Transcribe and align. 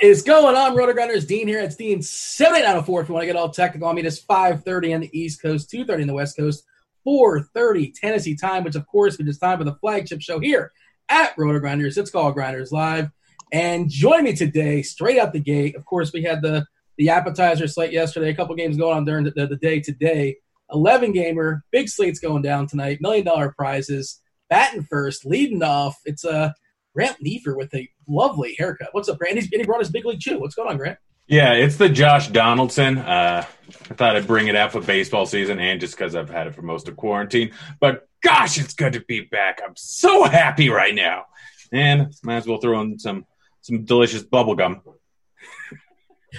Is 0.00 0.22
going 0.22 0.56
on, 0.56 0.74
Rotor 0.74 0.94
RotoGrinders? 0.94 1.26
Dean 1.26 1.46
here. 1.46 1.60
It's 1.60 1.76
Dean 1.76 2.00
7894 2.00 3.02
if 3.02 3.08
you 3.08 3.14
want 3.14 3.22
to 3.22 3.26
get 3.26 3.36
all 3.36 3.50
technical. 3.50 3.86
I 3.86 3.92
mean, 3.92 4.06
it's 4.06 4.24
5.30 4.24 4.94
on 4.94 5.00
the 5.02 5.10
East 5.18 5.42
Coast, 5.42 5.70
2.30 5.70 6.00
on 6.00 6.06
the 6.06 6.14
West 6.14 6.38
Coast, 6.38 6.64
4.30 7.06 7.92
Tennessee 8.00 8.34
time, 8.34 8.64
which, 8.64 8.76
of 8.76 8.86
course, 8.86 9.20
is 9.20 9.38
time 9.38 9.58
for 9.58 9.64
the 9.64 9.74
flagship 9.74 10.22
show 10.22 10.40
here 10.40 10.72
at 11.10 11.36
RotoGrinders. 11.36 11.98
It's 11.98 12.10
called 12.10 12.32
Grinders 12.32 12.72
Live. 12.72 13.10
And 13.52 13.90
join 13.90 14.24
me 14.24 14.34
today, 14.34 14.80
straight 14.80 15.18
out 15.18 15.34
the 15.34 15.40
gate. 15.40 15.76
Of 15.76 15.84
course, 15.84 16.14
we 16.14 16.22
had 16.22 16.40
the, 16.40 16.64
the 16.96 17.10
appetizer 17.10 17.68
slate 17.68 17.92
yesterday, 17.92 18.30
a 18.30 18.34
couple 18.34 18.54
games 18.54 18.78
going 18.78 18.96
on 18.96 19.04
during 19.04 19.24
the, 19.24 19.32
the, 19.32 19.48
the 19.48 19.56
day 19.56 19.80
today. 19.80 20.38
11 20.72 21.12
gamer, 21.12 21.62
big 21.72 21.90
slates 21.90 22.20
going 22.20 22.40
down 22.40 22.66
tonight, 22.66 23.02
million 23.02 23.26
dollar 23.26 23.52
prizes, 23.52 24.18
batting 24.48 24.84
first, 24.84 25.26
leading 25.26 25.62
off. 25.62 25.98
It's 26.06 26.24
a 26.24 26.30
uh, 26.30 26.52
Grant 26.94 27.20
Leafer 27.20 27.54
with 27.54 27.72
a 27.74 27.88
lovely 28.10 28.54
haircut. 28.58 28.88
What's 28.92 29.08
up, 29.08 29.18
Grant? 29.18 29.38
And 29.38 29.48
he 29.50 29.62
brought 29.64 29.80
his 29.80 29.90
big 29.90 30.04
league 30.04 30.20
chew. 30.20 30.38
What's 30.38 30.54
going 30.54 30.68
on, 30.68 30.76
Grant? 30.76 30.98
Yeah, 31.26 31.52
it's 31.52 31.76
the 31.76 31.88
Josh 31.88 32.28
Donaldson. 32.28 32.98
Uh, 32.98 33.44
I 33.44 33.94
thought 33.94 34.16
I'd 34.16 34.26
bring 34.26 34.48
it 34.48 34.56
out 34.56 34.72
for 34.72 34.80
baseball 34.80 35.26
season 35.26 35.60
and 35.60 35.80
just 35.80 35.96
because 35.96 36.16
I've 36.16 36.28
had 36.28 36.48
it 36.48 36.54
for 36.56 36.62
most 36.62 36.88
of 36.88 36.96
quarantine. 36.96 37.52
But 37.78 38.08
gosh, 38.20 38.58
it's 38.58 38.74
good 38.74 38.94
to 38.94 39.00
be 39.00 39.20
back. 39.20 39.60
I'm 39.64 39.76
so 39.76 40.24
happy 40.24 40.70
right 40.70 40.94
now. 40.94 41.26
And 41.72 42.12
might 42.24 42.38
as 42.38 42.46
well 42.48 42.58
throw 42.58 42.80
in 42.80 42.98
some 42.98 43.26
some 43.60 43.84
delicious 43.84 44.24
bubble 44.24 44.56
gum. 44.56 44.82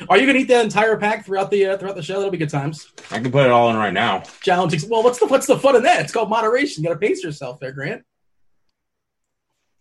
Are 0.09 0.17
you 0.17 0.25
gonna 0.25 0.39
eat 0.39 0.49
that 0.49 0.65
entire 0.65 0.97
pack 0.97 1.25
throughout 1.25 1.51
the 1.51 1.67
uh, 1.67 1.77
throughout 1.77 1.95
the 1.95 2.03
show? 2.03 2.15
That'll 2.15 2.31
be 2.31 2.37
good 2.37 2.49
times. 2.49 2.91
I 3.11 3.19
can 3.19 3.31
put 3.31 3.45
it 3.45 3.51
all 3.51 3.69
in 3.69 3.77
right 3.77 3.93
now. 3.93 4.23
Challenge. 4.41 4.85
Well, 4.89 5.03
what's 5.03 5.19
the 5.19 5.27
what's 5.27 5.47
the 5.47 5.57
fun 5.57 5.77
in 5.77 5.83
that? 5.83 6.01
It's 6.01 6.11
called 6.11 6.29
moderation. 6.29 6.83
You 6.83 6.89
got 6.89 6.99
to 6.99 7.07
pace 7.07 7.23
yourself 7.23 7.59
there, 7.61 7.71
Grant. 7.71 8.03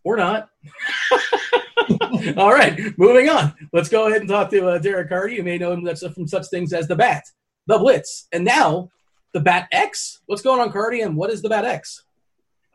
Or 0.04 0.16
not. 0.16 0.48
All 2.36 2.52
right, 2.52 2.78
moving 2.98 3.28
on. 3.28 3.54
Let's 3.72 3.88
go 3.88 4.08
ahead 4.08 4.20
and 4.20 4.28
talk 4.28 4.50
to 4.50 4.68
uh, 4.68 4.78
Derek 4.78 5.08
Carty. 5.08 5.36
You 5.36 5.42
may 5.42 5.58
know 5.58 5.72
him 5.72 5.84
that's 5.84 6.06
from 6.06 6.26
such 6.26 6.46
things 6.48 6.72
as 6.72 6.88
the 6.88 6.96
Bat, 6.96 7.24
the 7.66 7.78
Blitz, 7.78 8.26
and 8.32 8.44
now 8.44 8.90
the 9.32 9.40
Bat 9.40 9.68
X. 9.72 10.20
What's 10.26 10.42
going 10.42 10.60
on, 10.60 10.72
Carty, 10.72 11.00
and 11.00 11.16
what 11.16 11.30
is 11.30 11.42
the 11.42 11.48
Bat 11.48 11.64
X? 11.64 12.04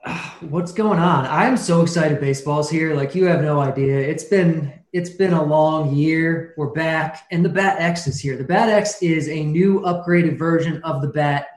What's 0.42 0.72
going 0.72 1.00
on? 1.00 1.26
I'm 1.26 1.58
so 1.58 1.82
excited 1.82 2.20
baseball's 2.20 2.70
here. 2.70 2.96
Like 2.96 3.16
you 3.16 3.26
have 3.26 3.42
no 3.42 3.60
idea. 3.60 4.00
It's 4.00 4.24
been 4.24 4.74
it's 4.94 5.10
been 5.10 5.34
a 5.34 5.44
long 5.44 5.94
year. 5.94 6.54
We're 6.58 6.72
back 6.72 7.26
and 7.32 7.44
the 7.44 7.50
Bat 7.50 7.82
X 7.82 8.08
is 8.08 8.20
here. 8.20 8.38
The 8.38 8.44
Bat 8.44 8.70
X 8.70 9.02
is 9.02 9.28
a 9.28 9.44
new 9.44 9.82
upgraded 9.82 10.38
version 10.38 10.82
of 10.84 11.02
the 11.02 11.10
Bat 11.10 11.48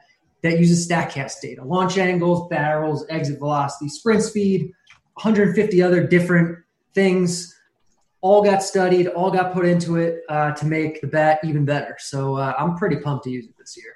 that 0.41 0.59
uses 0.59 0.87
StatCast 0.87 1.41
data, 1.41 1.63
launch 1.63 1.97
angles, 1.97 2.47
barrels, 2.49 3.05
exit 3.09 3.39
velocity, 3.39 3.89
sprint 3.89 4.23
speed, 4.23 4.71
150 5.15 5.81
other 5.81 6.05
different 6.05 6.57
things 6.93 7.55
all 8.21 8.43
got 8.43 8.61
studied, 8.61 9.07
all 9.07 9.31
got 9.31 9.53
put 9.53 9.65
into 9.65 9.95
it 9.95 10.21
uh, 10.29 10.51
to 10.51 10.65
make 10.65 11.01
the 11.01 11.07
bat 11.07 11.39
even 11.43 11.65
better. 11.65 11.95
So 11.99 12.35
uh, 12.35 12.53
I'm 12.57 12.75
pretty 12.75 12.97
pumped 12.97 13.23
to 13.25 13.29
use 13.29 13.45
it 13.45 13.55
this 13.57 13.77
year. 13.77 13.95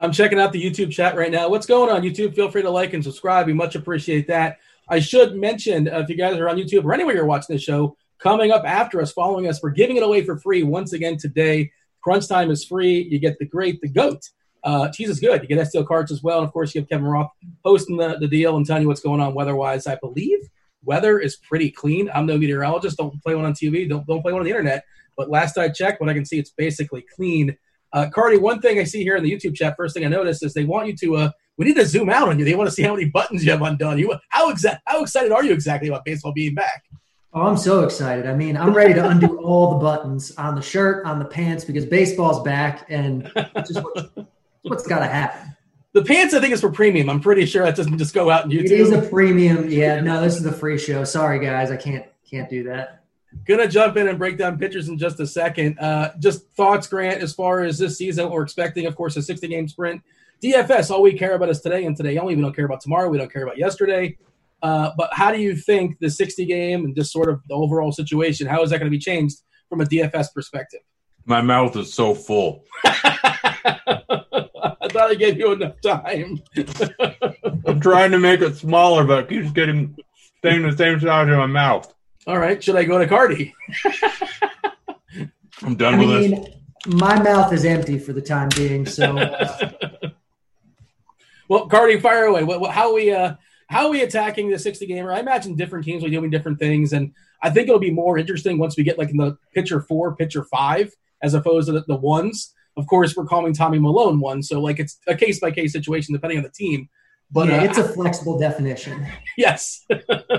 I'm 0.00 0.12
checking 0.12 0.38
out 0.38 0.52
the 0.52 0.62
YouTube 0.62 0.90
chat 0.90 1.16
right 1.16 1.30
now. 1.30 1.48
What's 1.48 1.66
going 1.66 1.90
on, 1.90 2.02
YouTube? 2.02 2.34
Feel 2.34 2.50
free 2.50 2.62
to 2.62 2.70
like 2.70 2.92
and 2.92 3.02
subscribe. 3.02 3.46
We 3.46 3.52
much 3.52 3.74
appreciate 3.74 4.26
that. 4.28 4.58
I 4.88 4.98
should 4.98 5.36
mention, 5.36 5.88
uh, 5.88 6.00
if 6.00 6.08
you 6.08 6.16
guys 6.16 6.36
are 6.36 6.48
on 6.48 6.56
YouTube 6.56 6.84
or 6.84 6.92
anywhere 6.92 7.14
you're 7.14 7.24
watching 7.24 7.54
this 7.54 7.62
show, 7.62 7.96
coming 8.18 8.50
up 8.50 8.64
after 8.66 9.00
us, 9.00 9.12
following 9.12 9.48
us, 9.48 9.62
we're 9.62 9.70
giving 9.70 9.96
it 9.96 10.02
away 10.02 10.24
for 10.24 10.38
free 10.38 10.62
once 10.62 10.92
again 10.92 11.16
today. 11.16 11.70
Crunch 12.02 12.28
Time 12.28 12.50
is 12.50 12.64
free. 12.64 13.06
You 13.10 13.18
get 13.20 13.38
the 13.38 13.46
great, 13.46 13.80
the 13.80 13.88
GOAT. 13.88 14.28
Uh, 14.64 14.88
cheese 14.88 15.08
is 15.08 15.20
good. 15.20 15.42
You 15.42 15.48
get 15.48 15.58
STL 15.58 15.86
cards 15.86 16.12
as 16.12 16.22
well. 16.22 16.38
And 16.38 16.46
of 16.46 16.52
course, 16.52 16.74
you 16.74 16.80
have 16.80 16.88
Kevin 16.88 17.06
Roth 17.06 17.30
hosting 17.64 17.96
the, 17.96 18.16
the 18.18 18.28
deal 18.28 18.56
and 18.56 18.66
telling 18.66 18.82
you 18.82 18.88
what's 18.88 19.00
going 19.00 19.20
on 19.20 19.34
weather 19.34 19.56
wise, 19.56 19.86
I 19.86 19.96
believe 19.96 20.38
weather 20.84 21.18
is 21.18 21.36
pretty 21.36 21.70
clean. 21.70 22.10
I'm 22.14 22.26
no 22.26 22.38
meteorologist. 22.38 22.96
Don't 22.96 23.22
play 23.22 23.34
one 23.34 23.44
on 23.44 23.52
TV. 23.52 23.88
Don't 23.88 24.06
don't 24.06 24.22
play 24.22 24.32
one 24.32 24.40
on 24.40 24.44
the 24.44 24.50
internet. 24.50 24.84
But 25.16 25.30
last 25.30 25.58
I 25.58 25.68
checked, 25.68 26.00
what 26.00 26.08
I 26.08 26.14
can 26.14 26.24
see, 26.24 26.38
it's 26.38 26.50
basically 26.50 27.04
clean. 27.14 27.56
Uh, 27.92 28.08
Carty, 28.08 28.38
one 28.38 28.60
thing 28.60 28.78
I 28.78 28.84
see 28.84 29.02
here 29.02 29.16
in 29.16 29.22
the 29.22 29.30
YouTube 29.30 29.54
chat, 29.54 29.74
first 29.76 29.94
thing 29.94 30.04
I 30.04 30.08
noticed 30.08 30.42
is 30.44 30.54
they 30.54 30.64
want 30.64 30.88
you 30.88 30.96
to. 30.96 31.16
Uh, 31.16 31.30
we 31.58 31.66
need 31.66 31.76
to 31.76 31.84
zoom 31.84 32.08
out 32.08 32.28
on 32.28 32.38
you. 32.38 32.44
They 32.44 32.54
want 32.54 32.68
to 32.70 32.74
see 32.74 32.82
how 32.82 32.94
many 32.94 33.10
buttons 33.10 33.44
you 33.44 33.50
have 33.50 33.62
undone. 33.62 33.98
You 33.98 34.14
how 34.30 34.50
exact 34.50 34.82
how 34.86 35.02
excited 35.02 35.32
are 35.32 35.44
you 35.44 35.52
exactly 35.52 35.88
about 35.88 36.04
baseball 36.04 36.32
being 36.32 36.54
back? 36.54 36.82
Oh, 37.34 37.42
I'm 37.42 37.56
so 37.56 37.82
excited. 37.82 38.26
I 38.26 38.34
mean, 38.34 38.58
I'm 38.58 38.74
ready 38.74 38.92
to 38.94 39.08
undo 39.08 39.38
all 39.42 39.72
the 39.72 39.78
buttons 39.78 40.32
on 40.36 40.54
the 40.54 40.60
shirt, 40.60 41.06
on 41.06 41.18
the 41.18 41.24
pants, 41.24 41.64
because 41.64 41.86
baseball's 41.86 42.42
back, 42.42 42.84
and 42.90 43.30
it's 43.34 43.72
just 43.72 43.82
what, 43.82 44.28
what's 44.62 44.86
got 44.86 44.98
to 44.98 45.06
happen. 45.06 45.56
The 45.94 46.02
pants, 46.02 46.32
I 46.32 46.40
think, 46.40 46.54
is 46.54 46.60
for 46.60 46.70
premium. 46.70 47.10
I'm 47.10 47.20
pretty 47.20 47.44
sure 47.44 47.64
that 47.64 47.76
doesn't 47.76 47.98
just 47.98 48.14
go 48.14 48.30
out 48.30 48.44
on 48.44 48.50
YouTube. 48.50 48.64
It 48.64 48.72
is 48.72 48.92
a 48.92 49.02
premium. 49.02 49.68
Yeah, 49.68 50.00
no, 50.00 50.22
this 50.22 50.36
is 50.36 50.42
the 50.42 50.52
free 50.52 50.78
show. 50.78 51.04
Sorry, 51.04 51.38
guys, 51.38 51.70
I 51.70 51.76
can't 51.76 52.06
can't 52.28 52.48
do 52.48 52.62
that. 52.64 53.04
Gonna 53.46 53.68
jump 53.68 53.98
in 53.98 54.08
and 54.08 54.18
break 54.18 54.38
down 54.38 54.58
pitchers 54.58 54.88
in 54.88 54.96
just 54.96 55.20
a 55.20 55.26
second. 55.26 55.78
Uh, 55.78 56.12
just 56.18 56.50
thoughts, 56.52 56.86
Grant, 56.86 57.22
as 57.22 57.34
far 57.34 57.60
as 57.60 57.78
this 57.78 57.98
season. 57.98 58.30
We're 58.30 58.42
expecting, 58.42 58.86
of 58.86 58.96
course, 58.96 59.16
a 59.16 59.22
60 59.22 59.46
game 59.48 59.68
sprint. 59.68 60.02
DFS. 60.42 60.90
All 60.90 61.02
we 61.02 61.12
care 61.16 61.34
about 61.34 61.50
is 61.50 61.60
today 61.60 61.84
and 61.84 61.96
today 61.96 62.16
only. 62.16 62.36
We 62.36 62.42
don't 62.42 62.56
care 62.56 62.64
about 62.64 62.80
tomorrow. 62.80 63.08
We 63.08 63.18
don't 63.18 63.32
care 63.32 63.42
about 63.42 63.58
yesterday. 63.58 64.16
Uh, 64.62 64.90
but 64.96 65.10
how 65.12 65.30
do 65.30 65.38
you 65.38 65.56
think 65.56 65.98
the 65.98 66.08
60 66.08 66.46
game 66.46 66.84
and 66.84 66.96
just 66.96 67.12
sort 67.12 67.28
of 67.28 67.40
the 67.48 67.54
overall 67.54 67.92
situation? 67.92 68.46
How 68.46 68.62
is 68.62 68.70
that 68.70 68.78
going 68.78 68.90
to 68.90 68.96
be 68.96 68.98
changed 68.98 69.38
from 69.68 69.80
a 69.80 69.84
DFS 69.84 70.32
perspective? 70.34 70.80
My 71.24 71.40
mouth 71.40 71.76
is 71.76 71.94
so 71.94 72.14
full. 72.14 72.64
I 72.84 74.88
thought 74.88 75.10
I 75.10 75.14
gave 75.14 75.38
you 75.38 75.52
enough 75.52 75.80
time. 75.80 76.42
I'm 77.66 77.80
trying 77.80 78.10
to 78.10 78.18
make 78.18 78.40
it 78.40 78.56
smaller, 78.56 79.04
but 79.04 79.24
it 79.24 79.28
keeps 79.28 79.52
getting 79.52 79.96
staying 80.38 80.62
the 80.62 80.76
same 80.76 80.98
size 80.98 81.28
in 81.28 81.36
my 81.36 81.46
mouth. 81.46 81.92
All 82.26 82.38
right, 82.38 82.62
should 82.62 82.76
I 82.76 82.84
go 82.84 82.98
to 82.98 83.06
Carty? 83.06 83.54
I'm 85.62 85.76
done 85.76 85.94
I 85.94 85.98
with 85.98 86.08
mean, 86.08 86.30
this. 86.30 86.48
My 86.86 87.22
mouth 87.22 87.52
is 87.52 87.64
empty 87.64 87.98
for 87.98 88.12
the 88.12 88.20
time 88.20 88.48
being, 88.56 88.86
so. 88.86 89.16
Uh... 89.16 89.70
well, 91.48 91.68
Carty, 91.68 92.00
fire 92.00 92.24
away. 92.24 92.42
What, 92.42 92.60
what, 92.60 92.72
how 92.72 92.88
are 92.88 92.94
we? 92.94 93.12
Uh, 93.12 93.34
how 93.68 93.86
are 93.86 93.90
we 93.90 94.02
attacking 94.02 94.50
the 94.50 94.58
60 94.58 94.86
gamer? 94.86 95.12
I 95.12 95.20
imagine 95.20 95.56
different 95.56 95.84
teams 95.84 96.02
will 96.02 96.10
be 96.10 96.16
doing 96.16 96.30
different 96.30 96.58
things, 96.58 96.92
and 96.92 97.12
I 97.40 97.50
think 97.50 97.68
it'll 97.68 97.80
be 97.80 97.90
more 97.90 98.18
interesting 98.18 98.58
once 98.58 98.76
we 98.76 98.84
get 98.84 98.98
like 98.98 99.10
in 99.10 99.16
the 99.16 99.38
pitcher 99.54 99.80
four, 99.80 100.14
pitcher 100.14 100.44
five, 100.44 100.94
as 101.22 101.34
opposed 101.34 101.66
to 101.66 101.72
the, 101.72 101.84
the 101.86 101.96
ones 101.96 102.52
of 102.76 102.86
course, 102.86 103.16
we're 103.16 103.26
calling 103.26 103.52
Tommy 103.52 103.78
Milone 103.78 104.20
one, 104.20 104.42
so 104.42 104.60
like 104.60 104.78
it's 104.78 104.98
a 105.06 105.14
case 105.14 105.40
by 105.40 105.50
case 105.50 105.72
situation 105.72 106.14
depending 106.14 106.38
on 106.38 106.44
the 106.44 106.50
team. 106.50 106.88
But 107.30 107.48
yeah, 107.48 107.60
uh, 107.60 107.64
it's 107.64 107.78
a 107.78 107.88
flexible 107.94 108.38
definition. 108.38 109.06
Yes, 109.36 109.84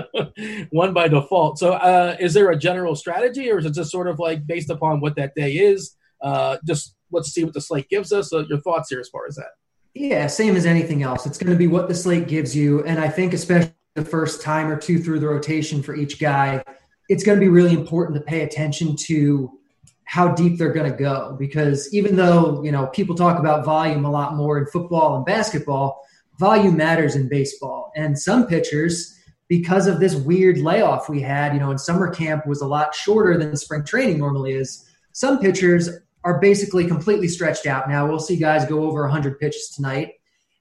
one 0.70 0.92
by 0.92 1.08
default. 1.08 1.58
So, 1.58 1.74
uh, 1.74 2.16
is 2.18 2.34
there 2.34 2.50
a 2.50 2.56
general 2.56 2.96
strategy, 2.96 3.50
or 3.50 3.58
is 3.58 3.66
it 3.66 3.74
just 3.74 3.90
sort 3.90 4.08
of 4.08 4.18
like 4.18 4.46
based 4.46 4.70
upon 4.70 5.00
what 5.00 5.16
that 5.16 5.34
day 5.34 5.52
is? 5.52 5.96
Uh, 6.20 6.58
just 6.66 6.96
let's 7.12 7.30
see 7.30 7.44
what 7.44 7.54
the 7.54 7.60
slate 7.60 7.88
gives 7.88 8.12
us. 8.12 8.30
So 8.30 8.40
your 8.40 8.60
thoughts 8.60 8.90
here 8.90 9.00
as 9.00 9.08
far 9.08 9.26
as 9.28 9.36
that? 9.36 9.50
Yeah, 9.94 10.26
same 10.26 10.56
as 10.56 10.66
anything 10.66 11.04
else. 11.04 11.26
It's 11.26 11.38
going 11.38 11.52
to 11.52 11.58
be 11.58 11.68
what 11.68 11.88
the 11.88 11.94
slate 11.94 12.26
gives 12.26 12.56
you, 12.56 12.82
and 12.84 12.98
I 12.98 13.08
think 13.08 13.32
especially 13.32 13.72
the 13.94 14.04
first 14.04 14.42
time 14.42 14.68
or 14.68 14.76
two 14.76 14.98
through 15.00 15.20
the 15.20 15.28
rotation 15.28 15.80
for 15.82 15.94
each 15.94 16.18
guy, 16.18 16.64
it's 17.08 17.22
going 17.22 17.38
to 17.38 17.40
be 17.40 17.48
really 17.48 17.74
important 17.74 18.16
to 18.16 18.24
pay 18.24 18.42
attention 18.42 18.96
to 18.96 19.60
how 20.04 20.28
deep 20.28 20.58
they're 20.58 20.72
going 20.72 20.90
to 20.90 20.96
go. 20.96 21.36
Because 21.38 21.92
even 21.94 22.16
though 22.16 22.62
you 22.62 22.72
know 22.72 22.86
people 22.88 23.14
talk 23.14 23.38
about 23.38 23.64
volume 23.64 24.04
a 24.04 24.10
lot 24.10 24.34
more 24.34 24.58
in 24.58 24.66
football 24.66 25.16
and 25.16 25.24
basketball 25.24 26.04
volume 26.38 26.76
matters 26.76 27.14
in 27.16 27.28
baseball. 27.28 27.92
And 27.96 28.18
some 28.18 28.46
pitchers 28.46 29.18
because 29.48 29.86
of 29.86 30.00
this 30.00 30.14
weird 30.14 30.58
layoff 30.58 31.08
we 31.08 31.20
had 31.20 31.52
you 31.52 31.60
know 31.60 31.70
in 31.70 31.78
summer 31.78 32.10
camp 32.10 32.46
was 32.46 32.60
a 32.60 32.66
lot 32.66 32.94
shorter 32.94 33.36
than 33.36 33.54
spring 33.56 33.84
training 33.84 34.18
normally 34.18 34.52
is 34.52 34.88
some 35.12 35.38
pitchers 35.38 35.90
are 36.24 36.40
basically 36.40 36.86
completely 36.86 37.28
stretched 37.28 37.66
out. 37.66 37.88
Now 37.88 38.06
we'll 38.06 38.18
see 38.18 38.36
guys 38.36 38.64
go 38.64 38.84
over 38.84 39.02
100 39.02 39.38
pitches 39.38 39.68
tonight 39.68 40.14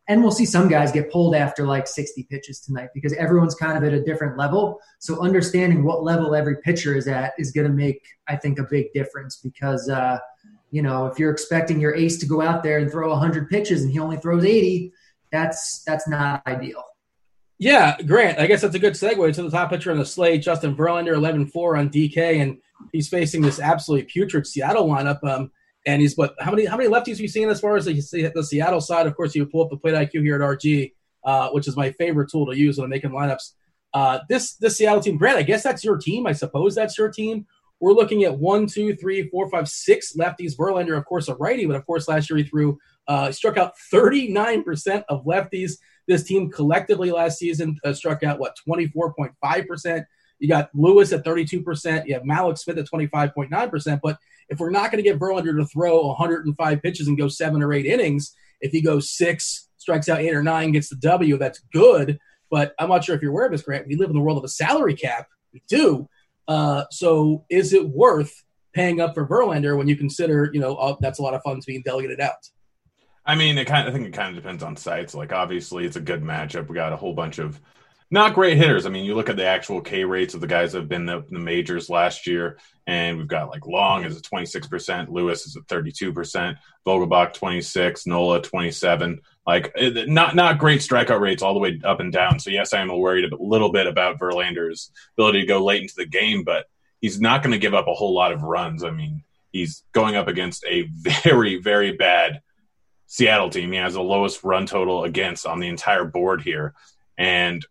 and 0.07 0.21
we'll 0.21 0.31
see 0.31 0.45
some 0.45 0.67
guys 0.67 0.91
get 0.91 1.11
pulled 1.11 1.35
after 1.35 1.65
like 1.65 1.87
60 1.87 2.23
pitches 2.23 2.59
tonight 2.59 2.89
because 2.93 3.13
everyone's 3.13 3.55
kind 3.55 3.77
of 3.77 3.83
at 3.83 3.93
a 3.93 4.03
different 4.03 4.37
level. 4.37 4.79
So 4.99 5.21
understanding 5.21 5.83
what 5.83 6.03
level 6.03 6.35
every 6.35 6.57
pitcher 6.57 6.95
is 6.95 7.07
at 7.07 7.33
is 7.37 7.51
going 7.51 7.67
to 7.67 7.73
make, 7.73 8.05
I 8.27 8.35
think, 8.35 8.59
a 8.59 8.63
big 8.69 8.91
difference 8.93 9.37
because, 9.37 9.89
uh, 9.89 10.19
you 10.71 10.81
know, 10.81 11.05
if 11.05 11.17
you're 11.17 11.31
expecting 11.31 11.79
your 11.79 11.95
ace 11.95 12.17
to 12.17 12.25
go 12.25 12.41
out 12.41 12.63
there 12.63 12.79
and 12.79 12.91
throw 12.91 13.09
100 13.11 13.49
pitches 13.49 13.83
and 13.83 13.91
he 13.91 13.99
only 13.99 14.17
throws 14.17 14.43
80, 14.43 14.91
that's 15.31 15.83
that's 15.83 16.07
not 16.07 16.45
ideal. 16.47 16.83
Yeah, 17.59 17.95
Grant, 18.01 18.39
I 18.39 18.47
guess 18.47 18.61
that's 18.61 18.75
a 18.75 18.79
good 18.79 18.93
segue 18.93 19.33
to 19.35 19.43
the 19.43 19.49
top 19.49 19.69
pitcher 19.69 19.91
on 19.91 19.97
the 19.97 20.05
slate, 20.05 20.41
Justin 20.41 20.75
Verlander, 20.75 21.15
11-4 21.15 21.79
on 21.79 21.89
DK, 21.89 22.41
and 22.41 22.57
he's 22.91 23.07
facing 23.07 23.41
this 23.41 23.59
absolutely 23.59 24.05
putrid 24.11 24.45
Seattle 24.45 24.87
lineup. 24.87 25.23
Um, 25.23 25.51
and 25.85 26.01
he's 26.01 26.15
but 26.15 26.35
how 26.39 26.51
many 26.51 26.65
how 26.65 26.77
many 26.77 26.89
lefties 26.89 27.19
we 27.19 27.27
seen 27.27 27.49
as 27.49 27.59
far 27.59 27.75
as 27.75 27.85
the, 27.85 28.31
the 28.33 28.43
Seattle 28.43 28.81
side? 28.81 29.07
Of 29.07 29.15
course, 29.15 29.35
you 29.35 29.45
pull 29.45 29.63
up 29.63 29.69
the 29.69 29.77
plate 29.77 29.93
IQ 29.93 30.21
here 30.21 30.35
at 30.35 30.41
RG, 30.41 30.93
uh, 31.23 31.49
which 31.49 31.67
is 31.67 31.75
my 31.75 31.91
favorite 31.91 32.29
tool 32.29 32.45
to 32.45 32.57
use 32.57 32.77
when 32.77 32.85
I'm 32.85 32.89
making 32.89 33.11
lineups. 33.11 33.51
Uh, 33.93 34.19
this 34.29 34.55
this 34.55 34.77
Seattle 34.77 35.01
team, 35.01 35.17
Brad, 35.17 35.35
I 35.35 35.43
guess 35.43 35.63
that's 35.63 35.83
your 35.83 35.97
team. 35.97 36.25
I 36.25 36.31
suppose 36.31 36.73
that's 36.75 36.97
your 36.97 37.09
team. 37.09 37.45
We're 37.79 37.93
looking 37.93 38.23
at 38.23 38.39
one, 38.39 38.65
two, 38.65 38.95
three, 38.95 39.27
four, 39.29 39.49
five, 39.49 39.67
six 39.67 40.15
lefties. 40.15 40.55
Verlander, 40.55 40.97
of 40.97 41.05
course, 41.05 41.27
a 41.27 41.35
righty, 41.35 41.65
but 41.65 41.75
of 41.75 41.85
course, 41.85 42.07
last 42.07 42.29
year 42.29 42.37
he 42.37 42.43
threw 42.43 42.79
uh, 43.07 43.31
struck 43.31 43.57
out 43.57 43.73
39% 43.93 45.03
of 45.09 45.25
lefties. 45.25 45.73
This 46.07 46.23
team 46.23 46.49
collectively 46.49 47.11
last 47.11 47.39
season 47.39 47.77
uh, 47.83 47.93
struck 47.93 48.23
out 48.23 48.39
what 48.39 48.57
24.5%. 48.67 50.05
You 50.43 50.49
got 50.49 50.69
Lewis 50.73 51.13
at 51.13 51.23
32%. 51.23 52.05
You 52.05 52.15
have 52.15 52.23
Mallex 52.23 52.59
Smith 52.59 52.77
at 52.77 52.85
25.9%. 52.87 53.99
But 54.03 54.17
if 54.49 54.59
we're 54.59 54.71
not 54.71 54.91
going 54.91 55.01
to 55.01 55.09
get 55.09 55.17
Verlander 55.17 55.57
to 55.57 55.65
throw 55.65 56.07
105 56.07 56.81
pitches 56.81 57.07
and 57.07 57.17
go 57.17 57.29
seven 57.29 57.63
or 57.63 57.71
eight 57.71 57.85
innings, 57.85 58.35
if 58.59 58.73
he 58.73 58.81
goes 58.81 59.09
six, 59.09 59.69
strikes 59.77 60.09
out 60.09 60.19
eight 60.19 60.33
or 60.33 60.43
nine, 60.43 60.73
gets 60.73 60.89
the 60.89 60.97
W, 60.97 61.37
that's 61.37 61.59
good. 61.71 62.19
But 62.51 62.75
I'm 62.77 62.89
not 62.89 63.05
sure 63.05 63.15
if 63.15 63.21
you're 63.21 63.31
aware 63.31 63.45
of 63.45 63.53
this, 63.53 63.61
Grant. 63.61 63.87
We 63.87 63.95
live 63.95 64.09
in 64.09 64.17
the 64.17 64.21
world 64.21 64.37
of 64.37 64.43
a 64.43 64.49
salary 64.49 64.95
cap. 64.95 65.29
We 65.53 65.63
do. 65.69 66.09
Uh, 66.45 66.83
so 66.91 67.45
is 67.49 67.71
it 67.71 67.87
worth 67.87 68.43
paying 68.73 68.99
up 68.99 69.13
for 69.13 69.25
Verlander 69.25 69.77
when 69.77 69.87
you 69.87 69.95
consider, 69.95 70.49
you 70.51 70.59
know, 70.59 70.75
uh, 70.75 70.97
that's 70.99 71.19
a 71.19 71.21
lot 71.21 71.35
of 71.35 71.41
funds 71.43 71.65
being 71.65 71.83
delegated 71.83 72.19
out? 72.19 72.49
I 73.25 73.35
mean, 73.35 73.57
it 73.57 73.63
kind 73.63 73.87
of, 73.87 73.93
I 73.93 73.97
think 73.97 74.09
it 74.09 74.13
kind 74.13 74.35
of 74.35 74.43
depends 74.43 74.61
on 74.61 74.75
sites. 74.75 75.15
Like, 75.15 75.31
obviously, 75.31 75.85
it's 75.85 75.95
a 75.95 76.01
good 76.01 76.21
matchup. 76.21 76.67
We 76.67 76.75
got 76.75 76.91
a 76.91 76.97
whole 76.97 77.13
bunch 77.13 77.39
of 77.39 77.61
not 78.13 78.35
great 78.35 78.57
hitters. 78.57 78.85
I 78.85 78.89
mean, 78.89 79.05
you 79.05 79.15
look 79.15 79.29
at 79.29 79.37
the 79.37 79.45
actual 79.45 79.81
K 79.81 80.05
rates 80.05 80.35
of 80.35 80.41
the 80.41 80.45
guys 80.45 80.71
that 80.71 80.81
have 80.81 80.87
been 80.87 81.09
in 81.09 81.23
the 81.31 81.39
majors 81.39 81.89
last 81.89 82.27
year, 82.27 82.59
and 82.85 83.17
we've 83.17 83.27
got 83.27 83.49
like 83.49 83.65
Long 83.65 84.05
is 84.05 84.15
at 84.15 84.21
26%, 84.21 85.09
Lewis 85.09 85.47
is 85.47 85.57
at 85.57 85.63
32%, 85.63 86.55
Vogelbach 86.85 87.33
26, 87.33 88.05
Nola 88.05 88.39
27. 88.39 89.19
Like, 89.47 89.71
eh, 89.75 90.05
not 90.07 90.35
not 90.35 90.59
great 90.59 90.81
strikeout 90.81 91.21
rates 91.21 91.41
all 91.41 91.55
the 91.55 91.59
way 91.59 91.81
up 91.83 92.01
and 92.01 92.13
down. 92.13 92.39
So, 92.39 92.51
yes, 92.51 92.71
I 92.71 92.81
am 92.81 92.95
worried 92.95 93.33
a 93.33 93.35
little 93.35 93.71
bit 93.71 93.87
about 93.87 94.19
Verlander's 94.19 94.91
ability 95.17 95.41
to 95.41 95.47
go 95.47 95.65
late 95.65 95.81
into 95.81 95.95
the 95.97 96.05
game, 96.05 96.43
but 96.43 96.67
he's 97.01 97.19
not 97.19 97.41
going 97.41 97.53
to 97.53 97.57
give 97.57 97.73
up 97.73 97.87
a 97.87 97.95
whole 97.95 98.13
lot 98.13 98.31
of 98.31 98.43
runs. 98.43 98.83
I 98.83 98.91
mean, 98.91 99.23
he's 99.51 99.83
going 99.91 100.15
up 100.15 100.27
against 100.27 100.63
a 100.65 100.83
very, 100.83 101.59
very 101.59 101.93
bad 101.93 102.41
Seattle 103.07 103.49
team. 103.49 103.71
He 103.71 103.79
has 103.79 103.95
the 103.95 104.03
lowest 104.03 104.43
run 104.43 104.67
total 104.67 105.03
against 105.03 105.47
on 105.47 105.59
the 105.59 105.67
entire 105.67 106.05
board 106.05 106.43
here. 106.43 106.75
And 107.17 107.65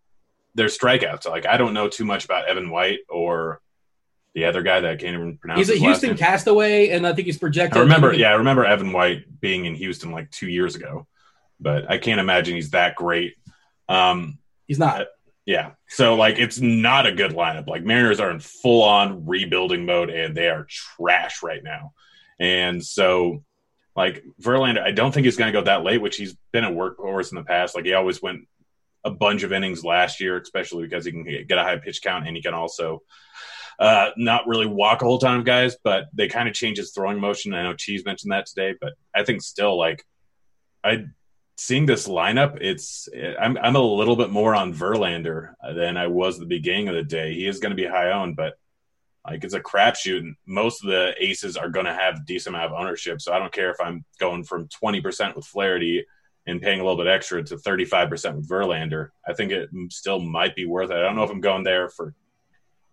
their 0.55 0.69
strikeouts. 0.69 1.27
Like 1.29 1.47
I 1.47 1.57
don't 1.57 1.75
know 1.75 1.89
too 1.89 2.05
much 2.05 2.25
about 2.25 2.49
Evan 2.49 2.71
White 2.71 3.01
or 3.09 3.61
the 4.35 4.47
other 4.47 4.63
guy 4.63 4.81
that 4.81 4.91
I 4.91 4.97
can't 4.97 5.15
even 5.15 5.37
pronounce. 5.37 5.59
He's 5.59 5.71
a 5.71 5.79
Houston 5.79 6.17
castaway, 6.17 6.89
and 6.89 7.07
I 7.07 7.13
think 7.13 7.27
he's 7.27 7.39
projected. 7.39 7.77
I 7.77 7.83
remember, 7.83 8.15
yeah, 8.15 8.31
I 8.31 8.37
remember 8.37 8.65
Evan 8.65 8.93
White 8.93 9.41
being 9.41 9.67
in 9.67 9.75
Houston 9.75 10.11
like 10.11 10.31
two 10.31 10.49
years 10.49 10.75
ago, 10.75 11.07
but 11.61 11.91
I 11.91 11.99
can't 11.99 12.21
imagine 12.21 12.55
he's 12.55 12.71
that 12.71 12.97
great. 12.97 13.35
Um, 13.89 14.39
he's 14.67 14.79
not. 14.79 15.07
Yeah, 15.45 15.73
so 15.89 16.15
like 16.15 16.39
it's 16.39 16.61
not 16.61 17.07
a 17.07 17.13
good 17.13 17.33
lineup. 17.33 17.67
Like 17.67 17.83
Mariners 17.83 18.21
are 18.21 18.31
in 18.31 18.41
full 18.41 18.83
on 18.83 19.27
rebuilding 19.27 19.85
mode, 19.85 20.09
and 20.09 20.37
they 20.37 20.49
are 20.49 20.67
trash 20.69 21.43
right 21.43 21.63
now. 21.63 21.93
And 22.39 22.85
so, 22.85 23.45
like 23.97 24.25
Verlander, 24.41 24.83
I 24.83 24.93
don't 24.93 25.13
think 25.13 25.25
he's 25.25 25.37
going 25.37 25.53
to 25.53 25.59
go 25.59 25.65
that 25.65 25.83
late, 25.83 26.01
which 26.01 26.17
he's 26.17 26.37
been 26.53 26.65
a 26.65 26.71
workhorse 26.71 27.33
in 27.33 27.37
the 27.37 27.45
past. 27.45 27.75
Like 27.75 27.85
he 27.85 27.93
always 27.93 28.23
went 28.23 28.47
a 29.05 29.11
bunch 29.11 29.43
of 29.43 29.53
innings 29.53 29.85
last 29.85 30.21
year, 30.21 30.39
especially 30.39 30.85
because 30.85 31.05
he 31.05 31.13
can 31.13 31.25
get 31.25 31.59
a 31.59 31.63
high 31.63 31.79
pitch 31.79 32.03
count 32.03 32.27
and 32.27 32.37
he 32.37 32.43
can 32.43 32.55
also 32.55 33.03
uh, 33.79 34.11
not 34.17 34.47
really 34.47 34.67
walk 34.67 35.03
a 35.03 35.05
whole 35.05 35.19
ton 35.19 35.39
of 35.39 35.45
guys, 35.45 35.77
but 35.83 36.07
they 36.13 36.29
kind 36.29 36.49
of 36.49 36.55
change 36.55 36.79
his 36.79 36.93
throwing 36.93 37.19
motion. 37.19 37.55
I 37.55 37.63
know 37.63 37.75
Cheese 37.75 38.05
mentioned 38.05 38.33
that 38.33 38.47
today, 38.47 38.75
but 38.81 38.93
I 39.15 39.25
think 39.25 39.43
still 39.43 39.77
like 39.77 40.05
I 40.85 41.07
seeing 41.57 41.87
this 41.87 42.09
lineup, 42.09 42.59
it's 42.61 43.09
I'm 43.41 43.57
I'm 43.59 43.77
a 43.77 43.83
little 43.83 44.17
bit 44.17 44.31
more 44.31 44.55
on 44.55 44.75
Verlander 44.75 45.55
than 45.75 45.97
I 45.97 46.07
was 46.07 46.39
the 46.39 46.47
beginning 46.47 46.89
of 46.89 46.95
the 46.95 47.03
day. 47.03 47.35
He 47.35 47.47
is 47.47 47.59
going 47.59 47.71
to 47.71 47.77
be 47.77 47.87
high 47.87 48.13
owned, 48.13 48.37
but 48.37 48.55
like 49.27 49.45
it's 49.45 49.55
a 49.55 49.61
crapshoot, 49.61 50.33
most 50.47 50.83
of 50.83 50.91
the 50.91 51.15
aces 51.19 51.57
are 51.57 51.69
going 51.69 51.87
to 51.87 51.95
have 51.95 52.27
decent 52.27 52.55
amount 52.55 52.73
of 52.73 52.81
ownership. 52.81 53.21
So 53.21 53.33
I 53.33 53.39
don't 53.39 53.53
care 53.53 53.71
if 53.71 53.81
I'm 53.81 54.05
going 54.19 54.43
from 54.43 54.69
20% 54.69 55.37
with 55.37 55.47
Flaherty 55.47 56.05
and 56.47 56.61
paying 56.61 56.81
a 56.81 56.83
little 56.83 57.03
bit 57.03 57.07
extra 57.07 57.43
to 57.43 57.57
35% 57.57 58.37
with 58.37 58.49
Verlander, 58.49 59.11
I 59.27 59.33
think 59.33 59.53
it 59.53 59.69
still 59.91 60.21
might 60.21 60.57
be 60.57 60.67
worth 60.67 60.91
it. 60.91 60.97
I 60.97 61.03
don't 61.03 61.17
know 61.17 61.23
if 61.23 61.31
I'm 61.31 61.41
going 61.41 61.63
there 61.63 61.89
for 61.89 62.15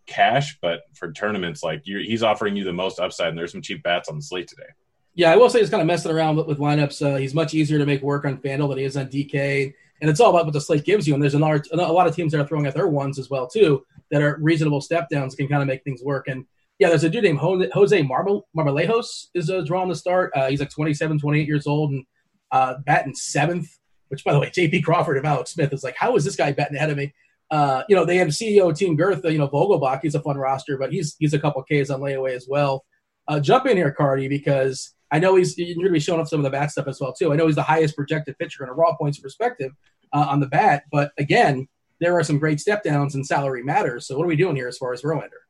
cash, 0.05 0.57
but 0.61 0.81
for 0.93 1.11
tournaments, 1.11 1.63
like 1.63 1.81
he's 1.83 2.23
offering 2.23 2.55
you 2.55 2.63
the 2.63 2.73
most 2.73 2.99
upside, 2.99 3.29
and 3.29 3.37
there's 3.37 3.51
some 3.51 3.61
cheap 3.61 3.83
bats 3.83 4.09
on 4.09 4.15
the 4.17 4.21
slate 4.21 4.47
today. 4.47 4.69
Yeah, 5.15 5.31
I 5.31 5.35
will 5.35 5.49
say 5.49 5.59
he's 5.59 5.69
kind 5.69 5.81
of 5.81 5.87
messing 5.87 6.11
around 6.11 6.37
with, 6.37 6.47
with 6.47 6.59
lineups. 6.59 7.05
Uh, 7.05 7.17
he's 7.17 7.33
much 7.33 7.53
easier 7.53 7.77
to 7.77 7.85
make 7.85 8.01
work 8.01 8.25
on 8.25 8.37
FanDuel 8.37 8.69
than 8.69 8.77
he 8.77 8.83
is 8.83 8.97
on 8.97 9.07
DK, 9.07 9.73
and 10.01 10.09
it's 10.09 10.19
all 10.19 10.29
about 10.29 10.45
what 10.45 10.53
the 10.53 10.61
slate 10.61 10.85
gives 10.85 11.07
you. 11.07 11.13
And 11.13 11.21
there's 11.21 11.33
a 11.33 11.39
lot, 11.39 11.61
a 11.71 11.77
lot 11.77 12.07
of 12.07 12.15
teams 12.15 12.31
that 12.31 12.41
are 12.41 12.47
throwing 12.47 12.65
at 12.67 12.73
their 12.73 12.87
ones 12.87 13.19
as 13.19 13.29
well 13.29 13.47
too 13.47 13.85
that 14.11 14.21
are 14.21 14.37
reasonable 14.41 14.81
step 14.81 15.07
downs 15.09 15.35
can 15.35 15.47
kind 15.47 15.61
of 15.61 15.67
make 15.67 15.83
things 15.83 16.01
work. 16.03 16.27
And 16.27 16.45
yeah, 16.79 16.89
there's 16.89 17.03
a 17.03 17.09
dude 17.09 17.23
named 17.23 17.39
Jose 17.39 18.01
Marble, 18.01 18.47
Marmolejos 18.57 19.27
is 19.35 19.49
uh, 19.49 19.61
drawing 19.61 19.89
the 19.89 19.95
start. 19.95 20.31
Uh, 20.35 20.47
he's 20.47 20.59
like 20.59 20.69
27, 20.69 21.19
28 21.19 21.47
years 21.47 21.67
old, 21.67 21.91
and 21.91 22.05
uh, 22.51 22.75
batting 22.85 23.15
seventh, 23.15 23.77
which 24.09 24.23
by 24.23 24.33
the 24.33 24.39
way, 24.39 24.49
JP 24.49 24.83
Crawford 24.83 25.17
and 25.17 25.25
Mallex 25.25 25.49
Smith 25.49 25.73
is 25.73 25.83
like, 25.83 25.95
how 25.95 26.15
is 26.15 26.23
this 26.23 26.35
guy 26.35 26.51
batting 26.51 26.75
ahead 26.75 26.89
of 26.89 26.97
me? 26.97 27.13
Uh, 27.51 27.83
you 27.89 27.95
know, 27.95 28.05
they 28.05 28.17
have 28.17 28.27
CEO 28.29 28.75
Team 28.75 28.95
Girth, 28.95 29.23
you 29.25 29.37
know, 29.37 29.47
Vogelbach, 29.47 30.01
he's 30.03 30.15
a 30.15 30.21
fun 30.21 30.37
roster, 30.37 30.77
but 30.77 30.91
he's 30.91 31.15
he's 31.17 31.33
a 31.33 31.39
couple 31.39 31.63
Ks 31.63 31.89
on 31.89 31.99
layaway 31.99 32.35
as 32.35 32.47
well. 32.47 32.85
Uh, 33.27 33.39
jump 33.39 33.65
in 33.65 33.77
here, 33.77 33.91
Carty, 33.91 34.27
because 34.27 34.93
I 35.11 35.19
know 35.19 35.35
he's 35.35 35.57
you're 35.57 35.75
gonna 35.75 35.89
be 35.89 35.99
showing 35.99 36.19
off 36.19 36.29
some 36.29 36.39
of 36.39 36.43
the 36.43 36.51
bat 36.51 36.71
stuff 36.71 36.87
as 36.87 36.99
well 36.99 37.13
too. 37.13 37.33
I 37.33 37.35
know 37.35 37.47
he's 37.47 37.55
the 37.55 37.63
highest 37.63 37.95
projected 37.95 38.37
pitcher 38.37 38.63
in 38.63 38.69
a 38.69 38.73
raw 38.73 38.95
points 38.95 39.19
perspective 39.19 39.71
uh, 40.13 40.27
on 40.29 40.39
the 40.39 40.47
bat, 40.47 40.83
but 40.91 41.11
again, 41.17 41.67
there 41.99 42.17
are 42.17 42.23
some 42.23 42.37
great 42.37 42.59
step 42.59 42.83
downs 42.83 43.15
and 43.15 43.25
salary 43.25 43.63
matters. 43.63 44.07
So 44.07 44.17
what 44.17 44.25
are 44.25 44.27
we 44.27 44.35
doing 44.35 44.55
here 44.55 44.67
as 44.67 44.77
far 44.77 44.93
as 44.93 45.01
Verlander? 45.01 45.41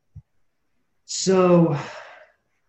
So 1.06 1.78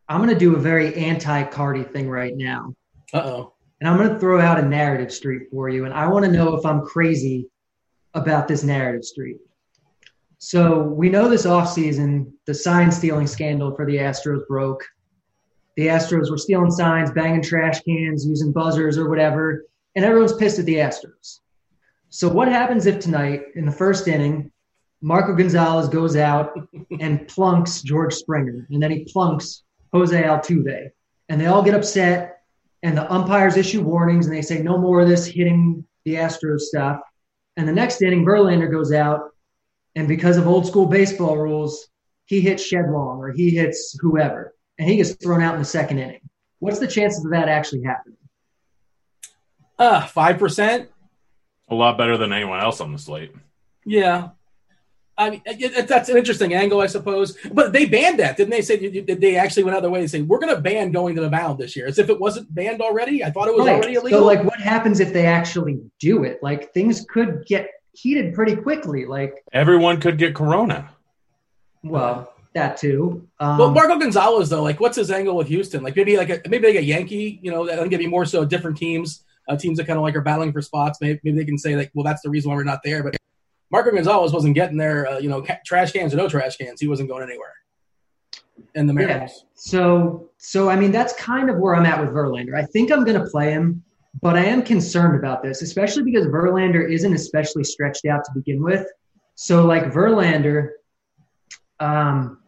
I'm 0.09 0.21
gonna 0.21 0.39
do 0.39 0.57
a 0.57 0.59
very 0.59 0.95
anti 0.97 1.45
Carty 1.45 1.85
thing 1.85 2.11
right 2.11 2.37
now. 2.37 2.75
Uh 3.13 3.23
oh 3.25 3.53
and 3.81 3.89
I'm 3.89 3.97
going 3.97 4.11
to 4.11 4.19
throw 4.19 4.41
out 4.41 4.59
a 4.59 4.63
narrative 4.63 5.13
street 5.13 5.49
for 5.51 5.69
you. 5.69 5.87
And 5.87 5.95
I 5.95 6.07
want 6.07 6.25
to 6.25 6.31
know 6.31 6.55
if 6.55 6.67
I'm 6.67 6.85
crazy 6.85 7.49
about 8.15 8.47
this 8.47 8.63
narrative 8.63 9.05
street. 9.05 9.39
So 10.39 10.83
we 10.83 11.09
know 11.09 11.29
this 11.29 11.47
offseason, 11.47 12.33
the 12.47 12.55
sign 12.55 12.91
stealing 12.91 13.27
scandal 13.27 13.75
for 13.75 13.87
the 13.87 13.97
Astros 13.97 14.47
broke. 14.47 14.85
The 15.77 15.87
Astros 15.87 16.31
were 16.31 16.39
stealing 16.39 16.71
signs, 16.71 17.11
banging 17.11 17.43
trash 17.43 17.81
cans, 17.81 18.27
using 18.27 18.53
buzzers 18.53 18.99
or 18.99 19.09
whatever, 19.09 19.65
and 19.95 20.05
everyone's 20.05 20.35
pissed 20.35 20.59
at 20.59 20.67
the 20.67 20.77
Astros. 20.77 21.41
So 22.11 22.29
what 22.29 22.49
happens 22.49 22.87
if 22.87 22.99
tonight, 22.99 23.43
in 23.55 23.65
the 23.65 23.73
first 23.73 24.09
inning, 24.09 24.51
Marco 25.01 25.35
Gonzalez 25.35 25.89
goes 25.89 26.17
out 26.17 26.53
and 27.01 27.27
plunks 27.29 27.83
George 27.83 28.15
Springer, 28.15 28.67
and 28.71 28.83
then 28.83 28.91
he 28.91 29.05
plunks 29.05 29.63
Jose 29.93 30.23
Altuve, 30.23 30.91
and 31.29 31.41
they 31.41 31.47
all 31.47 31.63
get 31.63 31.75
upset 31.75 32.40
and 32.83 32.97
the 32.97 33.11
umpires 33.13 33.57
issue 33.57 33.83
warnings 33.83 34.27
and 34.27 34.35
they 34.35 34.43
say 34.43 34.63
no 34.63 34.79
more 34.79 35.01
of 35.03 35.09
this 35.09 35.27
hitting 35.27 35.85
the 36.05 36.15
Astros 36.15 36.61
stuff. 36.61 37.01
And 37.57 37.69
the 37.69 37.73
next 37.73 38.01
inning, 38.01 38.25
Verlander 38.25 38.71
goes 38.71 38.93
out, 38.93 39.31
and 39.95 40.09
because 40.09 40.37
of 40.37 40.47
old 40.47 40.67
school 40.67 40.87
baseball 40.87 41.37
rules, 41.37 41.89
he 42.27 42.41
hits 42.41 42.65
Shed 42.65 42.89
Long 42.91 43.19
or 43.19 43.33
he 43.33 43.51
hits 43.51 43.97
whoever, 44.01 44.55
and 44.79 44.89
he 44.89 44.97
gets 44.97 45.13
thrown 45.13 45.43
out 45.43 45.55
in 45.55 45.61
the 45.61 45.67
second 45.67 45.99
inning. 45.99 46.21
What's 46.61 46.79
the 46.79 46.87
chances 46.87 47.25
of 47.25 47.33
that 47.33 47.49
actually 47.49 47.83
happening? 47.83 48.17
Uh, 49.79 50.07
five 50.07 50.39
percent. 50.39 50.91
A 51.69 51.75
lot 51.75 51.99
better 51.99 52.17
than 52.17 52.33
anyone 52.33 52.61
else 52.61 52.81
on 52.81 52.93
the 52.93 52.99
slate. 52.99 53.33
Yeah, 53.85 54.31
I 55.21 55.29
mean, 55.29 55.43
it, 55.45 55.87
that's 55.87 56.09
an 56.09 56.17
interesting 56.17 56.55
angle, 56.55 56.81
I 56.81 56.87
suppose. 56.87 57.37
But 57.53 57.75
they 57.75 57.85
banned 57.85 58.19
that, 58.21 58.39
didn't 58.39 58.51
they? 58.51 58.63
Say 58.63 58.79
did 58.79 59.21
they 59.21 59.37
actually 59.37 59.65
went 59.65 59.75
out 59.75 59.81
of 59.81 59.83
their 59.83 59.91
way 59.91 60.01
to 60.01 60.09
say 60.09 60.23
we're 60.23 60.39
going 60.39 60.55
to 60.55 60.61
ban 60.61 60.93
going 60.93 61.15
to 61.15 61.21
the 61.21 61.29
mound 61.29 61.59
this 61.59 61.77
year, 61.77 61.87
as 61.87 61.99
if 61.99 62.09
it 62.09 62.19
wasn't 62.19 62.53
banned 62.55 62.81
already. 62.81 63.23
I 63.23 63.31
thought 63.31 63.47
it 63.47 63.55
was 63.55 63.67
right. 63.67 63.77
already 63.77 63.95
illegal. 63.97 64.21
So, 64.21 64.25
like, 64.25 64.43
what 64.45 64.59
happens 64.59 64.99
if 64.99 65.13
they 65.13 65.27
actually 65.27 65.79
do 65.99 66.25
it? 66.25 66.43
Like, 66.43 66.73
things 66.73 67.05
could 67.07 67.45
get 67.47 67.69
heated 67.93 68.35
pretty 68.35 68.57
quickly. 68.57 69.05
Like, 69.05 69.35
everyone 69.53 70.01
could 70.01 70.17
get 70.17 70.35
corona. 70.35 70.89
Well, 71.83 72.33
that 72.55 72.79
too. 72.79 73.29
Um, 73.41 73.59
well, 73.59 73.71
Marco 73.73 73.99
Gonzalez 73.99 74.49
though, 74.49 74.63
like, 74.63 74.81
what's 74.81 74.97
his 74.97 75.11
angle 75.11 75.37
with 75.37 75.49
Houston? 75.49 75.83
Like, 75.83 75.97
maybe 75.97 76.17
like 76.17 76.31
a 76.31 76.41
maybe 76.49 76.69
like 76.69 76.77
a 76.77 76.83
Yankee. 76.83 77.41
You 77.43 77.51
know, 77.51 77.67
that 77.67 77.75
I 77.75 77.83
think 77.83 77.93
it'd 77.93 78.01
be 78.01 78.07
more 78.07 78.25
so 78.25 78.47
different 78.47 78.79
teams. 78.79 79.23
Uh, 79.49 79.57
teams 79.57 79.77
that 79.79 79.87
kind 79.87 79.99
of 79.99 80.03
like 80.03 80.15
are 80.17 80.21
battling 80.23 80.53
for 80.53 80.63
spots. 80.63 80.99
Maybe, 81.01 81.21
maybe 81.25 81.39
they 81.39 81.45
can 81.45 81.59
say 81.59 81.77
like, 81.77 81.91
well, 81.93 82.05
that's 82.05 82.23
the 82.23 82.31
reason 82.31 82.51
why 82.51 82.57
we're 82.57 82.65
not 82.65 82.81
there. 82.85 83.03
But 83.03 83.17
Marco 83.71 83.93
Gonzalez 83.93 84.33
wasn't 84.33 84.55
getting 84.55 84.77
there, 84.77 85.07
uh, 85.07 85.19
you 85.19 85.29
know, 85.29 85.43
ca- 85.43 85.61
trash 85.65 85.93
cans 85.93 86.13
or 86.13 86.17
no 86.17 86.29
trash 86.29 86.57
cans. 86.57 86.81
He 86.81 86.89
wasn't 86.89 87.09
going 87.09 87.23
anywhere. 87.23 87.53
In 88.75 88.87
the 88.87 88.93
Mariners. 88.93 89.33
Yeah. 89.35 89.43
So, 89.55 90.31
so 90.39 90.69
I 90.69 90.77
mean, 90.77 90.93
that's 90.93 91.15
kind 91.15 91.49
of 91.49 91.57
where 91.57 91.75
I'm 91.75 91.87
at 91.87 92.01
with 92.01 92.11
Verlander. 92.11 92.55
I 92.55 92.65
think 92.67 92.93
I'm 92.93 93.05
going 93.05 93.21
to 93.21 93.29
play 93.29 93.51
him, 93.51 93.83
but 94.21 94.37
I 94.37 94.45
am 94.45 94.63
concerned 94.63 95.17
about 95.17 95.43
this, 95.43 95.63
especially 95.63 96.03
because 96.03 96.27
Verlander 96.27 96.89
isn't 96.91 97.13
especially 97.13 97.65
stretched 97.65 98.07
out 98.07 98.25
to 98.25 98.33
begin 98.35 98.63
with. 98.63 98.87
So, 99.35 99.65
like 99.65 99.85
Verlander, 99.85 100.71
um, 101.79 102.39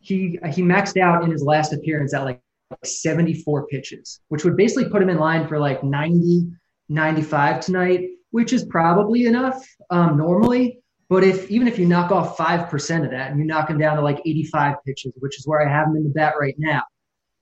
he 0.00 0.38
he 0.52 0.62
maxed 0.62 1.00
out 1.00 1.24
in 1.24 1.30
his 1.30 1.42
last 1.42 1.72
appearance 1.72 2.14
at 2.14 2.24
like 2.24 2.40
74 2.84 3.66
pitches, 3.66 4.20
which 4.28 4.44
would 4.44 4.56
basically 4.56 4.88
put 4.88 5.02
him 5.02 5.10
in 5.10 5.18
line 5.18 5.48
for 5.48 5.58
like 5.58 5.82
90, 5.82 6.48
95 6.88 7.60
tonight 7.60 8.08
which 8.30 8.52
is 8.52 8.64
probably 8.64 9.26
enough 9.26 9.66
um, 9.90 10.16
normally. 10.16 10.78
But 11.08 11.24
if 11.24 11.50
even 11.50 11.66
if 11.66 11.78
you 11.78 11.86
knock 11.86 12.12
off 12.12 12.36
five 12.36 12.70
percent 12.70 13.04
of 13.04 13.10
that 13.10 13.30
and 13.30 13.40
you 13.40 13.44
knock 13.44 13.68
him 13.68 13.78
down 13.78 13.96
to 13.96 14.02
like 14.02 14.20
85 14.24 14.76
pitches, 14.86 15.12
which 15.18 15.38
is 15.38 15.46
where 15.46 15.66
I 15.66 15.70
have 15.70 15.88
him 15.88 15.96
in 15.96 16.04
the 16.04 16.10
bat 16.10 16.34
right 16.40 16.54
now, 16.58 16.82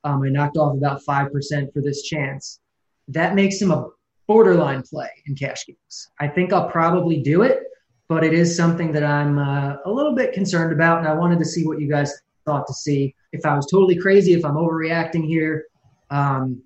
um, 0.05 0.23
I 0.23 0.29
knocked 0.29 0.57
off 0.57 0.77
about 0.77 1.03
five 1.05 1.31
percent 1.33 1.73
for 1.73 1.83
this 1.83 2.03
chance. 2.03 2.61
That 3.09 3.35
makes 3.35 3.61
him 3.61 3.71
a 3.71 3.89
borderline 4.27 4.83
play 4.83 5.11
in 5.27 5.35
cash 5.35 5.67
games. 5.67 6.09
I 6.21 6.29
think 6.29 6.53
I'll 6.53 6.71
probably 6.71 7.21
do 7.21 7.43
it, 7.43 7.63
but 8.09 8.25
it 8.25 8.33
is 8.33 8.57
something 8.57 8.93
that 8.93 9.05
I'm 9.05 9.39
uh, 9.39 9.77
a 9.85 9.91
little 9.91 10.15
bit 10.15 10.33
concerned 10.33 10.73
about, 10.73 10.99
and 10.99 11.09
I 11.09 11.13
wanted 11.13 11.39
to 11.39 11.45
see 11.45 11.67
what 11.67 11.81
you 11.81 11.89
guys 11.89 12.13
thought 12.47 12.67
to 12.67 12.75
see 12.75 13.15
if 13.33 13.45
I 13.45 13.55
was 13.55 13.67
totally 13.67 13.97
crazy, 13.97 14.33
if 14.33 14.45
I'm 14.45 14.55
overreacting 14.55 15.27
here. 15.27 15.67
Um, 16.11 16.63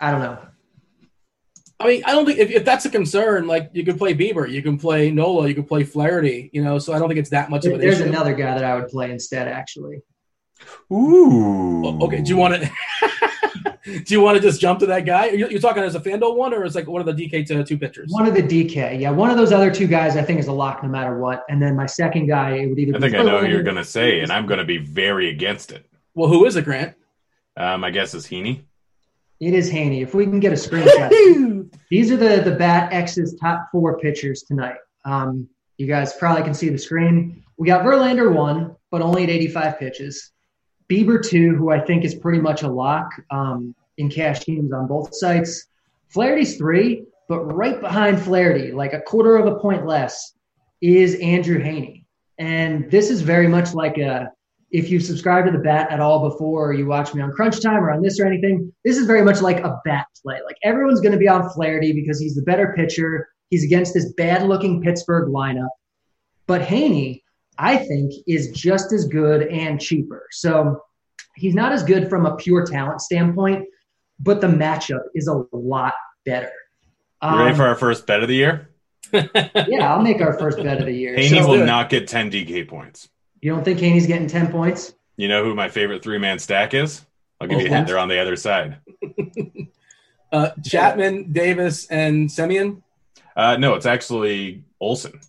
I 0.00 0.10
don't 0.10 0.20
know. 0.20 0.38
I 1.82 1.86
mean, 1.86 2.02
I 2.04 2.12
don't 2.12 2.24
think 2.24 2.38
if, 2.38 2.50
if 2.50 2.64
that's 2.64 2.84
a 2.84 2.90
concern, 2.90 3.46
like 3.46 3.70
you 3.72 3.84
can 3.84 3.98
play 3.98 4.14
Bieber, 4.14 4.48
you 4.48 4.62
can 4.62 4.78
play 4.78 5.10
Nola, 5.10 5.48
you 5.48 5.54
can 5.54 5.64
play 5.64 5.84
Flaherty, 5.84 6.50
you 6.52 6.62
know. 6.62 6.78
So 6.78 6.92
I 6.92 6.98
don't 6.98 7.08
think 7.08 7.18
it's 7.18 7.30
that 7.30 7.50
much 7.50 7.64
of 7.66 7.72
an 7.74 7.80
There's 7.80 8.00
issue. 8.00 8.08
another 8.08 8.34
guy 8.34 8.54
that 8.54 8.64
I 8.64 8.74
would 8.76 8.88
play 8.88 9.10
instead, 9.10 9.48
actually. 9.48 10.02
Ooh. 10.92 11.86
Oh, 11.86 11.98
Okay, 12.06 12.22
do 12.22 12.30
you 12.30 12.36
want 12.36 12.54
to? 12.62 12.70
do 13.84 14.14
you 14.14 14.20
want 14.20 14.36
to 14.36 14.42
just 14.42 14.60
jump 14.60 14.78
to 14.80 14.86
that 14.86 15.04
guy? 15.04 15.26
You're, 15.30 15.50
you're 15.50 15.60
talking 15.60 15.82
as 15.82 15.94
a 15.94 16.00
Fanduel 16.00 16.36
one, 16.36 16.54
or 16.54 16.64
as 16.64 16.74
like 16.74 16.86
one 16.86 17.06
of 17.06 17.16
the 17.16 17.28
DK 17.28 17.46
to 17.46 17.64
two 17.64 17.78
pitchers? 17.78 18.10
One 18.10 18.26
of 18.26 18.34
the 18.34 18.42
DK, 18.42 19.00
yeah. 19.00 19.10
One 19.10 19.30
of 19.30 19.36
those 19.36 19.52
other 19.52 19.70
two 19.70 19.86
guys, 19.86 20.16
I 20.16 20.22
think, 20.22 20.38
is 20.40 20.46
a 20.46 20.52
lock 20.52 20.82
no 20.82 20.88
matter 20.88 21.18
what. 21.18 21.44
And 21.48 21.60
then 21.60 21.74
my 21.76 21.86
second 21.86 22.26
guy, 22.26 22.56
it 22.56 22.66
would 22.68 22.78
either. 22.78 22.94
I 22.94 22.98
be 22.98 23.10
think 23.10 23.14
I 23.16 23.22
know 23.24 23.38
who 23.40 23.48
you're 23.48 23.62
going 23.62 23.76
to 23.76 23.84
say, 23.84 24.20
and 24.20 24.30
I'm 24.30 24.46
going 24.46 24.58
to 24.58 24.64
be 24.64 24.78
very 24.78 25.30
against 25.30 25.72
it. 25.72 25.84
Well, 26.14 26.28
who 26.28 26.44
is 26.46 26.56
it, 26.56 26.64
Grant? 26.64 26.94
Um, 27.56 27.84
I 27.84 27.90
guess 27.90 28.14
it's 28.14 28.26
Heaney. 28.26 28.62
It 29.42 29.54
is 29.54 29.68
Heaney. 29.68 30.04
If 30.04 30.14
we 30.14 30.24
can 30.24 30.38
get 30.38 30.52
a 30.52 30.54
screenshot, 30.54 31.68
these 31.90 32.12
are 32.12 32.16
the 32.16 32.42
the 32.48 32.54
Bat 32.54 32.92
X's 32.92 33.36
top 33.40 33.66
four 33.72 33.98
pitchers 33.98 34.44
tonight. 34.44 34.76
Um, 35.04 35.48
you 35.78 35.88
guys 35.88 36.12
probably 36.14 36.44
can 36.44 36.54
see 36.54 36.68
the 36.68 36.78
screen. 36.78 37.42
We 37.58 37.66
got 37.66 37.84
Verlander 37.84 38.32
one, 38.32 38.76
but 38.92 39.02
only 39.02 39.24
at 39.24 39.30
85 39.30 39.80
pitches. 39.80 40.30
Bieber 40.88 41.20
two, 41.20 41.56
who 41.56 41.72
I 41.72 41.80
think 41.80 42.04
is 42.04 42.14
pretty 42.14 42.38
much 42.38 42.62
a 42.62 42.68
lock 42.68 43.10
um, 43.32 43.74
in 43.98 44.08
cash 44.08 44.44
teams 44.44 44.72
on 44.72 44.86
both 44.86 45.12
sites. 45.12 45.66
Flaherty's 46.08 46.56
three, 46.56 47.06
but 47.28 47.40
right 47.40 47.80
behind 47.80 48.22
Flaherty, 48.22 48.70
like 48.70 48.92
a 48.92 49.00
quarter 49.00 49.34
of 49.34 49.46
a 49.46 49.58
point 49.58 49.84
less, 49.84 50.34
is 50.80 51.16
Andrew 51.16 51.60
Heaney. 51.60 52.04
And 52.38 52.88
this 52.92 53.10
is 53.10 53.22
very 53.22 53.48
much 53.48 53.74
like 53.74 53.98
a 53.98 54.30
if 54.72 54.90
you 54.90 54.98
subscribe 54.98 55.44
to 55.44 55.52
the 55.52 55.58
bat 55.58 55.90
at 55.90 56.00
all 56.00 56.28
before 56.28 56.70
or 56.70 56.72
you 56.72 56.86
watch 56.86 57.14
me 57.14 57.20
on 57.22 57.30
crunch 57.32 57.60
time 57.60 57.84
or 57.84 57.90
on 57.90 58.02
this 58.02 58.18
or 58.18 58.26
anything 58.26 58.72
this 58.84 58.96
is 58.96 59.06
very 59.06 59.22
much 59.22 59.40
like 59.40 59.60
a 59.60 59.80
bat 59.84 60.06
play. 60.22 60.40
Like 60.44 60.56
everyone's 60.64 61.00
going 61.00 61.12
to 61.12 61.18
be 61.18 61.28
on 61.28 61.48
flaherty 61.50 61.92
because 61.92 62.18
he's 62.18 62.34
the 62.34 62.42
better 62.42 62.72
pitcher. 62.76 63.28
He's 63.50 63.64
against 63.64 63.92
this 63.94 64.12
bad 64.14 64.44
looking 64.44 64.82
pittsburgh 64.82 65.28
lineup. 65.28 65.68
But 66.46 66.62
Heaney 66.62 67.20
i 67.58 67.76
think 67.76 68.14
is 68.26 68.50
just 68.50 68.92
as 68.92 69.06
good 69.06 69.46
and 69.48 69.78
cheaper. 69.78 70.26
So 70.30 70.82
he's 71.36 71.54
not 71.54 71.72
as 71.72 71.82
good 71.82 72.08
from 72.08 72.24
a 72.24 72.34
pure 72.36 72.64
talent 72.64 73.00
standpoint 73.02 73.66
but 74.18 74.40
the 74.40 74.46
matchup 74.46 75.02
is 75.14 75.26
a 75.26 75.42
lot 75.52 75.94
better. 76.24 76.52
You 77.22 77.38
ready 77.38 77.50
Um, 77.50 77.56
for 77.56 77.64
our 77.64 77.74
first 77.74 78.06
bet 78.06 78.22
of 78.22 78.28
the 78.28 78.36
year? 78.36 78.68
yeah 79.12 79.92
i'll 79.92 80.00
make 80.00 80.22
our 80.22 80.32
first 80.38 80.56
bet 80.56 80.78
of 80.78 80.86
the 80.86 80.92
year. 80.92 81.14
Heaney 81.16 81.32
let's 81.32 81.46
will 81.46 81.66
not 81.66 81.90
get 81.90 82.08
10 82.08 82.30
DK 82.30 82.66
points. 82.66 83.08
You 83.42 83.52
don't 83.52 83.64
think 83.64 83.80
Heaney's 83.80 84.06
getting 84.06 84.28
10 84.28 84.50
points 84.50 84.94
You 85.16 85.28
know 85.28 85.44
who 85.44 85.54
my 85.54 85.68
favorite 85.68 86.02
three 86.02 86.18
man 86.18 86.38
stack 86.38 86.72
is? 86.72 87.04
I'll 87.40 87.48
give 87.48 87.58
you 87.58 87.64
a 87.64 87.68
Oakland? 87.68 87.74
hint. 87.74 87.86
They're 87.88 87.98
on 87.98 88.08
the 88.08 88.20
other 88.20 88.36
side. 88.36 88.78
Uh, 90.32 90.50
Chapman, 90.64 91.30
Davis, 91.30 91.86
and 91.88 92.26
Semien? 92.30 92.80
Uh, 93.36 93.58
no, 93.58 93.74
it's 93.74 93.84
actually 93.84 94.64
Olson. 94.80 95.20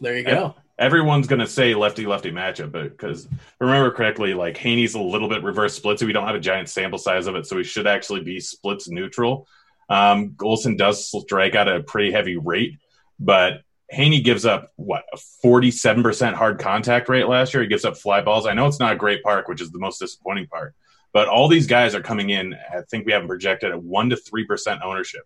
There 0.00 0.18
you 0.18 0.24
go. 0.24 0.56
Everyone's 0.76 1.28
going 1.28 1.38
to 1.38 1.46
say 1.46 1.76
lefty 1.76 2.04
lefty 2.04 2.32
matchup, 2.32 2.72
but 2.72 2.90
because 2.90 3.28
remember 3.60 3.92
correctly, 3.92 4.34
like 4.34 4.56
Heaney's 4.56 4.96
a 4.96 5.00
little 5.00 5.28
bit 5.28 5.44
reverse 5.44 5.74
split, 5.74 6.00
so 6.00 6.06
we 6.06 6.12
don't 6.12 6.26
have 6.26 6.34
a 6.34 6.40
giant 6.40 6.68
sample 6.68 6.98
size 6.98 7.28
of 7.28 7.36
it, 7.36 7.46
so 7.46 7.54
we 7.54 7.62
should 7.62 7.86
actually 7.86 8.22
be 8.22 8.40
splits 8.40 8.88
neutral. 8.88 9.46
Um, 9.88 10.34
Olson 10.42 10.76
does 10.76 11.08
strike 11.08 11.54
out 11.54 11.68
at 11.68 11.76
a 11.76 11.82
pretty 11.84 12.10
heavy 12.10 12.36
rate, 12.36 12.78
but 13.20 13.62
Heaney 13.92 14.24
gives 14.24 14.46
up 14.46 14.70
what 14.76 15.04
a 15.12 15.16
forty-seven 15.16 16.02
percent 16.02 16.36
hard 16.36 16.58
contact 16.58 17.08
rate 17.08 17.28
last 17.28 17.52
year. 17.52 17.62
He 17.62 17.68
gives 17.68 17.84
up 17.84 17.96
fly 17.96 18.22
balls. 18.22 18.46
I 18.46 18.54
know 18.54 18.66
it's 18.66 18.80
not 18.80 18.92
a 18.92 18.96
great 18.96 19.22
park, 19.22 19.48
which 19.48 19.60
is 19.60 19.70
the 19.70 19.78
most 19.78 19.98
disappointing 19.98 20.46
part. 20.46 20.74
But 21.12 21.28
all 21.28 21.48
these 21.48 21.66
guys 21.66 21.94
are 21.94 22.00
coming 22.00 22.30
in. 22.30 22.54
I 22.54 22.80
think 22.90 23.04
we 23.04 23.12
have 23.12 23.22
them 23.22 23.28
projected 23.28 23.70
at 23.70 23.82
one 23.82 24.10
to 24.10 24.16
three 24.16 24.46
percent 24.46 24.80
ownership. 24.82 25.22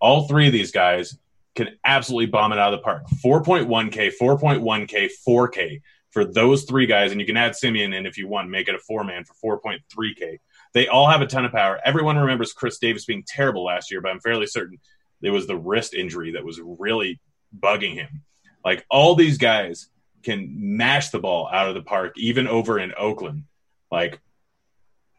All 0.00 0.28
three 0.28 0.46
of 0.46 0.52
these 0.52 0.70
guys 0.70 1.18
can 1.54 1.70
absolutely 1.84 2.26
bomb 2.26 2.52
it 2.52 2.58
out 2.58 2.74
of 2.74 2.80
the 2.80 2.84
park. 2.84 3.04
4.1K, 3.24 4.12
4.1K, 4.20 5.08
4K 5.26 5.82
for 6.10 6.24
those 6.24 6.64
three 6.64 6.86
guys. 6.86 7.12
And 7.12 7.20
you 7.20 7.26
can 7.26 7.36
add 7.36 7.52
Semien 7.52 7.94
in 7.94 8.06
if 8.06 8.18
you 8.18 8.28
want, 8.28 8.50
make 8.50 8.68
it 8.68 8.74
a 8.74 8.78
four 8.78 9.04
man 9.04 9.24
for 9.24 9.60
4.3K. 9.60 10.38
They 10.72 10.88
all 10.88 11.08
have 11.08 11.22
a 11.22 11.26
ton 11.26 11.44
of 11.44 11.52
power. 11.52 11.80
Everyone 11.84 12.16
remembers 12.16 12.52
Khris 12.52 12.78
Davis 12.78 13.04
being 13.04 13.24
terrible 13.26 13.64
last 13.64 13.90
year, 13.90 14.00
but 14.00 14.10
I'm 14.10 14.20
fairly 14.20 14.46
certain 14.46 14.78
it 15.22 15.30
was 15.30 15.46
the 15.46 15.56
wrist 15.56 15.94
injury 15.94 16.32
that 16.32 16.44
was 16.44 16.60
really 16.62 17.18
bugging 17.58 17.94
him. 17.94 18.22
Like 18.64 18.84
all 18.90 19.14
these 19.14 19.38
guys 19.38 19.88
can 20.22 20.76
mash 20.76 21.10
the 21.10 21.18
ball 21.18 21.48
out 21.52 21.68
of 21.68 21.74
the 21.74 21.82
park, 21.82 22.14
even 22.16 22.48
over 22.48 22.78
in 22.78 22.92
Oakland. 22.96 23.44
Like 23.90 24.20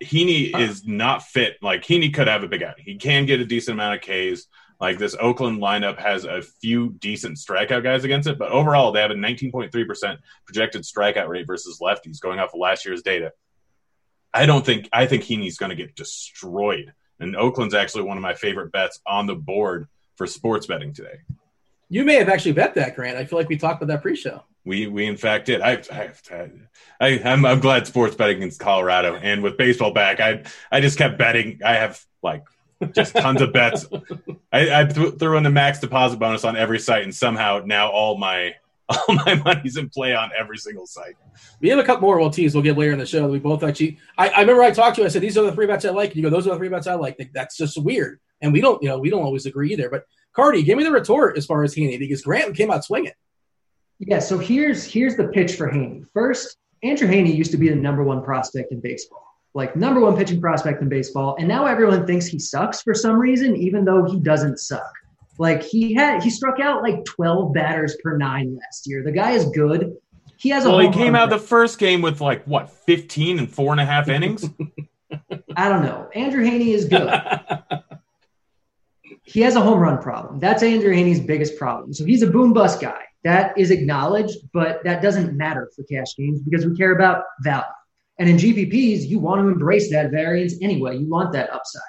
Heaney 0.03 0.57
is 0.57 0.85
not 0.85 1.23
fit. 1.23 1.57
Like 1.61 1.83
Heaney 1.83 2.13
could 2.13 2.27
have 2.27 2.43
a 2.43 2.47
big 2.47 2.63
outing. 2.63 2.85
He 2.85 2.97
can 2.97 3.25
get 3.25 3.39
a 3.39 3.45
decent 3.45 3.75
amount 3.75 3.95
of 3.95 4.01
Ks. 4.01 4.45
Like 4.79 4.97
this 4.97 5.15
Oakland 5.17 5.61
lineup 5.61 5.97
has 5.97 6.25
a 6.25 6.41
few 6.41 6.91
decent 6.99 7.37
strikeout 7.37 7.83
guys 7.83 8.03
against 8.03 8.27
it, 8.27 8.37
but 8.37 8.51
overall 8.51 8.91
they 8.91 9.01
have 9.01 9.11
a 9.11 9.15
19.3% 9.15 10.17
projected 10.45 10.81
strikeout 10.81 11.29
rate 11.29 11.47
versus 11.47 11.79
lefties 11.81 12.19
going 12.19 12.39
off 12.39 12.53
of 12.53 12.59
last 12.59 12.85
year's 12.85 13.01
data. 13.01 13.31
I 14.33 14.45
don't 14.45 14.65
think 14.65 14.89
I 14.91 15.05
think 15.05 15.23
Heaney's 15.23 15.57
going 15.57 15.69
to 15.69 15.75
get 15.75 15.95
destroyed. 15.95 16.93
And 17.21 17.37
Oakland's 17.37 17.73
actually 17.73 18.03
one 18.03 18.17
of 18.17 18.23
my 18.23 18.33
favorite 18.33 18.73
bets 18.73 18.99
on 19.07 19.27
the 19.27 19.35
board 19.35 19.87
for 20.17 20.27
sports 20.27 20.67
betting 20.67 20.93
today. 20.93 21.19
You 21.89 22.03
may 22.03 22.15
have 22.15 22.29
actually 22.29 22.53
bet 22.53 22.75
that, 22.75 22.95
Grant. 22.95 23.17
I 23.17 23.25
feel 23.25 23.37
like 23.37 23.49
we 23.49 23.57
talked 23.57 23.81
about 23.81 23.93
that 23.93 24.01
pre-show. 24.01 24.43
We 24.63 24.87
we 24.87 25.05
in 25.05 25.17
fact 25.17 25.45
did. 25.45 25.61
I, 25.61 25.83
I, 25.91 26.11
I 26.99 27.21
I'm 27.23 27.45
I'm 27.45 27.59
glad 27.59 27.85
sports 27.85 28.15
betting 28.15 28.41
in 28.41 28.51
Colorado 28.51 29.15
and 29.15 29.43
with 29.43 29.57
baseball 29.57 29.91
back, 29.91 30.19
I 30.19 30.43
I 30.71 30.81
just 30.81 30.97
kept 30.97 31.17
betting. 31.19 31.61
I 31.63 31.73
have 31.73 32.03
like 32.23 32.43
just 32.91 33.15
tons 33.15 33.41
of 33.41 33.53
bets. 33.53 33.85
I, 34.51 34.81
I 34.81 34.85
th- 34.85 35.15
threw 35.19 35.37
in 35.37 35.43
the 35.43 35.51
max 35.51 35.79
deposit 35.79 36.17
bonus 36.17 36.43
on 36.43 36.57
every 36.57 36.79
site, 36.79 37.03
and 37.03 37.13
somehow 37.13 37.61
now 37.63 37.89
all 37.89 38.17
my 38.17 38.55
all 38.89 39.15
my 39.25 39.35
money's 39.45 39.77
in 39.77 39.89
play 39.89 40.15
on 40.15 40.31
every 40.37 40.57
single 40.57 40.85
site. 40.85 41.15
We 41.59 41.69
have 41.69 41.79
a 41.79 41.83
couple 41.83 42.01
more 42.01 42.19
we'll 42.19 42.29
tease. 42.29 42.53
We'll 42.53 42.63
get 42.63 42.77
later 42.77 42.93
in 42.93 42.99
the 42.99 43.05
show. 43.05 43.27
We 43.27 43.39
both 43.39 43.63
actually. 43.63 43.99
I, 44.17 44.29
I 44.29 44.41
remember 44.41 44.63
I 44.63 44.71
talked 44.71 44.95
to 44.95 45.01
you. 45.01 45.05
I 45.05 45.09
said 45.09 45.21
these 45.21 45.37
are 45.37 45.43
the 45.43 45.51
three 45.51 45.67
bets 45.67 45.85
I 45.85 45.89
like. 45.89 46.09
And 46.09 46.17
you 46.17 46.23
go, 46.23 46.29
those 46.29 46.47
are 46.47 46.51
the 46.51 46.57
three 46.57 46.69
bets 46.69 46.87
I 46.87 46.95
like. 46.95 47.17
Like, 47.19 47.33
That's 47.33 47.57
just 47.57 47.77
weird. 47.77 48.19
And 48.41 48.51
we 48.51 48.61
don't, 48.61 48.81
you 48.83 48.89
know, 48.89 48.99
we 48.99 49.09
don't 49.09 49.23
always 49.23 49.45
agree 49.45 49.71
either. 49.71 49.89
But 49.89 50.05
Carty, 50.35 50.63
give 50.63 50.77
me 50.77 50.83
the 50.83 50.91
retort 50.91 51.37
as 51.37 51.45
far 51.45 51.63
as 51.63 51.73
Heaney 51.73 51.97
because 51.97 52.21
Grant 52.21 52.55
came 52.55 52.69
out 52.69 52.83
swinging. 52.83 53.13
Yeah, 53.99 54.19
so 54.19 54.37
here's 54.37 54.83
here's 54.83 55.15
the 55.15 55.29
pitch 55.29 55.55
for 55.55 55.71
Heaney. 55.71 56.05
First, 56.13 56.57
Andrew 56.83 57.07
Heaney 57.07 57.33
used 57.33 57.51
to 57.51 57.57
be 57.57 57.69
the 57.69 57.75
number 57.75 58.03
one 58.03 58.21
prospect 58.21 58.71
in 58.73 58.81
baseball, 58.81 59.25
like 59.53 59.75
number 59.75 60.01
one 60.01 60.17
pitching 60.17 60.41
prospect 60.41 60.81
in 60.81 60.89
baseball, 60.89 61.37
and 61.39 61.47
now 61.47 61.65
everyone 61.65 62.05
thinks 62.05 62.27
he 62.27 62.37
sucks 62.37 62.81
for 62.81 62.93
some 62.93 63.15
reason, 63.17 63.55
even 63.55 63.85
though 63.85 64.03
he 64.03 64.19
doesn't 64.19 64.59
suck. 64.59 64.91
Like 65.37 65.63
he 65.63 65.93
had 65.93 66.21
he 66.21 66.29
struck 66.29 66.59
out 66.59 66.81
like 66.81 67.03
12 67.05 67.53
batters 67.53 67.97
per 68.03 68.17
nine 68.17 68.55
last 68.55 68.87
year. 68.87 69.03
The 69.03 69.11
guy 69.11 69.31
is 69.31 69.45
good. 69.45 69.95
He 70.37 70.49
has 70.49 70.65
a 70.65 70.69
Well, 70.69 70.79
he 70.79 70.89
came 70.89 71.13
run 71.13 71.23
out 71.23 71.29
the 71.29 71.39
first 71.39 71.79
game 71.79 72.01
with 72.01 72.19
like 72.19 72.43
what 72.45 72.69
15 72.69 73.39
and 73.39 73.49
four 73.49 73.71
and 73.71 73.79
a 73.79 73.85
half 73.85 74.09
innings. 74.09 74.49
I 75.55 75.69
don't 75.69 75.83
know. 75.83 76.09
Andrew 76.13 76.43
Heaney 76.43 76.73
is 76.73 76.85
good. 76.85 77.09
he 79.25 79.41
has 79.41 79.55
a 79.55 79.61
home 79.61 79.79
run 79.79 80.01
problem. 80.01 80.39
That's 80.39 80.63
Andrew 80.63 80.93
Heaney's 80.93 81.19
biggest 81.19 81.57
problem. 81.57 81.93
So 81.93 82.05
he's 82.05 82.21
a 82.21 82.27
boom 82.27 82.53
bust 82.53 82.79
guy. 82.79 83.01
That 83.23 83.57
is 83.57 83.71
acknowledged, 83.71 84.37
but 84.53 84.83
that 84.83 85.01
doesn't 85.01 85.35
matter 85.35 85.71
for 85.75 85.83
cash 85.83 86.15
games 86.15 86.39
because 86.41 86.65
we 86.65 86.75
care 86.75 86.91
about 86.91 87.23
value. 87.41 87.63
And 88.19 88.29
in 88.29 88.37
GPPs, 88.37 89.07
you 89.07 89.19
want 89.19 89.41
to 89.41 89.47
embrace 89.47 89.89
that 89.91 90.11
variance 90.11 90.53
anyway. 90.61 90.97
You 90.97 91.09
want 91.09 91.33
that 91.33 91.49
upside. 91.51 91.81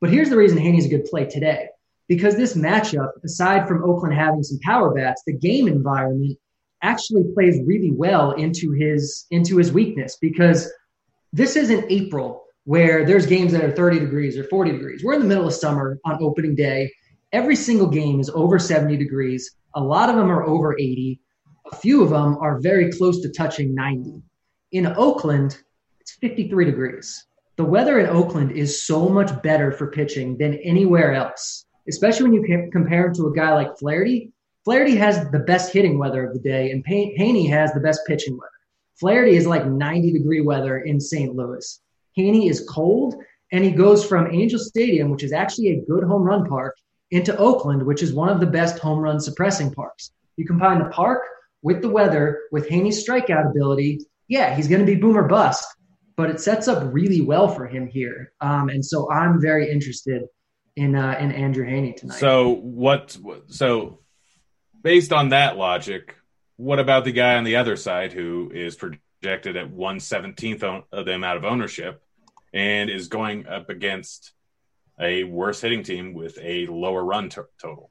But 0.00 0.10
here's 0.10 0.30
the 0.30 0.36
reason 0.36 0.58
Heaney's 0.58 0.86
a 0.86 0.88
good 0.88 1.04
play 1.06 1.26
today. 1.26 1.68
Because 2.08 2.36
this 2.36 2.54
matchup, 2.56 3.10
aside 3.24 3.66
from 3.66 3.82
Oakland 3.82 4.14
having 4.14 4.44
some 4.44 4.60
power 4.62 4.94
bats, 4.94 5.22
the 5.26 5.32
game 5.32 5.66
environment 5.66 6.38
actually 6.82 7.24
plays 7.34 7.58
really 7.66 7.90
well 7.90 8.32
into 8.32 8.70
his 8.70 9.26
into 9.32 9.56
his 9.56 9.72
weakness 9.72 10.16
because 10.20 10.70
this 11.32 11.56
isn't 11.56 11.90
April 11.90 12.45
where 12.66 13.04
there's 13.04 13.26
games 13.26 13.52
that 13.52 13.62
are 13.62 13.70
30 13.70 14.00
degrees 14.00 14.36
or 14.36 14.42
40 14.44 14.72
degrees. 14.72 15.04
We're 15.04 15.14
in 15.14 15.20
the 15.20 15.26
middle 15.26 15.46
of 15.46 15.54
summer 15.54 15.98
on 16.04 16.18
opening 16.20 16.56
day. 16.56 16.92
Every 17.32 17.54
single 17.54 17.86
game 17.86 18.18
is 18.18 18.28
over 18.30 18.58
70 18.58 18.96
degrees. 18.96 19.52
A 19.76 19.80
lot 19.80 20.10
of 20.10 20.16
them 20.16 20.30
are 20.30 20.44
over 20.44 20.74
80. 20.74 21.20
A 21.72 21.76
few 21.76 22.02
of 22.02 22.10
them 22.10 22.36
are 22.38 22.60
very 22.60 22.90
close 22.90 23.22
to 23.22 23.30
touching 23.30 23.72
90. 23.72 24.20
In 24.72 24.86
Oakland, 24.96 25.58
it's 26.00 26.16
53 26.16 26.64
degrees. 26.64 27.24
The 27.56 27.64
weather 27.64 28.00
in 28.00 28.08
Oakland 28.08 28.50
is 28.50 28.84
so 28.84 29.08
much 29.08 29.40
better 29.42 29.70
for 29.70 29.92
pitching 29.92 30.36
than 30.36 30.54
anywhere 30.64 31.14
else, 31.14 31.66
especially 31.88 32.24
when 32.24 32.34
you 32.34 32.68
compare 32.72 33.06
it 33.06 33.14
to 33.14 33.28
a 33.28 33.32
guy 33.32 33.54
like 33.54 33.78
Flaherty. 33.78 34.32
Flaherty 34.64 34.96
has 34.96 35.30
the 35.30 35.38
best 35.38 35.72
hitting 35.72 36.00
weather 36.00 36.26
of 36.26 36.34
the 36.34 36.40
day, 36.40 36.72
and 36.72 36.84
Heaney 36.84 37.48
has 37.48 37.72
the 37.72 37.80
best 37.80 38.00
pitching 38.08 38.36
weather. 38.36 38.50
Flaherty 38.98 39.36
is 39.36 39.46
like 39.46 39.66
90 39.66 40.12
degree 40.12 40.40
weather 40.40 40.80
in 40.80 41.00
St. 41.00 41.32
Louis. 41.32 41.80
Heaney 42.16 42.50
is 42.50 42.66
cold, 42.68 43.14
and 43.52 43.64
he 43.64 43.70
goes 43.70 44.04
from 44.04 44.32
Angel 44.32 44.58
Stadium, 44.58 45.10
which 45.10 45.22
is 45.22 45.32
actually 45.32 45.68
a 45.68 45.80
good 45.82 46.04
home 46.04 46.22
run 46.22 46.46
park, 46.46 46.76
into 47.10 47.36
Oakland, 47.36 47.82
which 47.82 48.02
is 48.02 48.12
one 48.12 48.28
of 48.28 48.40
the 48.40 48.46
best 48.46 48.78
home 48.78 48.98
run 48.98 49.20
suppressing 49.20 49.72
parks. 49.72 50.10
You 50.36 50.46
combine 50.46 50.78
the 50.78 50.90
park 50.90 51.22
with 51.62 51.82
the 51.82 51.88
weather, 51.88 52.42
with 52.50 52.68
Heaney's 52.68 53.06
strikeout 53.06 53.50
ability. 53.50 54.00
Yeah, 54.28 54.54
he's 54.54 54.68
going 54.68 54.80
to 54.80 54.86
be 54.86 54.96
boomer 54.96 55.28
bust, 55.28 55.64
but 56.16 56.30
it 56.30 56.40
sets 56.40 56.68
up 56.68 56.82
really 56.92 57.20
well 57.20 57.48
for 57.48 57.66
him 57.66 57.86
here. 57.86 58.32
Um, 58.40 58.68
and 58.68 58.84
so 58.84 59.10
I'm 59.10 59.40
very 59.40 59.70
interested 59.70 60.22
in 60.74 60.94
uh, 60.94 61.16
in 61.20 61.32
Andrew 61.32 61.64
Heaney 61.64 61.96
tonight. 61.96 62.18
So 62.18 62.54
what? 62.54 63.16
So 63.48 64.00
based 64.82 65.12
on 65.12 65.30
that 65.30 65.56
logic, 65.56 66.16
what 66.56 66.78
about 66.78 67.04
the 67.04 67.12
guy 67.12 67.36
on 67.36 67.44
the 67.44 67.56
other 67.56 67.76
side 67.76 68.12
who 68.12 68.50
is 68.52 68.76
projected 68.76 69.56
at 69.56 69.70
one 69.70 70.00
seventeenth 70.00 70.64
of 70.64 70.84
the 70.90 71.14
amount 71.14 71.38
of 71.38 71.44
ownership 71.44 72.02
and 72.56 72.88
is 72.88 73.08
going 73.08 73.46
up 73.46 73.68
against 73.68 74.32
a 74.98 75.24
worse 75.24 75.60
hitting 75.60 75.82
team 75.82 76.14
with 76.14 76.38
a 76.42 76.66
lower 76.66 77.04
run 77.04 77.28
t- 77.28 77.42
total? 77.60 77.90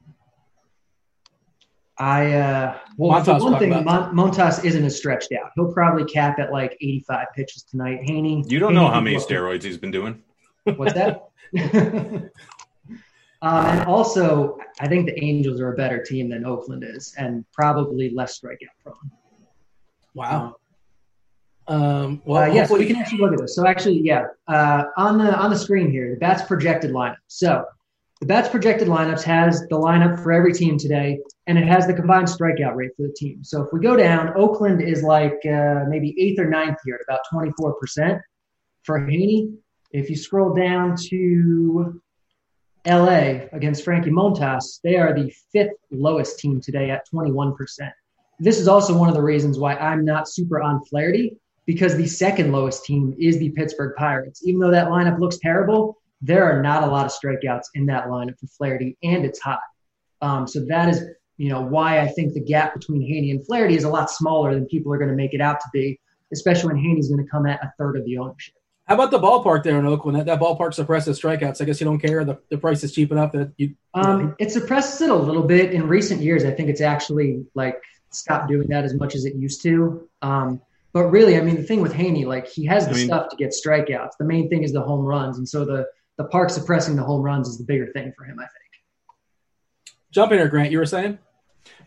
I 1.98 2.34
uh, 2.34 2.78
well, 2.98 3.22
Montas 3.22 3.42
one 3.42 3.60
thing, 3.60 3.70
Mon- 3.70 4.14
Montas 4.14 4.66
isn't 4.66 4.84
as 4.84 4.98
stretched 4.98 5.32
out. 5.32 5.52
He'll 5.56 5.72
probably 5.72 6.04
cap 6.04 6.40
at 6.40 6.52
like 6.52 6.76
85 6.82 7.28
pitches 7.36 7.64
tonight. 7.64 8.02
Heaney, 8.02 8.50
you 8.52 8.60
don't 8.60 8.72
Heaney 8.72 8.76
know 8.76 8.88
how 8.90 9.00
many 9.00 9.18
steroids 9.18 9.64
he's 9.64 9.78
been 9.78 9.92
doing. 9.92 10.22
What's 10.76 10.94
that? 10.94 11.30
Uh, 11.58 12.20
and 13.42 13.88
also, 13.88 14.58
I 14.82 14.88
think 14.88 15.06
the 15.06 15.24
Angels 15.24 15.62
are 15.62 15.72
a 15.72 15.78
better 15.78 16.04
team 16.04 16.28
than 16.28 16.44
Oakland 16.44 16.84
is, 16.84 17.14
and 17.18 17.46
probably 17.54 18.10
less 18.10 18.42
strikeout 18.42 18.76
prone. 18.84 19.12
Wow. 20.16 20.46
Um, 20.48 20.56
well, 22.26 22.44
uh, 22.44 22.54
yes, 22.54 22.70
we 22.70 22.86
can 22.86 22.96
actually 22.96 23.20
look 23.20 23.34
at 23.34 23.40
this. 23.40 23.56
So 23.56 23.66
actually, 23.66 24.02
yeah, 24.02 24.26
uh, 24.48 24.84
on 24.98 25.18
the 25.18 25.36
on 25.36 25.50
the 25.50 25.58
screen 25.58 25.90
here, 25.90 26.12
the 26.12 26.18
bats 26.18 26.44
projected 26.44 26.92
lineup. 26.92 27.18
So 27.28 27.66
the 28.22 28.28
bats 28.28 28.50
projected 28.50 28.88
lineups 28.88 29.24
has 29.24 29.62
the 29.62 29.78
lineup 29.78 30.22
for 30.22 30.32
every 30.32 30.54
team 30.54 30.78
today, 30.78 31.20
and 31.48 31.58
it 31.58 31.68
has 31.68 31.88
the 31.88 31.94
combined 31.94 32.28
strikeout 32.28 32.76
rate 32.76 32.92
for 32.96 33.04
the 33.04 33.14
team. 33.14 33.44
So 33.44 33.64
if 33.64 33.74
we 33.74 33.80
go 33.80 33.96
down, 33.96 34.34
Oakland 34.36 34.82
is 34.82 35.02
like 35.02 35.40
uh, 35.46 35.86
maybe 35.88 36.16
eighth 36.20 36.40
or 36.40 36.48
ninth 36.48 36.78
here 36.86 36.96
at 36.96 37.02
about 37.08 37.22
twenty 37.32 37.52
four 37.58 37.74
percent 37.74 38.22
for 38.84 39.00
Heaney. 39.00 39.56
If 39.92 40.10
you 40.10 40.16
scroll 40.16 40.54
down 40.54 40.96
to 41.10 42.02
LA 42.86 43.48
against 43.54 43.84
Frankie 43.84 44.12
Montas, 44.12 44.80
they 44.84 44.98
are 44.98 45.14
the 45.14 45.34
fifth 45.52 45.78
lowest 45.90 46.38
team 46.38 46.62
today 46.62 46.92
at 46.92 47.08
21%. 47.12 47.56
This 48.40 48.60
is 48.60 48.68
also 48.68 48.96
one 48.96 49.08
of 49.08 49.16
the 49.16 49.22
reasons 49.22 49.58
why 49.58 49.76
I'm 49.76 50.06
not 50.06 50.30
super 50.30 50.62
on 50.62 50.84
Flaherty 50.86 51.38
because 51.66 51.96
the 51.96 52.08
second 52.08 52.52
lowest 52.52 52.86
team 52.86 53.16
is 53.20 53.40
the 53.40 53.50
Pittsburgh 53.52 53.96
Pirates. 53.98 54.42
Even 54.46 54.60
though 54.60 54.72
that 54.72 54.88
lineup 54.88 55.20
looks 55.20 55.38
terrible, 55.38 55.98
there 56.22 56.44
are 56.46 56.62
not 56.62 56.84
a 56.84 56.88
lot 56.88 57.06
of 57.06 57.12
strikeouts 57.12 57.66
in 57.74 57.86
that 57.88 58.08
lineup 58.08 58.40
for 58.40 58.48
Flaherty, 58.48 58.98
and 59.04 59.26
it's 59.26 59.40
hot. 59.40 59.60
Um, 60.22 60.48
so 60.48 60.66
that 60.68 60.90
is, 60.90 61.04
you 61.38 61.50
know, 61.50 61.62
why 61.62 62.00
I 62.00 62.08
think 62.08 62.34
the 62.34 62.40
gap 62.40 62.74
between 62.74 63.02
Heaney 63.02 63.32
and 63.32 63.46
Flaherty 63.46 63.76
is 63.76 63.84
a 63.84 63.90
lot 63.90 64.10
smaller 64.10 64.54
than 64.54 64.66
people 64.68 64.94
are 64.94 64.98
going 64.98 65.10
to 65.10 65.16
make 65.16 65.34
it 65.34 65.42
out 65.42 65.60
to 65.60 65.68
be, 65.74 66.00
especially 66.32 66.74
when 66.74 66.84
Heaney's 66.84 67.10
going 67.10 67.24
to 67.24 67.30
come 67.30 67.46
at 67.46 67.62
a 67.64 67.72
third 67.78 67.98
of 67.98 68.06
the 68.06 68.18
ownership. 68.18 68.56
How 68.88 68.94
about 68.94 69.10
the 69.10 69.20
ballpark 69.20 69.64
there 69.64 69.80
in 69.80 69.86
Oakland? 69.88 70.20
That, 70.20 70.28
that 70.28 70.40
ballpark 70.40 70.74
suppresses 70.76 71.20
strikeouts. 71.20 71.60
I 71.60 71.66
guess 71.66 71.82
you 71.82 71.86
don't 71.86 72.00
care. 72.00 72.24
The, 72.24 72.40
the 72.50 72.58
price 72.58 72.84
is 72.84 72.94
cheap 72.94 73.12
enough 73.12 73.32
that 73.32 73.52
you. 73.58 73.76
Um, 73.96 74.36
it 74.38 74.52
suppresses 74.52 75.02
it 75.02 75.10
a 75.10 75.16
little 75.16 75.42
bit. 75.42 75.74
In 75.74 75.88
recent 75.88 76.22
years, 76.22 76.46
I 76.46 76.52
think 76.52 76.70
it's 76.70 76.82
actually 76.82 77.46
like 77.56 77.82
stopped 78.12 78.48
doing 78.48 78.68
that 78.68 78.86
as 78.86 78.94
much 78.94 79.16
as 79.16 79.26
it 79.26 79.36
used 79.36 79.64
to. 79.64 80.08
Um, 80.22 80.62
but 80.96 81.12
really, 81.12 81.38
I 81.38 81.42
mean, 81.42 81.58
the 81.58 81.64
thing 81.64 81.82
with 81.82 81.92
Heaney, 81.92 82.26
like 82.26 82.48
he 82.48 82.64
has 82.68 82.86
the 82.86 82.92
I 82.92 82.96
mean, 82.96 83.06
stuff 83.08 83.28
to 83.28 83.36
get 83.36 83.50
strikeouts. 83.50 84.12
The 84.18 84.24
main 84.24 84.48
thing 84.50 84.64
is 84.64 84.72
the 84.72 84.82
home 84.82 85.04
runs, 85.04 85.38
and 85.38 85.48
so 85.48 85.66
the 85.66 85.86
the 86.18 86.24
park 86.24 86.50
suppressing 86.50 86.96
the 86.96 87.04
home 87.04 87.22
runs 87.22 87.50
is 87.50 87.58
the 87.58 87.66
bigger 87.66 87.92
thing 87.92 88.14
for 88.18 88.24
him, 88.24 88.40
I 88.40 88.44
think. 88.44 89.92
Jump 90.12 90.32
in 90.32 90.38
here, 90.38 90.48
Grant. 90.48 90.72
You 90.72 90.78
were 90.78 90.86
saying. 90.86 91.20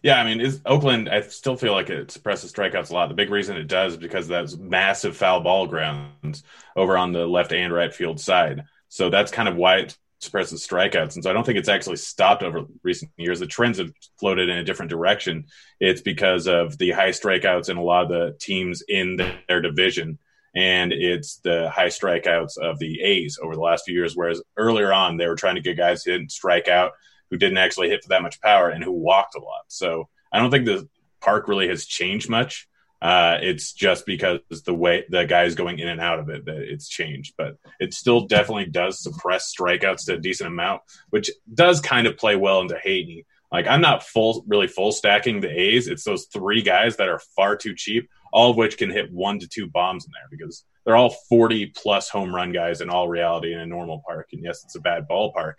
Yeah, 0.02 0.20
I 0.20 0.24
mean, 0.24 0.42
is 0.42 0.60
Oakland? 0.66 1.08
I 1.08 1.22
still 1.22 1.56
feel 1.56 1.72
like 1.72 1.88
it 1.88 2.10
suppresses 2.10 2.52
strikeouts 2.52 2.90
a 2.90 2.92
lot. 2.92 3.08
The 3.08 3.14
big 3.14 3.30
reason 3.30 3.56
it 3.56 3.66
does 3.66 3.94
is 3.94 3.98
because 3.98 4.28
that's 4.28 4.58
massive 4.58 5.16
foul 5.16 5.40
ball 5.40 5.66
grounds 5.66 6.42
over 6.76 6.98
on 6.98 7.12
the 7.12 7.26
left 7.26 7.54
and 7.54 7.72
right 7.72 7.94
field 7.94 8.20
side. 8.20 8.64
So 8.90 9.08
that's 9.08 9.32
kind 9.32 9.48
of 9.48 9.56
why 9.56 9.76
it 9.78 9.96
suppresses 10.20 10.66
strikeouts. 10.66 11.14
And 11.14 11.22
so 11.22 11.30
I 11.30 11.32
don't 11.32 11.44
think 11.44 11.58
it's 11.58 11.68
actually 11.68 11.96
stopped 11.96 12.42
over 12.42 12.64
recent 12.82 13.10
years. 13.16 13.40
The 13.40 13.46
trends 13.46 13.78
have 13.78 13.92
floated 14.18 14.48
in 14.48 14.58
a 14.58 14.64
different 14.64 14.90
direction. 14.90 15.46
It's 15.80 16.00
because 16.00 16.46
of 16.46 16.76
the 16.78 16.90
high 16.90 17.10
strikeouts 17.10 17.68
in 17.68 17.76
a 17.76 17.82
lot 17.82 18.04
of 18.04 18.08
the 18.08 18.36
teams 18.40 18.82
in 18.88 19.20
their 19.48 19.60
division. 19.60 20.18
And 20.56 20.92
it's 20.92 21.36
the 21.38 21.70
high 21.70 21.88
strikeouts 21.88 22.58
of 22.58 22.78
the 22.78 23.00
A's 23.02 23.38
over 23.40 23.54
the 23.54 23.60
last 23.60 23.84
few 23.84 23.94
years. 23.94 24.16
Whereas 24.16 24.42
earlier 24.56 24.92
on, 24.92 25.16
they 25.16 25.28
were 25.28 25.36
trying 25.36 25.54
to 25.54 25.60
get 25.60 25.76
guys 25.76 26.02
who 26.02 26.12
didn't 26.12 26.32
strike 26.32 26.68
out 26.68 26.92
who 27.30 27.36
didn't 27.36 27.58
actually 27.58 27.88
hit 27.88 28.02
for 28.02 28.08
that 28.10 28.22
much 28.22 28.40
power 28.40 28.68
and 28.68 28.82
who 28.82 28.92
walked 28.92 29.34
a 29.34 29.40
lot. 29.40 29.64
So 29.68 30.08
I 30.32 30.38
don't 30.38 30.50
think 30.50 30.66
the 30.66 30.88
park 31.20 31.48
really 31.48 31.68
has 31.68 31.86
changed 31.86 32.28
much. 32.28 32.67
Uh, 33.00 33.38
it's 33.40 33.72
just 33.72 34.04
because 34.06 34.40
the 34.66 34.74
way 34.74 35.04
the 35.08 35.24
guys 35.24 35.54
going 35.54 35.78
in 35.78 35.88
and 35.88 36.00
out 36.00 36.18
of 36.18 36.28
it 36.30 36.44
that 36.44 36.56
it's 36.56 36.88
changed, 36.88 37.34
but 37.38 37.56
it 37.78 37.94
still 37.94 38.26
definitely 38.26 38.66
does 38.66 39.00
suppress 39.00 39.54
strikeouts 39.54 40.06
to 40.06 40.14
a 40.14 40.18
decent 40.18 40.48
amount, 40.48 40.82
which 41.10 41.30
does 41.52 41.80
kind 41.80 42.08
of 42.08 42.16
play 42.16 42.34
well 42.34 42.60
into 42.60 42.74
Heaney. 42.74 43.24
Like 43.52 43.68
I'm 43.68 43.80
not 43.80 44.02
full, 44.02 44.44
really 44.48 44.66
full 44.66 44.90
stacking 44.90 45.40
the 45.40 45.48
A's. 45.48 45.86
It's 45.86 46.04
those 46.04 46.26
three 46.32 46.60
guys 46.60 46.96
that 46.96 47.08
are 47.08 47.20
far 47.36 47.56
too 47.56 47.74
cheap, 47.74 48.10
all 48.32 48.50
of 48.50 48.56
which 48.56 48.76
can 48.76 48.90
hit 48.90 49.12
one 49.12 49.38
to 49.38 49.48
two 49.48 49.68
bombs 49.68 50.04
in 50.04 50.12
there 50.12 50.28
because 50.30 50.64
they're 50.84 50.96
all 50.96 51.14
40 51.28 51.66
plus 51.76 52.08
home 52.08 52.34
run 52.34 52.52
guys 52.52 52.80
in 52.80 52.90
all 52.90 53.08
reality 53.08 53.52
in 53.52 53.60
a 53.60 53.66
normal 53.66 54.02
park. 54.06 54.30
And 54.32 54.42
yes, 54.42 54.64
it's 54.64 54.74
a 54.74 54.80
bad 54.80 55.08
ballpark, 55.08 55.54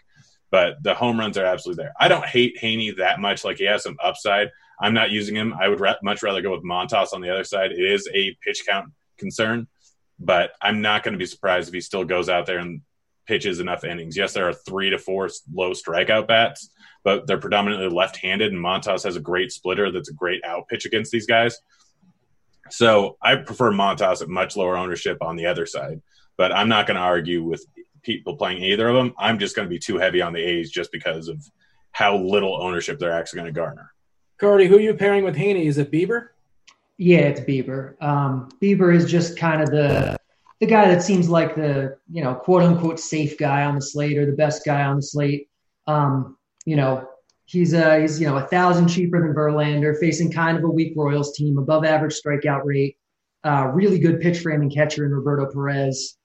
but 0.51 0.81
the 0.83 0.93
home 0.93 1.19
runs 1.19 1.37
are 1.37 1.45
absolutely 1.45 1.83
there. 1.83 1.93
I 1.99 2.09
don't 2.09 2.25
hate 2.25 2.57
Heaney 2.61 2.97
that 2.97 3.19
much. 3.19 3.45
Like 3.45 3.57
he 3.57 3.65
has 3.65 3.83
some 3.83 3.97
upside. 4.03 4.49
I'm 4.79 4.93
not 4.93 5.11
using 5.11 5.35
him. 5.35 5.53
I 5.53 5.67
would 5.67 5.81
much 6.03 6.23
rather 6.23 6.41
go 6.41 6.51
with 6.51 6.63
Montas 6.63 7.13
on 7.13 7.21
the 7.21 7.31
other 7.31 7.43
side. 7.43 7.71
It 7.71 7.83
is 7.83 8.09
a 8.13 8.37
pitch 8.43 8.63
count 8.67 8.91
concern, 9.17 9.67
but 10.19 10.51
I'm 10.61 10.81
not 10.81 11.03
going 11.03 11.13
to 11.13 11.19
be 11.19 11.25
surprised 11.25 11.67
if 11.67 11.73
he 11.73 11.81
still 11.81 12.05
goes 12.05 12.29
out 12.29 12.45
there 12.45 12.59
and 12.59 12.81
pitches 13.27 13.59
enough 13.59 13.83
innings. 13.83 14.17
Yes, 14.17 14.33
there 14.33 14.47
are 14.47 14.53
three 14.53 14.89
to 14.89 14.97
four 14.97 15.29
low 15.53 15.71
strikeout 15.71 16.27
bats, 16.27 16.71
but 17.03 17.27
they're 17.27 17.37
predominantly 17.37 17.89
left-handed, 17.89 18.51
and 18.51 18.63
Montas 18.63 19.03
has 19.03 19.15
a 19.15 19.21
great 19.21 19.51
splitter 19.51 19.91
that's 19.91 20.09
a 20.09 20.13
great 20.13 20.43
out 20.43 20.67
pitch 20.67 20.85
against 20.85 21.11
these 21.11 21.27
guys. 21.27 21.57
So 22.71 23.17
I 23.21 23.35
prefer 23.35 23.71
Montas 23.71 24.21
at 24.21 24.29
much 24.29 24.55
lower 24.55 24.77
ownership 24.77 25.17
on 25.21 25.35
the 25.35 25.45
other 25.45 25.65
side, 25.65 26.01
but 26.37 26.51
I'm 26.51 26.69
not 26.69 26.87
going 26.87 26.95
to 26.95 27.03
argue 27.03 27.43
with 27.43 27.65
people 28.01 28.35
playing 28.37 28.63
either 28.63 28.87
of 28.87 28.95
them. 28.95 29.13
I'm 29.17 29.39
just 29.39 29.55
going 29.55 29.67
to 29.67 29.69
be 29.69 29.79
too 29.79 29.97
heavy 29.97 30.21
on 30.21 30.33
the 30.33 30.39
A's 30.39 30.71
just 30.71 30.91
because 30.91 31.27
of 31.27 31.43
how 31.91 32.17
little 32.17 32.61
ownership 32.61 32.97
they're 32.97 33.11
actually 33.11 33.41
going 33.41 33.53
to 33.53 33.59
garner. 33.59 33.91
Carty, 34.39 34.67
who 34.67 34.77
are 34.77 34.81
you 34.81 34.93
pairing 34.93 35.23
with 35.23 35.35
Heaney? 35.35 35.65
Is 35.65 35.77
it 35.77 35.91
Bieber? 35.91 36.29
Yeah, 36.97 37.19
it's 37.19 37.41
Bieber. 37.41 38.01
Um, 38.01 38.49
Bieber 38.61 38.95
is 38.95 39.09
just 39.09 39.37
kind 39.37 39.61
of 39.61 39.69
the 39.69 40.17
the 40.59 40.65
guy 40.65 40.93
that 40.93 41.01
seems 41.01 41.29
like 41.29 41.55
the 41.55 41.97
you 42.09 42.23
know 42.23 42.35
quote 42.35 42.63
unquote 42.63 42.99
safe 42.99 43.37
guy 43.37 43.63
on 43.65 43.75
the 43.75 43.81
slate 43.81 44.17
or 44.17 44.25
the 44.25 44.35
best 44.35 44.65
guy 44.65 44.83
on 44.83 44.97
the 44.97 45.01
slate. 45.01 45.49
Um, 45.87 46.37
you 46.65 46.75
know, 46.75 47.07
he's 47.45 47.73
uh, 47.73 47.97
he's 47.97 48.19
you 48.19 48.27
know 48.27 48.37
a 48.37 48.47
thousand 48.47 48.87
cheaper 48.87 49.21
than 49.21 49.35
Verlander, 49.35 49.97
facing 49.99 50.31
kind 50.31 50.57
of 50.57 50.63
a 50.63 50.69
weak 50.69 50.93
Royals 50.95 51.33
team, 51.33 51.57
above 51.57 51.85
average 51.85 52.15
strikeout 52.19 52.61
rate, 52.63 52.97
uh, 53.43 53.71
really 53.73 53.99
good 53.99 54.21
pitch 54.21 54.39
framing 54.39 54.69
catcher 54.69 55.05
in 55.05 55.11
Roberto 55.13 55.51
Perez 55.51 56.17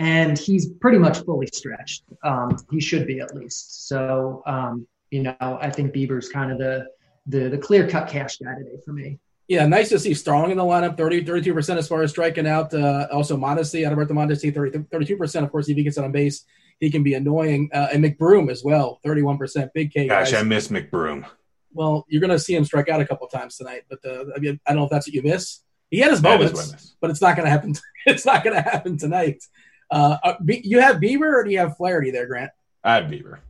and 0.00 0.38
he's 0.38 0.66
pretty 0.80 0.96
much 0.96 1.18
fully 1.26 1.46
stretched. 1.52 2.04
Um, 2.24 2.56
he 2.70 2.80
should 2.80 3.06
be 3.06 3.20
at 3.20 3.36
least. 3.36 3.86
So, 3.86 4.42
um, 4.46 4.86
you 5.10 5.22
know, 5.22 5.36
I 5.40 5.68
think 5.68 5.92
Bieber's 5.92 6.30
kind 6.30 6.50
of 6.50 6.56
the 6.56 6.86
the, 7.30 7.48
the 7.48 7.58
clear 7.58 7.88
cut 7.88 8.08
cash 8.08 8.38
guy 8.38 8.54
today 8.54 8.78
for 8.84 8.92
me. 8.92 9.18
Yeah, 9.48 9.66
nice 9.66 9.88
to 9.88 9.98
see 9.98 10.14
Strong 10.14 10.52
in 10.52 10.58
the 10.58 10.62
lineup, 10.62 10.96
30, 10.96 11.24
32% 11.24 11.76
as 11.76 11.88
far 11.88 12.02
as 12.02 12.10
striking 12.10 12.46
out. 12.46 12.72
Uh, 12.72 13.08
also, 13.10 13.36
Mondesi, 13.36 13.84
Adalberto 13.84 14.10
Mondesi, 14.10 14.54
30, 14.54 14.78
32%. 14.78 15.42
Of 15.42 15.50
course, 15.50 15.68
if 15.68 15.76
he 15.76 15.82
gets 15.82 15.98
on 15.98 16.12
base, 16.12 16.44
he 16.78 16.88
can 16.88 17.02
be 17.02 17.14
annoying. 17.14 17.68
Uh, 17.74 17.88
and 17.92 18.04
McBroom 18.04 18.48
as 18.48 18.62
well, 18.62 19.00
31%. 19.04 19.70
Big 19.74 19.92
K. 19.92 20.06
Gosh, 20.06 20.30
guys. 20.30 20.40
I 20.40 20.44
miss 20.44 20.68
McBroom. 20.68 21.26
Well, 21.72 22.06
you're 22.08 22.20
going 22.20 22.30
to 22.30 22.38
see 22.38 22.54
him 22.54 22.64
strike 22.64 22.88
out 22.88 23.00
a 23.00 23.04
couple 23.04 23.26
times 23.26 23.56
tonight, 23.56 23.82
but 23.88 23.98
uh, 24.04 24.26
I, 24.36 24.38
mean, 24.38 24.60
I 24.66 24.70
don't 24.70 24.78
know 24.78 24.84
if 24.84 24.90
that's 24.90 25.08
what 25.08 25.14
you 25.14 25.22
miss. 25.22 25.60
He 25.90 25.98
had 25.98 26.12
his 26.12 26.22
moments, 26.22 26.94
but 27.00 27.10
it's 27.10 27.20
not 27.20 27.34
going 27.36 27.46
to 27.46 27.50
happen. 27.50 27.74
It's 28.06 28.24
not 28.24 28.42
going 28.42 28.56
to 28.56 28.62
happen 28.62 28.96
tonight. 28.96 29.44
Uh, 29.90 30.16
uh 30.24 30.34
you 30.46 30.80
have 30.80 30.96
Bieber 30.96 31.34
or 31.34 31.44
do 31.44 31.50
you 31.50 31.58
have 31.58 31.76
Flaherty 31.76 32.10
there, 32.10 32.26
Grant? 32.26 32.50
I 32.82 32.94
have 32.94 33.10
Bieber. 33.10 33.40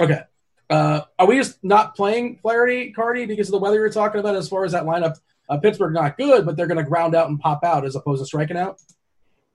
Okay. 0.00 0.22
Uh, 0.70 1.02
are 1.18 1.26
we 1.26 1.36
just 1.36 1.62
not 1.62 1.94
playing 1.94 2.38
Flaherty, 2.42 2.92
Carty, 2.92 3.26
because 3.26 3.48
of 3.48 3.52
the 3.52 3.58
weather 3.58 3.76
you're 3.76 3.90
talking 3.90 4.20
about 4.20 4.34
as 4.34 4.48
far 4.48 4.64
as 4.64 4.72
that 4.72 4.84
lineup? 4.84 5.16
Uh, 5.48 5.58
Pittsburgh 5.58 5.92
not 5.92 6.16
good, 6.16 6.46
but 6.46 6.56
they're 6.56 6.66
going 6.66 6.82
to 6.82 6.88
ground 6.88 7.14
out 7.14 7.28
and 7.28 7.38
pop 7.38 7.64
out 7.64 7.84
as 7.84 7.96
opposed 7.96 8.22
to 8.22 8.26
striking 8.26 8.56
out. 8.56 8.80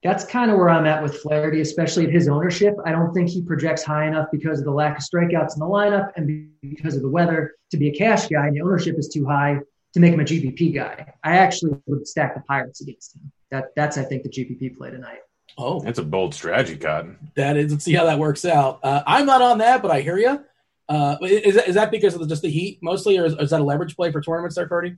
That's 0.04 0.24
kind 0.24 0.50
of 0.50 0.58
where 0.58 0.69
I'm 0.69 0.86
at 0.86 1.04
with 1.04 1.17
Flaherty, 1.17 1.60
especially 1.60 2.06
at 2.06 2.12
his 2.12 2.30
ownership. 2.30 2.76
I 2.86 2.91
don't 2.91 3.13
think 3.13 3.30
he 3.30 3.41
projects 3.41 3.84
high 3.84 4.08
enough 4.08 4.28
because 4.32 4.60
of 4.60 4.65
the 4.65 4.72
lack 4.72 4.98
of 4.98 5.04
strikeouts 5.04 5.56
in 5.56 5.60
the 5.60 5.65
lineup 5.65 6.12
and 6.15 6.52
because 6.62 6.95
of 6.95 7.02
the 7.02 7.10
weather 7.10 7.56
to 7.72 7.78
be 7.78 7.89
a 7.89 7.93
cash 7.93 8.28
guy. 8.28 8.48
And 8.48 8.56
the 8.56 8.62
ownership 8.62 8.98
is 8.98 9.10
too 9.10 9.26
high 9.26 9.60
to 9.93 10.00
make 10.00 10.13
him 10.13 10.22
a 10.22 10.24
GPP 10.24 10.74
guy. 10.74 11.13
I 11.24 11.38
actually 11.38 11.74
would 11.88 12.08
stack 12.08 12.36
the 12.36 12.41
Pirates 12.41 12.80
against 12.82 13.15
him. 13.15 13.30
That 13.52 13.76
that's 13.76 13.98
I 13.98 14.04
think 14.04 14.24
the 14.24 14.30
GPP 14.30 14.78
play 14.78 14.91
tonight. 14.91 15.19
Oh, 15.58 15.82
that's 15.82 16.00
a 16.00 16.04
bold 16.04 16.34
strategy, 16.34 16.78
Cotton. 16.78 17.17
That 17.36 17.58
is. 17.58 17.72
Let's 17.72 17.84
see 17.84 17.93
how 17.93 18.06
that 18.06 18.19
works 18.19 18.45
out. 18.45 18.80
Uh, 18.84 19.04
I'm 19.06 19.26
not 19.26 19.41
on 19.41 19.58
that, 19.58 19.82
but 19.82 19.91
I 19.91 20.02
hear 20.02 20.17
you. 20.17 20.45
Uh, 20.89 21.15
is, 21.21 21.56
is 21.56 21.75
that 21.75 21.91
because 21.91 22.15
of 22.15 22.28
just 22.28 22.41
the 22.41 22.49
heat 22.49 22.80
mostly, 22.82 23.17
or 23.17 23.25
is, 23.25 23.34
is 23.39 23.52
that 23.52 23.62
a 23.62 23.63
leverage 23.63 23.95
play 23.95 24.12
for 24.12 24.21
tournaments 24.21 24.56
there, 24.56 24.67
Carty? 24.67 24.97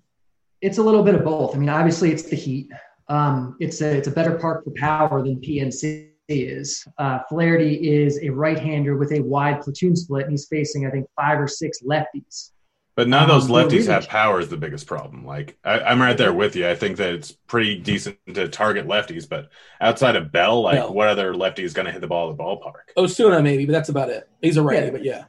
It's 0.62 0.78
a 0.78 0.84
little 0.84 1.04
bit 1.04 1.16
of 1.16 1.24
both. 1.24 1.54
I 1.54 1.60
mean, 1.60 1.70
obviously, 1.70 2.12
it's 2.12 2.24
the 2.24 2.36
heat. 2.36 2.70
Um, 3.10 3.58
it's 3.60 3.82
a 3.82 3.98
it's 3.98 4.08
a 4.08 4.12
better 4.12 4.38
park 4.38 4.64
for 4.64 4.72
power 4.72 5.22
than 5.22 5.42
PNC 5.42 6.08
is. 6.30 6.88
Uh, 6.98 7.20
Flaherty 7.28 7.74
is 7.76 8.20
a 8.24 8.30
right-hander 8.30 8.96
with 8.96 9.12
a 9.12 9.20
wide 9.20 9.62
platoon 9.62 9.96
split, 9.96 10.24
and 10.24 10.32
he's 10.32 10.48
facing, 10.48 10.88
I 10.88 10.92
think, 10.92 11.08
five 11.20 11.40
or 11.40 11.48
six 11.48 11.82
lefties. 11.82 12.52
But 12.96 13.08
none 13.08 13.24
of 13.24 13.30
those 13.30 13.46
um, 13.46 13.52
lefties 13.52 13.88
have 13.88 14.08
power 14.08 14.40
is 14.40 14.50
the 14.50 14.58
biggest 14.58 14.86
problem. 14.86 15.26
Like 15.26 15.58
I, 15.64 15.92
am 15.92 16.02
right 16.02 16.18
there 16.18 16.34
with 16.34 16.56
you. 16.56 16.70
I 16.70 16.76
think 16.76 16.98
that 16.98 17.14
it's 17.14 17.32
pretty 17.32 17.78
decent 17.78 18.18
to 18.34 18.48
target 18.48 18.86
lefties, 18.86 19.28
but 19.28 19.50
outside 19.80 20.16
of 20.16 20.32
Bell, 20.32 20.62
like 20.62 20.76
Bell. 20.76 20.94
what 20.94 21.08
other 21.08 21.34
lefty 21.34 21.64
is 21.64 21.74
going 21.74 21.86
to 21.86 21.92
hit 21.92 22.02
the 22.02 22.08
ball 22.08 22.30
at 22.30 22.38
the 22.38 22.44
ballpark? 22.44 22.92
Osuna 22.98 23.42
maybe, 23.42 23.66
but 23.66 23.72
that's 23.72 23.90
about 23.90 24.10
it. 24.10 24.30
He's 24.42 24.58
a 24.58 24.62
righty, 24.62 24.88
yeah. 24.88 24.92
but 24.92 25.04
yeah. 25.04 25.24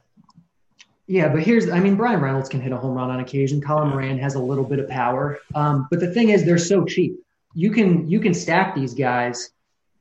Yeah, 1.07 1.27
but 1.27 1.43
here's 1.43 1.69
I 1.69 1.79
mean 1.79 1.95
Bryan 1.95 2.21
Reynolds 2.21 2.49
can 2.49 2.61
hit 2.61 2.71
a 2.71 2.77
home 2.77 2.95
run 2.95 3.09
on 3.09 3.19
occasion. 3.19 3.61
Colin 3.61 3.89
Moran 3.89 4.17
has 4.19 4.35
a 4.35 4.39
little 4.39 4.63
bit 4.63 4.79
of 4.79 4.87
power, 4.87 5.39
um, 5.53 5.87
but 5.89 5.99
the 5.99 6.11
thing 6.13 6.29
is 6.29 6.45
they're 6.45 6.57
so 6.57 6.85
cheap. 6.85 7.15
You 7.53 7.71
can 7.71 8.07
you 8.07 8.19
can 8.19 8.33
stack 8.33 8.73
these 8.73 8.93
guys. 8.93 9.51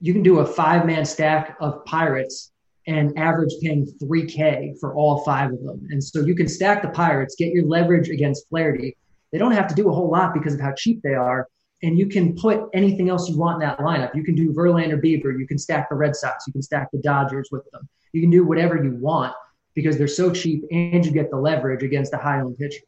You 0.01 0.13
can 0.13 0.23
do 0.23 0.39
a 0.39 0.47
five 0.47 0.87
man 0.87 1.05
stack 1.05 1.57
of 1.61 1.85
Pirates 1.85 2.53
and 2.87 3.17
average 3.17 3.53
paying 3.63 3.87
3K 4.03 4.79
for 4.81 4.95
all 4.95 5.23
five 5.25 5.53
of 5.53 5.63
them. 5.63 5.87
And 5.91 6.03
so 6.03 6.21
you 6.21 6.35
can 6.35 6.49
stack 6.49 6.83
the 6.83 6.89
Pirates, 6.89 7.37
get 7.37 7.53
your 7.53 7.65
leverage 7.65 8.09
against 8.09 8.49
Flaherty. 8.49 8.97
They 9.31 9.39
don't 9.39 9.53
have 9.53 9.69
to 9.69 9.75
do 9.75 9.89
a 9.89 9.93
whole 9.93 10.11
lot 10.11 10.35
because 10.35 10.55
of 10.55 10.61
how 10.61 10.73
cheap 10.77 11.01
they 11.03 11.15
are. 11.15 11.47
And 11.85 11.99
you 11.99 12.07
can 12.07 12.35
put 12.35 12.69
anything 12.75 13.09
else 13.09 13.29
you 13.29 13.39
want 13.39 13.63
in 13.63 13.69
that 13.69 13.79
lineup. 13.79 14.15
You 14.15 14.25
can 14.25 14.35
do 14.35 14.53
Verlander 14.53 15.01
Bieber. 15.03 15.37
You 15.39 15.47
can 15.47 15.59
stack 15.59 15.89
the 15.89 15.95
Red 15.95 16.15
Sox. 16.15 16.45
You 16.47 16.53
can 16.53 16.63
stack 16.63 16.91
the 16.93 16.99
Dodgers 16.99 17.49
with 17.51 17.69
them. 17.71 17.89
You 18.13 18.21
can 18.21 18.31
do 18.31 18.45
whatever 18.45 18.83
you 18.83 18.97
want 19.01 19.35
because 19.75 19.99
they're 19.99 20.09
so 20.09 20.33
cheap 20.33 20.65
and 20.71 21.05
you 21.05 21.13
get 21.13 21.31
the 21.31 21.37
leverage 21.37 21.83
against 21.83 22.13
a 22.15 22.19
high 22.19 22.41
owned 22.41 22.59
pitcher. 22.59 22.83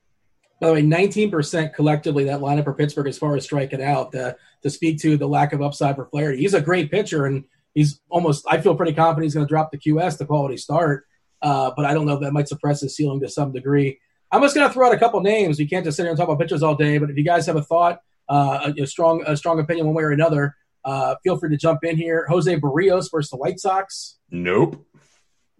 By 0.61 0.69
the 0.69 0.75
way, 0.75 0.83
19% 0.83 1.75
collectively 1.75 2.25
that 2.25 2.41
lineup 2.41 2.65
for 2.65 2.75
Pittsburgh 2.75 3.09
as 3.09 3.19
far 3.19 3.37
as 3.37 3.45
striking 3.45 3.83
out. 3.83 4.13
to 4.13 4.37
speak 4.67 5.01
to 5.01 5.17
the 5.17 5.27
lack 5.27 5.53
of 5.53 5.61
upside 5.61 5.97
for 5.97 6.07
Flaherty, 6.07 6.39
he's 6.39 6.55
a 6.55 6.61
great 6.61 6.91
pitcher, 6.91 7.27
and 7.27 7.45
he's 7.75 8.01
almost. 8.09 8.47
I 8.49 8.61
feel 8.61 8.75
pretty 8.75 8.95
confident 8.95 9.25
he's 9.25 9.35
going 9.35 9.47
to 9.47 9.53
drop 9.53 9.73
the 9.73 9.79
QS, 9.79 10.19
the 10.19 10.27
quality 10.27 10.57
start. 10.57 11.05
Uh, 11.43 11.73
but 11.77 11.85
I 11.85 11.93
don't 11.93 12.07
know 12.07 12.15
if 12.15 12.21
that 12.21 12.33
might 12.33 12.49
suppress 12.49 12.81
his 12.81 12.97
ceiling 12.97 13.21
to 13.21 13.29
some 13.29 13.53
degree. 13.53 13.99
I'm 14.33 14.41
just 14.41 14.55
going 14.55 14.67
to 14.67 14.73
throw 14.73 14.87
out 14.87 14.95
a 14.95 14.99
couple 14.99 15.21
names. 15.21 15.59
We 15.59 15.67
can't 15.67 15.85
just 15.85 15.97
sit 15.97 16.05
here 16.05 16.11
and 16.11 16.19
talk 16.19 16.29
about 16.29 16.41
pitchers 16.41 16.63
all 16.63 16.75
day. 16.75 16.97
But 16.99 17.11
if 17.11 17.17
you 17.17 17.25
guys 17.25 17.47
have 17.47 17.57
a 17.57 17.63
thought, 17.63 18.01
uh, 18.29 18.73
a, 18.79 18.83
a, 18.83 18.87
strong, 18.87 19.23
a 19.27 19.37
strong 19.37 19.61
opinion 19.61 19.87
one 19.87 19.95
way 19.95 20.05
or 20.05 20.13
another, 20.13 20.57
uh, 20.85 21.17
feel 21.23 21.37
free 21.37 21.51
to 21.51 21.57
jump 21.57 21.85
in 21.85 21.97
here. 21.97 22.27
Jose 22.29 22.59
Berrios 22.59 23.11
versus 23.11 23.31
the 23.31 23.37
White 23.37 23.61
Sox. 23.61 24.17
Nope. 24.31 24.85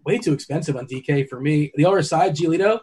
Way 0.05 0.19
too 0.19 0.33
expensive 0.33 0.75
on 0.77 0.87
DK 0.87 1.27
for 1.27 1.39
me. 1.39 1.71
The 1.75 1.85
other 1.85 2.03
side, 2.03 2.35
Giolito. 2.35 2.81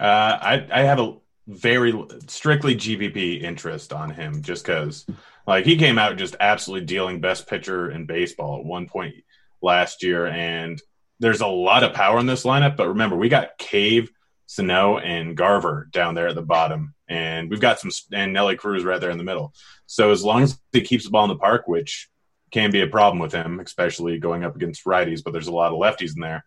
Uh, 0.00 0.02
I 0.02 0.66
I 0.72 0.82
have 0.82 0.98
a 0.98 1.16
very 1.46 1.94
strictly 2.26 2.74
GPP 2.76 3.42
interest 3.42 3.92
on 3.92 4.10
him 4.10 4.42
just 4.42 4.64
because 4.64 5.06
like 5.46 5.64
he 5.64 5.76
came 5.76 5.98
out 5.98 6.18
just 6.18 6.36
absolutely 6.40 6.86
dealing 6.86 7.20
best 7.20 7.48
pitcher 7.48 7.90
in 7.90 8.04
baseball 8.04 8.58
at 8.58 8.66
one 8.66 8.86
point 8.86 9.14
last 9.62 10.02
year, 10.02 10.26
and 10.26 10.80
there's 11.20 11.40
a 11.40 11.46
lot 11.46 11.84
of 11.84 11.94
power 11.94 12.18
in 12.18 12.26
this 12.26 12.44
lineup. 12.44 12.76
But 12.76 12.88
remember, 12.88 13.16
we 13.16 13.28
got 13.28 13.56
Cave, 13.58 14.10
Sano, 14.46 14.98
and 14.98 15.36
Garver 15.36 15.88
down 15.90 16.14
there 16.14 16.28
at 16.28 16.34
the 16.34 16.42
bottom, 16.42 16.94
and 17.08 17.50
we've 17.50 17.60
got 17.60 17.80
some 17.80 17.90
and 18.12 18.32
Nelly 18.32 18.56
Cruz 18.56 18.84
right 18.84 19.00
there 19.00 19.10
in 19.10 19.18
the 19.18 19.24
middle. 19.24 19.54
So 19.86 20.10
as 20.10 20.22
long 20.22 20.42
as 20.42 20.58
he 20.72 20.82
keeps 20.82 21.04
the 21.04 21.10
ball 21.10 21.24
in 21.24 21.30
the 21.30 21.36
park, 21.36 21.66
which 21.66 22.08
can 22.50 22.70
be 22.70 22.80
a 22.80 22.86
problem 22.86 23.18
with 23.18 23.32
him, 23.32 23.60
especially 23.60 24.18
going 24.18 24.44
up 24.44 24.56
against 24.56 24.84
righties, 24.84 25.22
but 25.22 25.32
there's 25.32 25.48
a 25.48 25.52
lot 25.52 25.72
of 25.72 25.78
lefties 25.78 26.14
in 26.14 26.22
there. 26.22 26.44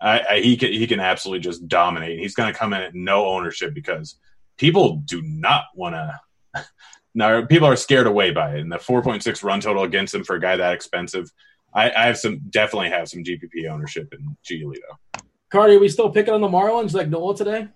I, 0.00 0.20
I, 0.30 0.40
he 0.40 0.56
can 0.56 0.72
he 0.72 0.86
can 0.86 1.00
absolutely 1.00 1.40
just 1.40 1.68
dominate. 1.68 2.18
He's 2.18 2.34
going 2.34 2.52
to 2.52 2.58
come 2.58 2.72
in 2.72 2.80
at 2.80 2.94
no 2.94 3.26
ownership 3.26 3.74
because 3.74 4.16
people 4.56 4.96
do 5.04 5.20
not 5.22 5.64
want 5.74 5.94
to 5.94 6.64
now 7.14 7.44
people 7.44 7.68
are 7.68 7.76
scared 7.76 8.06
away 8.06 8.30
by 8.30 8.56
it, 8.56 8.60
and 8.60 8.72
the 8.72 8.76
4.6 8.76 9.44
run 9.44 9.60
total 9.60 9.84
against 9.84 10.14
him 10.14 10.24
for 10.24 10.36
a 10.36 10.40
guy 10.40 10.56
that 10.56 10.72
expensive, 10.72 11.30
I, 11.74 11.90
I 11.90 12.06
have 12.06 12.18
some 12.18 12.40
definitely 12.50 12.90
have 12.90 13.08
some 13.08 13.22
GPP 13.22 13.68
ownership 13.70 14.12
in 14.12 14.36
Giolito. 14.44 15.22
Carty, 15.50 15.74
are 15.74 15.80
we 15.80 15.88
still 15.88 16.10
picking 16.10 16.32
on 16.32 16.40
the 16.40 16.48
Marlins 16.48 16.94
like 16.94 17.08
Nola 17.08 17.36
today? 17.36 17.68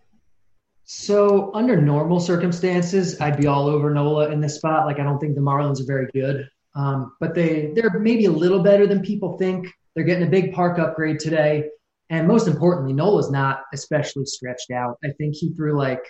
So 0.84 1.50
under 1.54 1.80
normal 1.80 2.20
circumstances, 2.20 3.20
I'd 3.20 3.38
be 3.38 3.46
all 3.46 3.66
over 3.66 3.90
Nola 3.90 4.30
in 4.30 4.40
this 4.40 4.56
spot. 4.56 4.86
Like 4.86 4.98
I 4.98 5.02
don't 5.02 5.18
think 5.18 5.34
the 5.34 5.40
Marlins 5.40 5.80
are 5.80 5.86
very 5.86 6.08
good, 6.12 6.48
um, 6.74 7.12
but 7.20 7.34
they 7.34 7.72
they're 7.74 7.98
maybe 7.98 8.24
a 8.24 8.30
little 8.30 8.62
better 8.62 8.86
than 8.86 9.02
people 9.02 9.38
think. 9.38 9.68
They're 9.94 10.04
getting 10.04 10.26
a 10.26 10.30
big 10.30 10.52
park 10.52 10.78
upgrade 10.78 11.20
today, 11.20 11.68
and 12.10 12.26
most 12.26 12.48
importantly, 12.48 12.92
Nola's 12.92 13.30
not 13.30 13.62
especially 13.72 14.24
stretched 14.24 14.70
out. 14.70 14.98
I 15.04 15.10
think 15.18 15.34
he 15.36 15.50
threw 15.54 15.76
like 15.76 16.02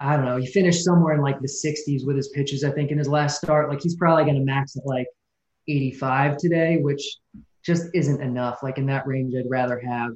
I 0.00 0.16
don't 0.16 0.24
know. 0.24 0.36
He 0.36 0.46
finished 0.46 0.84
somewhere 0.84 1.14
in 1.14 1.20
like 1.20 1.40
the 1.40 1.48
60s 1.48 2.04
with 2.04 2.16
his 2.16 2.28
pitches, 2.28 2.64
I 2.64 2.70
think, 2.70 2.90
in 2.90 2.98
his 2.98 3.08
last 3.08 3.38
start. 3.38 3.70
Like 3.70 3.80
he's 3.80 3.96
probably 3.96 4.24
going 4.24 4.36
to 4.36 4.44
max 4.44 4.76
at 4.76 4.84
like 4.84 5.06
85 5.68 6.36
today, 6.36 6.78
which 6.78 7.02
just 7.64 7.86
isn't 7.94 8.20
enough. 8.20 8.62
Like 8.62 8.78
in 8.78 8.86
that 8.86 9.06
range, 9.06 9.34
I'd 9.34 9.48
rather 9.48 9.78
have, 9.78 10.12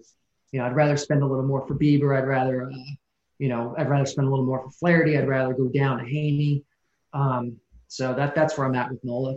you 0.53 0.59
know, 0.59 0.67
I'd 0.67 0.75
rather 0.75 0.97
spend 0.97 1.23
a 1.23 1.27
little 1.27 1.47
more 1.47 1.67
for 1.67 1.75
Bieber. 1.75 2.17
I'd 2.17 2.27
rather, 2.27 2.65
uh, 2.71 2.93
you 3.39 3.49
know, 3.49 3.75
I'd 3.79 3.89
rather 3.89 4.05
spend 4.05 4.27
a 4.27 4.31
little 4.31 4.45
more 4.45 4.63
for 4.63 4.71
Flaherty. 4.73 5.17
I'd 5.17 5.29
rather 5.29 5.55
go 5.55 5.69
down 5.69 5.99
to 5.99 6.05
Heaney. 6.05 6.65
Um, 7.13 7.57
so 7.87 8.13
that 8.15 8.35
that's 8.35 8.59
where 8.59 8.67
I'm 8.67 8.75
at 8.75 8.91
with 8.91 9.03
Nola. 9.05 9.37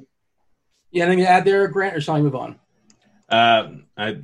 Yeah, 0.91 1.05
anything 1.05 1.23
to 1.23 1.29
add 1.29 1.45
there, 1.45 1.67
Grant, 1.67 1.95
or 1.95 2.01
shall 2.01 2.15
I 2.15 2.21
move 2.21 2.35
on? 2.35 2.59
Uh, 3.29 3.69
I, 3.97 4.21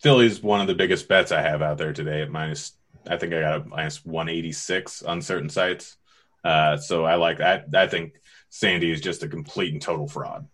Philly's 0.00 0.42
one 0.42 0.60
of 0.60 0.66
the 0.66 0.74
biggest 0.74 1.08
bets 1.08 1.32
I 1.32 1.40
have 1.40 1.62
out 1.62 1.78
there 1.78 1.92
today 1.92 2.22
at 2.22 2.30
minus 2.30 2.72
I 3.08 3.16
think 3.16 3.32
I 3.32 3.40
got 3.40 3.60
a 3.60 3.64
minus 3.64 4.04
186 4.04 5.02
on 5.02 5.22
certain 5.22 5.48
sites. 5.48 5.96
Uh, 6.44 6.76
so 6.76 7.04
I 7.04 7.14
like 7.14 7.38
that. 7.38 7.66
I 7.74 7.86
think 7.86 8.14
Sandy 8.50 8.90
is 8.90 9.00
just 9.00 9.22
a 9.22 9.28
complete 9.28 9.72
and 9.72 9.82
total 9.82 10.06
fraud. 10.06 10.46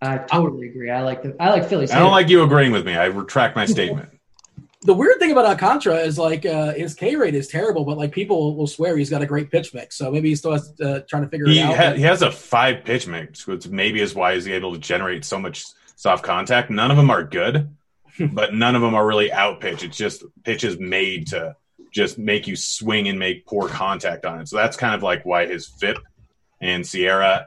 I 0.00 0.18
totally 0.18 0.68
agree. 0.68 0.90
I 0.90 1.02
like 1.02 1.22
the 1.22 1.34
I 1.40 1.50
like 1.50 1.68
Philly. 1.68 1.90
I 1.90 1.98
don't 1.98 2.12
like 2.12 2.28
you 2.28 2.42
agreeing 2.42 2.70
with 2.70 2.86
me. 2.86 2.94
I 2.94 3.06
retract 3.06 3.56
my 3.56 3.66
statement. 3.66 4.10
The 4.82 4.94
weird 4.94 5.18
thing 5.18 5.32
about 5.32 5.44
Alcantara 5.44 5.96
is 5.96 6.18
like 6.18 6.46
uh, 6.46 6.72
his 6.72 6.94
K 6.94 7.16
rate 7.16 7.34
is 7.34 7.48
terrible, 7.48 7.84
but 7.84 7.98
like 7.98 8.12
people 8.12 8.54
will 8.54 8.68
swear 8.68 8.96
he's 8.96 9.10
got 9.10 9.22
a 9.22 9.26
great 9.26 9.50
pitch 9.50 9.74
mix. 9.74 9.96
So 9.96 10.10
maybe 10.10 10.28
he's 10.28 10.38
still 10.38 10.52
has, 10.52 10.72
uh, 10.80 11.00
trying 11.08 11.24
to 11.24 11.28
figure 11.28 11.48
he 11.48 11.58
it 11.58 11.62
out. 11.62 11.76
Ha- 11.76 11.92
he 11.94 12.02
has 12.02 12.22
a 12.22 12.30
five 12.30 12.84
pitch 12.84 13.08
mix, 13.08 13.46
which 13.46 13.66
maybe 13.66 14.00
is 14.00 14.14
why 14.14 14.34
he's 14.34 14.46
able 14.46 14.72
to 14.72 14.78
generate 14.78 15.24
so 15.24 15.38
much 15.38 15.64
soft 15.96 16.22
contact. 16.22 16.70
None 16.70 16.92
of 16.92 16.96
them 16.96 17.10
are 17.10 17.24
good, 17.24 17.74
but 18.32 18.54
none 18.54 18.76
of 18.76 18.82
them 18.82 18.94
are 18.94 19.04
really 19.04 19.32
out 19.32 19.60
pitch. 19.60 19.82
It's 19.82 19.96
just 19.96 20.22
pitches 20.44 20.78
made 20.78 21.26
to 21.28 21.56
just 21.92 22.16
make 22.16 22.46
you 22.46 22.54
swing 22.54 23.08
and 23.08 23.18
make 23.18 23.46
poor 23.46 23.68
contact 23.68 24.24
on 24.24 24.40
it. 24.40 24.48
So 24.48 24.56
that's 24.56 24.76
kind 24.76 24.94
of 24.94 25.02
like 25.02 25.26
why 25.26 25.46
his 25.46 25.66
FIP 25.66 25.98
and 26.60 26.84
SIERA 26.84 27.46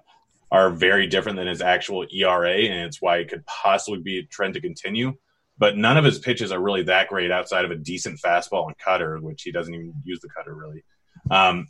are 0.51 0.69
very 0.69 1.07
different 1.07 1.37
than 1.37 1.47
his 1.47 1.61
actual 1.61 2.05
ERA, 2.13 2.53
and 2.53 2.85
it's 2.85 3.01
why 3.01 3.17
it 3.17 3.29
could 3.29 3.45
possibly 3.45 4.01
be 4.01 4.19
a 4.19 4.23
trend 4.23 4.55
to 4.55 4.61
continue. 4.61 5.15
But 5.61 5.77
none 5.77 5.95
of 5.95 6.03
his 6.03 6.17
pitches 6.17 6.51
are 6.51 6.59
really 6.59 6.81
that 6.83 7.07
great 7.07 7.31
outside 7.31 7.65
of 7.65 7.69
a 7.69 7.75
decent 7.75 8.19
fastball 8.19 8.65
and 8.65 8.75
cutter, 8.79 9.19
which 9.19 9.43
he 9.43 9.51
doesn't 9.51 9.71
even 9.71 9.93
use 10.03 10.19
the 10.19 10.27
cutter 10.35 10.55
really. 10.55 10.83
Um, 11.29 11.67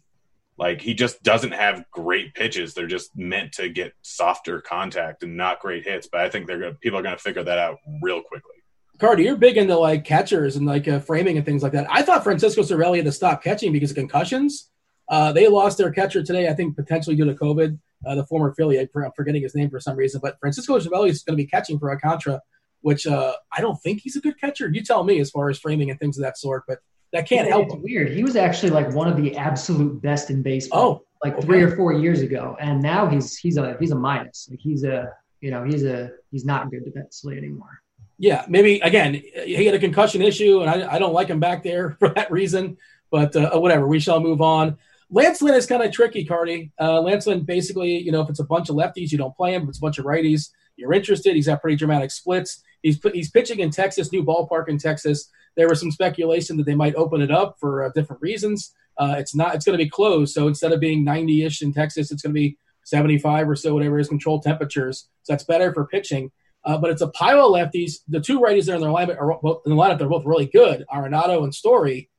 like 0.58 0.80
he 0.80 0.94
just 0.94 1.22
doesn't 1.24 1.52
have 1.52 1.84
great 1.92 2.34
pitches. 2.34 2.74
They're 2.74 2.88
just 2.88 3.12
meant 3.18 3.52
to 3.56 3.68
get 3.68 3.92
softer 4.02 4.62
contact 4.62 5.24
and 5.24 5.36
not 5.36 5.60
great 5.60 5.84
hits. 5.84 6.08
But 6.10 6.22
I 6.22 6.30
think 6.30 6.48
they're 6.48 6.60
gonna, 6.60 6.76
people 6.76 7.00
are 7.00 7.02
going 7.02 7.18
to 7.18 7.22
figure 7.22 7.44
that 7.44 7.58
out 7.58 7.80
real 8.02 8.22
quickly. 8.22 8.56
Cardi, 8.98 9.24
you're 9.24 9.36
big 9.36 9.58
into 9.58 9.78
like 9.78 10.06
catchers 10.06 10.56
and 10.56 10.66
like 10.66 10.88
uh, 10.88 11.02
framing 11.02 11.36
and 11.36 11.46
things 11.46 11.62
like 11.62 11.74
that. 11.74 11.88
I 11.90 12.02
thought 12.02 12.24
Francisco 12.24 12.62
Cervelli 12.62 12.96
had 12.96 13.06
to 13.06 13.12
stop 13.12 13.44
catching 13.44 13.74
because 13.74 13.92
of 13.92 13.98
concussions. 13.98 14.70
Uh, 15.10 15.34
they 15.34 15.50
lost 15.50 15.78
their 15.78 15.92
catcher 15.92 16.24
today, 16.24 16.48
I 16.48 16.54
think 16.54 16.78
potentially 16.78 17.18
due 17.18 17.26
to 17.26 17.34
COVID. 17.34 17.78
Uh, 18.06 18.16
the 18.16 18.26
former 18.28 18.54
Philly, 18.54 18.80
I'm 18.80 19.12
forgetting 19.18 19.42
his 19.42 19.54
name 19.54 19.70
for 19.70 19.82
some 19.82 19.98
reason, 19.98 20.22
but 20.24 20.40
Francisco 20.40 20.80
Cervelli 20.80 21.10
is 21.10 21.24
going 21.24 21.38
to 21.38 21.44
be 21.44 21.46
catching 21.46 21.78
for 21.78 21.92
Alcantara, 21.92 22.42
which 22.82 23.08
uh, 23.08 23.34
I 23.56 23.62
don't 23.62 23.82
think 23.82 24.02
he's 24.02 24.16
a 24.16 24.22
good 24.22 24.40
catcher. 24.40 24.70
You 24.70 24.84
tell 24.84 25.04
me 25.04 25.20
as 25.20 25.30
far 25.30 25.50
as 25.50 25.60
framing 25.60 25.90
and 25.90 26.00
things 26.00 26.18
of 26.18 26.24
that 26.24 26.38
sort, 26.38 26.64
but 26.68 26.80
that 27.14 27.28
can't 27.28 27.48
yeah, 27.48 27.56
help 27.56 27.72
him. 27.72 27.82
Weird. 27.82 28.12
He 28.12 28.24
was 28.24 28.36
actually 28.36 28.72
like 28.72 28.94
one 28.94 29.08
of 29.08 29.18
the 29.18 29.36
absolute 29.38 30.02
best 30.02 30.30
in 30.30 30.42
baseball. 30.42 30.80
Oh, 30.80 31.06
like 31.24 31.34
okay. 31.34 31.46
three 31.46 31.62
or 31.62 31.76
four 31.76 31.94
years 31.94 32.22
ago, 32.22 32.58
and 32.60 32.82
now 32.82 33.08
he's 33.08 33.38
he's 33.38 33.58
a 33.58 33.78
he's 33.80 33.92
a 33.92 33.96
minus. 33.96 34.48
Like 34.50 34.60
he's 34.60 34.84
a 34.84 35.12
you 35.40 35.52
know 35.52 35.64
he's 35.64 35.84
a 35.84 36.12
he's 36.32 36.46
not 36.46 36.72
good 36.72 36.86
defensively 36.86 37.38
anymore 37.38 37.82
yeah, 38.22 38.46
maybe 38.48 38.80
again 38.82 39.16
he 39.16 39.66
had 39.66 39.74
a 39.74 39.80
concussion 39.80 40.22
issue, 40.22 40.62
and 40.62 40.70
I, 40.70 40.94
I 40.94 41.00
don't 41.00 41.14
like 41.14 41.28
him 41.28 41.40
back 41.40 41.64
there 41.64 41.92
for 42.00 42.10
that 42.10 42.32
reason. 42.32 42.78
But 43.10 43.36
uh, 43.36 43.60
whatever, 43.60 43.88
we 43.88 44.00
shall 44.00 44.20
move 44.20 44.42
on. 44.42 44.78
Lance 45.10 45.42
Lynn 45.42 45.56
is 45.56 45.66
kind 45.66 45.82
of 45.82 45.92
tricky, 45.92 46.24
Carty. 46.24 46.72
Uh, 46.80 47.02
Lance 47.02 47.26
Lynn 47.26 47.42
basically, 47.42 47.98
you 47.98 48.12
know, 48.12 48.22
if 48.22 48.30
it's 48.30 48.40
a 48.40 48.46
bunch 48.46 48.70
of 48.70 48.76
lefties, 48.76 49.12
you 49.12 49.18
don't 49.18 49.36
play 49.36 49.56
him. 49.56 49.64
If 49.64 49.70
it's 49.70 49.80
a 49.80 49.82
bunch 49.82 49.98
of 49.98 50.06
righties, 50.06 50.50
you're 50.78 50.94
interested. 50.94 51.36
He's 51.36 51.48
got 51.48 51.62
pretty 51.62 51.76
dramatic 51.76 52.12
splits. 52.12 52.64
He's 52.82 53.00
he's 53.14 53.30
pitching 53.30 53.60
in 53.60 53.72
Texas, 53.72 54.12
new 54.12 54.24
ballpark 54.24 54.68
in 54.70 54.78
Texas. 54.78 55.30
There 55.56 55.68
was 55.68 55.80
some 55.80 55.92
speculation 55.92 56.58
that 56.58 56.66
they 56.66 56.76
might 56.76 56.96
open 56.96 57.22
it 57.22 57.32
up 57.32 57.58
for 57.60 57.84
uh, 57.84 57.90
different 57.94 58.22
reasons. 58.22 58.74
Uh, 58.98 59.16
it's 59.18 59.36
not. 59.36 59.56
It's 59.56 59.66
going 59.66 59.78
to 59.78 59.84
be 59.84 59.90
closed. 59.90 60.34
So 60.34 60.48
instead 60.48 60.72
of 60.72 60.80
being 60.80 61.06
90-ish 61.06 61.62
in 61.62 61.74
Texas, 61.74 62.12
it's 62.12 62.22
going 62.22 62.34
to 62.34 62.40
be 62.40 62.58
75 62.86 63.50
or 63.50 63.56
so, 63.56 63.74
whatever 63.74 64.00
is 64.00 64.08
controlled 64.08 64.44
temperatures. 64.44 65.10
So 65.24 65.34
that's 65.34 65.44
better 65.44 65.74
for 65.74 65.88
pitching. 65.88 66.32
Uh, 66.64 66.78
but 66.78 66.92
it's 66.92 67.02
a 67.02 67.08
pile 67.08 67.40
of 67.40 67.54
lefties. 67.54 68.00
The 68.08 68.20
two 68.20 68.40
righties 68.40 68.66
there 68.66 68.76
in 68.76 68.82
their 68.82 68.92
lineup 68.92 69.20
are 69.20 69.40
both, 69.42 69.64
in 69.66 69.76
the 69.76 69.82
lineup. 69.82 69.98
They're 69.98 70.10
both 70.10 70.26
really 70.26 70.46
good. 70.46 70.86
Arenado 70.94 71.44
and 71.44 71.54
Story. 71.54 72.10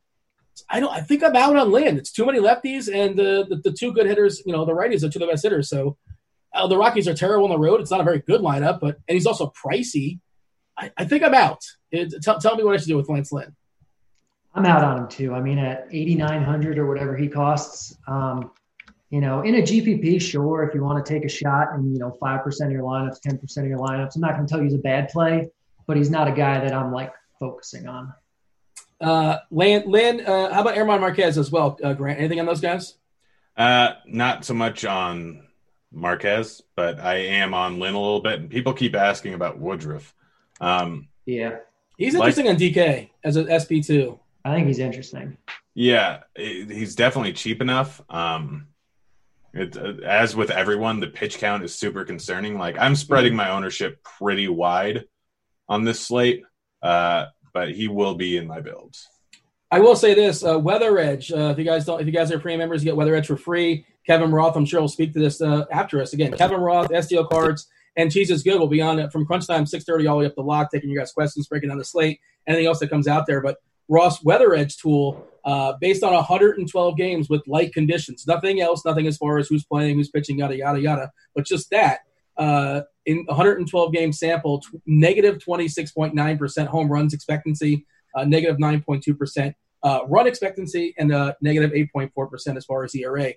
I 0.68 0.81
don't. 0.81 0.92
I 0.92 1.01
think 1.01 1.22
I'm 1.22 1.37
out 1.37 1.57
on 1.57 1.70
Lynn. 1.70 1.96
It's 1.96 2.12
too 2.12 2.27
many 2.27 2.38
lefties, 2.38 2.92
and 2.92 3.18
the, 3.18 3.46
the, 3.48 3.57
the 3.57 3.72
two 3.72 3.92
good 3.92 4.07
hitters. 4.07 4.42
You 4.44 4.53
know, 4.53 4.64
the 4.64 4.72
righties 4.72 5.03
are 5.03 5.09
two 5.09 5.18
of 5.18 5.20
the 5.20 5.27
best 5.27 5.44
hitters. 5.44 5.68
So 5.68 5.96
uh, 6.53 6.66
the 6.66 6.77
Rockies 6.77 7.09
are 7.09 7.14
terrible 7.14 7.44
on 7.44 7.51
the 7.51 7.59
road. 7.59 7.81
It's 7.81 7.90
not 7.90 8.01
a 8.01 8.05
very 8.05 8.20
good 8.20 8.40
lineup, 8.40 8.81
but 8.81 8.98
and 9.09 9.14
he's 9.14 9.27
also 9.27 9.53
pricey. 9.64 10.20
I, 10.78 10.90
I 10.96 11.04
think 11.04 11.22
I'm 11.22 11.35
out. 11.35 11.62
It, 11.90 12.14
tell, 12.22 12.38
tell 12.38 12.56
me 12.56 12.64
what 12.64 12.74
I 12.74 12.78
should 12.78 12.88
do 12.88 12.96
with 12.96 13.08
Lance 13.08 13.32
Lynn. 13.32 13.54
I'm 14.54 14.66
out 14.66 14.85
on 14.85 14.98
him 14.98 15.08
too. 15.08 15.35
I 15.35 15.40
mean, 15.40 15.58
at 15.58 15.87
8,900 15.90 16.78
or 16.78 16.87
whatever 16.87 17.16
he 17.16 17.28
costs, 17.28 17.96
um, 18.06 18.50
you 19.11 19.20
know, 19.20 19.42
in 19.42 19.56
a 19.56 19.62
GPP, 19.62 20.20
sure, 20.20 20.62
if 20.62 20.74
you 20.74 20.82
want 20.82 21.04
to 21.04 21.12
take 21.12 21.24
a 21.24 21.28
shot 21.28 21.68
and, 21.72 21.92
you 21.92 21.98
know, 21.98 22.16
5% 22.20 22.64
of 22.64 22.72
your 22.72 22.82
lineups, 22.82 23.20
10% 23.20 23.58
of 23.58 23.66
your 23.66 23.78
lineups, 23.78 24.16
I'm 24.16 24.22
not 24.22 24.35
going 24.35 24.46
to 24.46 24.50
tell 24.50 24.58
you 24.58 24.64
he's 24.64 24.74
a 24.74 24.78
bad 24.78 25.08
play, 25.08 25.50
but 25.87 25.96
he's 25.96 26.11
not 26.11 26.28
a 26.28 26.32
guy 26.32 26.61
that 26.61 26.72
I'm 26.72 26.92
like 26.92 27.12
focusing 27.38 27.87
on. 27.87 28.12
Uh, 29.00 29.38
Lynn, 29.50 29.82
Lynn 29.87 30.20
uh, 30.20 30.52
how 30.52 30.62
about 30.62 30.76
German 30.76 31.00
Marquez 31.00 31.37
as 31.37 31.50
well, 31.50 31.78
uh, 31.82 31.92
Grant? 31.92 32.20
Anything 32.20 32.40
on 32.40 32.46
those 32.46 32.61
guys? 32.61 32.94
Uh, 33.56 33.94
not 34.06 34.44
so 34.44 34.54
much 34.54 34.85
on 34.85 35.46
Marquez, 35.90 36.62
but 36.76 37.00
I 37.00 37.16
am 37.16 37.52
on 37.52 37.78
Lynn 37.78 37.94
a 37.94 38.00
little 38.00 38.20
bit. 38.20 38.40
And 38.40 38.50
people 38.50 38.72
keep 38.72 38.94
asking 38.94 39.35
about 39.35 39.58
Woodruff. 39.58 40.14
Um, 40.62 41.09
yeah. 41.27 41.57
He's 41.98 42.14
interesting 42.14 42.46
like, 42.46 42.55
on 42.55 42.61
DK 42.61 43.11
as 43.25 43.37
an 43.37 43.46
SP2. 43.46 44.18
I 44.44 44.55
think 44.55 44.66
he's 44.66 44.79
interesting. 44.79 45.37
Yeah, 45.75 46.20
he's 46.37 46.94
definitely 46.94 47.33
cheap 47.33 47.61
enough. 47.61 48.01
Um, 48.09 48.68
it, 49.55 49.77
as 49.77 50.35
with 50.35 50.51
everyone, 50.51 51.01
the 51.01 51.07
pitch 51.07 51.38
count 51.38 51.62
is 51.62 51.75
super 51.75 52.05
concerning. 52.05 52.59
Like 52.59 52.79
I'm 52.79 52.96
spreading 52.96 53.37
my 53.37 53.51
ownership 53.51 54.03
pretty 54.03 54.48
wide 54.48 55.05
on 55.68 55.85
this 55.85 56.01
slate, 56.01 56.42
uh, 56.83 57.27
but 57.53 57.72
he 57.72 57.88
will 57.88 58.14
be 58.14 58.37
in 58.37 58.46
my 58.46 58.61
builds. 58.61 59.09
I 59.70 59.81
will 59.81 59.96
say 59.96 60.14
this: 60.14 60.44
uh, 60.44 60.59
Weather 60.59 60.98
Edge. 60.98 61.31
Uh, 61.33 61.51
if 61.51 61.59
you 61.59 61.64
guys 61.64 61.85
don't, 61.85 62.01
if 62.01 62.07
you 62.07 62.12
guys 62.12 62.33
are 62.33 62.38
premium 62.38 62.61
members, 62.61 62.83
you 62.83 62.90
get 62.90 62.96
Weather 62.96 63.14
Edge 63.14 63.27
for 63.27 63.37
free. 63.37 63.87
Kevin 64.07 64.33
Roth, 64.33 64.57
I'm 64.57 64.66
sure, 64.66 64.81
will 64.81 64.88
speak 64.88 65.12
to 65.12 65.20
this 65.20 65.40
uh, 65.40 65.64
after 65.70 66.03
us 66.03 66.12
again. 66.12 66.33
Kevin 66.33 66.61
Roth, 66.61 66.90
STL 66.90 67.29
cards, 67.29 67.68
and 67.96 68.11
Cheese 68.11 68.31
is 68.31 68.42
Good 68.42 68.59
will 68.59 68.68
be 68.68 68.81
on 68.81 68.98
it 68.98 69.12
from 69.12 69.26
crunch 69.26 69.46
time, 69.46 69.64
6:30 69.64 70.09
all 70.09 70.16
the 70.16 70.20
way 70.20 70.26
up 70.26 70.35
the 70.35 70.42
lock, 70.42 70.70
taking 70.70 70.90
your 70.90 71.00
guys' 71.00 71.12
questions, 71.12 71.46
breaking 71.46 71.68
down 71.68 71.78
the 71.78 71.85
slate, 71.85 72.20
anything 72.46 72.66
else 72.66 72.78
that 72.81 72.90
comes 72.90 73.09
out 73.09 73.26
there. 73.26 73.40
But 73.40 73.59
Ross 73.88 74.24
Weather 74.24 74.55
Edge 74.55 74.76
tool 74.78 75.26
uh, 75.44 75.74
based 75.81 76.02
on 76.02 76.12
112 76.12 76.96
games 76.96 77.28
with 77.28 77.42
light 77.46 77.74
conditions. 77.74 78.26
Nothing 78.26 78.61
else, 78.61 78.85
nothing 78.85 79.07
as 79.07 79.16
far 79.16 79.38
as 79.38 79.48
who's 79.48 79.64
playing, 79.64 79.96
who's 79.96 80.09
pitching, 80.09 80.38
yada, 80.38 80.57
yada, 80.57 80.81
yada. 80.81 81.12
But 81.35 81.46
just 81.46 81.70
that. 81.70 82.00
Uh, 82.37 82.83
in 83.05 83.24
112 83.26 83.92
game 83.92 84.12
sample, 84.12 84.62
negative 84.87 85.38
26.9% 85.38 86.66
home 86.66 86.88
runs 86.90 87.12
expectancy, 87.12 87.85
uh, 88.14 88.24
negative 88.24 88.57
9.2% 88.59 89.55
uh, 89.83 90.00
run 90.07 90.26
expectancy, 90.26 90.94
and 90.96 91.12
uh, 91.12 91.35
negative 91.42 91.72
8.4% 91.72 92.57
as 92.57 92.64
far 92.64 92.85
as 92.85 92.94
ERA. 92.94 93.35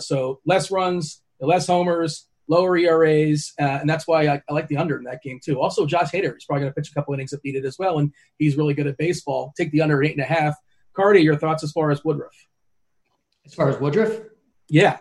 So 0.00 0.40
less 0.44 0.70
runs, 0.70 1.22
less 1.40 1.68
homers, 1.68 2.26
lower 2.48 2.76
ERAs, 2.76 3.52
uh, 3.60 3.78
and 3.80 3.88
that's 3.88 4.06
why 4.06 4.26
I, 4.26 4.42
I, 4.48 4.52
like 4.52 4.68
the 4.68 4.76
under 4.76 4.96
in 4.96 5.04
that 5.04 5.22
game 5.22 5.40
too. 5.42 5.60
Also, 5.60 5.86
Josh 5.86 6.10
Hader 6.10 6.36
is 6.36 6.44
probably 6.44 6.62
going 6.62 6.72
to 6.72 6.74
pitch 6.74 6.90
a 6.90 6.94
couple 6.94 7.14
innings 7.14 7.32
if 7.32 7.42
needed 7.44 7.64
as 7.64 7.78
well, 7.78 7.98
and 7.98 8.12
he's 8.38 8.56
really 8.56 8.74
good 8.74 8.86
at 8.86 8.96
baseball. 8.96 9.52
Take 9.56 9.70
the 9.70 9.82
under 9.82 10.02
eight 10.02 10.12
and 10.12 10.20
a 10.20 10.24
half. 10.24 10.54
Carty, 10.94 11.20
your 11.20 11.36
thoughts 11.36 11.62
as 11.62 11.72
far 11.72 11.90
as 11.90 12.04
Woodruff? 12.04 12.34
As 13.46 13.54
far 13.54 13.68
as 13.68 13.78
Woodruff, 13.78 14.20
yeah, 14.68 14.98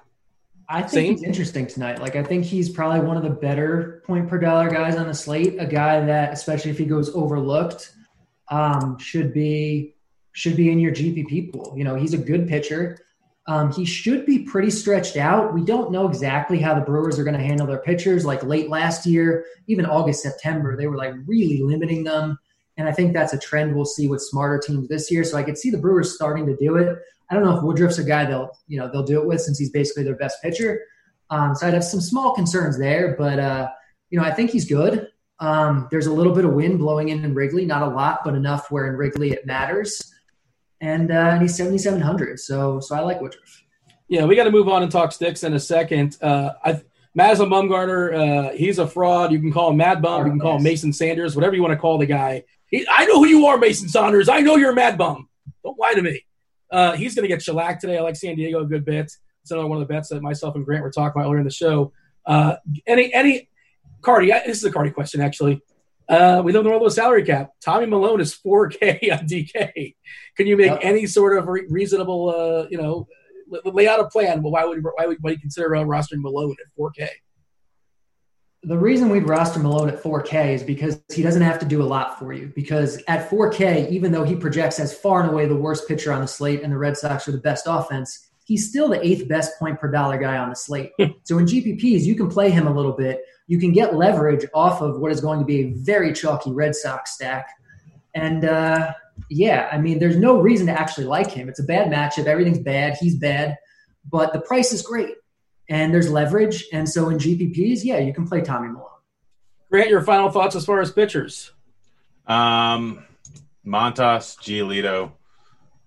I 0.70 0.82
think 0.82 0.92
Same. 0.92 1.12
he's 1.14 1.24
interesting 1.24 1.68
tonight. 1.68 2.02
Like 2.02 2.16
I 2.16 2.24
think 2.24 2.44
he's 2.44 2.70
probably 2.70 3.00
one 3.00 3.16
of 3.16 3.24
the 3.24 3.30
better 3.30 4.04
point 4.06 4.28
per 4.28 4.38
dollar 4.38 4.70
guys 4.70 4.98
on 4.98 5.08
the 5.08 5.14
slate. 5.14 5.56
A 5.60 5.66
guy 5.66 6.06
that, 6.06 6.34
especially 6.34 6.72
if 6.72 6.78
he 6.78 6.86
goes 6.86 7.14
overlooked, 7.16 7.94
um, 8.50 8.98
should 9.00 9.34
be 9.34 9.96
should 10.34 10.58
be 10.58 10.70
in 10.72 10.80
your 10.80 10.94
GPP 10.94 11.54
pool. 11.54 11.74
You 11.76 11.86
know, 11.86 11.96
he's 11.96 12.14
a 12.14 12.18
good 12.18 12.48
pitcher. 12.48 12.98
Um, 13.48 13.72
he 13.72 13.86
should 13.86 14.26
be 14.26 14.40
pretty 14.40 14.70
stretched 14.70 15.16
out. 15.16 15.54
We 15.54 15.64
don't 15.64 15.90
know 15.90 16.08
exactly 16.08 16.60
how 16.60 16.74
the 16.74 16.82
Brewers 16.82 17.18
are 17.18 17.24
going 17.24 17.38
to 17.38 17.44
handle 17.44 17.66
their 17.66 17.80
pitchers. 17.80 18.26
Like 18.26 18.44
late 18.44 18.70
last 18.70 19.06
year, 19.06 19.46
even 19.68 19.86
August, 19.86 20.22
September, 20.22 20.76
they 20.76 20.88
were 20.88 20.98
like 20.98 21.14
really 21.26 21.62
limiting 21.62 22.04
them. 22.04 22.38
And 22.76 22.90
I 22.90 22.92
think 22.92 23.14
that's 23.14 23.34
a 23.34 23.40
trend 23.40 23.74
we'll 23.74 23.86
see 23.86 24.08
with 24.08 24.22
smarter 24.22 24.60
teams 24.60 24.90
this 24.90 25.10
year. 25.10 25.24
So 25.24 25.38
I 25.38 25.44
could 25.44 25.58
see 25.58 25.70
the 25.70 25.78
Brewers 25.78 26.14
starting 26.14 26.46
to 26.46 26.58
do 26.58 26.76
it. 26.76 26.98
I 27.30 27.36
don't 27.36 27.44
know 27.44 27.58
if 27.58 27.64
Woodruff's 27.64 28.00
a 28.00 28.04
guy 28.04 28.26
they'll 28.26 28.52
you 28.68 28.80
know 28.80 28.90
they'll 28.92 29.04
do 29.04 29.20
it 29.22 29.28
with 29.28 29.42
since 29.42 29.58
he's 29.58 29.72
basically 29.72 30.04
their 30.04 30.16
best 30.16 30.42
pitcher. 30.42 30.82
Um, 31.30 31.56
so 31.56 31.68
I'd 31.68 31.74
have 31.74 31.84
some 31.84 32.00
small 32.00 32.34
concerns 32.34 32.78
there, 32.78 33.16
but 33.18 33.40
uh, 33.40 33.70
you 34.10 34.20
know 34.20 34.26
I 34.26 34.32
think 34.32 34.52
he's 34.52 34.66
good. 34.66 35.08
Um, 35.40 35.88
there's 35.92 36.08
a 36.08 36.14
little 36.14 36.34
bit 36.34 36.46
of 36.46 36.54
wind 36.54 36.80
blowing 36.80 37.10
in 37.10 37.24
in 37.24 37.34
Wrigley, 37.34 37.66
not 37.66 37.82
a 37.82 37.88
lot, 37.88 38.22
but 38.24 38.34
enough 38.34 38.72
where 38.72 38.88
in 38.88 38.96
Wrigley 38.96 39.32
it 39.32 39.46
matters 39.46 40.14
and, 40.82 41.12
uh, 41.12 41.32
and 41.32 41.42
he's 41.42 41.56
7,700. 41.56 42.40
So, 42.40 42.80
so 42.80 42.96
I 42.96 43.00
like 43.00 43.22
Woodruff. 43.22 43.64
Yeah, 44.08 44.26
we 44.26 44.36
got 44.36 44.46
to 44.46 44.52
move 44.52 44.70
on 44.70 44.84
and 44.84 44.92
talk 44.92 45.12
sticks 45.12 45.44
in 45.44 45.54
a 45.54 45.60
second. 45.60 46.18
Uh, 46.22 46.52
I, 46.64 46.82
Madison 47.14 47.50
Bumgarner, 47.50 48.14
uh, 48.14 48.54
he's 48.54 48.80
a 48.80 48.88
fraud. 48.88 49.32
You 49.32 49.40
can 49.40 49.52
call 49.52 49.72
him 49.72 49.78
Mad 49.78 50.02
Bum. 50.02 50.24
You 50.26 50.32
can 50.32 50.40
call 50.40 50.58
him 50.58 50.64
Mason 50.64 50.94
Saunders, 50.94 51.36
whatever 51.36 51.56
you 51.56 51.62
want 51.62 51.74
to 51.74 51.78
call 51.78 51.98
the 51.98 52.06
guy. 52.06 52.44
He, 52.68 52.86
I 52.90 53.06
know 53.06 53.20
who 53.20 53.26
you 53.26 53.48
are, 53.48 53.58
Mason 53.58 53.90
Saunders. 53.90 54.30
I 54.30 54.40
know 54.42 54.56
you're 54.56 54.72
a 54.72 54.76
Mad 54.76 54.98
Bum. 54.98 55.28
Don't 55.64 55.80
lie 55.80 55.94
to 55.94 56.02
me. 56.02 56.22
Uh, 56.72 56.94
he's 56.94 57.16
going 57.16 57.24
to 57.24 57.28
get 57.28 57.42
shellacked 57.42 57.82
today. 57.82 57.98
I 57.98 58.02
like 58.02 58.16
San 58.16 58.36
Diego 58.36 58.62
a 58.62 58.66
good 58.66 58.86
bit. 58.86 59.12
It's 59.42 59.52
another 59.52 59.68
one 59.68 59.82
of 59.82 59.88
the 59.88 59.94
bets 59.94 60.10
that 60.10 60.22
myself 60.22 60.56
and 60.56 60.66
Grant 60.66 60.84
were 60.84 60.92
talking 60.92 61.20
about 61.20 61.28
earlier 61.28 61.40
in 61.40 61.46
the 61.46 61.52
show. 61.52 61.92
Uh, 62.26 62.58
any, 62.86 63.14
any, 63.14 63.50
Carty, 64.02 64.28
this 64.28 64.58
is 64.58 64.64
a 64.64 64.72
Carty 64.72 64.92
question, 64.92 65.22
actually. 65.22 65.62
Uh, 66.10 66.42
we 66.44 66.54
live 66.54 66.62
in 66.62 66.66
the 66.66 66.70
world 66.70 66.86
of 66.86 66.94
salary 66.94 67.24
cap. 67.24 67.52
Tommy 67.62 67.86
Milone 67.86 68.22
is 68.22 68.38
4K 68.46 69.12
on 69.12 69.28
DK. 69.28 69.96
Can 70.38 70.48
you 70.48 70.56
make 70.56 70.72
yep. 70.72 70.80
any 70.82 71.06
sort 71.06 71.38
of 71.38 71.48
re- 71.48 71.66
reasonable, 71.70 72.30
uh, 72.30 72.68
you 72.70 72.78
know, 72.78 73.08
lay 73.66 73.88
out 73.88 74.00
a 74.00 74.08
plan? 74.08 74.42
Well, 74.42 74.54
why 74.54 74.66
would 74.66 74.84
why 74.96 75.08
would, 75.08 75.18
you 75.24 75.40
consider 75.40 75.76
uh, 75.76 75.84
rostering 75.84 76.22
Milone 76.22 76.56
at 76.62 76.72
4K? 76.80 77.10
The 78.64 78.78
reason 78.78 79.10
we'd 79.10 79.28
roster 79.28 79.60
Milone 79.60 79.90
at 79.90 80.02
4K 80.02 80.54
is 80.54 80.64
because 80.64 81.02
he 81.14 81.22
doesn't 81.22 81.42
have 81.42 81.60
to 81.60 81.66
do 81.66 81.82
a 81.82 81.86
lot 81.86 82.18
for 82.18 82.34
you. 82.34 82.52
Because 82.56 83.02
at 83.08 83.30
4K, 83.30 83.90
even 83.92 84.12
though 84.12 84.24
he 84.24 84.36
projects 84.36 84.80
as 84.80 84.98
far 84.98 85.22
and 85.22 85.32
away 85.32 85.46
the 85.46 85.56
worst 85.56 85.88
pitcher 85.88 86.12
on 86.12 86.22
the 86.22 86.28
slate 86.28 86.64
and 86.64 86.72
the 86.72 86.78
Red 86.78 86.98
Sox 86.98 87.28
are 87.28 87.34
the 87.34 87.38
best 87.38 87.66
offense, 87.68 88.30
he's 88.46 88.70
still 88.70 88.90
the 88.90 89.06
eighth 89.06 89.28
best 89.28 89.60
point 89.60 89.80
per 89.80 89.92
dollar 89.92 90.18
guy 90.18 90.38
on 90.38 90.50
the 90.50 90.56
slate. 90.56 90.92
so 91.24 91.38
in 91.38 91.46
GPPs, 91.46 92.04
you 92.04 92.16
can 92.16 92.30
play 92.30 92.50
him 92.50 92.66
a 92.66 92.74
little 92.74 92.94
bit 92.94 93.22
you 93.48 93.60
can 93.60 93.72
get 93.72 93.96
leverage 93.96 94.46
off 94.54 94.82
of 94.82 95.00
what 95.00 95.12
is 95.12 95.22
going 95.22 95.40
to 95.40 95.46
be 95.46 95.62
a 95.62 95.74
very 95.74 96.14
chalky 96.14 96.52
Red 96.52 96.76
Sox 96.76 97.14
stack. 97.14 97.50
And 98.14 98.46
uh, 98.46 98.94
yeah, 99.30 99.70
I 99.72 99.78
mean, 99.78 100.00
there's 100.00 100.18
no 100.18 100.40
reason 100.40 100.68
to 100.68 100.74
actually 100.74 101.06
like 101.06 101.32
him. 101.32 101.50
It's 101.50 101.60
a 101.60 101.64
bad 101.64 101.92
matchup. 101.92 102.26
Everything's 102.26 102.60
bad. 102.60 102.98
He's 103.00 103.16
bad, 103.16 103.58
but 104.10 104.34
the 104.34 104.42
price 104.42 104.72
is 104.72 104.82
great, 104.82 105.16
and 105.70 105.94
there's 105.94 106.12
leverage. 106.12 106.66
And 106.74 106.88
so 106.88 107.10
in 107.10 107.18
GPPs, 107.18 107.84
yeah, 107.84 108.00
you 108.00 108.14
can 108.14 108.28
play 108.28 108.42
Tommy 108.42 108.68
Milone. 108.70 108.86
Grant, 109.70 109.90
your 109.90 110.02
final 110.02 110.30
thoughts 110.30 110.56
as 110.56 110.66
far 110.66 110.80
as 110.80 110.92
pitchers? 110.92 111.52
Um, 112.26 113.06
Montas, 113.66 114.38
Giolito, 114.38 115.12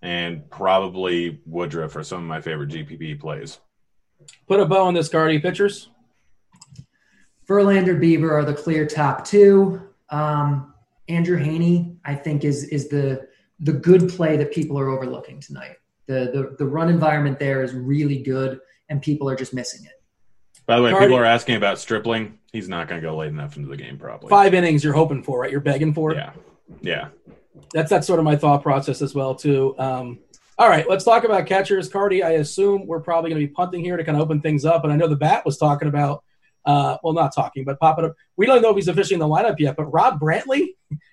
and 0.02 0.48
probably 0.50 1.40
Woodruff 1.46 1.96
are 1.96 2.04
some 2.04 2.22
of 2.22 2.28
my 2.28 2.40
favorite 2.40 2.70
GPP 2.70 3.18
plays. 3.20 3.58
Put 4.46 4.60
a 4.60 4.66
bow 4.66 4.84
on 4.84 4.94
this, 4.94 5.08
Carty. 5.08 5.38
Pitchers? 5.38 5.88
Verlander, 7.50 7.98
Bieber 8.00 8.30
are 8.30 8.44
the 8.44 8.54
clear 8.54 8.86
top 8.86 9.24
two. 9.24 9.82
Um, 10.10 10.72
Andrew 11.08 11.36
Heaney, 11.36 11.96
I 12.04 12.14
think, 12.14 12.44
is 12.44 12.64
is 12.64 12.88
the 12.88 13.26
the 13.58 13.72
good 13.72 14.08
play 14.08 14.36
that 14.36 14.52
people 14.52 14.78
are 14.78 14.88
overlooking 14.88 15.40
tonight. 15.40 15.76
The 16.06 16.30
the 16.32 16.56
the 16.58 16.64
run 16.64 16.88
environment 16.88 17.40
there 17.40 17.64
is 17.64 17.74
really 17.74 18.22
good, 18.22 18.60
and 18.88 19.02
people 19.02 19.28
are 19.28 19.34
just 19.34 19.52
missing 19.52 19.84
it. 19.84 20.00
By 20.66 20.76
the 20.76 20.82
way, 20.82 20.90
Carty, 20.92 21.06
people 21.06 21.18
are 21.18 21.24
asking 21.24 21.56
about 21.56 21.80
Stripling. 21.80 22.38
He's 22.52 22.68
not 22.68 22.86
going 22.86 23.00
to 23.00 23.06
go 23.06 23.16
late 23.16 23.28
enough 23.30 23.56
into 23.56 23.68
the 23.68 23.76
game, 23.76 23.98
probably. 23.98 24.28
Five 24.28 24.54
innings, 24.54 24.84
you're 24.84 24.92
hoping 24.92 25.22
for, 25.22 25.40
right? 25.40 25.50
You're 25.50 25.60
begging 25.60 25.92
for. 25.92 26.14
Yeah, 26.14 26.32
yeah. 26.82 27.08
That's 27.74 27.90
that's 27.90 28.06
sort 28.06 28.20
of 28.20 28.24
my 28.24 28.36
thought 28.36 28.62
process 28.62 29.02
as 29.02 29.12
well, 29.12 29.34
too. 29.34 29.74
Um, 29.76 30.20
all 30.56 30.68
right, 30.68 30.88
let's 30.88 31.04
talk 31.04 31.24
about 31.24 31.46
catchers. 31.46 31.88
Carty, 31.88 32.22
I 32.22 32.32
assume 32.32 32.86
we're 32.86 33.00
probably 33.00 33.30
going 33.30 33.40
to 33.40 33.46
be 33.48 33.52
punting 33.52 33.82
here 33.82 33.96
to 33.96 34.04
kind 34.04 34.16
of 34.16 34.22
open 34.22 34.40
things 34.40 34.64
up. 34.64 34.84
And 34.84 34.92
I 34.92 34.96
know 34.96 35.08
the 35.08 35.16
bat 35.16 35.44
was 35.44 35.56
talking 35.56 35.88
about 35.88 36.22
uh, 36.64 36.98
well, 37.02 37.12
not 37.12 37.34
talking, 37.34 37.64
but 37.64 37.80
popping 37.80 38.04
up. 38.04 38.14
We 38.36 38.46
don't 38.46 38.62
know 38.62 38.70
if 38.70 38.76
he's 38.76 38.88
officially 38.88 39.14
in 39.14 39.20
the 39.20 39.28
lineup 39.28 39.58
yet, 39.58 39.76
but 39.76 39.86
Rob 39.86 40.20
Brantley 40.20 40.68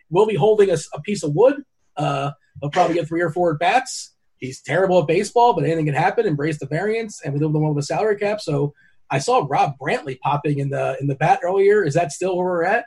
will 0.09 0.25
be 0.25 0.35
holding 0.35 0.69
a, 0.69 0.77
a 0.93 1.01
piece 1.01 1.23
of 1.23 1.33
wood. 1.33 1.63
Uh, 1.95 2.31
he'll 2.61 2.69
probably 2.69 2.95
get 2.95 3.07
three 3.07 3.21
or 3.21 3.29
four 3.29 3.53
at 3.53 3.59
bats. 3.59 4.13
He's 4.37 4.61
terrible 4.61 4.99
at 4.99 5.07
baseball, 5.07 5.53
but 5.53 5.63
anything 5.63 5.85
can 5.85 5.95
happen. 5.95 6.25
Embrace 6.25 6.59
the 6.59 6.67
variance, 6.67 7.21
and 7.23 7.33
we 7.33 7.39
live 7.39 7.47
in 7.47 7.53
the 7.53 7.59
world 7.59 7.75
with 7.75 7.83
a 7.83 7.87
salary 7.87 8.17
cap. 8.17 8.39
So 8.39 8.73
I 9.09 9.19
saw 9.19 9.45
Rob 9.49 9.77
Brantley 9.79 10.19
popping 10.19 10.59
in 10.59 10.69
the 10.69 10.97
in 10.99 11.07
the 11.07 11.15
bat 11.15 11.39
earlier. 11.43 11.83
Is 11.83 11.93
that 11.95 12.11
still 12.11 12.37
where 12.37 12.45
we're 12.45 12.63
at? 12.63 12.85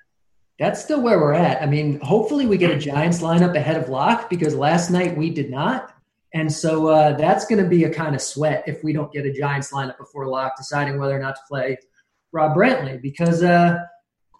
That's 0.58 0.82
still 0.82 1.00
where 1.00 1.18
we're 1.18 1.32
at. 1.32 1.62
I 1.62 1.66
mean, 1.66 1.98
hopefully 2.00 2.46
we 2.46 2.58
get 2.58 2.70
a 2.70 2.78
Giants 2.78 3.22
lineup 3.22 3.56
ahead 3.56 3.78
of 3.78 3.88
lock 3.88 4.28
because 4.28 4.54
last 4.54 4.90
night 4.90 5.16
we 5.16 5.30
did 5.30 5.50
not. 5.50 5.94
And 6.34 6.52
so 6.52 6.88
uh, 6.88 7.16
that's 7.16 7.46
going 7.46 7.62
to 7.62 7.68
be 7.68 7.84
a 7.84 7.92
kind 7.92 8.14
of 8.14 8.20
sweat 8.20 8.64
if 8.66 8.84
we 8.84 8.92
don't 8.92 9.10
get 9.10 9.24
a 9.24 9.32
Giants 9.32 9.72
lineup 9.72 9.96
before 9.96 10.28
lock, 10.28 10.56
deciding 10.56 10.98
whether 10.98 11.16
or 11.16 11.18
not 11.18 11.34
to 11.36 11.40
play 11.48 11.78
Rob 12.32 12.56
Brantley 12.56 13.00
because 13.00 13.42
uh, 13.42 13.78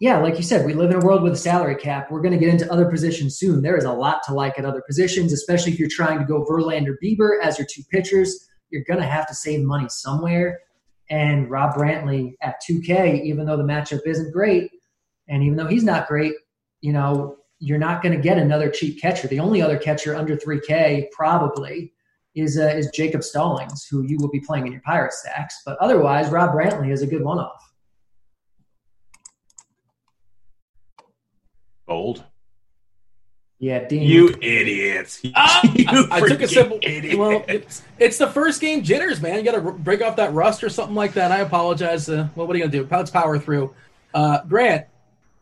yeah, 0.01 0.19
like 0.19 0.37
you 0.39 0.43
said, 0.43 0.65
we 0.65 0.73
live 0.73 0.91
in 0.91 0.97
a 0.97 1.05
world 1.05 1.23
with 1.23 1.35
a 1.35 1.37
salary 1.37 1.77
cap. 1.77 2.11
We're 2.11 2.23
going 2.23 2.33
to 2.33 2.39
get 2.39 2.49
into 2.49 2.71
other 2.73 2.91
positions 2.91 3.37
soon. 3.37 3.61
There 3.61 3.77
is 3.77 3.85
a 3.85 3.93
lot 3.93 4.23
to 4.27 4.35
like 4.35 4.59
at 4.59 4.65
other 4.65 4.83
positions, 4.87 5.33
especially 5.33 5.73
if 5.73 5.79
you're 5.79 5.91
trying 5.91 6.19
to 6.19 6.25
go 6.25 6.45
Verlander 6.45 6.95
Bieber 7.05 7.33
as 7.43 7.59
your 7.59 7.67
two 7.71 7.83
pitchers. 7.91 8.49
You're 8.71 8.85
going 8.85 9.01
to 9.01 9.07
have 9.07 9.27
to 9.29 9.35
save 9.35 9.63
money 9.63 9.89
somewhere. 9.91 10.61
And 11.11 11.51
Rob 11.51 11.75
Brantley 11.75 12.33
at 12.41 12.63
2K, 12.69 13.25
even 13.25 13.45
though 13.45 13.59
the 13.59 13.65
matchup 13.65 14.01
isn't 14.07 14.33
great, 14.33 14.71
and 15.29 15.43
even 15.43 15.57
though 15.57 15.67
he's 15.67 15.85
not 15.85 16.09
great, 16.09 16.33
you 16.81 16.95
know, 16.95 17.37
you're 17.59 17.79
not 17.79 18.03
going 18.03 18.17
to 18.17 18.23
get 18.23 18.39
another 18.39 18.71
cheap 18.71 19.03
catcher. 19.03 19.29
The 19.29 19.41
only 19.41 19.61
other 19.61 19.77
catcher 19.77 20.17
under 20.17 20.35
3K 20.35 21.11
probably 21.11 21.93
is 22.35 22.59
uh, 22.59 22.69
is 22.69 22.89
Jacob 22.95 23.23
Stallings, 23.23 23.87
who 23.91 24.03
you 24.03 24.17
will 24.19 24.31
be 24.31 24.41
playing 24.41 24.67
in 24.67 24.73
your 24.73 24.81
pirate 24.83 25.13
stacks. 25.13 25.61
But 25.67 25.77
otherwise, 25.79 26.31
Rob 26.31 26.55
Brantley 26.55 26.91
is 26.91 27.03
a 27.03 27.07
good 27.07 27.23
one-off. 27.23 27.70
Bold. 31.91 32.25
Yeah, 33.59 33.87
Dean. 33.87 34.03
You 34.03 34.29
idiots. 34.41 35.21
Ah, 35.35 35.61
You 35.75 35.85
I, 35.89 36.19
I 36.19 36.21
took 36.21 36.41
a 36.41 36.49
simple. 36.49 36.79
idiots. 36.83 37.17
Well, 37.19 37.45
it's, 37.49 37.83
it's 37.99 38.17
the 38.17 38.29
first 38.29 38.61
game 38.61 38.83
jitters, 38.85 39.21
man. 39.21 39.37
You 39.37 39.43
got 39.43 39.59
to 39.59 39.63
r- 39.67 39.73
break 39.73 40.01
off 40.01 40.15
that 40.17 40.33
rust 40.33 40.63
or 40.63 40.69
something 40.71 40.95
like 40.95 41.15
that. 41.15 41.33
I 41.33 41.41
apologize. 41.41 42.09
Uh, 42.09 42.29
well, 42.37 42.47
what 42.47 42.55
are 42.55 42.59
you 42.61 42.65
gonna 42.65 42.85
do? 42.85 42.89
Let's 42.91 43.11
power 43.11 43.39
through. 43.41 43.75
Uh, 44.15 44.39
Grant, 44.45 44.87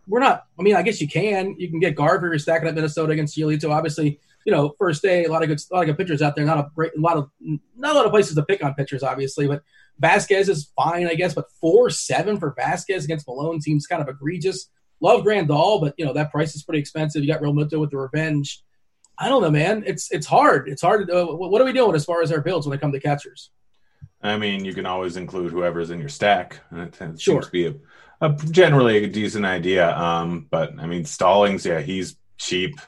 we're 0.09 0.21
not. 0.21 0.47
I 0.59 0.63
mean, 0.63 0.75
I 0.75 0.81
guess 0.83 1.01
you 1.03 1.07
can. 1.07 1.55
You 1.59 1.69
can 1.69 1.81
get 1.81 1.95
Garver. 1.95 2.29
You're 2.29 2.39
stacking 2.39 2.67
up 2.67 2.75
Minnesota 2.75 3.13
against 3.13 3.37
Giolito. 3.37 3.71
Obviously, 3.71 4.19
you 4.47 4.53
know, 4.53 4.75
first 4.79 5.03
day, 5.03 5.27
a 5.27 5.31
lot 5.31 5.43
of 5.43 5.49
good, 5.51 5.61
a 5.71 5.75
lot 5.75 5.83
of 5.83 5.87
good 5.89 5.99
pitchers 5.99 6.23
out 6.23 6.35
there. 6.35 6.47
Not 6.47 6.59
a 6.59 6.71
great, 6.75 6.93
a 6.97 7.01
lot 7.01 7.19
of, 7.19 7.31
not 7.77 7.93
a 7.93 7.99
lot 7.99 8.07
of 8.07 8.11
places 8.11 8.35
to 8.37 8.43
pick 8.43 8.65
on 8.65 8.73
pitchers, 8.75 9.03
obviously. 9.03 9.47
But 9.47 9.63
Vazquez 10.03 10.49
is 10.49 10.73
fine, 10.75 11.07
I 11.09 11.15
guess. 11.15 11.35
But 11.35 11.51
four 11.61 11.91
seven 11.91 12.41
for 12.41 12.55
Vazquez 12.59 13.05
against 13.05 13.29
Milone 13.29 13.61
seems 13.61 13.87
kind 13.87 14.01
of 14.01 14.09
egregious. 14.09 14.71
Love 15.01 15.23
Grandal, 15.23 15.81
but 15.81 15.95
you 15.97 16.05
know 16.05 16.13
that 16.13 16.31
price 16.31 16.55
is 16.55 16.63
pretty 16.63 16.81
expensive. 16.81 17.23
You 17.23 17.33
got 17.33 17.41
Realmuto 17.43 17.79
with 17.81 17.91
the 17.91 17.99
revenge. 17.99 18.63
I 19.19 19.29
don't 19.29 19.43
know, 19.43 19.51
man. 19.51 19.83
It's 19.87 20.11
it's 20.13 20.27
hard. 20.27 20.69
It's 20.69 20.83
hard. 20.83 21.09
To, 21.09 21.23
uh, 21.23 21.25
what 21.35 21.61
are 21.61 21.65
we 21.65 21.73
doing 21.73 21.95
as 21.95 22.05
far 22.05 22.23
as 22.23 22.31
our 22.33 22.41
builds 22.41 22.67
when 22.67 22.77
it 22.77 22.81
comes 22.81 22.95
to 22.95 23.01
catchers? 23.01 23.51
I 24.23 24.37
mean, 24.39 24.65
you 24.65 24.75
can 24.75 24.87
always 24.87 25.17
include 25.17 25.53
whoever's 25.53 25.91
in 25.91 26.01
your 26.01 26.09
stack. 26.09 26.61
It 26.73 26.93
tends- 26.93 27.23
Sure. 27.23 27.35
seems 27.43 27.47
to 27.47 27.53
be 27.53 27.67
a, 27.67 27.75
a 28.21 28.33
generally 28.51 29.05
a 29.05 29.09
decent 29.09 29.45
idea. 29.45 29.97
Um, 29.97 30.47
but 30.51 30.73
I 30.79 30.87
mean, 30.87 31.05
Stallings, 31.05 31.65
yeah, 31.65 31.81
he's 31.81 32.17
cheap. 32.37 32.81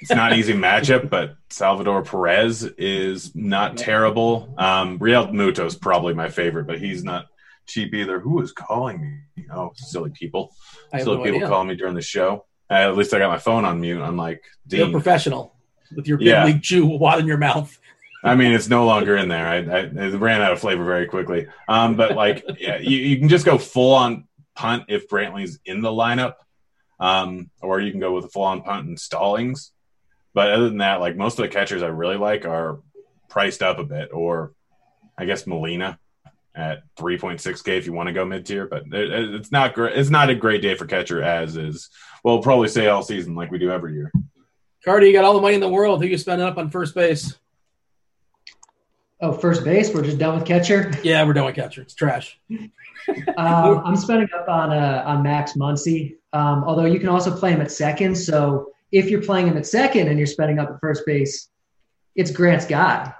It's 0.00 0.10
not 0.10 0.32
an 0.32 0.38
easy 0.38 0.52
matchup, 0.54 1.08
but 1.08 1.36
Salvador 1.48 2.02
Perez 2.02 2.64
is 2.64 3.34
not 3.36 3.76
terrible. 3.76 4.52
Um, 4.58 4.98
Realmuto's 4.98 5.76
probably 5.76 6.14
my 6.14 6.28
favorite, 6.28 6.66
but 6.66 6.78
he's 6.80 7.04
not 7.04 7.26
cheap 7.66 7.94
either. 7.94 8.20
Who 8.20 8.40
is 8.42 8.52
calling 8.52 9.00
me? 9.36 9.44
Oh, 9.52 9.72
silly 9.76 10.10
people. 10.10 10.54
I 10.92 11.02
Silly 11.02 11.16
no 11.18 11.22
people 11.22 11.38
idea. 11.38 11.48
calling 11.48 11.68
me 11.68 11.76
during 11.76 11.94
the 11.94 12.02
show. 12.02 12.44
Uh, 12.70 12.74
at 12.74 12.96
least 12.96 13.12
I 13.14 13.18
got 13.18 13.30
my 13.30 13.38
phone 13.38 13.64
on 13.64 13.80
mute, 13.80 14.00
unlike 14.02 14.42
You're 14.68 14.88
a 14.88 14.90
professional 14.90 15.54
with 15.94 16.06
your 16.08 16.18
big 16.18 16.28
Yeah. 16.28 16.44
league 16.46 16.62
chew 16.62 16.86
wad 16.86 17.18
in 17.20 17.26
your 17.26 17.36
mouth. 17.38 17.78
I 18.22 18.34
mean, 18.34 18.52
it's 18.52 18.68
no 18.68 18.86
longer 18.86 19.16
in 19.18 19.28
there. 19.28 19.46
I, 19.46 19.56
I 19.56 19.80
it 20.06 20.14
ran 20.18 20.40
out 20.40 20.52
of 20.52 20.60
flavor 20.60 20.84
very 20.84 21.06
quickly. 21.06 21.46
Um, 21.68 21.94
but 21.96 22.14
like, 22.16 22.42
yeah, 22.58 22.78
you, 22.78 22.96
you 22.96 23.18
can 23.18 23.28
just 23.28 23.44
go 23.44 23.58
full 23.58 23.94
on 23.94 24.26
punt 24.54 24.84
if 24.88 25.08
Brantley's 25.08 25.58
in 25.66 25.82
the 25.82 25.90
lineup, 25.90 26.34
um, 26.98 27.50
or 27.60 27.80
you 27.80 27.90
can 27.90 28.00
go 28.00 28.14
with 28.14 28.24
a 28.24 28.28
full 28.28 28.44
on 28.44 28.62
punt 28.62 28.86
and 28.88 28.98
Stallings. 28.98 29.72
But 30.32 30.50
other 30.52 30.68
than 30.68 30.78
that, 30.78 31.00
like 31.00 31.16
most 31.16 31.38
of 31.38 31.42
the 31.42 31.48
catchers 31.48 31.82
I 31.82 31.88
really 31.88 32.16
like 32.16 32.46
are 32.46 32.80
priced 33.28 33.62
up 33.62 33.78
a 33.78 33.84
bit, 33.84 34.08
or 34.12 34.52
I 35.18 35.26
guess 35.26 35.46
Molina 35.46 35.98
at 36.54 36.82
3.6k 36.96 37.78
if 37.78 37.86
you 37.86 37.92
want 37.92 38.06
to 38.08 38.12
go 38.12 38.24
mid 38.24 38.46
tier. 38.46 38.66
But 38.66 38.84
it, 38.92 39.10
it- 39.12 39.34
it's 39.34 39.50
not 39.52 39.74
great. 39.74 39.96
It's 39.98 40.10
not 40.10 40.30
a 40.30 40.34
great 40.34 40.62
day 40.62 40.74
for 40.74 40.86
catcher 40.86 41.22
as 41.22 41.56
is. 41.56 41.88
Well, 42.22 42.38
probably 42.40 42.68
say 42.68 42.86
all 42.86 43.02
season 43.02 43.34
like 43.34 43.50
we 43.50 43.58
do 43.58 43.70
every 43.70 43.94
year. 43.94 44.12
Carty, 44.84 45.06
you 45.06 45.12
got 45.12 45.24
all 45.24 45.34
the 45.34 45.40
money 45.40 45.54
in 45.54 45.60
the 45.60 45.68
world. 45.68 46.02
Who 46.02 46.08
you 46.08 46.18
spending 46.18 46.46
up 46.46 46.56
on 46.58 46.70
first 46.70 46.94
base? 46.94 47.36
Oh, 49.20 49.32
first 49.32 49.64
base. 49.64 49.92
We're 49.94 50.02
just 50.02 50.18
done 50.18 50.34
with 50.36 50.46
catcher. 50.46 50.92
Yeah, 51.02 51.24
we're 51.24 51.32
done 51.32 51.46
with 51.46 51.54
catcher. 51.54 51.82
It's 51.82 51.94
trash. 51.94 52.38
Um, 53.36 53.82
I'm 53.84 53.96
spending 53.96 54.30
up 54.34 54.48
on 54.48 54.72
uh, 54.72 55.02
on 55.04 55.22
Max 55.22 55.52
Muncy. 55.58 56.16
Um, 56.32 56.64
although 56.64 56.86
you 56.86 56.98
can 56.98 57.10
also 57.10 57.36
play 57.36 57.52
him 57.52 57.60
at 57.60 57.70
second. 57.70 58.14
So 58.14 58.70
if 58.92 59.10
you're 59.10 59.20
playing 59.20 59.46
him 59.46 59.58
at 59.58 59.66
second 59.66 60.08
and 60.08 60.16
you're 60.18 60.26
spending 60.26 60.58
up 60.58 60.70
at 60.70 60.80
first 60.80 61.04
base, 61.04 61.50
it's 62.16 62.30
Grant's 62.30 62.64
guy. 62.64 63.12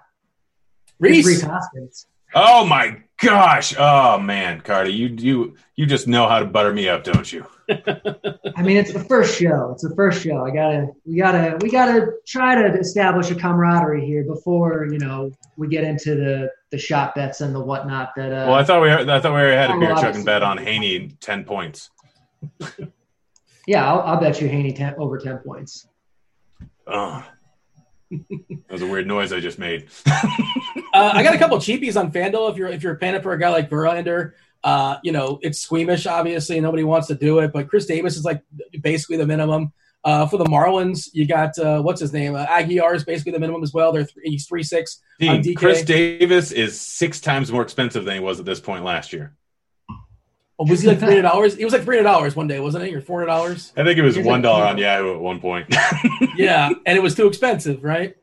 It's 0.86 0.94
Rhys. 0.98 1.26
Rhys 1.26 1.42
Hoskins. 1.42 2.06
Oh 2.34 2.64
my 2.64 3.02
gosh! 3.20 3.74
Oh 3.78 4.18
man, 4.18 4.60
Carty, 4.60 4.92
you 4.92 5.08
you 5.18 5.54
you 5.76 5.86
just 5.86 6.06
know 6.06 6.28
how 6.28 6.38
to 6.38 6.44
butter 6.44 6.72
me 6.72 6.88
up, 6.88 7.04
don't 7.04 7.30
you? 7.32 7.46
I 7.70 8.62
mean, 8.62 8.76
it's 8.76 8.92
the 8.92 9.04
first 9.08 9.38
show. 9.38 9.70
It's 9.72 9.82
the 9.82 9.94
first 9.96 10.22
show. 10.22 10.44
I 10.44 10.50
gotta, 10.50 10.88
we 11.06 11.16
gotta, 11.16 11.56
we 11.62 11.70
gotta 11.70 12.12
try 12.26 12.54
to 12.54 12.78
establish 12.78 13.30
a 13.30 13.34
camaraderie 13.34 14.04
here 14.04 14.22
before 14.24 14.86
you 14.90 14.98
know 14.98 15.32
we 15.56 15.68
get 15.68 15.84
into 15.84 16.14
the 16.14 16.50
the 16.70 16.78
shot 16.78 17.14
bets 17.14 17.40
and 17.40 17.54
the 17.54 17.60
whatnot. 17.60 18.10
That 18.16 18.32
uh, 18.32 18.46
Well, 18.48 18.54
I 18.54 18.64
thought 18.64 18.82
we 18.82 18.90
I 18.92 19.04
thought 19.20 19.32
we 19.32 19.40
already 19.40 19.56
had 19.56 19.70
a 19.70 19.74
Oh, 19.74 19.80
beer 19.80 19.94
chugging 19.96 20.24
bet 20.24 20.42
on 20.42 20.58
Heaney 20.58 21.18
ten 21.20 21.44
points. 21.44 21.90
yeah, 23.66 23.90
I'll, 23.90 24.00
I'll 24.00 24.20
bet 24.20 24.40
you 24.40 24.48
Heaney 24.48 24.76
10, 24.76 24.96
over 24.98 25.18
ten 25.18 25.38
points. 25.38 25.86
Ugh. 26.86 27.24
That 28.28 28.72
was 28.72 28.82
a 28.82 28.86
weird 28.86 29.06
noise 29.06 29.32
I 29.32 29.40
just 29.40 29.58
made. 29.58 29.88
Uh, 30.94 31.10
I 31.12 31.24
got 31.24 31.34
a 31.34 31.38
couple 31.38 31.56
cheapies 31.58 31.98
on 31.98 32.12
FanDuel. 32.12 32.52
If 32.52 32.56
you're 32.56 32.68
if 32.68 32.84
you're 32.84 32.94
paying 32.94 33.20
for 33.20 33.32
a 33.32 33.38
guy 33.38 33.48
like 33.48 33.68
Verlander, 33.68 34.34
uh, 34.62 34.98
you 35.02 35.10
know 35.10 35.40
it's 35.42 35.58
squeamish. 35.58 36.06
Obviously, 36.06 36.60
nobody 36.60 36.84
wants 36.84 37.08
to 37.08 37.16
do 37.16 37.40
it, 37.40 37.52
but 37.52 37.68
Khris 37.68 37.86
Davis 37.86 38.16
is 38.16 38.24
like 38.24 38.42
basically 38.80 39.16
the 39.16 39.26
minimum. 39.26 39.72
Uh, 40.04 40.26
for 40.26 40.36
the 40.36 40.44
Marlins, 40.44 41.08
you 41.12 41.26
got 41.26 41.58
uh, 41.58 41.82
what's 41.82 42.00
his 42.00 42.12
name? 42.12 42.36
Uh, 42.36 42.46
Aguilar 42.48 42.94
is 42.94 43.04
basically 43.04 43.32
the 43.32 43.40
minimum 43.40 43.64
as 43.64 43.72
well. 43.72 43.90
They're 43.90 44.04
th- 44.04 44.16
he's 44.22 44.46
three 44.46 44.62
six. 44.62 45.00
On 45.20 45.42
DK. 45.42 45.56
Khris 45.56 45.82
Davis 45.82 46.52
is 46.52 46.80
six 46.80 47.20
times 47.20 47.50
more 47.50 47.62
expensive 47.62 48.04
than 48.04 48.14
he 48.14 48.20
was 48.20 48.38
at 48.38 48.46
this 48.46 48.60
point 48.60 48.84
last 48.84 49.12
year. 49.12 49.34
Oh, 50.58 50.66
was 50.68 50.82
he 50.82 50.88
like 50.88 50.98
three 50.98 51.08
hundred 51.08 51.22
dollars? 51.22 51.56
It 51.56 51.64
was 51.64 51.72
like 51.72 51.82
three 51.82 51.96
hundred 51.96 52.08
dollars 52.10 52.36
one 52.36 52.46
day, 52.46 52.60
wasn't 52.60 52.84
it? 52.84 52.94
Or 52.94 53.00
four 53.00 53.18
hundred 53.20 53.26
dollars? 53.32 53.72
I 53.76 53.82
think 53.84 53.98
it 53.98 54.02
was 54.02 54.16
one 54.18 54.42
like- 54.42 54.50
on 54.70 54.78
Yahoo 54.78 55.14
at 55.14 55.20
one 55.20 55.40
point. 55.40 55.66
Yeah, 56.36 56.70
and 56.86 56.96
it 56.98 57.02
was 57.02 57.14
too 57.14 57.26
expensive, 57.26 57.82
right? 57.84 58.16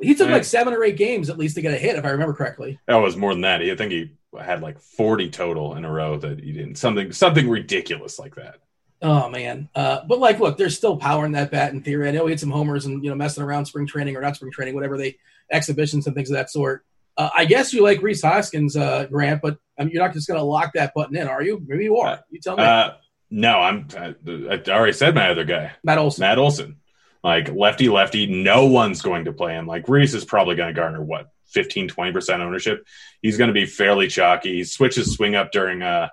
He 0.00 0.14
took 0.14 0.28
Right. 0.28 0.34
like 0.34 0.44
seven 0.44 0.72
or 0.72 0.84
eight 0.84 0.96
games 0.96 1.28
at 1.30 1.38
least 1.38 1.56
to 1.56 1.62
get 1.62 1.74
a 1.74 1.76
hit, 1.78 1.96
if 1.96 2.04
I 2.04 2.10
remember 2.10 2.32
correctly. 2.34 2.78
that 2.86 2.96
was 2.96 3.16
more 3.16 3.32
than 3.34 3.40
that. 3.42 3.60
I 3.62 3.74
think 3.74 3.90
he 3.92 4.12
had 4.40 4.62
like 4.62 4.78
forty 4.80 5.30
total 5.30 5.74
in 5.74 5.84
a 5.84 5.90
row 5.90 6.16
that 6.18 6.38
he 6.38 6.52
didn't 6.52 6.76
something 6.76 7.10
something 7.12 7.48
ridiculous 7.48 8.18
like 8.18 8.34
that. 8.36 8.56
Oh 9.00 9.28
man, 9.28 9.68
uh, 9.74 10.00
but 10.08 10.18
like, 10.18 10.38
look, 10.40 10.56
there's 10.58 10.76
still 10.76 10.96
power 10.96 11.24
in 11.26 11.32
that 11.32 11.50
bat 11.50 11.72
in 11.72 11.82
theory. 11.82 12.08
I 12.08 12.12
know 12.12 12.26
he 12.26 12.32
had 12.32 12.40
some 12.40 12.50
homers 12.50 12.84
and 12.86 13.02
you 13.04 13.10
know 13.10 13.16
messing 13.16 13.42
around 13.44 13.66
spring 13.66 13.86
training 13.86 14.16
or 14.16 14.20
not 14.20 14.36
spring 14.36 14.50
training, 14.52 14.74
whatever 14.74 14.96
they 14.96 15.16
exhibitions 15.50 16.06
and 16.06 16.14
things 16.16 16.30
of 16.30 16.36
that 16.36 16.50
sort. 16.50 16.84
Uh, 17.16 17.30
I 17.36 17.44
guess 17.46 17.72
you 17.72 17.82
like 17.82 18.00
Rhys 18.02 18.22
Hoskins, 18.22 18.76
uh, 18.76 19.06
Grant, 19.06 19.40
but 19.42 19.58
I 19.78 19.84
mean, 19.84 19.92
you're 19.92 20.04
not 20.04 20.12
just 20.14 20.28
going 20.28 20.40
to 20.40 20.44
lock 20.44 20.72
that 20.74 20.92
button 20.94 21.16
in, 21.16 21.28
are 21.28 21.42
you? 21.42 21.62
Maybe 21.66 21.84
you 21.84 21.98
are. 21.98 22.20
You 22.30 22.40
tell 22.40 22.56
me, 22.56 22.62
Uh, 22.64 22.92
no, 23.30 23.58
I'm. 23.58 23.86
I, 23.96 24.14
I 24.26 24.62
already 24.70 24.92
said 24.92 25.14
my 25.14 25.28
other 25.30 25.44
guy. 25.44 25.72
Matt 25.84 25.98
Olson. 25.98 26.22
Matt 26.22 26.38
Olson. 26.38 26.76
Like 27.22 27.50
lefty 27.52 27.88
lefty, 27.88 28.26
no 28.26 28.66
one's 28.66 29.02
going 29.02 29.24
to 29.24 29.32
play 29.32 29.52
him. 29.52 29.66
Like 29.66 29.88
Rhys 29.88 30.14
is 30.14 30.24
probably 30.24 30.54
going 30.54 30.72
to 30.72 30.80
garner 30.80 31.02
what 31.02 31.28
15 31.48 31.88
20% 31.88 32.40
ownership. 32.40 32.86
He's 33.20 33.36
going 33.36 33.48
to 33.48 33.54
be 33.54 33.66
fairly 33.66 34.06
chalky. 34.08 34.54
He 34.54 34.64
switches 34.64 35.12
swing 35.14 35.34
up 35.34 35.50
during 35.50 35.82
uh 35.82 36.08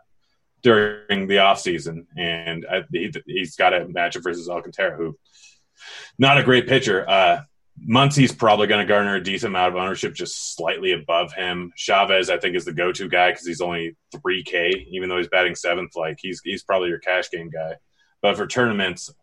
during 0.63 1.28
the 1.28 1.36
offseason 1.36 2.08
and 2.17 2.65
I, 2.69 2.84
he, 2.91 3.13
he's 3.28 3.56
got 3.56 3.73
a 3.73 3.82
matchup 3.82 4.23
versus 4.23 4.49
Alcantara 4.49 4.97
who 4.97 5.15
not 6.17 6.39
a 6.39 6.43
great 6.43 6.67
pitcher. 6.67 7.08
Uh 7.08 7.41
Muncy's 7.77 8.31
probably 8.31 8.67
going 8.67 8.85
to 8.85 8.88
garner 8.88 9.15
a 9.15 9.23
decent 9.23 9.51
amount 9.51 9.75
of 9.75 9.81
ownership, 9.81 10.13
just 10.13 10.55
slightly 10.55 10.93
above 10.93 11.33
him. 11.33 11.73
Chavis, 11.77 12.29
I 12.29 12.38
think, 12.38 12.55
is 12.55 12.65
the 12.65 12.71
go-to 12.71 13.09
guy 13.09 13.31
because 13.31 13.45
he's 13.45 13.61
only 13.61 13.97
3K, 14.15 14.88
even 14.89 15.09
though 15.09 15.17
he's 15.17 15.27
batting 15.27 15.55
seventh. 15.55 15.95
Like 15.95 16.17
he's 16.19 16.41
he's 16.43 16.63
probably 16.63 16.89
your 16.89 16.99
cash 16.99 17.30
game 17.30 17.49
guy. 17.49 17.76
But 18.21 18.38
for 18.38 18.47
tournaments, 18.47 19.13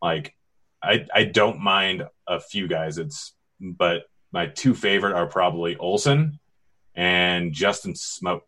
like 0.00 0.34
I 0.82 1.06
I 1.12 1.24
don't 1.24 1.60
mind 1.60 2.04
a 2.28 2.40
few 2.40 2.68
guys. 2.68 2.98
It's 2.98 3.34
but 3.60 4.04
my 4.32 4.46
two 4.46 4.74
favorite 4.74 5.14
are 5.14 5.26
probably 5.26 5.76
Olson 5.76 6.38
and 6.94 7.52
Justin 7.52 7.94
Smoak. 7.94 8.42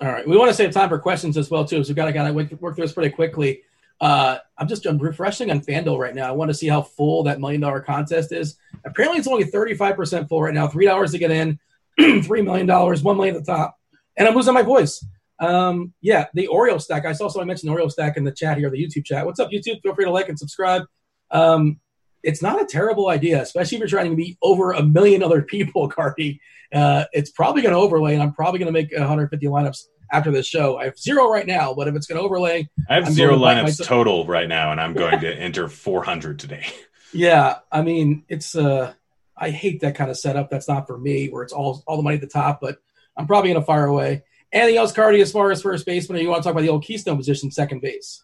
All 0.00 0.08
right, 0.08 0.26
we 0.26 0.36
want 0.36 0.50
to 0.50 0.54
save 0.54 0.72
time 0.72 0.88
for 0.88 0.98
questions 0.98 1.36
as 1.36 1.50
well 1.50 1.64
too, 1.64 1.82
so 1.82 1.88
we've 1.88 1.96
got 1.96 2.06
to 2.06 2.12
to 2.12 2.32
work 2.32 2.50
work 2.60 2.76
through 2.76 2.84
this 2.84 2.92
pretty 2.92 3.14
quickly. 3.14 3.62
Uh, 4.00 4.38
I'm 4.58 4.68
just 4.68 4.84
I'm 4.86 4.98
refreshing 4.98 5.50
on 5.50 5.60
FanDuel 5.60 5.98
right 5.98 6.14
now. 6.14 6.28
I 6.28 6.32
want 6.32 6.50
to 6.50 6.54
see 6.54 6.68
how 6.68 6.82
full 6.82 7.22
that 7.24 7.40
million 7.40 7.60
dollar 7.60 7.80
contest 7.80 8.32
is. 8.32 8.56
Apparently, 8.84 9.18
it's 9.18 9.28
only 9.28 9.44
35 9.44 9.96
percent 9.96 10.28
full 10.28 10.42
right 10.42 10.54
now. 10.54 10.68
Three 10.68 10.84
dollars 10.84 11.12
to 11.12 11.18
get 11.18 11.30
in, 11.30 11.58
three 12.22 12.42
million 12.42 12.66
dollars, 12.66 13.02
one 13.02 13.16
million 13.16 13.36
at 13.36 13.44
the 13.44 13.52
top, 13.52 13.76
and 14.16 14.28
I'm 14.28 14.34
losing 14.34 14.54
my 14.54 14.62
voice. 14.62 15.04
Um, 15.38 15.92
yeah, 16.00 16.26
the 16.34 16.48
Oreo 16.52 16.80
stack. 16.80 17.04
I 17.04 17.12
saw 17.12 17.28
someone 17.28 17.48
mention 17.48 17.68
Oreo 17.68 17.90
stack 17.90 18.16
in 18.16 18.24
the 18.24 18.32
chat 18.32 18.58
here, 18.58 18.70
the 18.70 18.82
YouTube 18.82 19.04
chat. 19.04 19.24
What's 19.24 19.40
up, 19.40 19.50
YouTube? 19.50 19.82
Feel 19.82 19.94
free 19.94 20.04
to 20.04 20.10
like 20.10 20.28
and 20.28 20.38
subscribe. 20.38 20.82
Um, 21.30 21.80
it's 22.22 22.42
not 22.42 22.60
a 22.60 22.66
terrible 22.66 23.08
idea, 23.08 23.40
especially 23.40 23.76
if 23.76 23.80
you're 23.80 23.88
trying 23.88 24.10
to 24.10 24.16
beat 24.16 24.36
over 24.42 24.72
a 24.72 24.82
million 24.82 25.22
other 25.22 25.42
people, 25.54 25.88
Carty. 25.88 26.40
Uh, 26.72 27.04
it's 27.12 27.30
probably 27.30 27.62
going 27.62 27.74
to 27.74 27.80
overlay, 27.80 28.14
and 28.14 28.22
I'm 28.22 28.32
probably 28.32 28.58
going 28.58 28.66
to 28.66 28.72
make 28.72 28.92
150 28.92 29.46
lineups 29.46 29.84
after 30.12 30.30
this 30.30 30.46
show. 30.46 30.78
I 30.78 30.84
have 30.84 30.98
zero 30.98 31.30
right 31.30 31.46
now, 31.46 31.74
but 31.74 31.88
if 31.88 31.94
it's 31.94 32.06
going 32.06 32.18
to 32.18 32.24
overlay, 32.24 32.68
I 32.88 32.94
have 32.94 33.06
I'm 33.06 33.12
zero 33.12 33.38
going 33.38 33.56
lineups 33.56 33.62
myself- 33.62 33.88
total 33.88 34.26
right 34.26 34.48
now, 34.48 34.72
and 34.72 34.80
I'm 34.80 34.94
going 34.94 35.20
to 35.20 35.34
enter 35.34 35.68
400 35.68 36.38
today. 36.38 36.66
Yeah, 37.12 37.58
I 37.70 37.82
mean, 37.82 38.24
it's 38.28 38.54
uh 38.56 38.92
I 39.36 39.50
hate 39.50 39.80
that 39.80 39.94
kind 39.94 40.10
of 40.10 40.18
setup. 40.18 40.50
That's 40.50 40.68
not 40.68 40.86
for 40.86 40.98
me, 40.98 41.28
where 41.28 41.42
it's 41.42 41.52
all 41.52 41.82
all 41.86 41.96
the 41.96 42.02
money 42.02 42.16
at 42.16 42.20
the 42.22 42.26
top. 42.26 42.60
But 42.60 42.78
I'm 43.16 43.26
probably 43.26 43.50
going 43.50 43.62
to 43.62 43.66
fire 43.66 43.86
away. 43.86 44.22
Anything 44.52 44.78
else, 44.78 44.92
Carty, 44.92 45.20
as 45.20 45.32
far 45.32 45.50
as 45.50 45.62
first 45.62 45.86
baseman, 45.86 46.18
or 46.18 46.22
you 46.22 46.28
want 46.28 46.42
to 46.42 46.46
talk 46.46 46.52
about 46.52 46.62
the 46.62 46.68
old 46.68 46.84
Keystone 46.84 47.16
position, 47.16 47.50
second 47.50 47.80
base? 47.80 48.22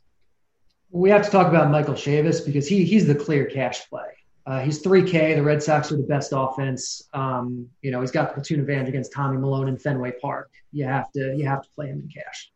We 0.90 1.10
have 1.10 1.24
to 1.24 1.30
talk 1.30 1.48
about 1.48 1.70
Michael 1.70 1.94
Chavis 1.94 2.44
because 2.44 2.68
he 2.68 2.84
he's 2.84 3.06
the 3.06 3.14
clear 3.14 3.46
cash 3.46 3.88
play. 3.88 4.02
Uh, 4.44 4.60
he's 4.60 4.82
3K. 4.82 5.36
The 5.36 5.42
Red 5.42 5.62
Sox 5.62 5.92
are 5.92 5.96
the 5.96 6.02
best 6.02 6.32
offense. 6.34 7.08
Um, 7.12 7.68
you 7.80 7.90
know, 7.90 8.00
he's 8.00 8.10
got 8.10 8.28
the 8.28 8.34
platoon 8.34 8.60
advantage 8.60 8.88
against 8.88 9.12
Tommy 9.12 9.38
Milone 9.38 9.68
in 9.68 9.78
Fenway 9.78 10.12
Park. 10.20 10.50
You 10.72 10.84
have 10.84 11.10
to 11.12 11.34
you 11.36 11.46
have 11.46 11.62
to 11.62 11.68
play 11.70 11.86
him 11.86 12.00
in 12.00 12.08
cash. 12.08 12.50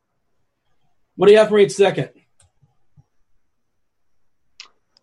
What 1.15 1.27
do 1.27 1.33
you 1.33 1.39
have 1.39 1.49
for 1.49 1.59
eight 1.59 1.71
second? 1.71 2.11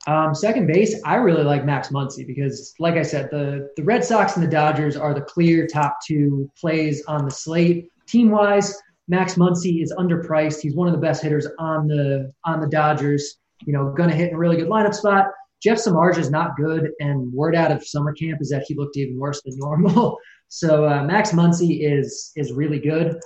Um, 0.06 0.36
second 0.36 0.68
base, 0.68 1.02
I 1.06 1.16
really 1.16 1.44
like 1.44 1.64
Max 1.64 1.88
Muncy 1.88 2.28
because, 2.28 2.74
like 2.78 2.96
I 2.96 3.04
said, 3.04 3.30
the 3.32 3.70
the 3.78 3.84
Red 3.84 4.04
Sox 4.04 4.36
and 4.36 4.46
the 4.46 4.52
Dodgers 4.52 4.98
are 4.98 5.14
the 5.14 5.22
clear 5.22 5.66
top 5.66 6.00
two 6.06 6.52
plays 6.60 7.06
on 7.06 7.24
the 7.24 7.32
slate. 7.32 7.90
Team 8.06 8.30
wise, 8.30 8.78
Max 9.08 9.36
Muncy 9.36 9.82
is 9.82 9.94
underpriced. 9.98 10.60
He's 10.60 10.76
one 10.76 10.88
of 10.90 10.94
the 10.94 11.00
best 11.00 11.24
hitters 11.24 11.48
on 11.58 11.88
the 11.88 12.34
on 12.44 12.60
the 12.60 12.68
Dodgers. 12.68 13.38
You 13.66 13.72
know, 13.72 13.94
going 13.94 14.10
to 14.10 14.16
hit 14.16 14.30
in 14.30 14.36
a 14.36 14.38
really 14.38 14.58
good 14.58 14.68
lineup 14.68 14.94
spot. 14.94 15.28
Jeff 15.64 15.78
Samardzija 15.78 16.20
is 16.20 16.30
not 16.30 16.58
good, 16.58 16.92
and 17.00 17.32
word 17.32 17.56
out 17.56 17.72
of 17.72 17.88
summer 17.88 18.14
camp 18.14 18.40
is 18.42 18.50
that 18.50 18.66
he 18.68 18.76
looked 18.76 18.98
even 18.98 19.18
worse 19.18 19.42
than 19.44 19.58
normal. 19.58 20.18
So 20.50 20.88
uh, 20.88 21.04
Max 21.04 21.32
Muncy 21.32 21.80
is 21.82 22.32
is 22.36 22.52
really 22.52 22.78
good. 22.78 23.20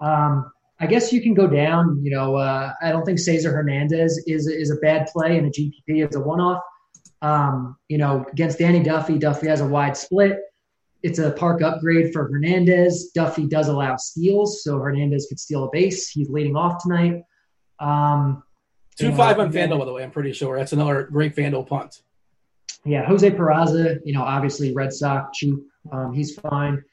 Um, 0.00 0.50
I 0.80 0.86
guess 0.86 1.12
you 1.12 1.20
can 1.20 1.34
go 1.34 1.46
down. 1.46 2.00
You 2.02 2.10
know, 2.10 2.36
uh, 2.36 2.72
I 2.80 2.90
don't 2.90 3.04
think 3.04 3.18
Cesar 3.18 3.52
Hernandez 3.52 4.24
is 4.26 4.46
is 4.46 4.70
a 4.70 4.76
bad 4.76 5.06
play 5.08 5.36
in 5.36 5.44
a 5.44 5.50
GPP 5.50 6.08
as 6.08 6.16
a 6.16 6.20
one 6.20 6.40
off. 6.40 6.62
Um, 7.20 7.76
you 7.90 7.98
know, 7.98 8.24
against 8.32 8.60
Danny 8.60 8.82
Duffy, 8.82 9.18
Duffy 9.18 9.48
has 9.48 9.60
a 9.60 9.66
wide 9.66 9.94
split. 9.94 10.38
It's 11.02 11.18
a 11.18 11.32
park 11.32 11.60
upgrade 11.60 12.14
for 12.14 12.28
Hernandez. 12.28 13.10
Duffy 13.14 13.46
does 13.46 13.68
allow 13.68 13.96
steals, 13.96 14.62
so 14.62 14.78
Hernandez 14.78 15.26
could 15.28 15.38
steal 15.38 15.64
a 15.64 15.70
base. 15.70 16.08
He's 16.08 16.30
leading 16.30 16.56
off 16.56 16.82
tonight. 16.82 17.20
Um, 17.78 18.42
Two 19.00 19.06
you 19.06 19.12
know, 19.12 19.16
five 19.16 19.38
on 19.38 19.50
Fanduel, 19.50 19.78
by 19.78 19.84
the 19.86 19.92
way. 19.94 20.02
I'm 20.02 20.10
pretty 20.10 20.34
sure 20.34 20.58
that's 20.58 20.74
another 20.74 21.04
great 21.04 21.34
Fanduel 21.34 21.66
punt. 21.66 22.02
Yeah, 22.84 23.06
Jose 23.06 23.30
Peraza, 23.30 23.98
you 24.04 24.12
know, 24.12 24.22
obviously 24.22 24.74
Red 24.74 24.92
Sox 24.92 25.38
cheap. 25.38 25.54
Um, 25.90 26.12
he's 26.12 26.38
fine. 26.38 26.84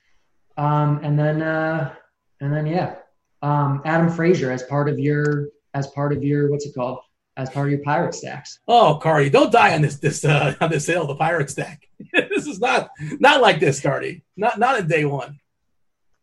Um, 0.57 1.01
and 1.03 1.19
then 1.19 1.41
uh, 1.41 1.93
and 2.39 2.53
then 2.53 2.65
yeah, 2.65 2.95
um, 3.41 3.81
Adam 3.83 4.09
Frazier 4.09 4.51
as 4.51 4.63
part 4.63 4.87
of 4.87 4.97
your 4.97 5.49
as 5.73 5.87
part 5.87 6.13
of 6.13 6.23
your 6.23 6.49
what's 6.49 6.65
it 6.65 6.73
called? 6.73 6.99
As 7.35 7.49
part 7.49 7.67
of 7.67 7.71
your 7.71 7.81
pirate 7.83 8.15
stacks. 8.15 8.59
Oh, 8.67 8.99
Carty, 9.03 9.29
don't 9.29 9.51
die 9.51 9.75
on 9.75 9.81
this 9.81 9.97
this 9.97 10.23
uh, 10.23 10.55
on 10.61 10.69
this 10.69 10.87
hill, 10.87 11.07
the 11.07 11.15
pirate 11.15 11.49
stack. 11.49 11.87
this 12.13 12.47
is 12.47 12.59
not 12.59 12.89
not 13.19 13.41
like 13.41 13.59
this, 13.59 13.81
Carty. 13.81 14.23
Not 14.37 14.57
not 14.57 14.79
in 14.79 14.87
day 14.87 15.03
one. 15.03 15.39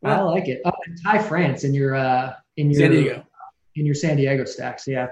I 0.03 0.21
like 0.21 0.49
it. 0.49 0.61
Oh, 0.65 0.73
and 0.87 0.99
Ty 1.03 1.23
France 1.23 1.65
in 1.65 1.73
your 1.75 1.95
uh, 1.95 2.35
in 2.57 2.71
your 2.71 2.81
San 2.81 2.91
Diego. 2.91 3.27
in 3.77 3.87
your 3.87 3.95
San 3.95 4.17
Diego 4.17 4.45
stacks. 4.45 4.87
Yeah. 4.87 5.09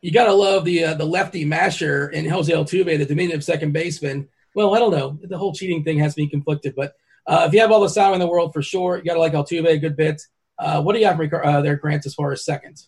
You 0.00 0.12
gotta 0.12 0.32
love 0.32 0.64
the 0.64 0.84
uh, 0.84 0.94
the 0.94 1.04
lefty 1.04 1.44
masher 1.44 2.08
in 2.10 2.28
Jose 2.28 2.52
Altuve, 2.52 2.98
the 2.98 3.04
diminutive 3.04 3.44
second 3.44 3.72
baseman. 3.72 4.28
Well, 4.54 4.74
I 4.74 4.78
don't 4.78 4.92
know. 4.92 5.18
The 5.22 5.38
whole 5.38 5.52
cheating 5.52 5.84
thing 5.84 5.98
has 5.98 6.14
to 6.14 6.22
be 6.22 6.28
conflicted, 6.28 6.74
but 6.76 6.94
uh, 7.26 7.44
if 7.46 7.52
you 7.52 7.60
have 7.60 7.72
all 7.72 7.80
the 7.80 7.88
salary 7.88 8.14
in 8.14 8.20
the 8.20 8.28
world 8.28 8.52
for 8.52 8.62
sure, 8.62 8.96
you 8.96 9.04
gotta 9.04 9.20
like 9.20 9.32
Altuve 9.32 9.66
a 9.66 9.78
good 9.78 9.96
bit. 9.96 10.22
Uh, 10.58 10.82
what 10.82 10.94
do 10.94 11.00
you 11.00 11.06
have 11.06 11.20
uh, 11.20 11.60
there, 11.60 11.76
Grant, 11.76 12.06
as 12.06 12.14
far 12.14 12.32
as 12.32 12.44
second? 12.44 12.82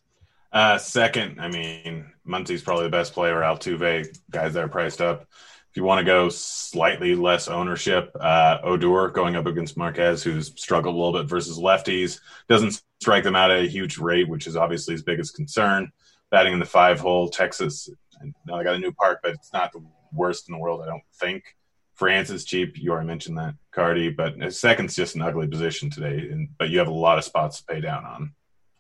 Uh, 0.53 0.79
second, 0.79 1.41
I 1.41 1.49
mean, 1.49 2.07
Muncy's 2.27 2.63
probably 2.63 2.85
the 2.85 2.91
best 2.91 3.13
player. 3.13 3.37
Altuve, 3.37 4.07
guys 4.31 4.55
that 4.55 4.65
are 4.65 4.69
priced 4.69 5.01
up. 5.01 5.29
If 5.71 5.77
you 5.77 5.85
want 5.85 6.01
to 6.01 6.05
go 6.05 6.29
slightly 6.29 7.15
less 7.15 7.47
ownership, 7.47 8.11
uh, 8.19 8.59
Odor 8.65 9.09
going 9.11 9.37
up 9.37 9.47
against 9.47 9.77
Marquez, 9.77 10.21
who's 10.21 10.53
struggled 10.61 10.97
a 10.97 10.99
little 10.99 11.13
bit 11.13 11.29
versus 11.29 11.61
lefties, 11.61 12.19
doesn't 12.49 12.83
strike 13.01 13.23
them 13.23 13.37
out 13.37 13.53
at 13.53 13.61
a 13.61 13.69
huge 13.69 13.97
rate, 13.99 14.29
which 14.29 14.49
is 14.49 14.57
obviously 14.57 14.95
his 14.95 15.05
biggest 15.05 15.37
concern. 15.37 15.93
Batting 16.31 16.53
in 16.53 16.59
the 16.59 16.65
five 16.65 17.01
hole, 17.01 17.29
Texas, 17.29 17.89
I 18.21 18.27
know 18.47 18.59
they 18.59 18.65
got 18.65 18.77
a 18.77 18.79
new 18.79 18.93
park, 18.93 19.21
but 19.23 19.33
it's 19.33 19.53
not 19.53 19.73
the 19.73 19.83
worst 20.13 20.49
in 20.49 20.55
the 20.55 20.61
world, 20.61 20.83
I 20.83 20.87
don't 20.87 21.03
think. 21.15 21.57
France 21.95 22.31
is 22.31 22.45
cheap. 22.45 22.79
You 22.79 22.93
already 22.93 23.09
mentioned 23.09 23.37
that, 23.39 23.55
Carty, 23.73 24.09
but 24.11 24.53
second's 24.55 24.97
just 24.97 25.17
an 25.17 25.23
ugly 25.23 25.47
position 25.47 25.91
today. 25.91 26.29
And, 26.31 26.49
but 26.59 26.71
you 26.71 26.79
have 26.79 26.89
a 26.89 26.93
lot 26.93 27.19
of 27.19 27.25
spots 27.25 27.59
to 27.59 27.67
pay 27.67 27.81
down 27.81 28.05
on. 28.05 28.33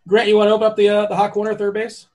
Grant, 0.09 0.28
you 0.28 0.36
want 0.36 0.48
to 0.48 0.55
open 0.55 0.66
up 0.66 0.76
the 0.76 0.88
uh, 0.88 1.07
the 1.07 1.16
hot 1.16 1.32
corner 1.32 1.55
third 1.55 1.74
base? 1.74 2.07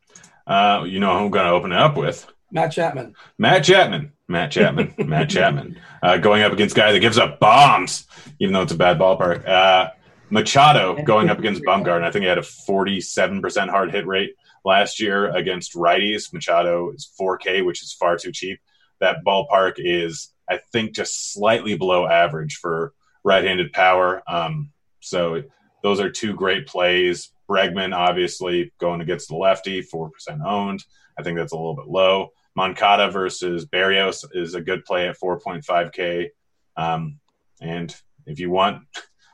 Uh, 0.47 0.83
you 0.87 0.99
know 0.99 1.17
who 1.17 1.25
I'm 1.25 1.31
going 1.31 1.45
to 1.45 1.51
open 1.51 1.71
it 1.71 1.77
up 1.77 1.95
with? 1.95 2.25
Matt 2.51 2.71
Chapman. 2.71 3.13
Matt 3.37 3.63
Chapman. 3.63 4.13
Matt 4.27 4.51
Chapman. 4.51 4.95
Matt 5.07 5.29
Chapman. 5.29 5.79
Uh, 6.01 6.17
going 6.17 6.41
up 6.41 6.53
against 6.53 6.75
a 6.75 6.79
guy 6.79 6.91
that 6.91 6.99
gives 6.99 7.17
up 7.17 7.39
bombs, 7.39 8.07
even 8.39 8.53
though 8.53 8.63
it's 8.63 8.71
a 8.71 8.77
bad 8.77 8.97
ballpark. 8.97 9.47
Uh, 9.47 9.91
Machado 10.29 11.01
going 11.05 11.29
up 11.29 11.37
against 11.37 11.61
Bumgarner. 11.63 12.03
I 12.03 12.11
think 12.11 12.23
he 12.23 12.29
had 12.29 12.37
a 12.37 12.41
47% 12.41 13.69
hard 13.69 13.91
hit 13.91 14.07
rate 14.07 14.35
last 14.65 14.99
year 14.99 15.29
against 15.29 15.75
righties. 15.75 16.33
Machado 16.33 16.91
is 16.91 17.09
4K, 17.19 17.65
which 17.65 17.81
is 17.83 17.93
far 17.93 18.17
too 18.17 18.31
cheap. 18.31 18.59
That 18.99 19.23
ballpark 19.25 19.75
is, 19.77 20.33
I 20.49 20.59
think, 20.71 20.93
just 20.93 21.33
slightly 21.33 21.77
below 21.77 22.07
average 22.07 22.57
for 22.57 22.93
right-handed 23.23 23.71
power. 23.71 24.21
Um, 24.27 24.71
so 24.99 25.43
those 25.83 25.99
are 25.99 26.09
two 26.09 26.33
great 26.33 26.67
plays. 26.67 27.31
Bregman, 27.49 27.95
obviously, 27.95 28.71
going 28.79 29.01
against 29.01 29.29
the 29.29 29.35
lefty, 29.35 29.81
4% 29.81 30.09
owned. 30.45 30.83
I 31.17 31.23
think 31.23 31.37
that's 31.37 31.53
a 31.53 31.57
little 31.57 31.75
bit 31.75 31.87
low. 31.87 32.29
Moncada 32.55 33.11
versus 33.11 33.65
Berrios 33.65 34.25
is 34.33 34.55
a 34.55 34.61
good 34.61 34.85
play 34.85 35.07
at 35.07 35.19
4.5K. 35.19 36.29
Um, 36.77 37.19
and 37.61 37.95
if 38.25 38.39
you 38.39 38.49
want 38.49 38.83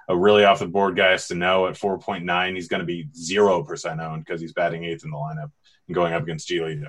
a 0.09 0.17
really 0.17 0.43
off 0.43 0.59
the 0.59 0.67
board 0.67 0.95
guy, 0.95 1.15
Sano 1.15 1.67
at 1.67 1.75
4.9, 1.75 2.55
he's 2.55 2.67
going 2.67 2.79
to 2.79 2.85
be 2.85 3.07
0% 3.17 4.05
owned 4.05 4.25
because 4.25 4.41
he's 4.41 4.53
batting 4.53 4.83
eighth 4.83 5.03
in 5.03 5.11
the 5.11 5.17
lineup 5.17 5.51
and 5.87 5.95
going 5.95 6.13
up 6.13 6.23
against 6.23 6.49
Giolito. 6.49 6.87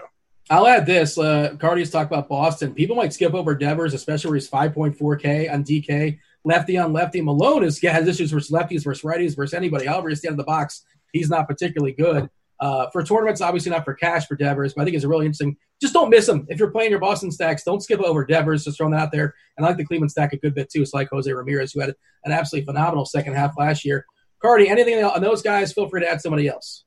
I'll 0.51 0.67
add 0.67 0.87
this. 0.87 1.17
Uh, 1.17 1.55
Carty's 1.59 1.91
talked 1.91 2.11
about 2.13 2.29
Boston. 2.29 2.75
People 2.75 2.97
might 2.97 3.13
skip 3.13 3.35
over 3.35 3.55
Devers, 3.55 3.95
especially 3.95 4.31
where 4.31 4.37
he's 4.37 4.51
5.4K 4.51 5.53
on 5.53 5.65
DK. 5.65 6.19
Lefty 6.45 6.77
on 6.77 6.93
lefty. 6.93 7.21
Milone 7.21 7.63
is, 7.63 7.81
has 7.83 8.09
issues 8.09 8.33
versus 8.33 8.51
lefties 8.51 8.83
versus 8.83 9.03
righties 9.03 9.37
versus 9.37 9.55
anybody. 9.55 9.87
However, 9.87 10.09
he's 10.09 10.19
stand 10.19 10.33
in 10.33 10.37
the 10.39 10.45
box. 10.45 10.85
He's 11.13 11.31
not 11.31 11.47
particularly 11.47 11.93
good. 11.93 12.29
Uh, 12.63 12.89
for 12.93 13.03
tournaments, 13.03 13.41
obviously 13.41 13.73
not 13.73 13.85
for 13.85 13.93
cash 13.93 14.29
for 14.29 14.37
Devers, 14.37 14.75
but 14.75 14.83
I 14.83 14.85
think 14.85 14.95
it's 14.95 15.05
a 15.05 15.09
really 15.09 15.27
interesting. 15.27 15.57
Just 15.81 15.93
don't 15.93 16.11
miss 16.11 16.29
him. 16.29 16.47
If 16.49 16.61
you're 16.61 16.71
playing 16.71 16.93
your 16.93 17.01
Boston 17.01 17.33
stacks, 17.33 17.65
don't 17.65 17.83
skip 17.83 17.99
over 18.01 18.25
Devers. 18.25 18.63
Just 18.65 18.79
throwing 18.79 18.93
that 18.93 19.01
out 19.01 19.11
there. 19.11 19.35
And 19.57 19.67
I 19.67 19.71
like 19.71 19.79
the 19.79 19.85
Cleveland 19.85 20.13
stack 20.13 20.33
a 20.33 20.37
good 20.37 20.55
bit 20.55 20.71
too. 20.71 20.81
It's 20.81 20.95
like 20.95 21.09
Jose 21.11 21.31
Ramirez, 21.31 21.73
who 21.73 21.81
had 21.81 21.93
an 22.25 22.31
absolutely 22.31 22.67
phenomenal 22.67 23.05
second 23.05 23.35
half 23.35 23.55
last 23.59 23.85
year. 23.85 24.07
Carty, 24.41 24.69
anything 24.69 25.03
on 25.03 25.21
those 25.21 25.43
guys, 25.43 25.73
feel 25.73 25.89
free 25.89 26.03
to 26.03 26.09
add 26.09 26.21
somebody 26.21 26.47
else. 26.47 26.85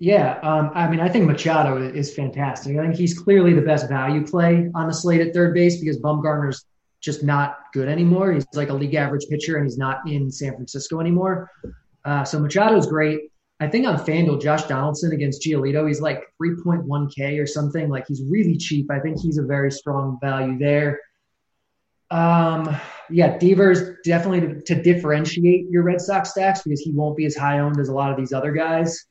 Yeah, 0.00 0.40
um, 0.42 0.72
I 0.74 0.88
mean, 0.90 0.98
I 0.98 1.08
think 1.08 1.26
Machado 1.26 1.80
is 1.80 2.12
fantastic. 2.12 2.76
I 2.76 2.82
think 2.82 2.96
he's 2.96 3.16
clearly 3.16 3.52
the 3.52 3.62
best 3.62 3.88
value 3.88 4.26
play 4.26 4.68
on 4.74 4.88
the 4.88 4.92
slate 4.92 5.20
at 5.20 5.32
third 5.32 5.54
base 5.54 5.78
because 5.78 5.98
Bumgarner's 5.98 6.66
just 7.00 7.22
not 7.22 7.58
good 7.72 7.88
anymore. 7.88 8.32
He's 8.32 8.46
like 8.54 8.70
a 8.70 8.74
league 8.74 8.96
average 8.96 9.26
pitcher, 9.30 9.58
and 9.58 9.64
he's 9.64 9.78
not 9.78 10.00
in 10.08 10.28
San 10.32 10.54
Francisco 10.54 10.98
anymore. 10.98 11.52
Uh, 12.04 12.24
so 12.24 12.40
Machado's 12.40 12.88
great. 12.88 13.30
I 13.64 13.68
think 13.70 13.86
on 13.86 13.96
FanDuel, 13.96 14.42
Josh 14.42 14.64
Donaldson 14.64 15.12
against 15.12 15.42
Giolito, 15.42 15.88
he's 15.88 16.02
like 16.02 16.22
3.1K 16.42 17.42
or 17.42 17.46
something. 17.46 17.88
Like 17.88 18.04
he's 18.06 18.22
really 18.28 18.58
cheap. 18.58 18.90
I 18.90 19.00
think 19.00 19.18
he's 19.18 19.38
a 19.38 19.42
very 19.42 19.70
strong 19.70 20.18
value 20.20 20.58
there. 20.58 21.00
Um, 22.10 22.76
yeah, 23.08 23.38
Devers 23.38 23.98
definitely 24.04 24.40
to, 24.40 24.60
to 24.60 24.82
differentiate 24.82 25.70
your 25.70 25.82
Red 25.82 26.02
Sox 26.02 26.32
stacks 26.32 26.60
because 26.62 26.80
he 26.80 26.92
won't 26.92 27.16
be 27.16 27.24
as 27.24 27.34
high 27.34 27.60
owned 27.60 27.80
as 27.80 27.88
a 27.88 27.94
lot 27.94 28.10
of 28.10 28.18
these 28.18 28.34
other 28.34 28.52
guys. 28.52 29.06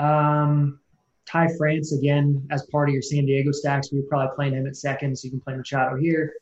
Um, 0.00 0.80
Ty 1.24 1.48
France 1.56 1.92
again 1.92 2.44
as 2.50 2.66
part 2.72 2.88
of 2.88 2.92
your 2.92 3.02
San 3.02 3.24
Diego 3.24 3.52
stacks. 3.52 3.92
You're 3.92 4.02
probably 4.08 4.34
playing 4.34 4.54
him 4.54 4.66
at 4.66 4.74
second, 4.74 5.16
so 5.16 5.26
you 5.26 5.30
can 5.30 5.40
play 5.40 5.54
Machado 5.54 5.96
here. 5.96 6.34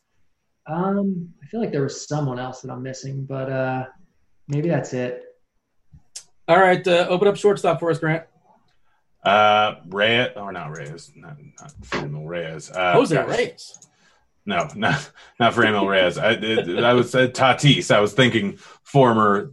Um, 0.65 1.31
I 1.43 1.45
feel 1.45 1.59
like 1.59 1.71
there 1.71 1.83
was 1.83 2.07
someone 2.07 2.39
else 2.39 2.61
that 2.61 2.71
I'm 2.71 2.81
missing, 2.81 3.23
but 3.23 3.51
uh, 3.51 3.85
maybe 4.47 4.67
that's 4.67 4.93
it. 4.93 5.21
All 6.47 6.59
right, 6.59 6.85
uh, 6.87 7.07
open 7.09 7.27
up 7.27 7.37
shortstop 7.37 7.79
for 7.79 7.89
us, 7.89 7.99
Grant. 7.99 8.23
Uh, 9.23 9.75
Reyes, 9.87 10.29
or 10.35 10.51
not 10.51 10.77
Reyes, 10.77 11.11
not, 11.15 11.37
not 11.59 11.73
Fernando 11.83 12.23
Reyes. 12.23 12.69
Uh, 12.69 12.93
Jose 12.93 13.15
gosh. 13.15 13.27
Reyes. 13.27 13.79
No, 14.45 14.69
not 14.75 15.09
not 15.39 15.53
Fernando 15.55 15.87
Reyes. 15.87 16.17
I, 16.17 16.31
it, 16.33 16.83
I 16.83 16.93
was 16.93 17.15
uh, 17.15 17.27
Tatis. 17.27 17.89
I 17.89 17.99
was 17.99 18.13
thinking 18.13 18.57
former 18.83 19.51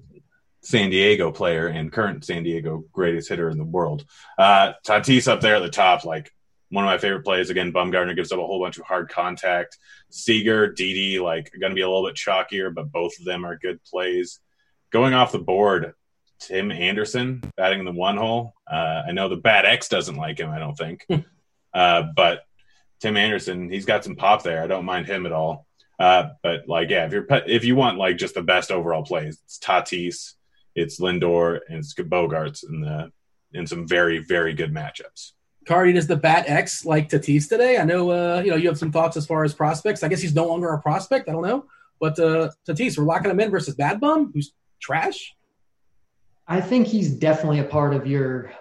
San 0.61 0.91
Diego 0.91 1.33
player 1.33 1.67
and 1.67 1.91
current 1.91 2.25
San 2.25 2.43
Diego 2.43 2.85
greatest 2.93 3.31
hitter 3.31 3.49
in 3.49 3.57
the 3.57 3.65
world. 3.65 4.05
Uh, 4.39 4.75
Tatis 4.87 5.29
up 5.29 5.41
there 5.41 5.57
at 5.57 5.63
the 5.63 5.71
top, 5.71 6.05
like 6.05 6.31
one 6.69 6.85
of 6.85 6.89
my 6.89 6.99
favorite 6.99 7.25
plays. 7.25 7.51
Again, 7.51 7.73
Bumgarner 7.73 8.15
gives 8.15 8.33
up 8.33 8.39
a 8.39 8.47
whole 8.47 8.61
bunch 8.61 8.79
of 8.79 8.85
hard 8.85 9.09
contact. 9.09 9.79
Seager, 10.11 10.69
Didi, 10.73 11.19
like 11.19 11.51
going 11.59 11.71
to 11.71 11.75
be 11.75 11.83
a 11.83 11.89
little 11.89 12.07
bit 12.07 12.17
chalkier, 12.17 12.73
but 12.73 12.93
both 12.93 13.19
of 13.19 13.25
them 13.25 13.45
are 13.45 13.59
good 13.59 13.83
plays. 13.85 14.41
Going 14.91 15.15
off 15.15 15.33
the 15.33 15.39
board, 15.39 15.95
Tim 16.47 16.73
Anderson 16.73 17.43
batting 17.57 17.79
in 17.79 17.85
the 17.85 17.93
one 17.93 18.17
hole. 18.17 18.55
Uh, 18.71 19.03
I 19.07 19.13
know 19.13 19.29
the 19.29 19.37
Bat 19.37 19.65
X 19.65 19.89
doesn't 19.89 20.17
like 20.17 20.39
him. 20.39 20.51
I 20.51 20.59
don't 20.59 20.77
think, 20.77 21.07
uh, 21.75 22.05
but 22.17 22.41
Tim 23.01 23.17
Anderson, 23.17 23.71
he's 23.71 23.85
got 23.85 24.05
some 24.05 24.17
pop 24.17 24.43
there. 24.43 24.63
I 24.63 24.67
don't 24.67 24.85
mind 24.85 25.07
him 25.07 25.27
at 25.27 25.33
all. 25.33 25.67
Uh, 25.99 26.31
but 26.43 26.69
like, 26.69 26.91
yeah, 26.91 27.07
if 27.07 27.13
you're 27.13 27.27
if 27.47 27.65
you 27.65 27.77
want 27.77 27.99
like 27.99 28.17
just 28.17 28.35
the 28.35 28.43
best 28.43 28.71
overall 28.71 29.05
plays, 29.05 29.39
it's 29.45 29.59
Tatis, 29.59 30.33
it's 30.75 31.01
Lindor, 31.01 31.61
and 31.69 31.79
it's 31.79 31.95
Bogaerts 31.95 32.69
in 32.69 32.81
the 32.81 33.13
in 33.53 33.67
some 33.67 33.87
very 33.87 34.19
very 34.19 34.53
good 34.53 34.75
matchups. 34.75 35.33
Carty, 35.67 35.93
does 35.93 36.09
the 36.09 36.17
Bat 36.17 36.47
X 36.49 36.85
like 36.85 37.09
Tatis 37.09 37.49
today? 37.49 37.79
I 37.79 37.85
know 37.85 38.11
uh, 38.11 38.43
you 38.45 38.51
know 38.51 38.57
you 38.57 38.69
have 38.69 38.79
some 38.79 38.91
thoughts 38.91 39.17
as 39.17 39.27
far 39.27 39.45
as 39.45 39.55
prospects. 39.55 40.03
I 40.03 40.09
guess 40.09 40.21
he's 40.21 40.35
no 40.35 40.47
longer 40.47 40.71
a 40.71 40.81
prospect. 40.81 41.29
I 41.29 41.33
don't 41.33 41.47
know, 41.47 41.67
but 42.01 42.19
uh, 42.19 42.51
Tatis, 42.69 42.99
we're 42.99 43.05
locking 43.05 43.31
him 43.31 43.39
in 43.39 43.51
versus 43.51 43.77
Bad 43.77 44.01
Bum, 44.01 44.33
who's 44.35 44.53
trash. 44.81 45.37
I 46.53 46.61
think 46.61 46.87
he's 46.87 47.11
definitely 47.11 47.61
a 47.61 47.65
part 47.65 47.95
of 47.95 48.07
your 48.07 48.53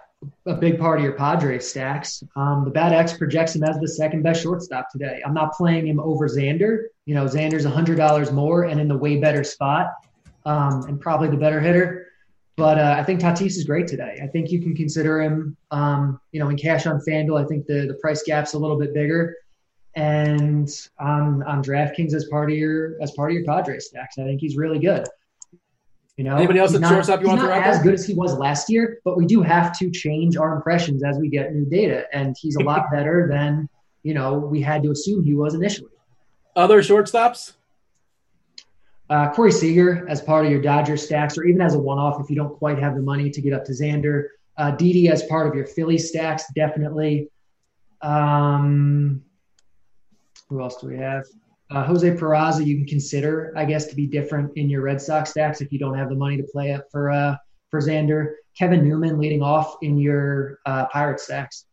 a 0.45 0.53
big 0.53 0.79
part 0.79 0.99
of 0.99 1.03
your 1.03 1.11
Padres 1.11 1.67
stacks. 1.67 2.23
Um, 2.37 2.63
the 2.63 2.71
Bat 2.71 2.93
X 2.93 3.17
projects 3.17 3.53
him 3.53 3.65
as 3.65 3.77
the 3.79 3.87
second 3.87 4.23
best 4.23 4.41
shortstop 4.41 4.89
today. 4.89 5.21
I'm 5.25 5.33
not 5.33 5.51
playing 5.51 5.87
him 5.87 5.99
over 5.99 6.29
Xander. 6.29 6.83
You 7.05 7.15
know, 7.15 7.25
Xander's 7.25 7.65
hundred 7.65 7.97
dollars 7.97 8.31
more 8.31 8.63
and 8.63 8.79
in 8.79 8.87
the 8.87 8.95
way 8.95 9.19
better 9.19 9.43
spot, 9.43 9.87
um, 10.45 10.85
and 10.85 11.01
probably 11.01 11.27
the 11.27 11.35
better 11.35 11.59
hitter. 11.59 12.07
But 12.55 12.79
uh, 12.79 12.95
I 12.97 13.03
think 13.03 13.19
Tatis 13.19 13.57
is 13.57 13.65
great 13.65 13.87
today. 13.87 14.21
I 14.23 14.27
think 14.27 14.51
you 14.51 14.61
can 14.61 14.73
consider 14.73 15.21
him, 15.21 15.57
um, 15.71 16.17
you 16.31 16.39
know, 16.39 16.47
in 16.47 16.55
cash 16.55 16.85
on 16.85 17.01
FanDuel. 17.05 17.43
I 17.43 17.45
think 17.45 17.65
the 17.65 17.87
the 17.87 17.95
price 17.95 18.23
gap's 18.23 18.53
a 18.53 18.57
little 18.57 18.79
bit 18.79 18.93
bigger, 18.93 19.35
and 19.97 20.69
on 20.97 21.43
on 21.43 21.61
DraftKings 21.61 22.13
as 22.13 22.23
part 22.29 22.51
of 22.51 22.57
your 22.57 22.95
as 23.01 23.11
part 23.11 23.31
of 23.31 23.35
your 23.35 23.43
Padres 23.43 23.87
stacks, 23.87 24.17
I 24.17 24.23
think 24.23 24.39
he's 24.39 24.55
really 24.55 24.79
good. 24.79 25.05
You 26.17 26.25
know, 26.25 26.35
anybody 26.35 26.59
else 26.59 26.75
at 26.75 26.87
shortstop 26.87 27.21
you 27.21 27.27
want 27.27 27.39
to 27.39 27.45
throw 27.45 27.55
out 27.55 27.63
as 27.63 27.81
good 27.81 27.93
as 27.93 28.05
he 28.05 28.13
was 28.13 28.37
last 28.37 28.69
year, 28.69 28.99
but 29.05 29.17
we 29.17 29.25
do 29.25 29.41
have 29.41 29.77
to 29.79 29.89
change 29.89 30.37
our 30.37 30.55
impressions 30.55 31.03
as 31.03 31.17
we 31.17 31.29
get 31.29 31.53
new 31.53 31.65
data, 31.65 32.05
and 32.13 32.35
he's 32.39 32.57
a 32.57 32.63
lot 32.63 32.85
better 32.91 33.27
than 33.31 33.69
you 34.03 34.13
know 34.13 34.33
we 34.37 34.61
had 34.61 34.83
to 34.83 34.91
assume 34.91 35.23
he 35.23 35.33
was 35.33 35.53
initially. 35.53 35.89
Other 36.55 36.81
shortstops? 36.81 37.53
Uh, 39.09 39.31
Corey 39.33 39.51
Seager 39.51 40.07
as 40.07 40.21
part 40.21 40.45
of 40.45 40.51
your 40.51 40.61
Dodger 40.61 40.97
stacks, 40.97 41.37
or 41.37 41.43
even 41.43 41.61
as 41.61 41.75
a 41.75 41.79
one-off 41.79 42.21
if 42.21 42.29
you 42.29 42.35
don't 42.35 42.57
quite 42.57 42.79
have 42.79 42.95
the 42.95 43.01
money 43.01 43.29
to 43.29 43.41
get 43.41 43.53
up 43.53 43.65
to 43.65 43.71
Xander. 43.71 44.27
Uh, 44.57 44.71
Didi 44.71 45.09
as 45.09 45.23
part 45.23 45.47
of 45.47 45.55
your 45.55 45.65
Philly 45.65 45.97
stacks, 45.97 46.43
definitely. 46.55 47.29
Um, 48.01 49.23
who 50.49 50.61
else 50.61 50.77
do 50.81 50.87
we 50.87 50.97
have? 50.97 51.25
Uh, 51.71 51.85
Jose 51.85 52.11
Peraza, 52.11 52.65
you 52.65 52.75
can 52.75 52.85
consider, 52.85 53.53
I 53.55 53.63
guess, 53.63 53.85
to 53.87 53.95
be 53.95 54.05
different 54.05 54.51
in 54.57 54.69
your 54.69 54.81
Red 54.81 55.01
Sox 55.01 55.29
stacks 55.29 55.61
if 55.61 55.71
you 55.71 55.79
don't 55.79 55.97
have 55.97 56.09
the 56.09 56.15
money 56.15 56.35
to 56.35 56.43
play 56.43 56.71
it 56.71 56.81
for 56.91 57.09
uh, 57.09 57.37
for 57.69 57.79
Xander. 57.79 58.33
Kevin 58.57 58.83
Newman 58.83 59.17
leading 59.17 59.41
off 59.41 59.77
in 59.81 59.97
your 59.97 60.59
uh, 60.65 60.87
Pirate 60.87 61.21
stacks. 61.21 61.65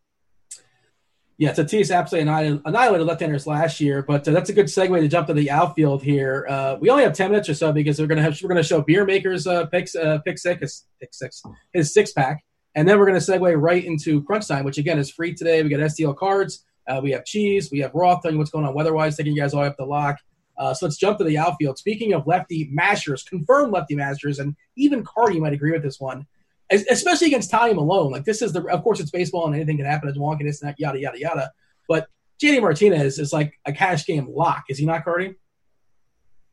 Yeah, 1.36 1.52
Tatis 1.52 1.94
absolutely 1.94 2.28
annihilated 2.64 3.06
left-handers 3.06 3.46
last 3.46 3.80
year, 3.80 4.02
but 4.02 4.26
uh, 4.26 4.32
that's 4.32 4.50
a 4.50 4.52
good 4.52 4.66
segue 4.66 5.00
to 5.00 5.08
jump 5.08 5.28
to 5.28 5.34
the 5.34 5.50
outfield 5.50 6.02
here. 6.02 6.46
Uh, 6.48 6.76
we 6.80 6.90
only 6.90 7.02
have 7.02 7.12
ten 7.12 7.30
minutes 7.30 7.48
or 7.48 7.54
so 7.54 7.72
because 7.72 8.00
we're 8.00 8.06
gonna 8.06 8.22
have 8.22 8.40
we're 8.40 8.48
gonna 8.48 8.62
show 8.62 8.80
Beer 8.80 9.04
Maker's 9.04 9.48
uh, 9.48 9.66
picks 9.66 9.96
uh, 9.96 10.18
pick 10.24 10.38
six 10.38 10.86
pick 11.00 11.10
six 11.12 11.42
his 11.72 11.92
six 11.92 12.12
pack, 12.12 12.44
and 12.76 12.88
then 12.88 12.98
we're 12.98 13.06
gonna 13.06 13.18
segue 13.18 13.60
right 13.60 13.84
into 13.84 14.22
Crunch 14.24 14.46
Time, 14.46 14.64
which 14.64 14.78
again 14.78 14.98
is 14.98 15.10
free 15.10 15.34
today. 15.34 15.62
We 15.62 15.68
got 15.68 15.80
STL 15.80 16.16
cards, 16.16 16.64
uh, 16.88 17.00
we 17.02 17.10
have 17.12 17.24
cheese, 17.24 17.70
we 17.70 17.80
have 17.80 17.94
Roth 17.94 18.22
telling 18.22 18.34
you 18.34 18.38
what's 18.38 18.50
going 18.50 18.64
on 18.64 18.74
weather-wise, 18.74 19.16
taking 19.16 19.34
you 19.34 19.42
guys 19.42 19.54
all 19.54 19.64
up 19.64 19.76
the 19.76 19.84
lock. 19.84 20.18
Uh, 20.56 20.74
so 20.74 20.86
let's 20.86 20.96
jump 20.96 21.18
to 21.18 21.24
the 21.24 21.38
outfield. 21.38 21.78
Speaking 21.78 22.14
of 22.14 22.26
lefty 22.26 22.68
mashers, 22.72 23.22
confirmed 23.22 23.72
lefty 23.72 23.94
mashers, 23.94 24.40
and 24.40 24.56
even 24.76 25.04
Carty 25.04 25.38
might 25.38 25.52
agree 25.52 25.70
with 25.70 25.82
this 25.82 26.00
one 26.00 26.26
especially 26.70 27.28
against 27.28 27.50
Tommy 27.50 27.74
Milone. 27.74 28.12
Like 28.12 28.24
this 28.24 28.42
is 28.42 28.52
the, 28.52 28.64
of 28.66 28.82
course, 28.82 29.00
it's 29.00 29.10
baseball 29.10 29.46
and 29.46 29.54
anything 29.54 29.76
can 29.76 29.86
happen. 29.86 30.08
It's 30.08 30.18
wonkiness, 30.18 30.62
yada 30.78 31.00
yada 31.00 31.18
yada. 31.18 31.52
But 31.88 32.08
JD 32.42 32.60
Martinez 32.60 33.18
is 33.18 33.32
like 33.32 33.54
a 33.64 33.72
cash 33.72 34.06
game 34.06 34.28
lock. 34.30 34.64
Is 34.68 34.78
he 34.78 34.86
not, 34.86 35.04
Cardi? 35.04 35.34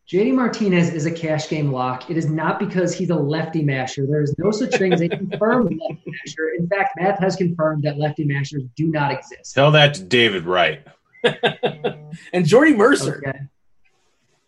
JD 0.07 0.35
Martinez 0.35 0.93
is 0.93 1.07
a 1.07 1.11
cash 1.11 1.49
game 1.49 1.71
lock. 1.71 2.11
It 2.11 2.17
is 2.17 2.29
not 2.29 2.59
because 2.59 2.93
he's 2.93 3.09
a 3.09 3.15
lefty 3.15 3.63
masher. 3.63 4.05
There 4.05 4.21
is 4.21 4.35
no 4.37 4.51
such 4.51 4.75
thing 4.75 4.93
as 4.93 5.01
a 5.01 5.09
confirmed 5.09 5.79
lefty 5.81 6.11
masher. 6.11 6.49
In 6.59 6.67
fact, 6.67 6.91
math 6.99 7.19
has 7.19 7.35
confirmed 7.35 7.83
that 7.83 7.97
lefty 7.97 8.23
mashers 8.23 8.63
do 8.75 8.87
not 8.87 9.11
exist. 9.11 9.55
Tell 9.55 9.71
that 9.71 9.95
to 9.95 10.03
David 10.03 10.43
Wright. 10.43 10.85
and 12.33 12.45
Jordy 12.45 12.75
Mercer. 12.75 13.23
Okay. 13.27 13.39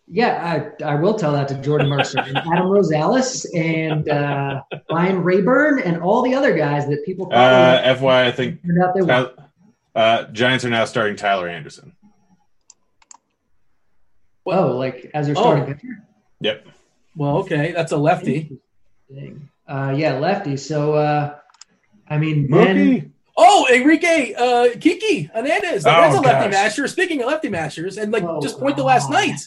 Yeah, 0.06 0.72
I, 0.80 0.84
I 0.84 0.94
will 0.94 1.14
tell 1.14 1.32
that 1.32 1.48
to 1.48 1.54
Jordan 1.56 1.88
Mercer 1.88 2.20
and 2.20 2.38
Adam 2.38 2.48
Rosales 2.68 3.44
and 3.52 4.08
uh, 4.08 4.62
Ryan 4.90 5.22
Raburn 5.24 5.80
and 5.80 6.00
all 6.00 6.22
the 6.22 6.34
other 6.34 6.56
guys 6.56 6.86
that 6.86 7.04
people. 7.04 7.28
Uh, 7.32 7.94
FY, 7.96 8.26
I 8.26 8.30
think 8.30 8.60
Tyler, 8.80 9.34
uh, 9.94 10.24
Giants 10.26 10.64
are 10.64 10.70
now 10.70 10.84
starting 10.84 11.16
Tyler 11.16 11.48
Anderson. 11.48 11.96
Oh, 14.50 14.76
like 14.76 15.10
as 15.14 15.26
their 15.26 15.36
starting 15.36 15.64
oh. 15.64 15.66
pitcher. 15.66 16.04
Yep. 16.40 16.66
Well, 17.16 17.38
okay, 17.38 17.72
that's 17.72 17.92
a 17.92 17.96
lefty. 17.96 18.58
Uh, 19.66 19.94
yeah, 19.96 20.18
lefty. 20.18 20.56
So, 20.56 20.94
uh, 20.94 21.36
I 22.08 22.18
mean, 22.18 22.50
then. 22.50 23.12
Oh, 23.36 23.68
Enrique 23.72 24.34
uh, 24.34 24.76
Kiki 24.80 25.30
Hernandez. 25.32 25.84
Like, 25.84 25.96
oh, 25.96 26.00
that's 26.00 26.16
a 26.16 26.20
lefty 26.20 26.50
gosh. 26.50 26.52
masher. 26.52 26.88
Speaking 26.88 27.20
of 27.20 27.28
lefty 27.28 27.48
mashers, 27.48 27.96
and 27.96 28.12
like 28.12 28.24
oh, 28.24 28.40
just 28.40 28.58
point 28.58 28.76
to 28.78 28.82
last 28.82 29.10
night 29.10 29.38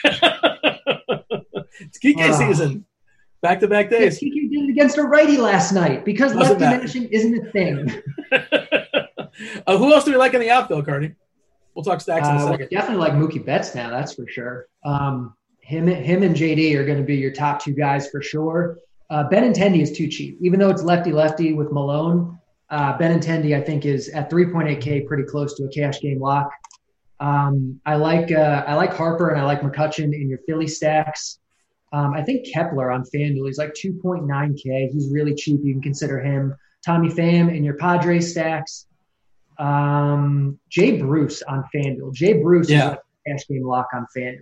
it's 0.04 1.98
Kiki 1.98 2.22
uh, 2.22 2.32
season. 2.32 2.84
Back 3.42 3.60
to 3.60 3.68
back 3.68 3.90
days. 3.90 4.18
Kike 4.18 4.50
did 4.50 4.64
it 4.64 4.70
against 4.70 4.98
a 4.98 5.02
righty 5.02 5.38
last 5.38 5.72
night 5.72 6.04
because 6.04 6.34
lefty 6.34 6.60
mashing 6.60 7.04
isn't 7.04 7.46
a 7.46 7.50
thing. 7.50 8.02
uh, 9.66 9.78
who 9.78 9.92
else 9.92 10.04
do 10.04 10.12
we 10.12 10.16
like 10.16 10.34
in 10.34 10.40
the 10.40 10.50
outfield, 10.50 10.86
Carty? 10.86 11.14
We'll 11.74 11.84
talk 11.84 12.00
stacks 12.00 12.28
in 12.28 12.36
a 12.36 12.38
uh, 12.38 12.50
second. 12.50 12.68
definitely 12.70 12.96
like 12.96 13.12
Mookie 13.12 13.44
Betts 13.44 13.74
now, 13.74 13.90
that's 13.90 14.14
for 14.14 14.26
sure. 14.26 14.66
Um, 14.84 15.34
him, 15.60 15.86
him 15.86 16.22
and 16.22 16.34
JD 16.34 16.74
are 16.74 16.84
going 16.84 16.98
to 16.98 17.04
be 17.04 17.16
your 17.16 17.32
top 17.32 17.62
two 17.62 17.72
guys 17.72 18.10
for 18.10 18.20
sure. 18.22 18.78
Uh, 19.08 19.28
Benintendi 19.28 19.80
is 19.80 19.92
too 19.92 20.08
cheap, 20.08 20.38
even 20.40 20.58
though 20.58 20.70
it's 20.70 20.82
lefty 20.82 21.12
lefty 21.12 21.52
with 21.52 21.70
Milone. 21.72 22.38
Uh, 22.70 22.96
Benintendi, 22.96 23.56
I 23.56 23.60
think, 23.60 23.84
is 23.84 24.08
at 24.10 24.30
3.8K, 24.30 25.06
pretty 25.06 25.24
close 25.24 25.54
to 25.54 25.64
a 25.64 25.68
cash 25.68 26.00
game 26.00 26.20
lock. 26.20 26.50
Um, 27.18 27.80
I 27.84 27.96
like 27.96 28.32
uh, 28.32 28.64
I 28.66 28.74
like 28.74 28.94
Harper 28.94 29.30
and 29.30 29.40
I 29.40 29.44
like 29.44 29.60
McCutchen 29.60 30.14
in 30.14 30.28
your 30.28 30.38
Philly 30.46 30.66
stacks. 30.66 31.38
Um, 31.92 32.14
I 32.14 32.22
think 32.22 32.46
Kepler 32.52 32.90
on 32.90 33.02
FanDuel 33.02 33.46
he's 33.46 33.58
like 33.58 33.74
2.9K. 33.74 34.90
He's 34.90 35.10
really 35.12 35.34
cheap. 35.34 35.60
You 35.62 35.74
can 35.74 35.82
consider 35.82 36.20
him. 36.20 36.54
Tommy 36.84 37.08
Pham 37.08 37.54
in 37.54 37.62
your 37.62 37.74
Padres 37.74 38.30
stacks. 38.30 38.86
Um, 39.60 40.58
Jay 40.68 40.98
Bruce 40.98 41.42
on 41.42 41.64
FanDuel. 41.74 42.14
Jay 42.14 42.34
Bruce 42.42 42.70
yeah. 42.70 42.92
is 42.92 42.96
a 42.96 43.30
cash 43.30 43.48
game 43.48 43.64
lock 43.64 43.88
on 43.92 44.06
FanDuel. 44.16 44.40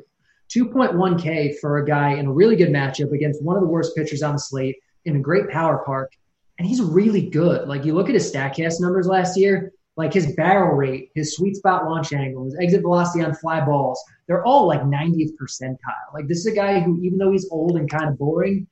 2.1K 0.51 1.59
for 1.59 1.79
a 1.79 1.85
guy 1.85 2.13
in 2.15 2.27
a 2.27 2.33
really 2.33 2.57
good 2.57 2.71
matchup 2.71 3.13
against 3.13 3.43
one 3.43 3.57
of 3.57 3.63
the 3.63 3.69
worst 3.69 3.95
pitchers 3.95 4.23
on 4.23 4.33
the 4.33 4.39
slate 4.39 4.77
in 5.05 5.17
a 5.17 5.21
great 5.21 5.49
power 5.51 5.83
park. 5.85 6.13
And 6.59 6.67
he's 6.67 6.81
really 6.81 7.29
good. 7.29 7.69
Like 7.69 7.85
you 7.85 7.95
look 7.95 8.09
at 8.09 8.15
his 8.15 8.33
StatCast 8.33 8.81
numbers 8.81 9.07
last 9.07 9.37
year, 9.37 9.73
like 9.97 10.13
his 10.13 10.35
barrel 10.35 10.77
rate, 10.77 11.11
his 11.15 11.37
sweet 11.37 11.57
spot 11.57 11.85
launch 11.85 12.13
angle, 12.13 12.45
his 12.45 12.57
exit 12.61 12.83
velocity 12.83 13.25
on 13.25 13.35
fly 13.35 13.61
balls, 13.65 14.03
they're 14.27 14.45
all 14.45 14.67
like 14.67 14.81
90th 14.83 15.33
percentile. 15.41 15.77
Like 16.15 16.29
this 16.29 16.39
is 16.39 16.47
a 16.47 16.55
guy 16.55 16.81
who, 16.81 16.99
even 17.03 17.19
though 17.19 17.33
he's 17.33 17.49
old 17.51 17.77
and 17.77 17.91
kind 17.91 18.09
of 18.09 18.17
boring, 18.19 18.67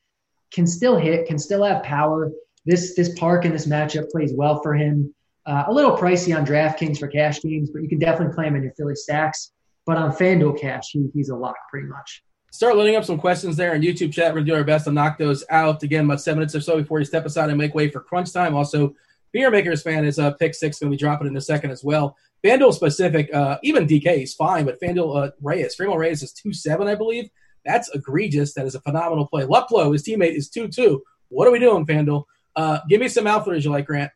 can 0.53 0.67
still 0.67 0.97
hit, 0.97 1.27
can 1.27 1.39
still 1.39 1.65
have 1.65 1.83
power. 1.83 2.31
This 2.65 2.95
this 2.95 3.17
park 3.19 3.45
and 3.45 3.55
this 3.55 3.67
matchup 3.67 4.11
plays 4.11 4.33
well 4.35 4.61
for 4.63 4.75
him. 4.75 5.15
Uh, 5.47 5.65
a 5.69 5.73
little 5.73 5.97
pricey 5.97 6.37
on 6.37 6.45
DraftKings 6.45 6.99
for 6.99 7.07
cash 7.07 7.41
games, 7.41 7.71
but 7.71 7.83
you 7.83 7.89
can 7.89 7.99
definitely 7.99 8.35
play 8.35 8.47
him 8.47 8.57
in 8.57 8.63
your 8.63 8.73
Philly 8.73 8.97
stacks. 8.97 9.53
But 9.85 9.97
on 9.97 10.11
FanDuel 10.11 10.61
cash, 10.61 10.91
he, 10.91 11.09
he's 11.15 11.29
a 11.29 11.37
lock 11.37 11.55
pretty 11.71 11.87
much. 11.87 12.25
Start 12.51 12.77
loading 12.77 12.97
up 12.97 13.05
some 13.05 13.19
questions 13.19 13.57
there 13.57 13.75
in 13.75 13.83
YouTube 13.83 14.13
chat. 14.13 14.29
We're 14.29 14.41
going 14.41 14.47
to 14.47 14.53
do 14.53 14.57
our 14.57 14.65
best 14.65 14.87
to 14.87 14.93
knock 14.93 15.19
those 15.19 15.45
out. 15.51 15.83
Again, 15.83 16.07
about 16.07 16.21
seven 16.21 16.41
minutes 16.41 16.55
or 16.55 16.61
so 16.61 16.79
before 16.79 16.99
you 16.99 17.05
step 17.05 17.25
aside 17.27 17.49
and 17.51 17.59
make 17.59 17.75
way 17.75 17.91
for 17.91 18.01
crunch 18.01 18.33
time. 18.33 18.55
Also, 18.55 18.95
Beer 19.33 19.51
Makers 19.51 19.83
fan 19.83 20.05
is 20.05 20.19
uh, 20.19 20.33
pick 20.33 20.55
six 20.55 20.79
going 20.79 20.91
to 20.91 20.97
be 20.97 20.99
dropping 20.99 21.29
in 21.29 21.37
a 21.37 21.41
second 21.41 21.71
as 21.71 21.85
well. 21.85 22.17
FanDuel 22.43 22.73
specific, 22.73 23.33
uh, 23.35 23.59
even 23.63 23.87
DK 23.87 24.23
is 24.23 24.35
fine, 24.35 24.65
but 24.65 24.81
FanDuel 24.81 25.27
uh, 25.27 25.31
Reyes, 25.41 25.77
Franmil 25.77 25.99
Reyes 25.99 26.23
is 26.23 26.33
two 26.33 26.53
seven, 26.53 26.89
I 26.89 26.95
believe. 26.95 27.29
That's 27.65 27.89
egregious. 27.95 28.55
That 28.55 28.67
is 28.67 28.75
a 28.75 28.81
phenomenal 28.81 29.27
play. 29.27 29.45
Luplow, 29.45 29.93
his 29.93 30.03
teammate, 30.03 30.37
is 30.37 30.49
two 30.49 30.69
two. 30.69 31.03
What 31.29 31.47
are 31.47 31.51
we 31.51 31.59
doing, 31.59 31.87
FanDuel? 31.87 32.25
Uh, 32.55 32.79
give 32.89 33.01
me 33.01 33.09
some 33.09 33.27
outfielders 33.27 33.65
you 33.65 33.71
like, 33.71 33.87
Grant. 33.87 34.11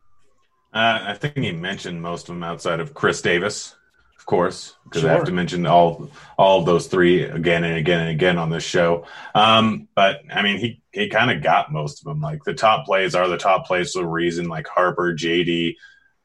Uh, 0.73 1.01
I 1.09 1.15
think 1.15 1.37
he 1.37 1.53
mentioned 1.53 2.01
most 2.01 2.29
of 2.29 2.35
them 2.35 2.45
outside 2.45 2.81
of 2.81 2.95
Khris 2.95 3.23
Davis 3.23 3.75
of 4.21 4.27
course, 4.27 4.77
because 4.85 5.01
sure. 5.01 5.11
I 5.11 5.15
have 5.15 5.25
to 5.25 5.33
mention 5.33 5.65
all 5.67 6.11
all 6.37 6.61
of 6.61 6.67
those 6.67 6.89
three 6.89 7.23
again 7.23 7.65
and 7.65 7.79
again 7.79 8.01
and 8.01 8.11
again 8.11 8.37
on 8.37 8.51
this 8.51 8.63
show. 8.63 9.07
Um, 9.35 9.89
but 9.95 10.21
I 10.31 10.43
mean, 10.43 10.59
he 10.59 10.83
he 10.93 11.09
kind 11.09 11.31
of 11.31 11.43
got 11.43 11.73
most 11.73 12.01
of 12.01 12.05
them. 12.05 12.21
Like 12.21 12.45
the 12.45 12.53
top 12.53 12.85
plays 12.85 13.15
are 13.15 13.27
the 13.29 13.39
top 13.39 13.67
plays 13.67 13.93
for 13.93 14.03
a 14.03 14.07
reason. 14.07 14.47
Like 14.47 14.67
Harper, 14.69 15.15
JD, 15.15 15.77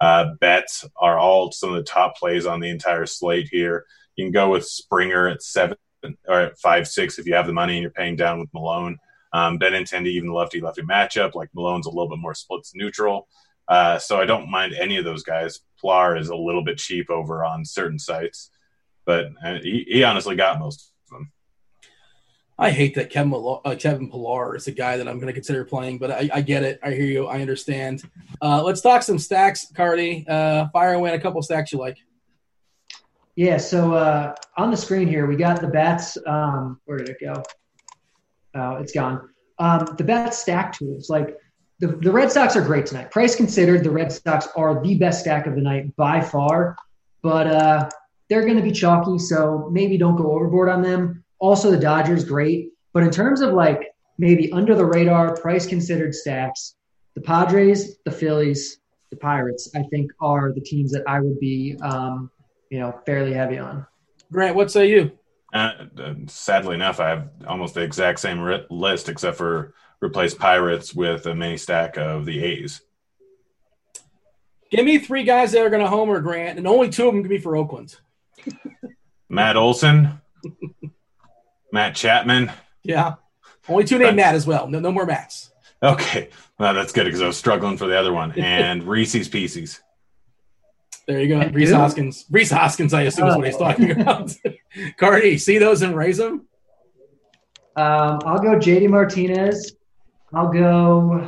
uh, 0.02 0.34
Betts 0.42 0.84
are 0.98 1.18
all 1.18 1.54
some 1.54 1.70
of 1.70 1.78
the 1.78 1.84
top 1.84 2.18
plays 2.18 2.46
on 2.46 2.60
the 2.60 2.70
entire 2.70 3.06
slate 3.06 3.48
here. 3.50 3.86
You 4.18 4.26
can 4.26 4.34
go 4.34 4.50
with 4.50 4.66
Springer 4.66 5.30
at 5.30 5.42
seven 5.42 5.78
or 6.28 6.42
at 6.42 6.60
five 6.60 6.90
six 6.90 7.18
if 7.18 7.26
you 7.26 7.36
have 7.36 7.48
the 7.48 7.54
money 7.54 7.76
and 7.76 7.82
you're 7.82 7.92
paying 7.92 8.18
down 8.18 8.42
with 8.42 8.54
Milone. 8.54 8.98
Um, 9.32 9.58
Benintendi, 9.58 10.08
even 10.08 10.28
the 10.30 10.36
lefty 10.36 10.60
lefty 10.60 10.82
matchup, 10.82 11.34
like 11.34 11.50
Milone's 11.56 11.88
a 11.88 11.92
little 11.92 12.10
bit 12.10 12.20
more 12.20 12.36
splits 12.36 12.76
neutral. 12.76 13.30
Uh, 13.68 13.98
so 13.98 14.20
I 14.20 14.26
don't 14.26 14.50
mind 14.50 14.74
any 14.74 14.98
of 14.98 15.06
those 15.06 15.24
guys. 15.24 15.62
Pillar 15.82 16.16
is 16.16 16.30
a 16.30 16.36
little 16.36 16.64
bit 16.64 16.78
cheap 16.78 17.10
over 17.10 17.44
on 17.44 17.66
certain 17.66 18.00
sites, 18.00 18.52
but 19.06 19.28
uh, 19.44 19.60
he, 19.62 19.86
he 19.88 20.04
honestly 20.04 20.36
got 20.36 20.60
most 20.60 20.92
of 21.12 21.18
them. 21.18 21.32
I 22.58 22.72
hate 22.72 22.96
that 22.96 23.10
Kevin, 23.10 23.34
uh, 23.34 23.76
Kevin 23.78 24.10
Pillar 24.10 24.56
is 24.56 24.68
a 24.68 24.72
guy 24.72 24.98
that 24.98 25.08
I'm 25.08 25.16
going 25.16 25.28
to 25.28 25.34
consider 25.34 25.66
playing, 25.66 25.98
but 25.98 26.12
I, 26.12 26.30
I, 26.34 26.42
get 26.42 26.64
it. 26.64 26.80
I 26.82 26.92
hear 26.92 27.06
you. 27.06 27.28
I 27.28 27.42
understand. 27.42 28.04
Uh, 28.42 28.64
let's 28.64 28.82
talk 28.82 29.04
some 29.04 29.20
stacks, 29.20 29.68
Carty. 29.76 30.26
Uh, 30.28 30.68
fire 30.72 30.94
away 30.94 31.14
a 31.14 31.20
couple 31.20 31.42
stacks 31.42 31.74
you 31.74 31.80
like. 31.80 31.98
Yeah, 33.36 33.58
so 33.58 33.94
uh, 33.94 34.34
on 34.56 34.72
the 34.72 34.78
screen 34.78 35.10
here, 35.10 35.28
we 35.28 35.36
got 35.36 35.60
the 35.60 35.68
bats. 35.68 36.18
Um, 36.26 36.80
where 36.86 36.98
did 36.98 37.10
it 37.10 37.18
go? 37.20 37.44
Oh, 38.56 38.76
it's 38.76 38.94
gone. 38.94 39.30
Um, 39.60 39.94
the 39.98 40.04
bats 40.06 40.38
stack 40.38 40.72
tools. 40.72 41.10
Like 41.10 41.38
the, 41.80 41.88
the 41.88 42.12
Red 42.12 42.32
Sox 42.32 42.56
are 42.56 42.62
great 42.62 42.86
tonight. 42.86 43.12
Price 43.12 43.36
considered, 43.36 43.84
the 43.84 43.92
Red 43.92 44.12
Sox 44.12 44.48
are 44.56 44.82
the 44.82 44.98
best 44.98 45.22
stack 45.22 45.46
of 45.46 45.56
the 45.56 45.62
night 45.62 45.96
by 45.96 46.22
far, 46.22 46.78
but 47.22 47.48
uh, 47.48 47.90
they're 48.30 48.44
going 48.46 48.58
to 48.58 48.64
be 48.64 48.72
chalky, 48.72 49.18
so 49.18 49.70
maybe 49.72 49.98
don't 49.98 50.16
go 50.16 50.32
overboard 50.32 50.70
on 50.70 50.82
them. 50.82 51.24
Also, 51.40 51.70
the 51.70 51.78
Dodgers, 51.78 52.24
great. 52.24 52.70
But 52.94 53.04
in 53.04 53.12
terms 53.12 53.42
of 53.42 53.54
like 53.54 53.94
maybe 54.18 54.52
under 54.54 54.74
the 54.74 54.86
radar, 54.86 55.36
price 55.36 55.66
considered 55.66 56.16
stacks, 56.16 56.76
the 57.14 57.22
Padres, 57.22 57.98
the 58.06 58.12
Phillies, 58.12 58.80
the 59.10 59.18
Pirates, 59.18 59.70
I 59.76 59.84
think 59.84 60.12
are 60.22 60.54
the 60.54 60.62
teams 60.62 60.92
that 60.94 61.04
I 61.08 61.20
would 61.20 61.40
be, 61.40 61.78
um, 61.82 62.32
you 62.70 62.80
know, 62.80 63.00
fairly 63.06 63.34
heavy 63.34 63.58
on. 63.58 63.86
Grant, 64.32 64.56
what 64.56 64.72
say 64.72 64.90
you? 64.90 65.12
Uh, 65.54 65.72
sadly 66.28 66.76
enough, 66.76 67.00
I 67.00 67.10
have 67.10 67.30
almost 67.48 67.76
the 67.76 67.82
exact 67.82 68.20
same 68.20 68.42
list, 68.70 69.08
except 69.08 69.38
for 69.38 69.74
replace 70.06 70.34
Pirates 70.34 70.94
with 70.94 71.26
a 71.26 71.36
mini 71.36 71.58
stack 71.58 71.98
of 71.98 72.26
the 72.26 72.44
A's. 72.44 72.82
Give 74.72 74.86
me 74.86 75.00
three 75.00 75.24
guys 75.24 75.52
that 75.52 75.62
are 75.62 75.70
going 75.70 75.84
to 75.84 75.90
homer 75.90 76.20
Grant, 76.20 76.58
and 76.58 76.68
only 76.68 76.90
two 76.90 77.08
of 77.08 77.14
them 77.14 77.24
can 77.24 77.30
be 77.30 77.38
for 77.38 77.56
Oakland. 77.56 77.96
Matt 79.30 79.58
Olson, 79.58 80.22
Matt 81.72 81.96
Chapman. 81.96 82.52
Yeah. 82.84 83.16
Only 83.68 83.84
two 83.84 83.98
named 83.98 84.16
Matt 84.16 84.36
as 84.36 84.46
well. 84.46 84.68
No, 84.68 84.80
no 84.80 84.92
more 84.92 85.06
Matts. 85.06 85.52
Okay. 85.82 86.30
Well, 86.60 86.74
that's 86.74 86.94
good 86.94 87.06
because 87.06 87.22
I 87.22 87.28
was 87.28 87.38
struggling 87.38 87.78
for 87.78 87.88
the 87.88 87.98
other 87.98 88.14
one. 88.14 88.32
And 88.38 88.84
Reese's 88.84 89.28
Pieces. 89.28 89.82
There 91.08 91.20
you 91.20 91.28
go. 91.28 91.48
Rhys 91.50 91.72
Hoskins. 91.72 92.26
Rhys 92.32 92.50
Hoskins, 92.50 92.94
I 92.94 93.04
assume, 93.04 93.28
is 93.28 93.36
what 93.36 93.46
he's 93.46 93.58
talking 93.58 93.92
about. 93.92 94.34
Carty, 94.98 95.38
see 95.38 95.60
those 95.60 95.84
and 95.84 95.96
raise 95.96 96.18
them? 96.18 96.48
Um, 97.76 98.20
I'll 98.26 98.40
go 98.40 98.56
JD 98.56 98.90
Martinez. 98.90 99.74
I'll 100.36 100.52
go. 100.52 101.28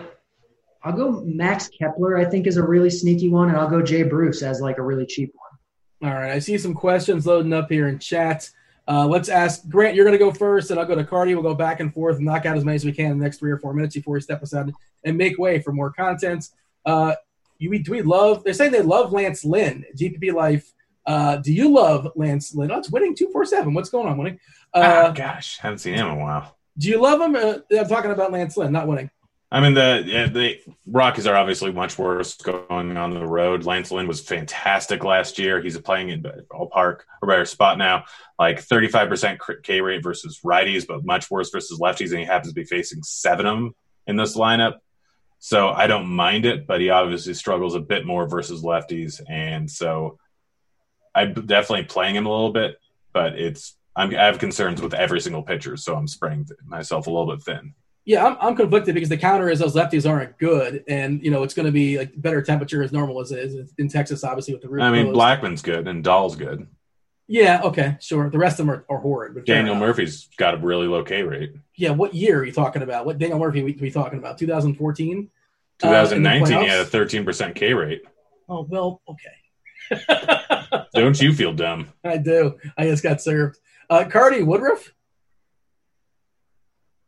I'll 0.84 0.94
go 0.94 1.22
Max 1.26 1.70
Kepler. 1.70 2.18
I 2.18 2.26
think 2.26 2.46
is 2.46 2.58
a 2.58 2.64
really 2.64 2.90
sneaky 2.90 3.30
one, 3.30 3.50
and 3.50 3.58
I'll 3.58 3.70
go 3.70 3.82
Jay 3.82 4.04
Bruce 4.04 4.44
as 4.44 4.62
like 4.62 4.78
a 4.78 4.84
really 4.84 5.06
cheap 5.06 5.34
one. 5.34 6.12
All 6.12 6.18
right, 6.18 6.32
I 6.32 6.40
see 6.40 6.58
some 6.58 6.74
questions 6.74 7.26
loading 7.26 7.54
up 7.54 7.72
here 7.72 7.88
in 7.88 8.00
chat. 8.00 8.50
Uh, 8.88 9.08
let's 9.08 9.30
ask 9.30 9.68
Grant. 9.68 9.96
You're 9.96 10.06
going 10.06 10.18
to 10.18 10.24
go 10.24 10.32
first, 10.32 10.72
and 10.72 10.80
I'll 10.80 10.86
go 10.86 10.96
to 10.96 11.04
Carty. 11.04 11.34
We'll 11.34 11.44
go 11.44 11.56
back 11.56 11.80
and 11.80 11.94
forth 11.94 12.18
and 12.18 12.26
knock 12.26 12.46
out 12.46 12.58
as 12.58 12.64
many 12.64 12.76
as 12.76 12.86
we 12.86 12.92
can 12.92 13.12
in 13.12 13.18
the 13.18 13.24
next 13.24 13.40
three 13.40 13.52
or 13.52 13.58
four 13.58 13.74
minutes 13.74 13.96
before 13.96 14.14
we 14.14 14.22
step 14.22 14.44
aside 14.44 14.72
and 15.04 15.18
make 15.18 15.38
way 15.40 15.60
for 15.60 15.72
more 15.72 15.92
content. 15.92 16.50
Uh, 16.86 17.16
you 17.58 17.84
do 17.84 17.92
we 17.92 18.02
love? 18.02 18.44
They're 18.44 18.54
saying 18.54 18.72
they 18.72 18.82
love 18.82 19.12
Lance 19.12 19.44
Lynn, 19.44 19.86
GPP 19.98 20.34
Life. 20.34 20.72
Uh, 21.06 21.38
do 21.38 21.54
you 21.54 21.70
love 21.70 22.10
Lance 22.16 22.54
Lynn? 22.54 22.72
Oh, 22.72 22.80
it's 22.80 22.92
winning 22.92 23.16
two 23.16 23.30
four 23.32 23.46
seven. 23.46 23.74
What's 23.74 23.90
going 23.90 24.08
on, 24.08 24.18
winning? 24.18 24.40
Uh, 24.74 25.08
oh, 25.08 25.14
gosh, 25.14 25.58
haven't 25.58 25.80
seen 25.80 25.96
him 25.96 26.08
in 26.08 26.14
a 26.14 26.20
while. 26.20 26.57
Do 26.78 26.90
you 26.90 27.02
love 27.02 27.22
him? 27.22 27.36
Uh, 27.36 27.60
I'm 27.78 27.88
talking 27.88 28.12
about 28.12 28.32
Lance 28.32 28.56
Lynn, 28.58 28.72
not 28.72 28.88
winning. 28.88 29.10
I 29.50 29.62
mean, 29.62 29.76
the 29.76 30.30
the 30.34 30.60
Rockies 30.86 31.26
are 31.26 31.36
obviously 31.36 31.72
much 31.72 31.98
worse 31.98 32.36
going 32.36 32.98
on 32.98 33.12
the 33.12 33.26
road. 33.26 33.64
Lance 33.64 33.92
Lynn 33.92 34.08
was 34.08 34.20
fantastic 34.20 35.06
last 35.06 35.40
year. 35.40 35.62
He's 35.62 35.78
playing 35.78 36.10
in 36.10 36.22
ballpark 36.22 37.02
or 37.22 37.28
better 37.28 37.46
spot 37.46 37.78
now, 37.78 38.04
like 38.38 38.62
35% 38.62 39.40
K 39.64 39.80
rate 39.80 40.04
versus 40.04 40.42
righties, 40.44 40.86
but 40.86 41.06
much 41.06 41.32
worse 41.32 41.50
versus 41.50 41.80
lefties. 41.80 42.12
And 42.12 42.20
he 42.20 42.26
happens 42.26 42.52
to 42.52 42.56
be 42.56 42.66
facing 42.66 43.04
seven 43.04 43.46
of 43.46 43.56
them 43.56 43.76
in 44.06 44.18
this 44.18 44.36
lineup. 44.36 44.80
So 45.40 45.70
I 45.70 45.88
don't 45.88 46.08
mind 46.08 46.46
it, 46.46 46.68
but 46.68 46.82
he 46.82 46.90
obviously 46.90 47.34
struggles 47.34 47.76
a 47.76 47.80
bit 47.80 48.06
more 48.06 48.28
versus 48.28 48.64
lefties. 48.64 49.22
And 49.30 49.72
so 49.72 50.20
I'm 51.16 51.34
definitely 51.34 51.86
playing 51.86 52.16
him 52.16 52.26
a 52.26 52.32
little 52.32 52.52
bit, 52.52 52.76
but 53.14 53.40
it's 53.40 53.77
I'm, 53.98 54.16
i 54.16 54.24
have 54.24 54.38
concerns 54.38 54.82
with 54.82 54.94
every 54.94 55.20
single 55.20 55.42
pitcher, 55.42 55.76
so 55.76 55.96
I'm 55.96 56.08
spreading 56.08 56.48
myself 56.66 57.08
a 57.08 57.10
little 57.10 57.36
bit 57.36 57.44
thin. 57.44 57.74
Yeah, 58.06 58.26
I'm, 58.26 58.38
I'm 58.40 58.56
conflicted 58.56 58.94
because 58.94 59.10
the 59.10 59.18
counter 59.18 59.50
is 59.50 59.60
those 59.60 59.76
lefties 59.76 60.10
aren't 60.10 60.38
good, 60.38 60.84
and 60.88 61.22
you 61.22 61.32
know 61.32 61.44
it's 61.44 61.54
going 61.54 61.66
to 61.66 61.72
be 61.72 61.98
like 61.98 62.14
better 62.16 62.42
temperature 62.42 62.82
as 62.84 62.94
normal 62.94 63.20
as 63.20 63.32
it 63.32 63.40
is 63.40 63.74
in 63.78 63.90
Texas, 63.90 64.24
obviously 64.24 64.54
with 64.54 64.62
the 64.62 64.70
roof. 64.70 64.84
I 64.84 64.92
mean, 64.92 65.12
closed. 65.12 65.18
Blackmon's 65.18 65.62
good 65.62 65.88
and 65.88 66.04
Dahl's 66.04 66.36
good. 66.38 66.68
Yeah, 67.28 67.62
okay, 67.64 67.98
sure. 68.00 68.30
The 68.30 68.38
rest 68.38 68.60
of 68.60 68.68
them 68.68 68.76
are, 68.76 68.86
are 68.88 69.00
horrid. 69.00 69.44
Daniel 69.46 69.76
Murphy's 69.76 70.30
got 70.38 70.54
a 70.54 70.58
really 70.58 70.88
low 70.88 71.04
K 71.04 71.24
rate. 71.24 71.52
Yeah, 71.76 71.90
what 71.90 72.14
year 72.14 72.40
are 72.40 72.46
you 72.46 72.54
talking 72.54 72.84
about? 72.84 73.06
What 73.06 73.18
Daniel 73.18 73.40
Murphy 73.40 73.64
we, 73.64 73.74
we 73.74 73.92
talking 73.92 74.20
about? 74.20 74.38
2014. 74.38 75.30
2019, 75.80 76.58
uh, 76.58 76.62
he 76.62 76.68
had 76.68 76.80
a 76.80 76.86
13% 76.86 77.56
K 77.56 77.74
rate. 77.74 78.04
Oh 78.48 78.66
well, 78.70 79.02
okay. 79.10 80.86
Don't 80.94 81.22
you 81.22 81.34
feel 81.34 81.54
dumb? 81.54 81.90
I 82.04 82.18
do. 82.18 82.58
I 82.78 82.86
just 82.86 83.04
got 83.04 83.22
served. 83.22 83.60
Uh, 83.90 84.06
Carty 84.06 84.44
Woodruff. 84.44 84.94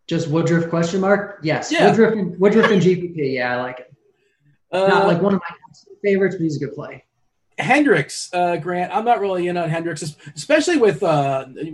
Just 0.07 0.27
Woodruff 0.27 0.69
question 0.69 1.01
mark? 1.01 1.39
Yes. 1.43 1.71
Yeah. 1.71 1.89
Woodruff 1.89 2.13
and, 2.13 2.39
Woodruff 2.39 2.71
and 2.71 2.81
GPP. 2.81 3.35
Yeah, 3.35 3.57
I 3.57 3.61
like 3.61 3.79
it. 3.79 3.93
Uh, 4.71 4.87
not 4.87 5.07
like 5.07 5.21
one 5.21 5.33
of 5.35 5.41
my 5.41 5.55
favorites, 6.03 6.35
but 6.35 6.43
he's 6.43 6.57
a 6.57 6.65
good 6.65 6.73
play. 6.73 7.03
Hendricks, 7.59 8.29
uh, 8.33 8.55
Grant. 8.57 8.95
I'm 8.95 9.03
not 9.03 9.19
really 9.19 9.47
in 9.47 9.57
on 9.57 9.69
Hendricks, 9.69 10.15
especially 10.35 10.77
with 10.77 11.03
uh, 11.03 11.45
you 11.55 11.71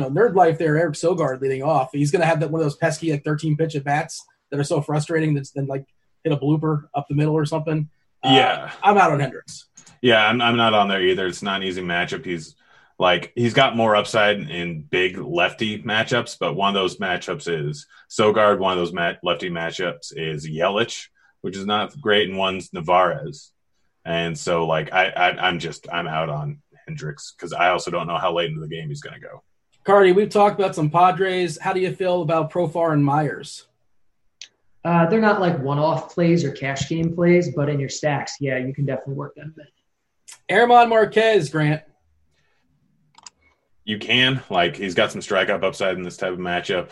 know 0.00 0.10
Nerd 0.10 0.34
Life 0.34 0.58
there. 0.58 0.78
Eric 0.78 0.94
Sogard 0.94 1.40
leading 1.40 1.62
off. 1.62 1.90
He's 1.92 2.10
going 2.10 2.20
to 2.20 2.26
have 2.26 2.40
that 2.40 2.50
one 2.50 2.60
of 2.60 2.64
those 2.64 2.76
pesky 2.76 3.12
like 3.12 3.24
13 3.24 3.56
pitch 3.56 3.76
at 3.76 3.84
bats 3.84 4.24
that 4.50 4.58
are 4.58 4.64
so 4.64 4.80
frustrating 4.80 5.34
that's 5.34 5.50
then 5.50 5.66
like 5.66 5.84
hit 6.24 6.32
a 6.32 6.36
blooper 6.36 6.84
up 6.94 7.06
the 7.08 7.14
middle 7.14 7.34
or 7.34 7.44
something. 7.44 7.88
Uh, 8.22 8.30
yeah, 8.32 8.72
I'm 8.82 8.96
out 8.96 9.12
on 9.12 9.20
Hendricks. 9.20 9.66
Yeah, 10.00 10.26
I'm, 10.26 10.40
I'm 10.40 10.56
not 10.56 10.74
on 10.74 10.88
there 10.88 11.02
either. 11.02 11.26
It's 11.26 11.42
not 11.42 11.62
an 11.62 11.68
easy 11.68 11.82
matchup. 11.82 12.24
He's 12.24 12.56
like 12.98 13.32
he's 13.34 13.54
got 13.54 13.76
more 13.76 13.94
upside 13.94 14.38
in 14.38 14.82
big 14.82 15.18
lefty 15.18 15.82
matchups, 15.82 16.38
but 16.38 16.54
one 16.54 16.68
of 16.68 16.74
those 16.74 16.96
matchups 16.96 17.48
is 17.48 17.86
Sogard. 18.10 18.58
One 18.58 18.72
of 18.72 18.78
those 18.78 18.92
mat- 18.92 19.20
lefty 19.22 19.50
matchups 19.50 20.12
is 20.16 20.48
Yelich, 20.48 21.08
which 21.42 21.56
is 21.56 21.66
not 21.66 21.98
great, 22.00 22.28
and 22.28 22.38
one's 22.38 22.72
Narvaez. 22.72 23.52
And 24.04 24.38
so, 24.38 24.66
like, 24.66 24.92
I, 24.92 25.08
I 25.08 25.48
am 25.48 25.58
just 25.58 25.88
I'm 25.92 26.06
out 26.06 26.30
on 26.30 26.62
Hendricks 26.86 27.32
because 27.36 27.52
I 27.52 27.70
also 27.70 27.90
don't 27.90 28.06
know 28.06 28.16
how 28.16 28.32
late 28.32 28.48
into 28.48 28.60
the 28.60 28.68
game 28.68 28.88
he's 28.88 29.02
going 29.02 29.20
to 29.20 29.20
go. 29.20 29.42
Carty, 29.84 30.12
we've 30.12 30.30
talked 30.30 30.58
about 30.58 30.74
some 30.74 30.90
Padres. 30.90 31.58
How 31.60 31.72
do 31.72 31.80
you 31.80 31.94
feel 31.94 32.22
about 32.22 32.50
Profar 32.50 32.92
and 32.92 33.04
Myers? 33.04 33.66
Uh, 34.84 35.06
they're 35.06 35.20
not 35.20 35.40
like 35.40 35.60
one-off 35.60 36.14
plays 36.14 36.44
or 36.44 36.52
cash 36.52 36.88
game 36.88 37.14
plays, 37.14 37.52
but 37.54 37.68
in 37.68 37.78
your 37.78 37.88
stacks, 37.88 38.36
yeah, 38.40 38.56
you 38.56 38.72
can 38.72 38.86
definitely 38.86 39.14
work 39.14 39.34
them 39.34 39.54
in. 39.58 40.68
Marquez, 40.88 41.50
Grant 41.50 41.82
you 43.86 43.98
can. 43.98 44.42
Like 44.50 44.76
he's 44.76 44.94
got 44.94 45.12
some 45.12 45.22
strikeout 45.22 45.64
upside 45.64 45.96
in 45.96 46.02
this 46.02 46.18
type 46.18 46.32
of 46.32 46.38
matchup. 46.38 46.90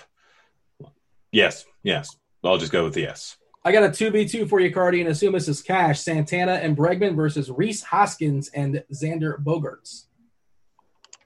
Yes, 1.31 1.67
yes. 1.83 2.17
I'll 2.43 2.57
just 2.57 2.73
go 2.73 2.85
with 2.85 2.95
the 2.95 3.03
yes. 3.03 3.37
I 3.65 3.73
got 3.73 3.83
a 3.83 3.89
2v2 3.89 4.49
for 4.49 4.61
you, 4.61 4.73
Carty, 4.73 5.01
and 5.01 5.11
assume 5.11 5.33
this 5.33 5.49
is 5.49 5.63
cash. 5.63 6.01
Santana 6.01 6.53
and 6.55 6.77
Bregman 6.77 7.17
versus 7.17 7.51
Rhys 7.51 7.83
Hoskins 7.83 8.49
and 8.49 8.85
Xander 8.93 9.43
Bogaerts. 9.43 10.05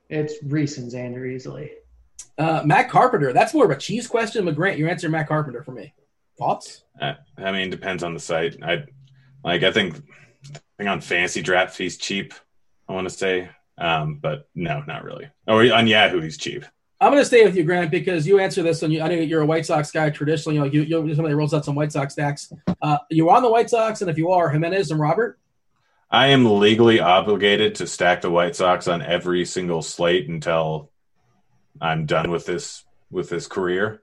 It's 0.08 0.34
Rhys 0.44 0.78
and 0.78 0.90
Xander 0.90 1.28
easily. 1.28 1.72
Uh, 2.38 2.62
Matt 2.64 2.88
Carpenter. 2.88 3.32
That's 3.32 3.52
more 3.52 3.64
of 3.64 3.72
a 3.72 3.76
cheese 3.76 4.06
question, 4.06 4.44
but 4.44 4.54
Grant, 4.54 4.78
you 4.78 4.88
answer 4.88 5.08
Matt 5.08 5.28
Carpenter 5.28 5.64
for 5.64 5.72
me. 5.72 5.92
Thoughts? 6.38 6.84
Uh, 7.00 7.14
I 7.36 7.50
mean, 7.50 7.68
depends 7.68 8.04
on 8.04 8.14
the 8.14 8.20
site. 8.20 8.62
I 8.62 8.84
like. 9.42 9.64
I 9.64 9.72
think, 9.72 9.96
I 10.54 10.60
think 10.78 10.88
on 10.88 11.00
FantasyDraft 11.00 11.76
he's 11.76 11.98
cheap. 11.98 12.32
I 12.88 12.92
want 12.92 13.08
to 13.08 13.14
say 13.14 13.50
um, 13.78 14.16
but 14.16 14.48
no, 14.54 14.82
not 14.86 15.04
really. 15.04 15.28
Or 15.46 15.62
oh, 15.62 15.74
on 15.74 15.86
Yahoo, 15.86 16.20
he's 16.20 16.36
cheap. 16.36 16.64
I'm 17.00 17.12
going 17.12 17.22
to 17.22 17.26
stay 17.26 17.44
with 17.44 17.54
you, 17.54 17.62
Grant, 17.62 17.92
because 17.92 18.26
you 18.26 18.40
answer 18.40 18.62
this, 18.62 18.82
and 18.82 18.92
you, 18.92 19.00
I 19.00 19.08
know 19.08 19.14
you're 19.14 19.42
a 19.42 19.46
White 19.46 19.64
Sox 19.66 19.92
guy 19.92 20.10
traditionally. 20.10 20.56
You 20.56 20.60
know, 20.62 20.66
you, 20.66 20.82
you're 20.82 21.14
somebody 21.14 21.34
rolls 21.34 21.54
out 21.54 21.64
some 21.64 21.76
White 21.76 21.92
Sox 21.92 22.14
stacks. 22.14 22.52
Uh, 22.82 22.98
you 23.08 23.30
on 23.30 23.42
the 23.42 23.50
White 23.50 23.70
Sox, 23.70 24.00
and 24.00 24.10
if 24.10 24.18
you 24.18 24.30
are, 24.30 24.50
Jimenez 24.50 24.90
and 24.90 24.98
Robert. 24.98 25.38
I 26.10 26.28
am 26.28 26.58
legally 26.58 27.00
obligated 27.00 27.76
to 27.76 27.86
stack 27.86 28.22
the 28.22 28.30
White 28.30 28.56
Sox 28.56 28.88
on 28.88 29.02
every 29.02 29.44
single 29.44 29.82
slate 29.82 30.28
until 30.28 30.90
I'm 31.80 32.06
done 32.06 32.30
with 32.30 32.46
this 32.46 32.84
with 33.10 33.28
this 33.28 33.46
career. 33.46 34.02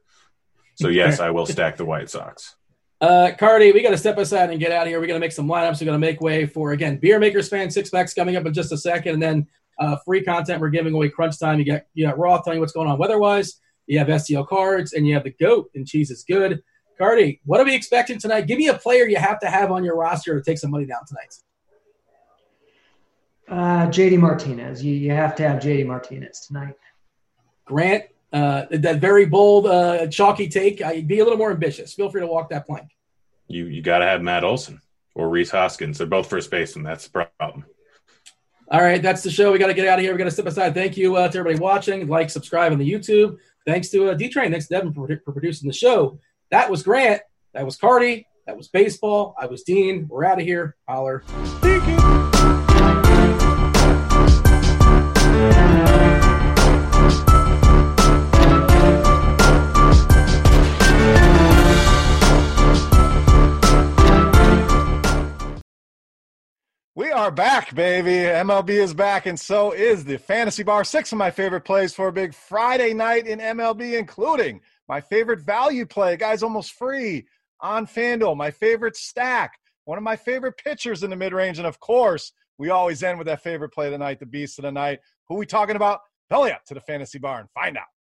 So 0.76 0.88
yes, 0.88 1.19
I 1.19 1.32
will 1.32 1.45
stack 1.45 1.78
the 1.78 1.86
White 1.86 2.09
Sox. 2.09 2.55
Uh, 3.01 3.32
Carty, 3.38 3.71
we 3.71 3.82
got 3.82 3.89
to 3.89 3.97
step 3.97 4.17
aside 4.17 4.51
and 4.51 4.59
get 4.59 4.71
out 4.71 4.84
of 4.84 4.88
here. 4.88 4.99
We're 4.99 5.07
going 5.07 5.19
to 5.19 5.26
make 5.26 5.34
some 5.34 5.47
lineups. 5.47 5.82
We're 5.82 5.86
going 5.86 5.99
to 6.01 6.07
make 6.07 6.21
way 6.21 6.45
for 6.45 6.71
again 6.71 6.97
beer 6.97 7.19
makers 7.19 7.49
fan 7.49 7.69
six 7.69 7.89
packs 7.89 8.13
coming 8.13 8.38
up 8.38 8.45
in 8.45 8.53
just 8.53 8.71
a 8.71 8.78
second, 8.78 9.15
and 9.15 9.21
then 9.21 9.47
uh, 9.80 9.97
free 10.05 10.23
content. 10.23 10.61
We're 10.61 10.69
giving 10.69 10.93
away 10.93 11.09
crunch 11.09 11.39
time. 11.39 11.59
You 11.59 11.65
got 11.65 11.82
you 11.93 12.05
got 12.05 12.17
Roth 12.17 12.43
telling 12.43 12.57
you 12.57 12.61
what's 12.61 12.73
going 12.73 12.89
on 12.89 12.97
weather-wise. 12.97 13.59
you 13.88 13.99
have 13.99 14.07
STL 14.07 14.47
cards, 14.47 14.93
and 14.93 15.07
you 15.07 15.13
have 15.13 15.23
the 15.23 15.32
GOAT, 15.32 15.69
and 15.76 15.88
cheese 15.88 16.11
is 16.11 16.23
good. 16.23 16.61
Carty, 16.97 17.41
what 17.45 17.59
are 17.59 17.65
we 17.65 17.76
expecting 17.76 18.19
tonight? 18.19 18.47
Give 18.47 18.57
me 18.57 18.67
a 18.67 18.73
player 18.73 19.05
you 19.05 19.17
have 19.17 19.39
to 19.41 19.47
have 19.47 19.71
on 19.71 19.84
your 19.84 19.97
roster 19.97 20.34
to 20.34 20.43
take 20.43 20.57
some 20.57 20.71
money 20.71 20.86
down 20.86 21.01
tonight. 21.07 21.36
Uh, 23.47 23.88
JD 23.88 24.17
Martinez. 24.19 24.84
You, 24.84 24.93
you 24.93 25.11
have 25.11 25.36
to 25.36 25.47
have 25.47 25.61
JD 25.61 25.86
Martinez 25.86 26.45
tonight. 26.47 26.76
Grant, 27.65 28.05
uh, 28.32 28.65
that 28.71 28.99
very 28.99 29.26
bold, 29.26 29.67
uh, 29.67 30.07
chalky 30.07 30.47
take. 30.47 30.82
I'd 30.82 31.07
be 31.07 31.19
a 31.19 31.23
little 31.23 31.38
more 31.38 31.51
ambitious. 31.51 31.93
Feel 31.93 32.09
free 32.09 32.21
to 32.21 32.28
walk 32.28 32.49
that 32.49 32.65
plank. 32.65 32.89
You 33.47 33.65
you 33.65 33.82
got 33.82 33.99
to 33.99 34.05
have 34.05 34.21
Matt 34.21 34.43
Olson 34.43 34.82
or 35.13 35.30
Rhys 35.30 35.51
Hoskins. 35.51 35.97
They're 35.97 36.07
both 36.07 36.30
first 36.30 36.49
basemen. 36.49 36.84
That's 36.84 37.07
the 37.07 37.28
problem. 37.39 37.65
All 38.72 38.82
right, 38.82 39.01
that's 39.01 39.22
the 39.22 39.30
show. 39.30 39.51
We 39.51 39.59
got 39.59 39.68
to 39.68 39.74
get 39.76 39.88
out 39.88 39.99
of 39.99 40.03
here. 40.03 40.11
We 40.11 40.18
got 40.18 40.24
to 40.26 40.32
step 40.32 40.47
aside. 40.47 40.74
Thank 40.74 40.97
you 40.97 41.16
uh, 41.16 41.28
to 41.28 41.38
everybody 41.38 41.61
watching. 41.61 42.07
Like, 42.07 42.32
subscribe 42.32 42.72
on 42.72 42.80
the 42.80 42.91
YouTube. 42.91 43.38
Thanks 43.66 43.89
to 43.89 44.09
uh, 44.09 44.13
D 44.16 44.28
Train. 44.28 44.51
Thanks 44.51 44.68
Devin 44.68 44.93
for, 44.93 45.07
for 45.24 45.32
producing 45.32 45.68
the 45.68 45.74
show. 45.74 46.20
That 46.49 46.70
was 46.70 46.82
Grant. 46.82 47.22
That 47.53 47.66
was 47.66 47.78
Carty. 47.78 48.28
That 48.47 48.57
was 48.57 48.68
baseball. 48.68 49.36
I 49.39 49.45
was 49.45 49.63
Dean. 49.63 50.07
We're 50.09 50.26
out 50.26 50.39
of 50.39 50.45
here. 50.45 50.76
Holler. 50.88 51.24
We 66.98 67.12
are 67.12 67.30
back, 67.30 67.76
baby. 67.76 68.12
MLB 68.12 68.70
is 68.70 68.93
back, 68.93 69.26
and 69.26 69.38
so 69.38 69.74
is 69.74 70.06
the 70.06 70.18
Fantasy 70.18 70.64
Bar. 70.64 70.86
Six 70.86 71.12
of 71.12 71.18
my 71.18 71.30
favorite 71.30 71.66
plays 71.66 71.93
for 71.93 72.08
a 72.08 72.14
big 72.14 72.34
Friday 72.34 72.93
night 72.93 73.28
in 73.28 73.39
MLB, 73.39 74.00
including 74.00 74.62
my 74.88 75.02
favorite 75.02 75.41
value 75.41 75.86
play, 75.86 76.16
guys, 76.16 76.41
almost 76.41 76.72
free 76.72 77.28
on 77.60 77.86
FanDuel, 77.86 78.38
my 78.38 78.50
favorite 78.50 78.96
stack, 78.96 79.60
one 79.84 79.98
of 79.98 80.06
my 80.06 80.16
favorite 80.16 80.56
pitchers 80.56 81.04
in 81.04 81.10
the 81.10 81.18
mid 81.18 81.34
range, 81.34 81.58
and 81.58 81.68
of 81.68 81.82
course, 81.82 82.32
we 82.58 82.70
always 82.70 83.04
end 83.04 83.18
with 83.18 83.28
that 83.28 83.43
favorite 83.43 83.74
play 83.74 83.89
tonight, 83.89 84.22
the 84.22 84.26
beast 84.26 84.58
of 84.58 84.64
the 84.64 84.72
night. 84.72 85.00
Who 85.28 85.36
we 85.36 85.46
talking 85.46 85.76
about? 85.76 86.00
Belly 86.30 86.54
up 86.54 86.64
to 86.68 86.74
the 86.74 86.80
Fantasy 86.80 87.20
Bar 87.20 87.41
and 87.41 87.50
find 87.52 87.78
out. 87.78 87.95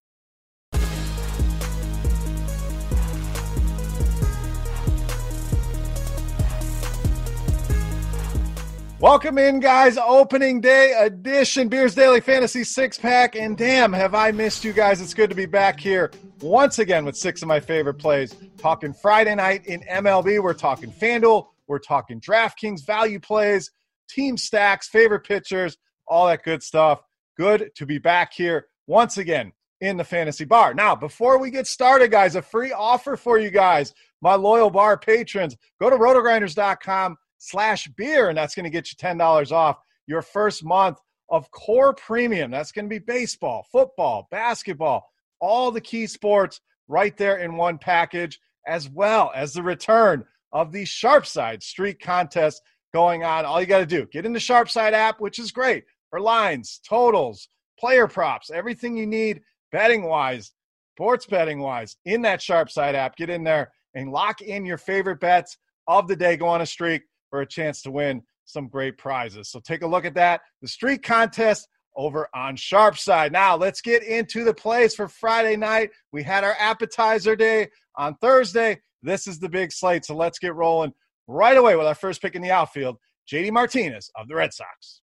Welcome 9.04 9.36
in, 9.36 9.60
guys. 9.60 9.98
Opening 9.98 10.62
day 10.62 10.94
edition 10.98 11.68
Beers 11.68 11.94
Daily 11.94 12.22
Fantasy 12.22 12.64
Six 12.64 12.96
Pack. 12.96 13.36
And 13.36 13.54
damn, 13.54 13.92
have 13.92 14.14
I 14.14 14.30
missed 14.30 14.64
you 14.64 14.72
guys. 14.72 15.02
It's 15.02 15.12
good 15.12 15.28
to 15.28 15.36
be 15.36 15.44
back 15.44 15.78
here 15.78 16.10
once 16.40 16.78
again 16.78 17.04
with 17.04 17.14
six 17.14 17.42
of 17.42 17.48
my 17.48 17.60
favorite 17.60 17.98
plays. 17.98 18.34
Talking 18.56 18.94
Friday 18.94 19.34
night 19.34 19.66
in 19.66 19.82
MLB. 19.82 20.42
We're 20.42 20.54
talking 20.54 20.90
FanDuel. 20.90 21.48
We're 21.66 21.80
talking 21.80 22.18
DraftKings 22.18 22.86
value 22.86 23.20
plays, 23.20 23.70
team 24.08 24.38
stacks, 24.38 24.88
favorite 24.88 25.26
pitchers, 25.26 25.76
all 26.08 26.26
that 26.28 26.42
good 26.42 26.62
stuff. 26.62 27.02
Good 27.36 27.72
to 27.74 27.84
be 27.84 27.98
back 27.98 28.32
here 28.32 28.68
once 28.86 29.18
again 29.18 29.52
in 29.82 29.98
the 29.98 30.04
fantasy 30.04 30.46
bar. 30.46 30.72
Now, 30.72 30.96
before 30.96 31.38
we 31.38 31.50
get 31.50 31.66
started, 31.66 32.10
guys, 32.10 32.36
a 32.36 32.42
free 32.42 32.72
offer 32.72 33.18
for 33.18 33.38
you 33.38 33.50
guys, 33.50 33.92
my 34.22 34.34
loyal 34.34 34.70
bar 34.70 34.96
patrons. 34.96 35.58
Go 35.78 35.90
to 35.90 35.96
rotogrinders.com 35.96 37.18
slash 37.38 37.88
beer, 37.96 38.28
and 38.28 38.38
that's 38.38 38.54
going 38.54 38.64
to 38.64 38.70
get 38.70 38.90
you 38.90 38.96
$10 38.96 39.52
off 39.52 39.78
your 40.06 40.22
first 40.22 40.64
month 40.64 40.98
of 41.30 41.50
core 41.50 41.94
premium. 41.94 42.50
That's 42.50 42.72
going 42.72 42.86
to 42.86 42.90
be 42.90 42.98
baseball, 42.98 43.66
football, 43.72 44.28
basketball, 44.30 45.08
all 45.40 45.70
the 45.70 45.80
key 45.80 46.06
sports 46.06 46.60
right 46.88 47.16
there 47.16 47.38
in 47.38 47.56
one 47.56 47.78
package, 47.78 48.38
as 48.66 48.88
well 48.88 49.32
as 49.34 49.52
the 49.52 49.62
return 49.62 50.24
of 50.52 50.72
the 50.72 50.84
Sharpside 50.84 51.62
Streak 51.62 52.00
contest 52.00 52.62
going 52.92 53.24
on. 53.24 53.44
All 53.44 53.60
you 53.60 53.66
got 53.66 53.80
to 53.80 53.86
do, 53.86 54.06
get 54.06 54.26
in 54.26 54.32
the 54.32 54.38
Sharpside 54.38 54.92
app, 54.92 55.20
which 55.20 55.38
is 55.38 55.50
great 55.50 55.84
for 56.10 56.20
lines, 56.20 56.80
totals, 56.88 57.48
player 57.78 58.06
props, 58.06 58.50
everything 58.50 58.96
you 58.96 59.06
need 59.06 59.40
betting 59.72 60.04
wise, 60.04 60.52
sports 60.94 61.26
betting 61.26 61.58
wise, 61.58 61.96
in 62.04 62.22
that 62.22 62.40
Sharpside 62.40 62.94
app. 62.94 63.16
Get 63.16 63.30
in 63.30 63.42
there 63.42 63.72
and 63.94 64.12
lock 64.12 64.40
in 64.40 64.64
your 64.64 64.78
favorite 64.78 65.20
bets 65.20 65.58
of 65.88 66.06
the 66.06 66.16
day. 66.16 66.36
Go 66.36 66.46
on 66.46 66.60
a 66.60 66.66
streak 66.66 67.02
for 67.34 67.40
a 67.40 67.46
chance 67.46 67.82
to 67.82 67.90
win 67.90 68.22
some 68.44 68.68
great 68.68 68.96
prizes. 68.96 69.50
So 69.50 69.58
take 69.58 69.82
a 69.82 69.86
look 69.88 70.04
at 70.04 70.14
that. 70.14 70.42
The 70.62 70.68
street 70.68 71.02
contest 71.02 71.66
over 71.96 72.28
on 72.32 72.54
Sharpside. 72.56 73.32
Now 73.32 73.56
let's 73.56 73.80
get 73.80 74.04
into 74.04 74.44
the 74.44 74.54
plays 74.54 74.94
for 74.94 75.08
Friday 75.08 75.56
night. 75.56 75.90
We 76.12 76.22
had 76.22 76.44
our 76.44 76.54
appetizer 76.60 77.34
day 77.34 77.70
on 77.96 78.14
Thursday. 78.20 78.80
This 79.02 79.26
is 79.26 79.40
the 79.40 79.48
big 79.48 79.72
slate. 79.72 80.04
So 80.04 80.14
let's 80.14 80.38
get 80.38 80.54
rolling 80.54 80.92
right 81.26 81.56
away 81.56 81.74
with 81.74 81.88
our 81.88 81.96
first 81.96 82.22
pick 82.22 82.36
in 82.36 82.42
the 82.42 82.52
outfield, 82.52 82.98
JD 83.28 83.50
Martinez 83.50 84.12
of 84.14 84.28
the 84.28 84.36
Red 84.36 84.54
Sox. 84.54 85.00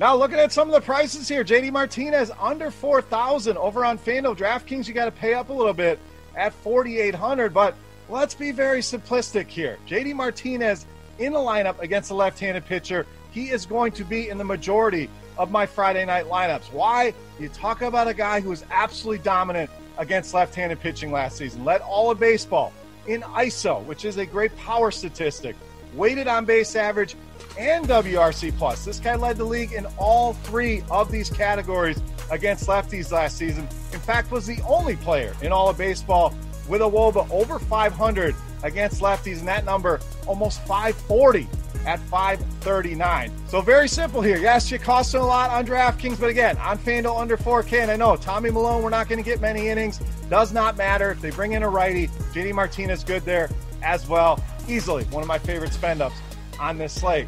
Now 0.00 0.16
looking 0.16 0.40
at 0.40 0.50
some 0.50 0.66
of 0.66 0.74
the 0.74 0.80
prices 0.80 1.28
here, 1.28 1.44
JD 1.44 1.70
Martinez 1.70 2.32
under 2.40 2.72
4,000 2.72 3.56
over 3.58 3.84
on 3.84 3.96
FanDuel. 3.96 4.36
DraftKings, 4.36 4.88
you 4.88 4.94
got 4.94 5.04
to 5.04 5.12
pay 5.12 5.34
up 5.34 5.50
a 5.50 5.52
little 5.52 5.72
bit 5.72 6.00
at 6.34 6.52
4,800, 6.52 7.54
but 7.54 7.76
let's 8.08 8.34
be 8.34 8.50
very 8.50 8.80
simplistic 8.80 9.46
here. 9.46 9.78
JD 9.86 10.14
Martinez 10.14 10.84
in 11.20 11.34
the 11.34 11.38
lineup 11.38 11.78
against 11.80 12.10
a 12.10 12.14
left 12.14 12.40
handed 12.40 12.66
pitcher, 12.66 13.06
he 13.30 13.50
is 13.50 13.66
going 13.66 13.92
to 13.92 14.04
be 14.04 14.28
in 14.28 14.38
the 14.38 14.44
majority 14.44 15.08
of 15.38 15.50
my 15.50 15.66
Friday 15.66 16.04
night 16.04 16.24
lineups. 16.26 16.72
Why? 16.72 17.14
You 17.38 17.48
talk 17.50 17.82
about 17.82 18.08
a 18.08 18.14
guy 18.14 18.40
who 18.40 18.48
was 18.48 18.64
absolutely 18.70 19.22
dominant 19.22 19.70
against 19.98 20.34
left 20.34 20.54
handed 20.54 20.80
pitching 20.80 21.12
last 21.12 21.36
season, 21.36 21.64
led 21.64 21.82
all 21.82 22.10
of 22.10 22.18
baseball 22.18 22.72
in 23.06 23.20
ISO, 23.22 23.84
which 23.84 24.04
is 24.04 24.16
a 24.16 24.26
great 24.26 24.56
power 24.56 24.90
statistic, 24.90 25.54
weighted 25.94 26.26
on 26.26 26.44
base 26.44 26.74
average, 26.74 27.14
and 27.58 27.86
WRC 27.86 28.56
plus. 28.56 28.84
This 28.84 28.98
guy 28.98 29.14
led 29.14 29.36
the 29.36 29.44
league 29.44 29.72
in 29.72 29.86
all 29.98 30.32
three 30.32 30.82
of 30.90 31.10
these 31.10 31.28
categories 31.28 32.00
against 32.30 32.66
lefties 32.66 33.12
last 33.12 33.36
season. 33.36 33.68
In 33.92 34.00
fact, 34.00 34.30
was 34.30 34.46
the 34.46 34.60
only 34.62 34.96
player 34.96 35.34
in 35.42 35.52
all 35.52 35.68
of 35.68 35.76
baseball 35.76 36.34
with 36.68 36.80
a 36.80 36.84
WOBA 36.84 37.28
over 37.30 37.58
500 37.58 38.34
against 38.62 39.00
lefties, 39.00 39.40
and 39.40 39.48
that 39.48 39.64
number 39.64 40.00
almost 40.30 40.60
540 40.60 41.48
at 41.86 41.98
539. 41.98 43.32
So 43.48 43.60
very 43.60 43.88
simple 43.88 44.22
here. 44.22 44.38
Yes, 44.38 44.70
it 44.70 44.80
costs 44.80 45.14
a 45.14 45.20
lot 45.20 45.50
on 45.50 45.66
DraftKings, 45.66 46.20
but 46.20 46.30
again, 46.30 46.56
on 46.58 46.78
FanDuel 46.78 47.18
under 47.18 47.36
4K, 47.36 47.82
and 47.82 47.90
I 47.90 47.96
know 47.96 48.14
Tommy 48.14 48.48
Milone, 48.50 48.80
we're 48.82 48.90
not 48.90 49.08
going 49.08 49.22
to 49.22 49.28
get 49.28 49.40
many 49.40 49.68
innings. 49.68 49.98
Does 50.28 50.52
not 50.52 50.76
matter. 50.76 51.10
If 51.10 51.20
they 51.20 51.30
bring 51.30 51.52
in 51.52 51.64
a 51.64 51.68
righty, 51.68 52.06
JD 52.32 52.54
Martinez 52.54 53.02
good 53.02 53.24
there 53.24 53.50
as 53.82 54.06
well. 54.06 54.42
Easily 54.68 55.02
one 55.04 55.22
of 55.22 55.28
my 55.28 55.38
favorite 55.38 55.72
spend 55.72 56.00
ups 56.00 56.16
on 56.60 56.78
this 56.78 56.92
slate 56.92 57.26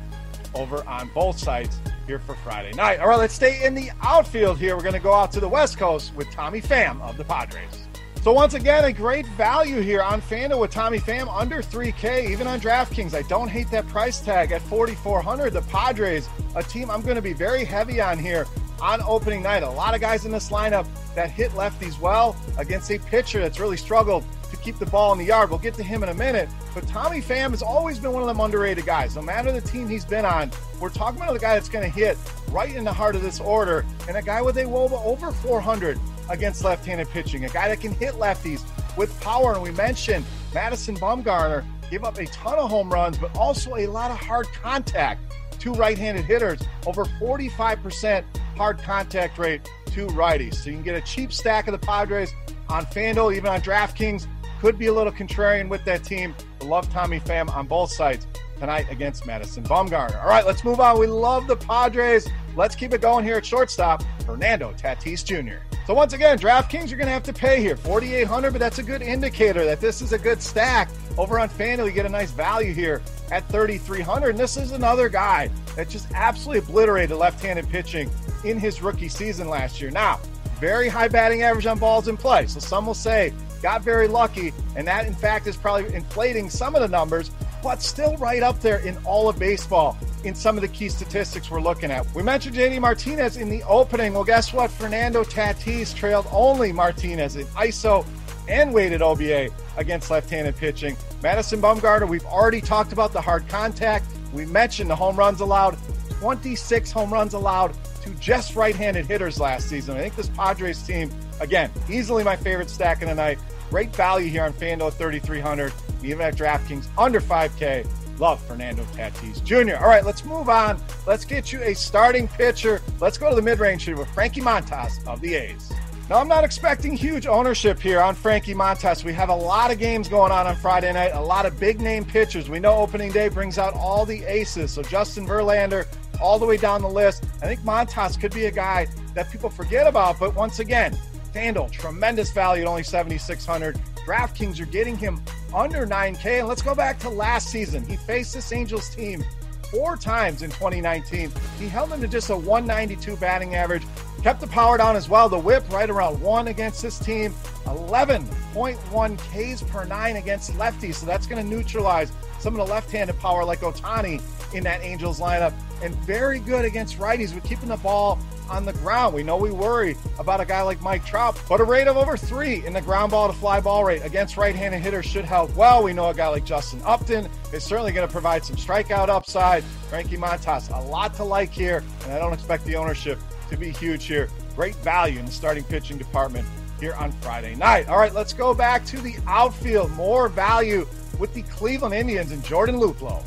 over 0.54 0.86
on 0.86 1.10
both 1.12 1.38
sides 1.38 1.80
here 2.06 2.20
for 2.20 2.36
Friday 2.36 2.72
night. 2.76 3.00
All 3.00 3.08
right, 3.08 3.18
let's 3.18 3.34
stay 3.34 3.64
in 3.64 3.74
the 3.74 3.90
outfield 4.00 4.58
here. 4.58 4.76
We're 4.76 4.82
going 4.82 4.94
to 4.94 5.00
go 5.00 5.12
out 5.12 5.32
to 5.32 5.40
the 5.40 5.48
West 5.48 5.76
Coast 5.76 6.14
with 6.14 6.30
Tommy 6.30 6.60
Pham 6.60 7.00
of 7.02 7.16
the 7.16 7.24
Padres. 7.24 7.81
So 8.22 8.32
once 8.32 8.54
again, 8.54 8.84
a 8.84 8.92
great 8.92 9.26
value 9.26 9.80
here 9.80 10.00
on 10.00 10.22
FanDuel 10.22 10.60
with 10.60 10.70
Tommy 10.70 11.00
Pham 11.00 11.26
under 11.28 11.60
3K, 11.60 12.30
even 12.30 12.46
on 12.46 12.60
DraftKings. 12.60 13.14
I 13.14 13.22
don't 13.22 13.48
hate 13.48 13.68
that 13.72 13.88
price 13.88 14.20
tag 14.20 14.52
at 14.52 14.62
4,400. 14.62 15.52
The 15.52 15.62
Padres, 15.62 16.28
a 16.54 16.62
team 16.62 16.88
I'm 16.88 17.02
going 17.02 17.16
to 17.16 17.22
be 17.22 17.32
very 17.32 17.64
heavy 17.64 18.00
on 18.00 18.20
here 18.20 18.46
on 18.80 19.02
opening 19.02 19.42
night. 19.42 19.64
A 19.64 19.70
lot 19.70 19.96
of 19.96 20.00
guys 20.00 20.24
in 20.24 20.30
this 20.30 20.50
lineup 20.50 20.86
that 21.16 21.32
hit 21.32 21.50
lefties 21.50 21.98
well 21.98 22.36
against 22.58 22.92
a 22.92 22.98
pitcher 23.00 23.40
that's 23.40 23.58
really 23.58 23.76
struggled 23.76 24.24
to 24.50 24.56
keep 24.58 24.78
the 24.78 24.86
ball 24.86 25.10
in 25.10 25.18
the 25.18 25.24
yard. 25.24 25.50
We'll 25.50 25.58
get 25.58 25.74
to 25.74 25.82
him 25.82 26.04
in 26.04 26.08
a 26.08 26.14
minute. 26.14 26.48
But 26.74 26.86
Tommy 26.86 27.20
Pham 27.20 27.50
has 27.50 27.60
always 27.60 27.98
been 27.98 28.12
one 28.12 28.22
of 28.22 28.28
them 28.28 28.38
underrated 28.38 28.86
guys. 28.86 29.16
No 29.16 29.22
matter 29.22 29.50
the 29.50 29.60
team 29.60 29.88
he's 29.88 30.04
been 30.04 30.24
on, 30.24 30.52
we're 30.78 30.90
talking 30.90 31.20
about 31.20 31.34
a 31.34 31.40
guy 31.40 31.54
that's 31.54 31.68
going 31.68 31.90
to 31.90 31.98
hit 31.98 32.16
right 32.50 32.72
in 32.72 32.84
the 32.84 32.92
heart 32.92 33.16
of 33.16 33.22
this 33.22 33.40
order 33.40 33.84
and 34.06 34.16
a 34.16 34.22
guy 34.22 34.40
with 34.40 34.58
a 34.58 34.62
WOBA 34.62 35.04
over 35.04 35.32
400 35.32 35.98
against 36.30 36.64
left-handed 36.64 37.08
pitching, 37.10 37.44
a 37.44 37.48
guy 37.48 37.68
that 37.68 37.80
can 37.80 37.92
hit 37.92 38.14
lefties 38.14 38.62
with 38.96 39.18
power. 39.20 39.54
And 39.54 39.62
we 39.62 39.70
mentioned 39.72 40.24
Madison 40.54 40.96
Bumgarner 40.96 41.64
gave 41.90 42.04
up 42.04 42.18
a 42.18 42.26
ton 42.26 42.58
of 42.58 42.70
home 42.70 42.90
runs, 42.90 43.18
but 43.18 43.36
also 43.36 43.76
a 43.76 43.86
lot 43.86 44.10
of 44.10 44.18
hard 44.18 44.46
contact 44.48 45.20
to 45.60 45.72
right-handed 45.74 46.24
hitters. 46.24 46.60
Over 46.86 47.04
45% 47.04 48.24
hard 48.56 48.78
contact 48.78 49.38
rate 49.38 49.68
to 49.86 50.06
righties. 50.08 50.54
So 50.54 50.70
you 50.70 50.76
can 50.76 50.84
get 50.84 50.94
a 50.94 51.00
cheap 51.02 51.32
stack 51.32 51.68
of 51.68 51.72
the 51.72 51.86
Padres 51.86 52.32
on 52.68 52.86
FanDuel, 52.86 53.34
even 53.36 53.48
on 53.48 53.60
DraftKings. 53.60 54.26
Could 54.60 54.78
be 54.78 54.86
a 54.86 54.92
little 54.92 55.12
contrarian 55.12 55.68
with 55.68 55.84
that 55.84 56.04
team. 56.04 56.34
I 56.60 56.64
love 56.64 56.90
Tommy 56.90 57.20
Pham 57.20 57.54
on 57.54 57.66
both 57.66 57.90
sides 57.90 58.26
tonight 58.58 58.86
against 58.90 59.26
Madison 59.26 59.64
Bumgarner. 59.64 60.22
All 60.22 60.28
right, 60.28 60.46
let's 60.46 60.64
move 60.64 60.78
on. 60.78 60.98
We 60.98 61.08
love 61.08 61.48
the 61.48 61.56
Padres. 61.56 62.28
Let's 62.56 62.76
keep 62.76 62.94
it 62.94 63.00
going 63.00 63.24
here 63.24 63.36
at 63.36 63.44
shortstop. 63.44 64.04
Fernando 64.24 64.72
Tatis 64.72 65.24
Jr. 65.24 65.71
So 65.86 65.94
once 65.94 66.12
again, 66.12 66.38
DraftKings, 66.38 66.90
you're 66.90 66.98
going 66.98 67.08
to 67.08 67.12
have 67.12 67.24
to 67.24 67.32
pay 67.32 67.60
here, 67.60 67.76
4,800, 67.76 68.52
but 68.52 68.60
that's 68.60 68.78
a 68.78 68.84
good 68.84 69.02
indicator 69.02 69.64
that 69.64 69.80
this 69.80 70.00
is 70.00 70.12
a 70.12 70.18
good 70.18 70.40
stack. 70.40 70.88
Over 71.18 71.40
on 71.40 71.48
FanDuel, 71.48 71.86
you 71.86 71.90
get 71.90 72.06
a 72.06 72.08
nice 72.08 72.30
value 72.30 72.72
here 72.72 73.02
at 73.32 73.48
3,300. 73.48 74.30
And 74.30 74.38
this 74.38 74.56
is 74.56 74.70
another 74.70 75.08
guy 75.08 75.50
that 75.74 75.88
just 75.88 76.08
absolutely 76.12 76.60
obliterated 76.60 77.16
left-handed 77.16 77.68
pitching 77.68 78.08
in 78.44 78.60
his 78.60 78.80
rookie 78.80 79.08
season 79.08 79.48
last 79.48 79.80
year. 79.80 79.90
Now, 79.90 80.20
very 80.62 80.88
high 80.88 81.08
batting 81.08 81.42
average 81.42 81.66
on 81.66 81.76
balls 81.76 82.06
in 82.06 82.16
play. 82.16 82.46
So 82.46 82.60
some 82.60 82.86
will 82.86 82.94
say 82.94 83.34
got 83.62 83.82
very 83.82 84.06
lucky, 84.06 84.52
and 84.76 84.86
that 84.86 85.06
in 85.08 85.12
fact 85.12 85.48
is 85.48 85.56
probably 85.56 85.92
inflating 85.92 86.48
some 86.48 86.76
of 86.76 86.82
the 86.82 86.86
numbers, 86.86 87.32
but 87.64 87.82
still 87.82 88.16
right 88.18 88.44
up 88.44 88.60
there 88.60 88.78
in 88.78 88.96
all 89.04 89.28
of 89.28 89.40
baseball 89.40 89.98
in 90.22 90.36
some 90.36 90.56
of 90.56 90.62
the 90.62 90.68
key 90.68 90.88
statistics 90.88 91.50
we're 91.50 91.60
looking 91.60 91.90
at. 91.90 92.06
We 92.14 92.22
mentioned 92.22 92.54
JD 92.54 92.80
Martinez 92.80 93.38
in 93.38 93.50
the 93.50 93.64
opening. 93.64 94.14
Well, 94.14 94.22
guess 94.22 94.52
what? 94.52 94.70
Fernando 94.70 95.24
Tatis 95.24 95.92
trailed 95.92 96.28
only 96.30 96.70
Martinez 96.70 97.34
in 97.34 97.44
ISO 97.46 98.06
and 98.48 98.72
weighted 98.72 99.02
OBA 99.02 99.48
against 99.78 100.12
left 100.12 100.30
handed 100.30 100.56
pitching. 100.56 100.96
Madison 101.24 101.60
Bumgarner, 101.60 102.08
we've 102.08 102.24
already 102.26 102.60
talked 102.60 102.92
about 102.92 103.12
the 103.12 103.20
hard 103.20 103.48
contact. 103.48 104.06
We 104.32 104.46
mentioned 104.46 104.90
the 104.90 104.96
home 104.96 105.16
runs 105.16 105.40
allowed, 105.40 105.76
26 106.20 106.92
home 106.92 107.12
runs 107.12 107.34
allowed 107.34 107.76
to 108.02 108.10
just 108.14 108.56
right 108.56 108.74
handed 108.74 109.06
hitters 109.06 109.40
last 109.40 109.68
season. 109.68 109.96
I 109.96 110.00
think 110.00 110.16
this 110.16 110.28
Padres 110.28 110.82
team, 110.82 111.10
again, 111.40 111.70
easily 111.88 112.24
my 112.24 112.36
favorite 112.36 112.70
stack 112.70 113.02
of 113.02 113.08
the 113.08 113.14
night. 113.14 113.38
Great 113.70 113.94
value 113.94 114.28
here 114.28 114.44
on 114.44 114.52
FanDuel 114.52 114.88
at 114.88 114.94
3,300, 114.94 115.72
even 116.02 116.20
at 116.20 116.36
DraftKings 116.36 116.86
under 116.98 117.20
5K. 117.20 117.86
Love 118.18 118.40
Fernando 118.46 118.84
Tatis 118.94 119.42
Jr. 119.42 119.82
All 119.82 119.88
right, 119.88 120.04
let's 120.04 120.24
move 120.24 120.48
on. 120.48 120.80
Let's 121.06 121.24
get 121.24 121.52
you 121.52 121.62
a 121.62 121.74
starting 121.74 122.28
pitcher. 122.28 122.82
Let's 123.00 123.18
go 123.18 123.30
to 123.30 123.34
the 123.34 123.42
mid 123.42 123.58
range 123.58 123.84
here 123.84 123.96
with 123.96 124.08
Frankie 124.10 124.42
Montas 124.42 125.04
of 125.06 125.20
the 125.20 125.34
A's. 125.34 125.72
Now, 126.10 126.18
I'm 126.18 126.28
not 126.28 126.44
expecting 126.44 126.94
huge 126.94 127.26
ownership 127.26 127.80
here 127.80 128.00
on 128.00 128.14
Frankie 128.14 128.54
Montas. 128.54 129.02
We 129.02 129.14
have 129.14 129.30
a 129.30 129.34
lot 129.34 129.70
of 129.70 129.78
games 129.78 130.08
going 130.08 130.30
on 130.30 130.46
on 130.46 130.56
Friday 130.56 130.92
night, 130.92 131.12
a 131.14 131.20
lot 131.20 131.46
of 131.46 131.58
big 131.58 131.80
name 131.80 132.04
pitchers. 132.04 132.50
We 132.50 132.60
know 132.60 132.76
opening 132.76 133.12
day 133.12 133.28
brings 133.28 133.56
out 133.56 133.72
all 133.74 134.04
the 134.04 134.22
aces. 134.24 134.72
So, 134.72 134.82
Justin 134.82 135.26
Verlander, 135.26 135.86
all 136.22 136.38
the 136.38 136.46
way 136.46 136.56
down 136.56 136.80
the 136.80 136.88
list. 136.88 137.24
I 137.42 137.46
think 137.46 137.60
Montas 137.60 138.18
could 138.18 138.32
be 138.32 138.46
a 138.46 138.50
guy 138.50 138.86
that 139.14 139.30
people 139.30 139.50
forget 139.50 139.86
about. 139.86 140.18
But 140.18 140.34
once 140.34 140.60
again, 140.60 140.96
FanDuel, 141.34 141.70
tremendous 141.70 142.30
value 142.30 142.62
at 142.62 142.68
only 142.68 142.84
7,600. 142.84 143.78
DraftKings, 144.06 144.56
you're 144.56 144.66
getting 144.68 144.96
him 144.96 145.22
under 145.54 145.86
9K. 145.86 146.40
And 146.40 146.48
let's 146.48 146.62
go 146.62 146.74
back 146.74 146.98
to 147.00 147.08
last 147.08 147.48
season. 147.48 147.84
He 147.84 147.96
faced 147.96 148.34
this 148.34 148.52
Angels 148.52 148.94
team 148.94 149.24
four 149.70 149.96
times 149.96 150.42
in 150.42 150.50
2019. 150.50 151.32
He 151.58 151.68
held 151.68 151.90
them 151.90 152.00
to 152.02 152.08
just 152.08 152.30
a 152.30 152.36
192 152.36 153.16
batting 153.16 153.54
average, 153.54 153.82
kept 154.22 154.40
the 154.40 154.46
power 154.46 154.76
down 154.76 154.96
as 154.96 155.08
well. 155.08 155.28
The 155.28 155.38
whip 155.38 155.68
right 155.72 155.88
around 155.88 156.20
one 156.20 156.48
against 156.48 156.82
this 156.82 156.98
team, 156.98 157.32
11.1 157.64 159.16
Ks 159.16 159.62
per 159.62 159.84
nine 159.84 160.16
against 160.16 160.52
lefties. 160.52 160.96
So 160.96 161.06
that's 161.06 161.26
going 161.26 161.42
to 161.42 161.48
neutralize 161.48 162.12
some 162.42 162.58
of 162.58 162.66
the 162.66 162.72
left 162.72 162.90
handed 162.90 163.16
power 163.20 163.44
like 163.44 163.60
Ohtani 163.60 164.20
in 164.52 164.64
that 164.64 164.82
Angels 164.82 165.20
lineup. 165.20 165.54
And 165.80 165.94
very 165.96 166.40
good 166.40 166.64
against 166.64 166.98
righties 166.98 167.34
with 167.34 167.44
keeping 167.44 167.68
the 167.68 167.76
ball 167.76 168.18
on 168.50 168.64
the 168.64 168.72
ground. 168.74 169.14
We 169.14 169.22
know 169.22 169.36
we 169.36 169.50
worry 169.50 169.96
about 170.18 170.40
a 170.40 170.44
guy 170.44 170.62
like 170.62 170.80
Mike 170.82 171.04
Trout, 171.06 171.40
but 171.48 171.60
a 171.60 171.64
rate 171.64 171.86
of 171.86 171.96
over 171.96 172.16
three 172.16 172.64
in 172.66 172.72
the 172.72 172.80
ground 172.80 173.12
ball 173.12 173.28
to 173.28 173.32
fly 173.32 173.60
ball 173.60 173.84
rate 173.84 174.04
against 174.04 174.36
right 174.36 174.54
handed 174.54 174.80
hitters 174.80 175.06
should 175.06 175.24
help 175.24 175.54
well. 175.54 175.82
We 175.82 175.92
know 175.92 176.08
a 176.08 176.14
guy 176.14 176.28
like 176.28 176.44
Justin 176.44 176.82
Upton 176.84 177.28
is 177.52 177.62
certainly 177.62 177.92
going 177.92 178.06
to 178.06 178.12
provide 178.12 178.44
some 178.44 178.56
strikeout 178.56 179.08
upside. 179.08 179.62
Frankie 179.88 180.16
Montas, 180.16 180.76
a 180.76 180.80
lot 180.88 181.14
to 181.14 181.24
like 181.24 181.52
here, 181.52 181.82
and 182.04 182.12
I 182.12 182.18
don't 182.18 182.32
expect 182.32 182.64
the 182.64 182.74
ownership 182.74 183.18
to 183.50 183.56
be 183.56 183.70
huge 183.70 184.06
here. 184.06 184.28
Great 184.56 184.74
value 184.76 185.18
in 185.18 185.26
the 185.26 185.32
starting 185.32 185.64
pitching 185.64 185.96
department 185.96 186.46
here 186.80 186.94
on 186.94 187.12
Friday 187.12 187.54
night. 187.54 187.88
All 187.88 187.98
right, 187.98 188.12
let's 188.12 188.32
go 188.32 188.52
back 188.52 188.84
to 188.86 189.00
the 189.00 189.14
outfield. 189.26 189.92
More 189.92 190.28
value 190.28 190.86
with 191.22 191.32
the 191.34 191.42
Cleveland 191.42 191.94
Indians 191.94 192.32
and 192.32 192.44
Jordan 192.44 192.80
Luplow. 192.80 193.22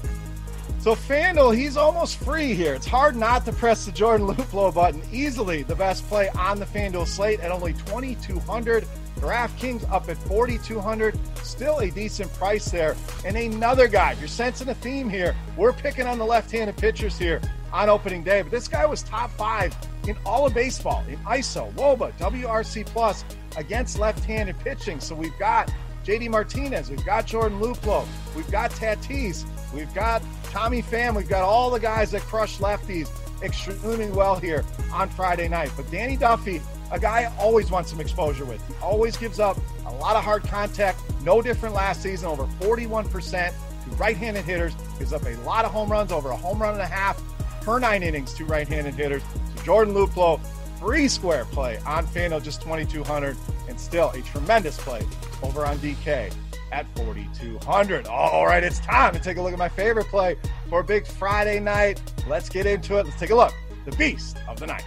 So 0.81 0.95
FanDuel, 0.95 1.55
he's 1.55 1.77
almost 1.77 2.17
free 2.17 2.53
here. 2.53 2.73
It's 2.73 2.85
hard 2.85 3.15
not 3.15 3.45
to 3.45 3.53
press 3.53 3.85
the 3.85 3.93
Jordan 3.93 4.27
Luplow 4.35 4.73
button. 4.73 5.01
Easily 5.13 5.63
the 5.63 5.75
best 5.75 6.05
play 6.09 6.27
on 6.37 6.59
the 6.59 6.65
FanDuel 6.65 7.07
slate 7.07 7.39
at 7.39 7.51
only 7.51 7.71
2,200. 7.71 8.85
DraftKings 9.15 9.89
up 9.89 10.09
at 10.09 10.17
4,200. 10.17 11.17
Still 11.37 11.77
a 11.79 11.89
decent 11.89 12.31
price 12.33 12.69
there. 12.69 12.97
And 13.23 13.37
another 13.37 13.87
guy, 13.87 14.11
you're 14.19 14.27
sensing 14.27 14.67
a 14.67 14.75
theme 14.75 15.09
here, 15.09 15.33
we're 15.55 15.71
picking 15.71 16.05
on 16.05 16.17
the 16.17 16.25
left-handed 16.25 16.75
pitchers 16.75 17.17
here 17.17 17.39
on 17.71 17.87
opening 17.87 18.25
day. 18.25 18.41
But 18.41 18.51
this 18.51 18.67
guy 18.67 18.85
was 18.85 19.03
top 19.03 19.31
five 19.31 19.73
in 20.05 20.17
all 20.25 20.45
of 20.45 20.53
baseball 20.53 21.01
in 21.07 21.15
ISO, 21.19 21.71
WOBA, 21.75 22.11
WRC 22.17 22.85
plus 22.87 23.23
against 23.55 23.97
left-handed 23.97 24.59
pitching. 24.59 24.99
So 24.99 25.15
we've 25.15 25.37
got 25.39 25.71
JD 26.05 26.29
Martinez, 26.29 26.89
we've 26.89 27.05
got 27.05 27.25
Jordan 27.25 27.59
Luplow, 27.59 28.07
we've 28.35 28.49
got 28.51 28.71
Tatis, 28.71 29.45
we've 29.73 29.93
got 29.93 30.21
Tommy 30.55 30.81
Pham. 30.81 31.17
We've 31.17 31.27
got 31.27 31.43
all 31.43 31.69
the 31.69 31.81
guys 31.81 32.11
that 32.11 32.21
crush 32.21 32.59
lefties 32.59 33.09
extremely 33.43 34.09
well 34.09 34.37
here 34.37 34.63
on 34.93 35.09
Friday 35.09 35.49
night. 35.49 35.69
But 35.75 35.91
Danny 35.91 36.15
Duffy, 36.15 36.61
a 36.93 36.97
guy 36.97 37.23
I 37.23 37.37
always 37.37 37.69
wants 37.69 37.89
some 37.89 37.99
exposure 37.99 38.45
with. 38.45 38.65
He 38.65 38.73
always 38.81 39.17
gives 39.17 39.37
up 39.37 39.57
a 39.85 39.91
lot 39.95 40.15
of 40.15 40.23
hard 40.23 40.43
contact. 40.43 41.01
No 41.23 41.41
different 41.41 41.75
last 41.75 42.01
season, 42.01 42.29
over 42.29 42.45
41% 42.61 43.11
to 43.49 43.89
right-handed 43.97 44.45
hitters. 44.45 44.73
Gives 44.97 45.11
up 45.11 45.25
a 45.25 45.35
lot 45.41 45.65
of 45.65 45.71
home 45.71 45.91
runs, 45.91 46.13
over 46.13 46.29
a 46.29 46.37
home 46.37 46.61
run 46.61 46.75
and 46.75 46.81
a 46.81 46.87
half 46.87 47.21
per 47.59 47.77
nine 47.77 48.01
innings 48.01 48.33
to 48.35 48.45
right-handed 48.45 48.93
hitters. 48.93 49.23
So 49.57 49.63
Jordan 49.63 49.93
Luplow, 49.93 50.39
free 50.79 51.07
square 51.07 51.45
play 51.45 51.77
on 51.85 52.05
FanDuel, 52.05 52.43
just 52.43 52.61
2,200, 52.61 53.37
and 53.67 53.79
still 53.79 54.09
a 54.11 54.21
tremendous 54.21 54.77
play 54.77 55.01
over 55.43 55.65
on 55.65 55.77
DK 55.77 56.33
at 56.71 56.85
4,200. 56.95 58.07
All 58.07 58.45
right, 58.45 58.63
it's 58.63 58.79
time 58.79 59.13
to 59.13 59.19
take 59.19 59.37
a 59.37 59.41
look 59.41 59.53
at 59.53 59.59
my 59.59 59.69
favorite 59.69 60.07
play 60.07 60.37
for 60.69 60.81
a 60.81 60.83
big 60.83 61.07
Friday 61.07 61.59
night. 61.59 62.01
Let's 62.27 62.49
get 62.49 62.65
into 62.65 62.97
it. 62.97 63.05
Let's 63.05 63.19
take 63.19 63.29
a 63.29 63.35
look. 63.35 63.53
The 63.85 63.95
beast 63.97 64.37
of 64.47 64.59
the 64.59 64.67
night. 64.67 64.83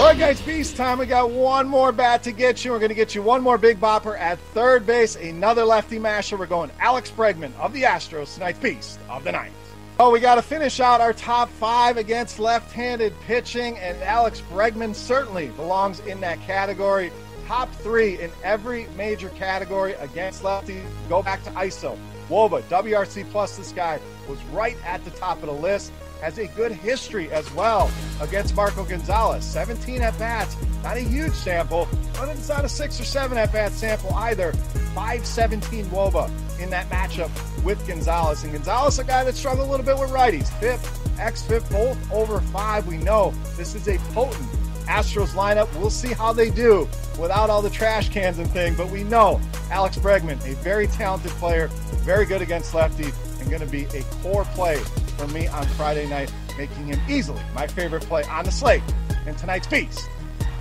All 0.00 0.10
right, 0.10 0.18
guys, 0.18 0.40
beast 0.42 0.76
time. 0.76 0.98
We 0.98 1.06
got 1.06 1.30
one 1.30 1.66
more 1.66 1.90
bat 1.90 2.22
to 2.24 2.32
get 2.32 2.64
you. 2.64 2.72
We're 2.72 2.78
going 2.78 2.90
to 2.90 2.94
get 2.94 3.14
you 3.14 3.22
one 3.22 3.42
more 3.42 3.56
big 3.56 3.80
bopper 3.80 4.18
at 4.18 4.38
third 4.52 4.86
base. 4.86 5.16
Another 5.16 5.64
lefty 5.64 5.98
masher. 5.98 6.36
We're 6.36 6.46
going 6.46 6.70
Alex 6.78 7.10
Bregman 7.10 7.56
of 7.58 7.72
the 7.72 7.84
Astros 7.84 8.34
tonight's 8.34 8.58
beast 8.58 8.98
of 9.08 9.24
the 9.24 9.32
night. 9.32 9.52
Oh, 10.00 10.10
we 10.10 10.18
got 10.18 10.34
to 10.34 10.42
finish 10.42 10.80
out 10.80 11.00
our 11.00 11.12
top 11.12 11.48
five 11.48 11.98
against 11.98 12.40
left 12.40 12.72
handed 12.72 13.12
pitching, 13.20 13.78
and 13.78 13.96
Alex 14.02 14.42
Bregman 14.50 14.92
certainly 14.92 15.48
belongs 15.50 16.00
in 16.00 16.20
that 16.20 16.40
category. 16.40 17.12
Top 17.46 17.72
three 17.76 18.20
in 18.20 18.32
every 18.42 18.88
major 18.96 19.28
category 19.30 19.92
against 19.94 20.42
lefty. 20.42 20.82
Go 21.08 21.22
back 21.22 21.44
to 21.44 21.50
ISO, 21.50 21.96
WOBA, 22.28 22.62
WRC 22.62 23.30
Plus. 23.30 23.56
This 23.56 23.70
guy 23.70 24.00
was 24.28 24.42
right 24.46 24.76
at 24.84 25.04
the 25.04 25.12
top 25.12 25.38
of 25.44 25.46
the 25.46 25.52
list. 25.52 25.92
Has 26.24 26.38
a 26.38 26.46
good 26.46 26.72
history 26.72 27.30
as 27.30 27.52
well 27.52 27.90
against 28.18 28.56
Marco 28.56 28.82
Gonzalez. 28.82 29.44
17 29.44 30.00
at 30.00 30.18
bats, 30.18 30.56
not 30.82 30.96
a 30.96 31.00
huge 31.00 31.34
sample, 31.34 31.86
but 32.14 32.30
it's 32.30 32.48
not 32.48 32.64
a 32.64 32.68
six 32.70 32.98
or 32.98 33.04
seven 33.04 33.36
at 33.36 33.52
bat 33.52 33.72
sample 33.72 34.14
either. 34.14 34.52
517 34.94 35.84
WOBA 35.84 36.30
in 36.60 36.70
that 36.70 36.88
matchup 36.88 37.30
with 37.62 37.86
Gonzalez. 37.86 38.42
And 38.42 38.54
Gonzalez, 38.54 38.98
a 38.98 39.04
guy 39.04 39.22
that 39.22 39.34
struggled 39.34 39.68
a 39.68 39.70
little 39.70 39.84
bit 39.84 39.98
with 39.98 40.08
righties. 40.12 40.48
FIP, 40.60 40.80
XFIP, 41.18 41.70
both 41.70 42.10
over 42.10 42.40
five. 42.40 42.86
We 42.86 42.96
know 42.96 43.34
this 43.58 43.74
is 43.74 43.86
a 43.86 43.98
potent 44.14 44.48
Astros 44.86 45.34
lineup. 45.34 45.70
We'll 45.78 45.90
see 45.90 46.14
how 46.14 46.32
they 46.32 46.48
do 46.48 46.88
without 47.20 47.50
all 47.50 47.60
the 47.60 47.68
trash 47.68 48.08
cans 48.08 48.38
and 48.38 48.48
thing. 48.48 48.74
But 48.76 48.88
we 48.88 49.04
know 49.04 49.42
Alex 49.70 49.98
Bregman, 49.98 50.42
a 50.50 50.54
very 50.62 50.86
talented 50.86 51.32
player, 51.32 51.68
very 52.00 52.24
good 52.24 52.40
against 52.40 52.72
lefty, 52.72 53.12
and 53.40 53.50
going 53.50 53.60
to 53.60 53.66
be 53.66 53.84
a 53.94 54.02
core 54.22 54.46
play 54.54 54.82
for 55.16 55.26
me 55.28 55.46
on 55.48 55.66
Friday 55.68 56.08
night, 56.08 56.32
making 56.58 56.86
him 56.86 57.00
easily 57.08 57.42
my 57.54 57.66
favorite 57.66 58.02
play 58.04 58.22
on 58.24 58.44
the 58.44 58.52
slate 58.52 58.82
in 59.26 59.34
tonight's 59.34 59.66
Beast 59.66 60.08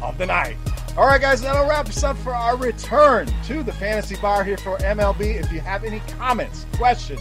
of 0.01 0.17
the 0.17 0.25
Night. 0.25 0.57
All 0.97 1.07
right, 1.07 1.19
guys, 1.19 1.41
that'll 1.41 1.67
wrap 1.67 1.87
us 1.87 2.03
up 2.03 2.17
for 2.17 2.35
our 2.35 2.55
return 2.55 3.27
to 3.45 3.63
the 3.63 3.73
Fantasy 3.73 4.15
Bar 4.17 4.43
here 4.43 4.57
for 4.57 4.77
MLB. 4.77 5.39
If 5.43 5.51
you 5.51 5.59
have 5.59 5.83
any 5.83 6.01
comments, 6.19 6.65
questions, 6.73 7.19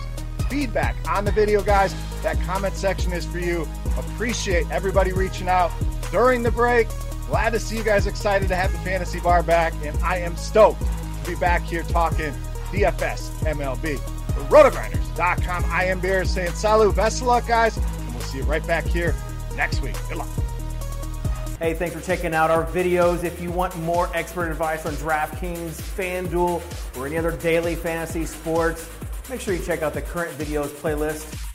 feedback 0.51 0.95
on 1.09 1.25
the 1.25 1.33
video, 1.33 1.63
guys, 1.63 1.95
that 2.23 2.39
comment 2.43 2.75
section 2.75 3.13
is 3.13 3.25
for 3.25 3.39
you. 3.39 3.67
Appreciate 3.97 4.71
everybody 4.71 5.13
reaching 5.13 5.49
out 5.49 5.71
during 6.11 6.43
the 6.43 6.51
break. 6.51 6.87
Glad 7.29 7.51
to 7.55 7.61
see 7.61 7.79
you 7.79 7.83
guys 7.83 8.07
excited 8.07 8.49
to 8.49 8.55
have 8.55 8.71
the 8.73 8.79
Fantasy 8.79 9.21
Bar 9.21 9.43
back, 9.43 9.73
and 9.83 9.97
I 10.03 10.19
am 10.19 10.37
stoked 10.37 10.83
to 11.25 11.31
be 11.31 11.37
back 11.37 11.63
here 11.63 11.83
talking 11.85 12.35
DFS 12.73 13.31
MLB. 13.45 13.99
Rotogrinders.com. 14.49 15.65
I 15.67 15.85
am 15.85 16.01
Bears 16.01 16.31
saying 16.31 16.53
salut, 16.53 16.95
best 16.95 17.21
of 17.21 17.27
luck, 17.27 17.47
guys, 17.47 17.77
and 17.77 18.15
we'll 18.15 18.23
see 18.25 18.39
you 18.39 18.45
right 18.45 18.67
back 18.67 18.85
here 18.85 19.15
next 19.57 19.81
week. 19.83 19.97
Good 20.09 20.19
luck. 20.19 20.29
Hey, 21.59 21.75
thanks 21.75 21.95
for 21.95 22.01
checking 22.01 22.35
out 22.35 22.51
our 22.51 22.67
videos. 22.67 23.23
If 23.23 23.41
you 23.41 23.53
want 23.53 23.77
more 23.79 24.11
expert 24.15 24.51
advice 24.51 24.85
on 24.85 24.95
DraftKings, 24.95 25.81
FanDuel, 25.81 26.61
or 26.99 27.07
any 27.07 27.17
other 27.17 27.37
daily 27.37 27.77
fantasy 27.77 28.27
sports, 28.27 28.89
make 29.31 29.41
sure 29.41 29.55
you 29.55 29.63
check 29.63 29.83
out 29.83 29.95
the 29.95 30.03
current 30.03 30.37
videos 30.37 30.69
playlist. 30.69 31.52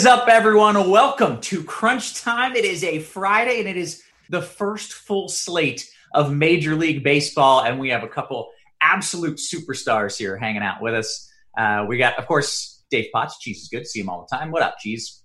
Is 0.00 0.06
up, 0.06 0.28
everyone? 0.28 0.88
Welcome 0.88 1.42
to 1.42 1.62
Crunch 1.62 2.14
Time. 2.14 2.56
It 2.56 2.64
is 2.64 2.82
a 2.84 3.00
Friday 3.00 3.58
and 3.58 3.68
it 3.68 3.76
is 3.76 4.02
the 4.30 4.40
first 4.40 4.94
full 4.94 5.28
slate 5.28 5.86
of 6.14 6.32
Major 6.32 6.74
League 6.74 7.04
Baseball. 7.04 7.64
And 7.64 7.78
we 7.78 7.90
have 7.90 8.02
a 8.02 8.08
couple 8.08 8.48
absolute 8.80 9.36
superstars 9.36 10.16
here 10.16 10.38
hanging 10.38 10.62
out 10.62 10.80
with 10.80 10.94
us. 10.94 11.30
Uh, 11.58 11.84
we 11.86 11.98
got, 11.98 12.18
of 12.18 12.26
course, 12.26 12.82
Dave 12.90 13.08
Potts. 13.12 13.40
Cheese 13.40 13.64
is 13.64 13.68
good. 13.68 13.86
See 13.86 14.00
him 14.00 14.08
all 14.08 14.26
the 14.26 14.34
time. 14.34 14.50
What 14.50 14.62
up, 14.62 14.78
Cheese? 14.78 15.22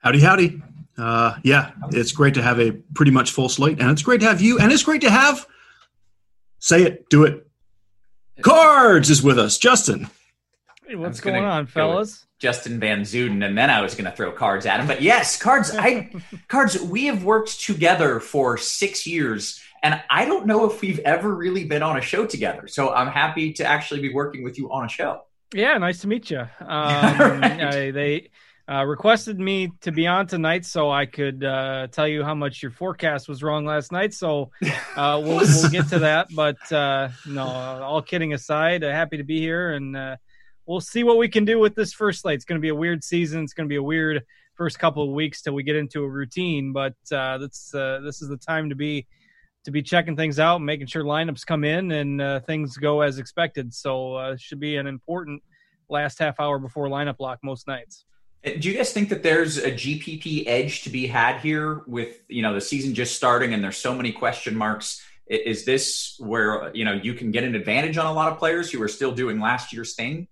Howdy, 0.00 0.20
howdy. 0.20 0.62
Uh, 0.98 1.36
yeah, 1.42 1.70
it's 1.92 2.12
great 2.12 2.34
to 2.34 2.42
have 2.42 2.60
a 2.60 2.72
pretty 2.94 3.12
much 3.12 3.30
full 3.30 3.48
slate, 3.48 3.80
and 3.80 3.90
it's 3.90 4.02
great 4.02 4.20
to 4.20 4.26
have 4.26 4.42
you, 4.42 4.58
and 4.58 4.70
it's 4.72 4.82
great 4.82 5.00
to 5.00 5.10
have. 5.10 5.46
Say 6.58 6.82
it, 6.82 7.08
do 7.08 7.24
it. 7.24 7.48
Cards 8.42 9.08
is 9.08 9.22
with 9.22 9.38
us, 9.38 9.56
Justin. 9.56 10.10
Hey, 10.86 10.96
what's 10.96 11.20
going 11.20 11.46
on, 11.46 11.64
fellas? 11.64 12.26
Justin 12.40 12.80
Van 12.80 13.02
Zuiden, 13.02 13.44
and 13.44 13.56
then 13.56 13.68
I 13.70 13.82
was 13.82 13.94
going 13.94 14.06
to 14.06 14.16
throw 14.16 14.32
cards 14.32 14.64
at 14.64 14.80
him. 14.80 14.86
But 14.86 15.02
yes, 15.02 15.36
cards. 15.36 15.70
I 15.76 16.10
cards. 16.48 16.80
We 16.80 17.06
have 17.06 17.22
worked 17.22 17.60
together 17.60 18.18
for 18.18 18.56
six 18.56 19.06
years, 19.06 19.60
and 19.82 20.02
I 20.08 20.24
don't 20.24 20.46
know 20.46 20.68
if 20.68 20.80
we've 20.80 21.00
ever 21.00 21.32
really 21.32 21.66
been 21.66 21.82
on 21.82 21.98
a 21.98 22.00
show 22.00 22.26
together. 22.26 22.66
So 22.66 22.92
I'm 22.92 23.08
happy 23.08 23.52
to 23.54 23.64
actually 23.64 24.00
be 24.00 24.12
working 24.12 24.42
with 24.42 24.58
you 24.58 24.72
on 24.72 24.86
a 24.86 24.88
show. 24.88 25.22
Yeah, 25.52 25.76
nice 25.78 26.00
to 26.00 26.08
meet 26.08 26.30
you. 26.30 26.46
Um, 26.60 27.40
right. 27.40 27.60
I, 27.62 27.90
they 27.90 28.30
uh, 28.70 28.84
requested 28.84 29.38
me 29.38 29.72
to 29.80 29.92
be 29.92 30.06
on 30.06 30.26
tonight 30.26 30.64
so 30.64 30.90
I 30.90 31.04
could 31.04 31.44
uh, 31.44 31.88
tell 31.88 32.06
you 32.06 32.22
how 32.22 32.34
much 32.34 32.62
your 32.62 32.70
forecast 32.70 33.28
was 33.28 33.42
wrong 33.42 33.66
last 33.66 33.90
night. 33.92 34.14
So 34.14 34.50
uh, 34.96 35.20
we'll, 35.22 35.40
we'll, 35.40 35.70
get 35.70 35.88
to 35.88 35.98
that. 35.98 36.28
But 36.34 36.72
uh, 36.72 37.08
no, 37.26 37.44
all 37.44 38.00
kidding 38.00 38.32
aside, 38.32 38.82
uh, 38.82 38.90
happy 38.90 39.18
to 39.18 39.24
be 39.24 39.40
here, 39.40 39.72
and 39.72 39.96
uh, 39.96 40.16
we'll 40.66 40.80
see 40.80 41.04
what 41.04 41.18
we 41.18 41.28
can 41.28 41.44
do 41.44 41.58
with 41.58 41.74
this 41.74 41.92
first 41.92 42.22
slate. 42.22 42.36
It's 42.36 42.44
going 42.44 42.58
to 42.58 42.62
be 42.62 42.68
a 42.68 42.74
weird 42.74 43.02
season. 43.02 43.42
It's 43.42 43.52
going 43.52 43.68
to 43.68 43.72
be 43.72 43.76
a 43.76 43.82
weird 43.82 44.22
first 44.54 44.78
couple 44.78 45.02
of 45.02 45.10
weeks 45.10 45.42
till 45.42 45.54
we 45.54 45.62
get 45.62 45.76
into 45.76 46.02
a 46.02 46.08
routine. 46.08 46.72
But 46.72 46.94
uh, 47.12 47.38
that's 47.38 47.74
uh, 47.74 48.00
this 48.04 48.22
is 48.22 48.28
the 48.28 48.36
time 48.36 48.68
to 48.68 48.74
be 48.74 49.06
to 49.64 49.70
be 49.70 49.82
checking 49.82 50.16
things 50.16 50.38
out, 50.38 50.60
making 50.60 50.86
sure 50.86 51.04
lineups 51.04 51.44
come 51.44 51.64
in 51.64 51.90
and 51.92 52.20
uh, 52.20 52.40
things 52.40 52.76
go 52.76 53.02
as 53.02 53.18
expected. 53.18 53.74
So 53.74 54.18
it 54.18 54.40
should 54.40 54.60
be 54.60 54.76
an 54.76 54.86
important 54.86 55.42
last 55.88 56.18
half 56.18 56.40
hour 56.40 56.58
before 56.58 56.88
lineup 56.88 57.16
lock 57.18 57.38
most 57.42 57.66
nights. 57.66 58.04
Uh, 58.44 58.50
do 58.58 58.70
you 58.70 58.76
guys 58.76 58.92
think 58.92 59.08
that 59.10 59.22
there's 59.22 59.58
a 59.58 59.70
GPP 59.70 60.44
edge 60.46 60.82
to 60.82 60.90
be 60.90 61.06
had 61.06 61.40
here 61.40 61.82
with 61.86 62.22
you 62.28 62.42
know 62.42 62.54
the 62.54 62.60
season 62.60 62.94
just 62.94 63.16
starting 63.16 63.52
and 63.54 63.62
there's 63.62 63.76
so 63.76 63.94
many 63.94 64.12
question 64.12 64.56
marks? 64.56 65.02
Is 65.26 65.64
this 65.64 66.16
where 66.18 66.74
you 66.74 66.84
know 66.84 66.92
you 66.92 67.14
can 67.14 67.30
get 67.30 67.44
an 67.44 67.54
advantage 67.54 67.98
on 67.98 68.06
a 68.06 68.12
lot 68.12 68.32
of 68.32 68.38
players 68.38 68.70
who 68.70 68.82
are 68.82 68.88
still 68.88 69.12
doing 69.12 69.40
last 69.40 69.72
year's 69.72 69.94
thing? 69.94 70.26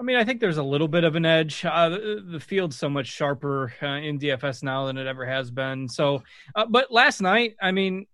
I 0.00 0.04
mean, 0.04 0.16
I 0.16 0.24
think 0.24 0.40
there's 0.40 0.58
a 0.58 0.62
little 0.62 0.86
bit 0.86 1.04
of 1.04 1.16
an 1.16 1.26
edge. 1.26 1.64
Uh, 1.64 1.88
the, 1.88 2.24
the, 2.24 2.40
field's 2.40 2.78
so 2.78 2.88
much 2.88 3.08
sharper 3.08 3.72
uh, 3.82 3.86
in 3.86 4.18
DFS 4.18 4.62
now 4.62 4.86
than 4.86 4.96
it 4.96 5.08
ever 5.08 5.26
has 5.26 5.50
been. 5.50 5.88
So, 5.88 6.22
uh, 6.54 6.66
but 6.66 6.92
last 6.92 7.20
night, 7.20 7.56
I 7.60 7.72
mean, 7.72 8.06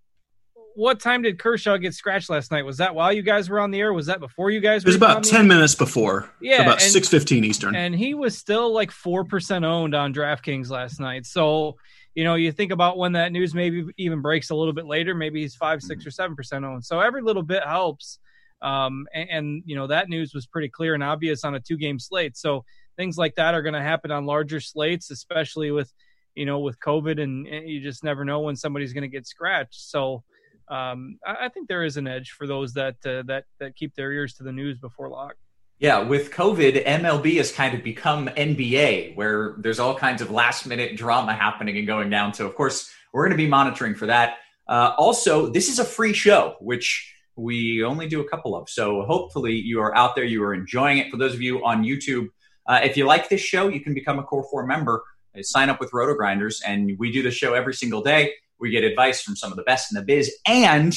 what 0.74 0.98
time 0.98 1.22
did 1.22 1.38
Kershaw 1.38 1.76
get 1.76 1.94
scratched 1.94 2.30
last 2.30 2.50
night? 2.50 2.64
Was 2.64 2.78
that 2.78 2.94
while 2.94 3.12
you 3.12 3.22
guys 3.22 3.48
were 3.48 3.60
on 3.60 3.70
the 3.70 3.80
air? 3.80 3.92
Was 3.92 4.06
that 4.06 4.18
before 4.18 4.50
you 4.50 4.60
guys? 4.60 4.82
It 4.82 4.86
was 4.86 4.96
about 4.96 5.24
ten 5.24 5.46
minutes 5.46 5.74
before. 5.74 6.28
Yeah, 6.40 6.62
about 6.62 6.80
six 6.80 7.08
fifteen 7.08 7.44
Eastern. 7.44 7.76
And 7.76 7.94
he 7.94 8.14
was 8.14 8.36
still 8.36 8.72
like 8.72 8.90
four 8.90 9.24
percent 9.24 9.64
owned 9.64 9.94
on 9.94 10.12
DraftKings 10.12 10.70
last 10.70 11.00
night. 11.00 11.26
So 11.26 11.76
you 12.14 12.24
know, 12.24 12.34
you 12.34 12.52
think 12.52 12.72
about 12.72 12.96
when 12.96 13.12
that 13.12 13.32
news 13.32 13.54
maybe 13.54 13.86
even 13.96 14.20
breaks 14.20 14.50
a 14.50 14.54
little 14.54 14.72
bit 14.72 14.86
later. 14.86 15.14
Maybe 15.14 15.42
he's 15.42 15.54
five, 15.54 15.82
six, 15.82 16.06
or 16.06 16.10
seven 16.10 16.36
percent 16.36 16.64
owned. 16.64 16.84
So 16.84 17.00
every 17.00 17.22
little 17.22 17.42
bit 17.42 17.64
helps. 17.64 18.18
Um, 18.62 19.06
and, 19.12 19.28
and 19.30 19.62
you 19.66 19.76
know 19.76 19.86
that 19.88 20.08
news 20.08 20.34
was 20.34 20.46
pretty 20.46 20.68
clear 20.68 20.94
and 20.94 21.02
obvious 21.02 21.44
on 21.44 21.54
a 21.54 21.60
two-game 21.60 21.98
slate. 21.98 22.36
So 22.36 22.64
things 22.96 23.18
like 23.18 23.34
that 23.36 23.54
are 23.54 23.62
going 23.62 23.74
to 23.74 23.82
happen 23.82 24.10
on 24.10 24.26
larger 24.26 24.60
slates, 24.60 25.10
especially 25.10 25.70
with 25.70 25.92
you 26.34 26.46
know 26.46 26.60
with 26.60 26.78
COVID, 26.80 27.20
and, 27.20 27.46
and 27.46 27.68
you 27.68 27.80
just 27.80 28.04
never 28.04 28.24
know 28.24 28.40
when 28.40 28.56
somebody's 28.56 28.92
going 28.92 29.02
to 29.02 29.08
get 29.08 29.26
scratched. 29.26 29.90
So 29.90 30.24
um, 30.68 31.18
I, 31.26 31.46
I, 31.46 31.48
think 31.48 31.68
there 31.68 31.84
is 31.84 31.96
an 31.96 32.06
edge 32.06 32.30
for 32.30 32.46
those 32.46 32.72
that 32.74 32.96
uh, 33.04 33.22
that 33.26 33.44
that 33.60 33.76
keep 33.76 33.94
their 33.94 34.12
ears 34.12 34.34
to 34.34 34.44
the 34.44 34.52
news 34.52 34.78
before 34.78 35.08
lock. 35.08 35.34
Yeah, 35.78 36.00
with 36.00 36.30
COVID, 36.30 36.86
MLB 36.86 37.36
has 37.36 37.50
kind 37.50 37.74
of 37.74 37.82
become 37.82 38.28
NBA, 38.28 39.16
where 39.16 39.56
there's 39.58 39.80
all 39.80 39.94
kinds 39.94 40.22
of 40.22 40.30
last 40.30 40.66
minute 40.66 40.96
drama 40.96 41.34
happening 41.34 41.76
and 41.76 41.86
going 41.86 42.10
down. 42.10 42.32
So, 42.32 42.46
of 42.46 42.54
course, 42.54 42.90
we're 43.12 43.24
going 43.24 43.36
to 43.36 43.42
be 43.42 43.48
monitoring 43.48 43.94
for 43.94 44.06
that. 44.06 44.38
Uh, 44.68 44.94
also, 44.96 45.50
this 45.50 45.68
is 45.68 45.78
a 45.80 45.84
free 45.84 46.12
show, 46.12 46.54
which 46.60 47.13
we 47.36 47.82
only 47.82 48.06
do 48.06 48.20
a 48.20 48.28
couple 48.28 48.56
of. 48.56 48.68
So, 48.68 49.02
hopefully, 49.02 49.54
you 49.54 49.80
are 49.80 49.96
out 49.96 50.14
there, 50.14 50.24
you 50.24 50.42
are 50.44 50.54
enjoying 50.54 50.98
it. 50.98 51.10
For 51.10 51.16
those 51.16 51.34
of 51.34 51.42
you 51.42 51.64
on 51.64 51.84
YouTube, 51.84 52.28
uh, 52.66 52.80
if 52.82 52.96
you 52.96 53.06
like 53.06 53.28
this 53.28 53.40
show, 53.40 53.68
you 53.68 53.80
can 53.80 53.94
become 53.94 54.18
a 54.18 54.22
Core 54.22 54.46
4 54.50 54.66
member. 54.66 55.02
Sign 55.42 55.68
up 55.68 55.80
with 55.80 55.90
RotoGrinders, 55.90 56.62
and 56.64 56.96
we 56.98 57.10
do 57.10 57.22
the 57.22 57.30
show 57.30 57.54
every 57.54 57.74
single 57.74 58.02
day. 58.02 58.34
We 58.60 58.70
get 58.70 58.84
advice 58.84 59.20
from 59.20 59.34
some 59.34 59.50
of 59.50 59.56
the 59.56 59.64
best 59.64 59.92
in 59.92 59.96
the 59.96 60.04
biz, 60.04 60.32
and 60.46 60.96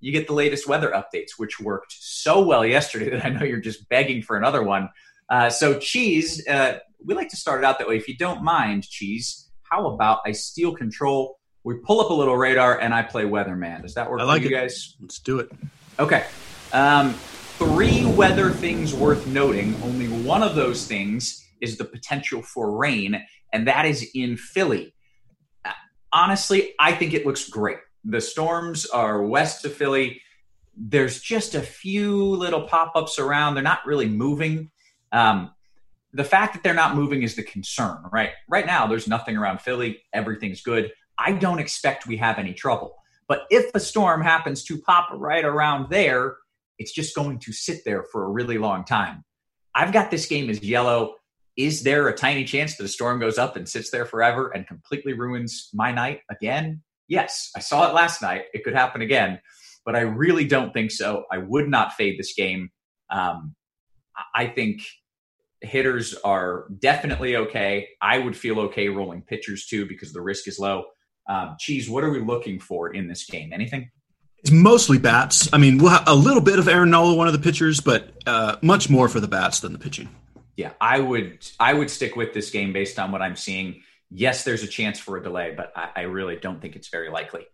you 0.00 0.12
get 0.12 0.26
the 0.28 0.32
latest 0.32 0.68
weather 0.68 0.90
updates, 0.90 1.32
which 1.38 1.58
worked 1.58 1.92
so 1.98 2.44
well 2.44 2.64
yesterday 2.64 3.10
that 3.16 3.24
I 3.24 3.30
know 3.30 3.44
you're 3.44 3.60
just 3.60 3.88
begging 3.88 4.22
for 4.22 4.36
another 4.36 4.62
one. 4.62 4.90
Uh, 5.28 5.50
so, 5.50 5.78
Cheese, 5.78 6.46
uh, 6.46 6.78
we 7.04 7.14
like 7.14 7.30
to 7.30 7.36
start 7.36 7.62
it 7.62 7.64
out 7.64 7.78
that 7.78 7.88
way. 7.88 7.96
If 7.96 8.08
you 8.08 8.16
don't 8.16 8.42
mind, 8.42 8.84
Cheese, 8.84 9.50
how 9.62 9.88
about 9.88 10.20
I 10.24 10.32
steal 10.32 10.74
control? 10.74 11.38
We 11.64 11.76
pull 11.76 12.00
up 12.00 12.10
a 12.10 12.14
little 12.14 12.36
radar 12.36 12.78
and 12.78 12.94
I 12.94 13.02
play 13.02 13.24
Weatherman. 13.24 13.82
Does 13.82 13.94
that 13.94 14.10
work 14.10 14.20
I 14.20 14.24
like 14.24 14.42
for 14.42 14.48
you 14.48 14.56
it. 14.56 14.60
guys? 14.60 14.96
Let's 15.00 15.18
do 15.18 15.38
it. 15.40 15.50
Okay. 15.98 16.24
Um, 16.72 17.14
three 17.58 18.04
weather 18.04 18.50
things 18.50 18.94
worth 18.94 19.26
noting. 19.26 19.74
Only 19.82 20.08
one 20.08 20.42
of 20.42 20.54
those 20.54 20.86
things 20.86 21.44
is 21.60 21.78
the 21.78 21.84
potential 21.84 22.42
for 22.42 22.76
rain, 22.76 23.24
and 23.52 23.66
that 23.66 23.86
is 23.86 24.08
in 24.14 24.36
Philly 24.36 24.94
honestly, 26.14 26.72
I 26.78 26.92
think 26.92 27.12
it 27.12 27.26
looks 27.26 27.48
great. 27.48 27.78
The 28.04 28.20
storms 28.20 28.86
are 28.86 29.22
west 29.22 29.64
of 29.64 29.74
Philly. 29.74 30.22
There's 30.76 31.20
just 31.20 31.54
a 31.54 31.60
few 31.60 32.24
little 32.24 32.62
pop 32.62 32.92
ups 32.94 33.18
around. 33.18 33.54
They're 33.54 33.62
not 33.62 33.84
really 33.84 34.08
moving. 34.08 34.70
Um, 35.12 35.50
the 36.12 36.24
fact 36.24 36.54
that 36.54 36.62
they're 36.62 36.74
not 36.74 36.94
moving 36.94 37.22
is 37.22 37.34
the 37.34 37.42
concern, 37.42 38.04
right? 38.12 38.30
Right 38.48 38.66
now, 38.66 38.86
there's 38.86 39.08
nothing 39.08 39.36
around 39.36 39.60
Philly. 39.60 40.02
Everything's 40.12 40.62
good. 40.62 40.92
I 41.18 41.32
don't 41.32 41.58
expect 41.58 42.06
we 42.06 42.16
have 42.18 42.38
any 42.38 42.52
trouble. 42.52 42.94
But 43.28 43.46
if 43.50 43.70
a 43.74 43.80
storm 43.80 44.22
happens 44.22 44.64
to 44.64 44.78
pop 44.78 45.08
right 45.12 45.44
around 45.44 45.90
there, 45.90 46.36
it's 46.78 46.92
just 46.92 47.14
going 47.14 47.38
to 47.40 47.52
sit 47.52 47.80
there 47.84 48.04
for 48.12 48.24
a 48.24 48.28
really 48.28 48.58
long 48.58 48.84
time. 48.84 49.24
I've 49.74 49.92
got 49.92 50.10
this 50.10 50.26
game 50.26 50.50
as 50.50 50.62
yellow 50.62 51.14
is 51.56 51.84
there 51.84 52.08
a 52.08 52.16
tiny 52.16 52.44
chance 52.44 52.76
that 52.76 52.84
a 52.84 52.88
storm 52.88 53.20
goes 53.20 53.38
up 53.38 53.56
and 53.56 53.68
sits 53.68 53.90
there 53.90 54.06
forever 54.06 54.48
and 54.48 54.66
completely 54.66 55.12
ruins 55.12 55.70
my 55.72 55.92
night 55.92 56.20
again? 56.30 56.82
Yes, 57.06 57.50
I 57.54 57.60
saw 57.60 57.88
it 57.88 57.94
last 57.94 58.22
night. 58.22 58.46
It 58.52 58.64
could 58.64 58.74
happen 58.74 59.02
again, 59.02 59.38
but 59.84 59.94
I 59.94 60.00
really 60.00 60.46
don't 60.46 60.72
think 60.72 60.90
so. 60.90 61.24
I 61.30 61.38
would 61.38 61.68
not 61.68 61.92
fade 61.92 62.18
this 62.18 62.34
game. 62.34 62.70
Um, 63.10 63.54
I 64.34 64.46
think 64.46 64.82
hitters 65.60 66.14
are 66.24 66.66
definitely 66.78 67.36
okay. 67.36 67.88
I 68.02 68.18
would 68.18 68.36
feel 68.36 68.58
okay 68.60 68.88
rolling 68.88 69.22
pitchers 69.22 69.66
too 69.66 69.86
because 69.86 70.12
the 70.12 70.20
risk 70.20 70.48
is 70.48 70.58
low. 70.58 70.84
Um, 71.28 71.56
Cheese, 71.58 71.88
what 71.88 72.04
are 72.04 72.10
we 72.10 72.20
looking 72.20 72.60
for 72.60 72.92
in 72.92 73.08
this 73.08 73.24
game? 73.24 73.52
Anything? 73.52 73.90
It's 74.38 74.50
mostly 74.50 74.98
bats. 74.98 75.48
I 75.54 75.58
mean, 75.58 75.78
we'll 75.78 75.90
have 75.90 76.06
a 76.06 76.14
little 76.14 76.42
bit 76.42 76.58
of 76.58 76.68
Aaron 76.68 76.90
Nola, 76.90 77.14
one 77.14 77.26
of 77.26 77.32
the 77.32 77.38
pitchers, 77.38 77.80
but 77.80 78.10
uh, 78.26 78.56
much 78.60 78.90
more 78.90 79.08
for 79.08 79.18
the 79.18 79.28
bats 79.28 79.60
than 79.60 79.72
the 79.72 79.78
pitching 79.78 80.08
yeah, 80.56 80.72
I 80.80 81.00
would 81.00 81.46
I 81.58 81.74
would 81.74 81.90
stick 81.90 82.16
with 82.16 82.32
this 82.32 82.50
game 82.50 82.72
based 82.72 82.98
on 82.98 83.12
what 83.12 83.22
I'm 83.22 83.36
seeing. 83.36 83.82
Yes, 84.10 84.44
there's 84.44 84.62
a 84.62 84.68
chance 84.68 85.00
for 85.00 85.16
a 85.16 85.22
delay, 85.22 85.54
but 85.56 85.72
I, 85.74 85.90
I 85.96 86.00
really 86.02 86.36
don't 86.36 86.60
think 86.60 86.76
it's 86.76 86.88
very 86.88 87.10
likely. 87.10 87.46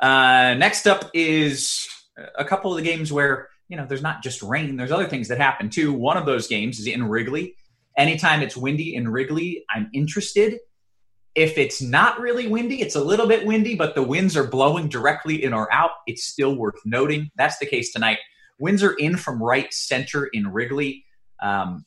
Uh, 0.00 0.54
next 0.54 0.86
up 0.86 1.10
is 1.14 1.88
a 2.36 2.44
couple 2.44 2.70
of 2.70 2.76
the 2.76 2.84
games 2.84 3.12
where 3.12 3.48
you 3.68 3.76
know 3.76 3.86
there's 3.86 4.02
not 4.02 4.22
just 4.22 4.42
rain; 4.42 4.76
there's 4.76 4.92
other 4.92 5.08
things 5.08 5.28
that 5.28 5.38
happen 5.38 5.68
too. 5.68 5.92
One 5.92 6.16
of 6.16 6.26
those 6.26 6.46
games 6.46 6.78
is 6.78 6.86
in 6.86 7.02
Wrigley. 7.04 7.56
Anytime 7.96 8.42
it's 8.42 8.56
windy 8.56 8.94
in 8.94 9.08
Wrigley, 9.08 9.64
I'm 9.72 9.90
interested. 9.92 10.58
If 11.34 11.58
it's 11.58 11.82
not 11.82 12.20
really 12.20 12.46
windy, 12.46 12.80
it's 12.80 12.94
a 12.94 13.02
little 13.02 13.26
bit 13.26 13.44
windy, 13.44 13.74
but 13.74 13.94
the 13.94 14.02
winds 14.02 14.36
are 14.36 14.46
blowing 14.46 14.88
directly 14.88 15.42
in 15.42 15.52
or 15.52 15.72
out. 15.72 15.90
It's 16.06 16.24
still 16.24 16.54
worth 16.54 16.80
noting. 16.84 17.30
That's 17.36 17.58
the 17.58 17.66
case 17.66 17.92
tonight. 17.92 18.18
Winds 18.58 18.82
are 18.82 18.92
in 18.92 19.16
from 19.16 19.42
right 19.42 19.72
center 19.72 20.26
in 20.26 20.46
Wrigley. 20.48 21.04
Um, 21.42 21.84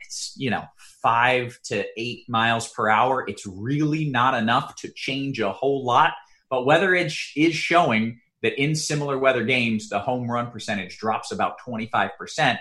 it's, 0.00 0.32
you 0.36 0.50
know, 0.50 0.64
five 1.02 1.58
to 1.64 1.84
eight 1.96 2.28
miles 2.28 2.68
per 2.68 2.88
hour. 2.88 3.24
It's 3.28 3.46
really 3.46 4.04
not 4.04 4.34
enough 4.34 4.76
to 4.76 4.92
change 4.94 5.40
a 5.40 5.52
whole 5.52 5.84
lot. 5.84 6.12
But 6.50 6.64
Weather 6.64 6.94
Edge 6.94 7.32
is 7.36 7.54
showing 7.54 8.20
that 8.42 8.60
in 8.60 8.74
similar 8.74 9.18
weather 9.18 9.44
games, 9.44 9.88
the 9.88 9.98
home 9.98 10.30
run 10.30 10.50
percentage 10.50 10.98
drops 10.98 11.32
about 11.32 11.60
25%. 11.60 12.58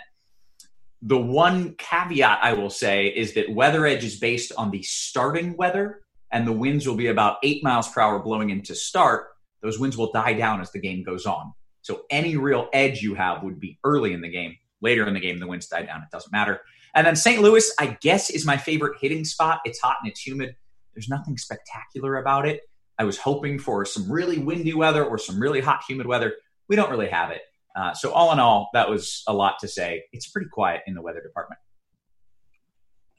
The 1.03 1.17
one 1.17 1.75
caveat 1.75 2.39
I 2.41 2.53
will 2.53 2.71
say 2.71 3.07
is 3.07 3.35
that 3.35 3.51
Weather 3.51 3.85
Edge 3.85 4.03
is 4.03 4.19
based 4.19 4.51
on 4.57 4.71
the 4.71 4.81
starting 4.81 5.55
weather, 5.55 6.01
and 6.31 6.47
the 6.47 6.51
winds 6.51 6.87
will 6.87 6.95
be 6.95 7.07
about 7.07 7.37
eight 7.43 7.63
miles 7.63 7.87
per 7.87 8.01
hour 8.01 8.19
blowing 8.19 8.49
into 8.49 8.75
start. 8.75 9.27
Those 9.61 9.79
winds 9.79 9.97
will 9.97 10.11
die 10.11 10.33
down 10.33 10.61
as 10.61 10.71
the 10.71 10.79
game 10.79 11.03
goes 11.03 11.25
on. 11.25 11.53
So 11.81 12.01
any 12.09 12.35
real 12.35 12.69
edge 12.73 13.01
you 13.01 13.15
have 13.15 13.43
would 13.43 13.59
be 13.59 13.79
early 13.83 14.13
in 14.13 14.21
the 14.21 14.29
game. 14.29 14.55
Later 14.81 15.07
in 15.07 15.13
the 15.13 15.19
game, 15.19 15.39
the 15.39 15.47
winds 15.47 15.67
die 15.67 15.83
down. 15.83 16.01
It 16.01 16.09
doesn't 16.11 16.31
matter. 16.31 16.61
And 16.93 17.07
then 17.07 17.15
St. 17.15 17.41
Louis, 17.41 17.71
I 17.79 17.97
guess, 18.01 18.29
is 18.29 18.45
my 18.45 18.57
favorite 18.57 18.97
hitting 18.99 19.23
spot. 19.23 19.61
It's 19.65 19.79
hot 19.79 19.97
and 20.01 20.11
it's 20.11 20.25
humid. 20.25 20.55
There's 20.93 21.09
nothing 21.09 21.37
spectacular 21.37 22.17
about 22.17 22.47
it. 22.47 22.61
I 22.99 23.03
was 23.03 23.17
hoping 23.17 23.59
for 23.59 23.85
some 23.85 24.11
really 24.11 24.39
windy 24.39 24.73
weather 24.73 25.05
or 25.05 25.17
some 25.17 25.39
really 25.39 25.61
hot, 25.61 25.81
humid 25.87 26.07
weather. 26.07 26.33
We 26.67 26.75
don't 26.75 26.89
really 26.89 27.09
have 27.09 27.31
it. 27.31 27.41
Uh, 27.75 27.93
so, 27.93 28.11
all 28.11 28.31
in 28.31 28.39
all, 28.39 28.69
that 28.73 28.89
was 28.89 29.23
a 29.27 29.33
lot 29.33 29.59
to 29.59 29.67
say. 29.67 30.05
It's 30.11 30.27
pretty 30.27 30.49
quiet 30.49 30.81
in 30.87 30.95
the 30.95 31.01
weather 31.01 31.21
department. 31.21 31.59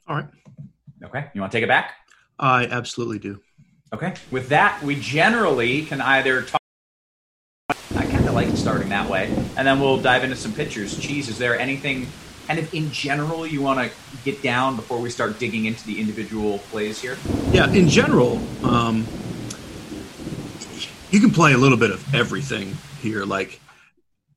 All 0.07 0.17
right. 0.17 0.27
Okay. 1.05 1.27
You 1.33 1.39
want 1.39 1.51
to 1.51 1.57
take 1.57 1.63
it 1.63 1.69
back? 1.69 1.93
I 2.39 2.65
absolutely 2.65 3.19
do. 3.19 3.41
Okay. 3.93 4.13
With 4.31 4.49
that, 4.49 4.81
we 4.81 4.95
generally 4.95 5.83
can 5.83 5.99
either 6.01 6.43
talk. 6.43 6.61
I 7.69 8.05
kind 8.05 8.27
of 8.27 8.33
like 8.33 8.55
starting 8.55 8.89
that 8.89 9.09
way. 9.09 9.33
And 9.57 9.67
then 9.67 9.79
we'll 9.79 9.99
dive 9.99 10.23
into 10.23 10.35
some 10.35 10.53
pictures. 10.53 10.97
Cheese, 10.97 11.27
is 11.27 11.37
there 11.37 11.59
anything 11.59 12.07
kind 12.47 12.59
of 12.59 12.73
in 12.73 12.91
general 12.91 13.45
you 13.45 13.61
want 13.61 13.79
to 13.79 13.95
get 14.23 14.41
down 14.41 14.75
before 14.75 14.99
we 14.99 15.09
start 15.09 15.37
digging 15.37 15.65
into 15.65 15.85
the 15.85 15.99
individual 15.99 16.59
plays 16.69 17.01
here? 17.01 17.17
Yeah, 17.51 17.69
in 17.71 17.89
general, 17.89 18.39
um, 18.63 19.05
you 21.11 21.19
can 21.19 21.31
play 21.31 21.53
a 21.53 21.57
little 21.57 21.77
bit 21.77 21.91
of 21.91 22.15
everything 22.15 22.75
here. 23.01 23.25
Like, 23.25 23.59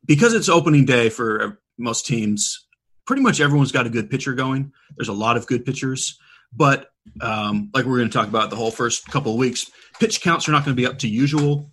because 0.04 0.34
it's 0.34 0.48
opening 0.48 0.84
day 0.84 1.08
for 1.08 1.60
most 1.78 2.06
teams, 2.06 2.66
pretty 3.06 3.22
much 3.22 3.40
everyone's 3.40 3.72
got 3.72 3.86
a 3.86 3.90
good 3.90 4.10
pitcher 4.10 4.32
going. 4.32 4.72
There's 4.96 5.08
a 5.08 5.12
lot 5.12 5.36
of 5.36 5.46
good 5.46 5.64
pitchers. 5.64 6.18
But 6.54 6.91
um, 7.20 7.70
like 7.74 7.84
we're 7.84 7.98
going 7.98 8.10
to 8.10 8.16
talk 8.16 8.28
about 8.28 8.50
the 8.50 8.56
whole 8.56 8.70
first 8.70 9.06
couple 9.06 9.32
of 9.32 9.38
weeks, 9.38 9.70
pitch 9.98 10.20
counts 10.20 10.48
are 10.48 10.52
not 10.52 10.64
going 10.64 10.76
to 10.76 10.80
be 10.80 10.86
up 10.86 10.98
to 11.00 11.08
usual. 11.08 11.70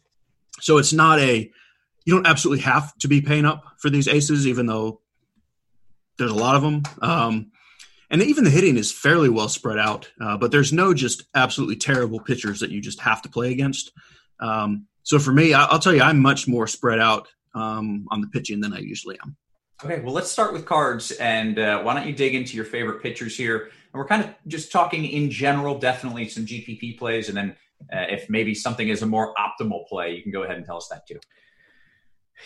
So 0.59 0.77
it's 0.77 0.93
not 0.93 1.19
a, 1.19 1.51
you 2.05 2.13
don't 2.13 2.27
absolutely 2.27 2.63
have 2.63 2.95
to 2.99 3.07
be 3.07 3.21
paying 3.21 3.45
up 3.45 3.63
for 3.79 3.89
these 3.89 4.07
aces, 4.07 4.47
even 4.47 4.65
though 4.65 5.01
there's 6.17 6.31
a 6.31 6.35
lot 6.35 6.55
of 6.55 6.61
them. 6.61 6.83
Um, 7.01 7.51
and 8.09 8.21
even 8.21 8.43
the 8.43 8.49
hitting 8.49 8.75
is 8.77 8.91
fairly 8.91 9.29
well 9.29 9.49
spread 9.49 9.77
out, 9.77 10.09
uh, 10.19 10.37
but 10.37 10.51
there's 10.51 10.73
no 10.73 10.93
just 10.93 11.23
absolutely 11.35 11.75
terrible 11.75 12.19
pitchers 12.19 12.59
that 12.59 12.71
you 12.71 12.81
just 12.81 12.99
have 13.01 13.21
to 13.21 13.29
play 13.29 13.51
against. 13.51 13.91
Um, 14.39 14.87
so 15.03 15.19
for 15.19 15.31
me, 15.31 15.53
I'll 15.53 15.79
tell 15.79 15.93
you, 15.93 16.01
I'm 16.01 16.19
much 16.19 16.47
more 16.47 16.67
spread 16.67 16.99
out 16.99 17.27
um, 17.55 18.07
on 18.11 18.21
the 18.21 18.27
pitching 18.27 18.61
than 18.61 18.73
I 18.73 18.79
usually 18.79 19.17
am. 19.23 19.37
Okay, 19.83 20.01
well, 20.01 20.13
let's 20.13 20.29
start 20.29 20.51
with 20.51 20.65
cards. 20.65 21.11
And 21.11 21.57
uh, 21.57 21.81
why 21.81 21.93
don't 21.93 22.05
you 22.05 22.13
dig 22.13 22.35
into 22.35 22.55
your 22.55 22.65
favorite 22.65 23.01
pitchers 23.01 23.37
here? 23.37 23.69
And 23.93 23.99
we're 23.99 24.07
kind 24.07 24.23
of 24.23 24.33
just 24.47 24.71
talking 24.71 25.05
in 25.05 25.31
general, 25.31 25.77
definitely 25.77 26.27
some 26.29 26.45
GPP 26.45 26.97
plays. 26.97 27.27
And 27.29 27.37
then 27.37 27.55
uh, 27.91 28.05
if 28.09 28.29
maybe 28.29 28.53
something 28.53 28.89
is 28.89 29.01
a 29.01 29.05
more 29.05 29.33
optimal 29.35 29.87
play, 29.87 30.15
you 30.15 30.21
can 30.21 30.31
go 30.31 30.43
ahead 30.43 30.57
and 30.57 30.65
tell 30.65 30.77
us 30.77 30.87
that 30.89 31.07
too. 31.07 31.19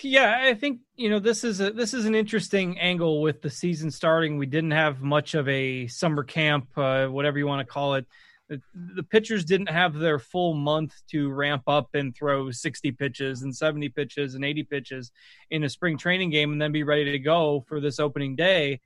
Yeah, 0.01 0.39
I 0.41 0.55
think 0.55 0.79
you 0.95 1.09
know 1.09 1.19
this 1.19 1.43
is 1.43 1.59
a 1.59 1.71
this 1.71 1.93
is 1.93 2.05
an 2.05 2.15
interesting 2.15 2.79
angle 2.79 3.21
with 3.21 3.41
the 3.41 3.49
season 3.49 3.91
starting. 3.91 4.37
We 4.37 4.47
didn't 4.47 4.71
have 4.71 5.01
much 5.01 5.35
of 5.35 5.47
a 5.47 5.87
summer 5.87 6.23
camp, 6.23 6.67
uh, 6.75 7.07
whatever 7.07 7.37
you 7.37 7.45
want 7.45 7.65
to 7.65 7.71
call 7.71 7.95
it. 7.95 8.07
The, 8.49 8.59
the 8.95 9.03
pitchers 9.03 9.45
didn't 9.45 9.69
have 9.69 9.93
their 9.93 10.19
full 10.19 10.55
month 10.55 10.93
to 11.11 11.29
ramp 11.31 11.63
up 11.67 11.89
and 11.93 12.13
throw 12.13 12.51
60 12.51 12.91
pitches 12.93 13.43
and 13.43 13.55
70 13.55 13.89
pitches 13.89 14.35
and 14.35 14.43
80 14.43 14.63
pitches 14.63 15.11
in 15.49 15.63
a 15.63 15.69
spring 15.69 15.97
training 15.97 16.29
game 16.29 16.51
and 16.51 16.61
then 16.61 16.71
be 16.71 16.83
ready 16.83 17.11
to 17.11 17.19
go 17.19 17.63
for 17.67 17.79
this 17.79 17.99
opening 17.99 18.35
day. 18.35 18.81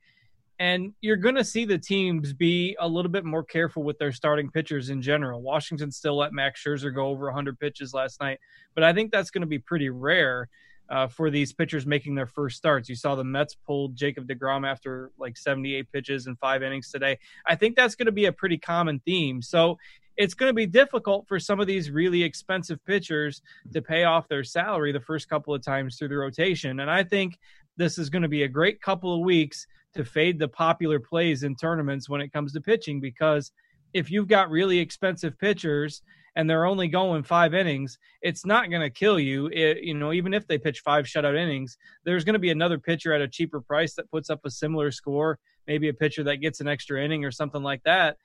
And 0.58 0.92
you're 1.00 1.16
going 1.16 1.36
to 1.36 1.44
see 1.44 1.64
the 1.64 1.78
teams 1.78 2.32
be 2.32 2.76
a 2.80 2.88
little 2.88 3.10
bit 3.10 3.24
more 3.24 3.44
careful 3.44 3.84
with 3.84 3.98
their 3.98 4.10
starting 4.10 4.50
pitchers 4.50 4.90
in 4.90 5.00
general. 5.00 5.40
Washington 5.40 5.92
still 5.92 6.16
let 6.16 6.32
Max 6.32 6.62
Scherzer 6.62 6.92
go 6.92 7.06
over 7.06 7.26
100 7.26 7.60
pitches 7.60 7.94
last 7.94 8.20
night, 8.20 8.40
but 8.74 8.82
I 8.82 8.92
think 8.92 9.12
that's 9.12 9.30
going 9.30 9.42
to 9.42 9.46
be 9.46 9.58
pretty 9.58 9.88
rare 9.88 10.48
uh, 10.90 11.06
for 11.06 11.30
these 11.30 11.52
pitchers 11.52 11.86
making 11.86 12.14
their 12.14 12.26
first 12.26 12.56
starts. 12.56 12.88
You 12.88 12.96
saw 12.96 13.14
the 13.14 13.24
Mets 13.24 13.54
pulled 13.54 13.94
Jacob 13.94 14.26
DeGrom 14.26 14.66
after 14.66 15.12
like 15.18 15.36
78 15.36 15.92
pitches 15.92 16.26
and 16.26 16.38
five 16.38 16.62
innings 16.62 16.90
today. 16.90 17.18
I 17.46 17.54
think 17.54 17.76
that's 17.76 17.94
going 17.94 18.06
to 18.06 18.12
be 18.12 18.26
a 18.26 18.32
pretty 18.32 18.58
common 18.58 19.00
theme. 19.04 19.42
So 19.42 19.78
it's 20.16 20.34
going 20.34 20.50
to 20.50 20.54
be 20.54 20.66
difficult 20.66 21.28
for 21.28 21.38
some 21.38 21.60
of 21.60 21.66
these 21.66 21.90
really 21.90 22.22
expensive 22.22 22.84
pitchers 22.84 23.42
to 23.72 23.80
pay 23.80 24.04
off 24.04 24.28
their 24.28 24.44
salary 24.44 24.90
the 24.90 25.00
first 25.00 25.28
couple 25.28 25.54
of 25.54 25.62
times 25.62 25.96
through 25.96 26.08
the 26.08 26.16
rotation. 26.16 26.80
And 26.80 26.90
I 26.90 27.04
think 27.04 27.38
this 27.76 27.98
is 27.98 28.10
going 28.10 28.22
to 28.22 28.28
be 28.28 28.42
a 28.42 28.48
great 28.48 28.82
couple 28.82 29.14
of 29.14 29.20
weeks 29.20 29.66
to 29.94 30.04
fade 30.04 30.38
the 30.38 30.48
popular 30.48 31.00
plays 31.00 31.42
in 31.42 31.54
tournaments 31.56 32.08
when 32.08 32.20
it 32.20 32.32
comes 32.32 32.52
to 32.52 32.60
pitching 32.60 33.00
because 33.00 33.52
if 33.94 34.10
you've 34.10 34.28
got 34.28 34.50
really 34.50 34.78
expensive 34.78 35.38
pitchers 35.38 36.02
and 36.36 36.48
they're 36.48 36.66
only 36.66 36.88
going 36.88 37.22
five 37.22 37.54
innings, 37.54 37.98
it's 38.22 38.46
not 38.46 38.70
going 38.70 38.82
to 38.82 38.90
kill 38.90 39.18
you. 39.18 39.46
It, 39.46 39.82
you 39.82 39.94
know, 39.94 40.12
even 40.12 40.34
if 40.34 40.46
they 40.46 40.58
pitch 40.58 40.80
five 40.80 41.06
shutout 41.06 41.36
innings, 41.36 41.76
there's 42.04 42.24
going 42.24 42.34
to 42.34 42.38
be 42.38 42.50
another 42.50 42.78
pitcher 42.78 43.12
at 43.12 43.20
a 43.20 43.28
cheaper 43.28 43.60
price 43.60 43.94
that 43.94 44.10
puts 44.10 44.30
up 44.30 44.40
a 44.44 44.50
similar 44.50 44.92
score, 44.92 45.38
maybe 45.66 45.88
a 45.88 45.94
pitcher 45.94 46.22
that 46.24 46.36
gets 46.36 46.60
an 46.60 46.68
extra 46.68 47.02
inning 47.02 47.24
or 47.24 47.32
something 47.32 47.62
like 47.62 47.82
that. 47.84 48.18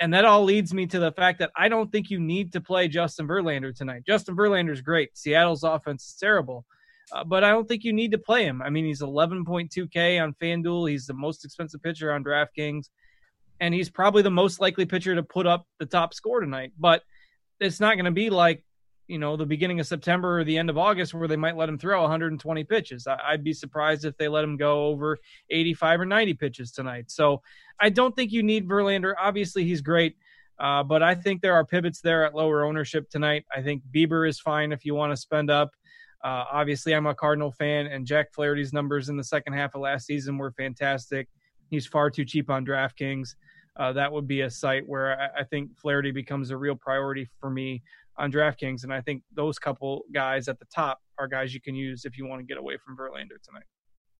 And 0.00 0.14
that 0.14 0.24
all 0.24 0.44
leads 0.44 0.72
me 0.72 0.86
to 0.86 1.00
the 1.00 1.10
fact 1.10 1.40
that 1.40 1.50
I 1.56 1.68
don't 1.68 1.90
think 1.90 2.10
you 2.10 2.20
need 2.20 2.52
to 2.52 2.60
play 2.60 2.86
Justin 2.86 3.26
Verlander 3.26 3.74
tonight. 3.74 4.04
Justin 4.06 4.36
Verlander's 4.36 4.80
great. 4.80 5.16
Seattle's 5.18 5.64
offense 5.64 6.04
is 6.04 6.14
terrible. 6.14 6.64
Uh, 7.12 7.24
but 7.24 7.44
I 7.44 7.50
don't 7.50 7.66
think 7.66 7.84
you 7.84 7.92
need 7.92 8.12
to 8.12 8.18
play 8.18 8.44
him. 8.44 8.62
I 8.62 8.70
mean, 8.70 8.84
he's 8.84 9.00
11.2K 9.00 10.22
on 10.22 10.34
FanDuel. 10.34 10.90
He's 10.90 11.06
the 11.06 11.14
most 11.14 11.44
expensive 11.44 11.82
pitcher 11.82 12.12
on 12.12 12.24
DraftKings, 12.24 12.88
and 13.60 13.74
he's 13.74 13.90
probably 13.90 14.22
the 14.22 14.30
most 14.30 14.60
likely 14.60 14.86
pitcher 14.86 15.14
to 15.14 15.22
put 15.22 15.46
up 15.46 15.66
the 15.78 15.86
top 15.86 16.14
score 16.14 16.40
tonight. 16.40 16.72
But 16.78 17.02
it's 17.60 17.80
not 17.80 17.94
going 17.94 18.04
to 18.04 18.10
be 18.10 18.30
like, 18.30 18.62
you 19.06 19.18
know, 19.18 19.36
the 19.36 19.46
beginning 19.46 19.80
of 19.80 19.86
September 19.86 20.38
or 20.38 20.44
the 20.44 20.58
end 20.58 20.68
of 20.68 20.76
August 20.76 21.14
where 21.14 21.26
they 21.26 21.36
might 21.36 21.56
let 21.56 21.68
him 21.68 21.78
throw 21.78 22.02
120 22.02 22.64
pitches. 22.64 23.06
I, 23.06 23.32
would 23.32 23.42
be 23.42 23.54
surprised 23.54 24.04
if 24.04 24.16
they 24.18 24.28
let 24.28 24.44
him 24.44 24.58
go 24.58 24.84
over 24.86 25.18
85 25.48 26.02
or 26.02 26.04
90 26.04 26.34
pitches 26.34 26.72
tonight. 26.72 27.10
So 27.10 27.40
I 27.80 27.88
don't 27.88 28.14
think 28.14 28.32
you 28.32 28.42
need 28.42 28.68
Verlander. 28.68 29.14
Obviously, 29.18 29.64
he's 29.64 29.80
great. 29.80 30.16
Uh, 30.58 30.82
but 30.82 31.02
I 31.02 31.14
think 31.14 31.40
there 31.40 31.54
are 31.54 31.64
pivots 31.64 32.00
there 32.00 32.24
at 32.24 32.34
lower 32.34 32.64
ownership 32.64 33.08
tonight. 33.08 33.46
I 33.54 33.62
think 33.62 33.82
Bieber 33.94 34.28
is 34.28 34.40
fine 34.40 34.72
if 34.72 34.84
you 34.84 34.94
want 34.94 35.12
to 35.12 35.16
spend 35.16 35.50
up. 35.50 35.70
Uh, 36.24 36.44
obviously, 36.50 36.94
I'm 36.94 37.06
a 37.06 37.14
Cardinal 37.14 37.52
fan, 37.52 37.86
and 37.86 38.06
Jack 38.06 38.32
Flaherty's 38.32 38.72
numbers 38.72 39.08
in 39.08 39.16
the 39.16 39.24
second 39.24 39.52
half 39.52 39.74
of 39.74 39.82
last 39.82 40.06
season 40.06 40.36
were 40.36 40.52
fantastic. 40.52 41.28
He's 41.70 41.86
far 41.86 42.10
too 42.10 42.24
cheap 42.24 42.50
on 42.50 42.66
DraftKings. 42.66 43.34
Uh, 43.76 43.92
that 43.92 44.12
would 44.12 44.26
be 44.26 44.40
a 44.40 44.50
site 44.50 44.88
where 44.88 45.20
I, 45.20 45.40
I, 45.40 45.44
think 45.44 45.78
Flaherty 45.78 46.10
becomes 46.10 46.50
a 46.50 46.56
real 46.56 46.74
priority 46.74 47.28
for 47.38 47.48
me 47.48 47.82
on 48.16 48.32
DraftKings, 48.32 48.82
and 48.82 48.92
I 48.92 49.00
think 49.00 49.22
those 49.32 49.60
couple 49.60 50.02
guys 50.12 50.48
at 50.48 50.58
the 50.58 50.64
top 50.74 51.00
are 51.16 51.28
guys 51.28 51.54
you 51.54 51.60
can 51.60 51.76
use 51.76 52.04
if 52.04 52.18
you 52.18 52.26
want 52.26 52.40
to 52.40 52.46
get 52.46 52.58
away 52.58 52.76
from 52.84 52.96
Verlander 52.96 53.40
tonight. 53.44 53.62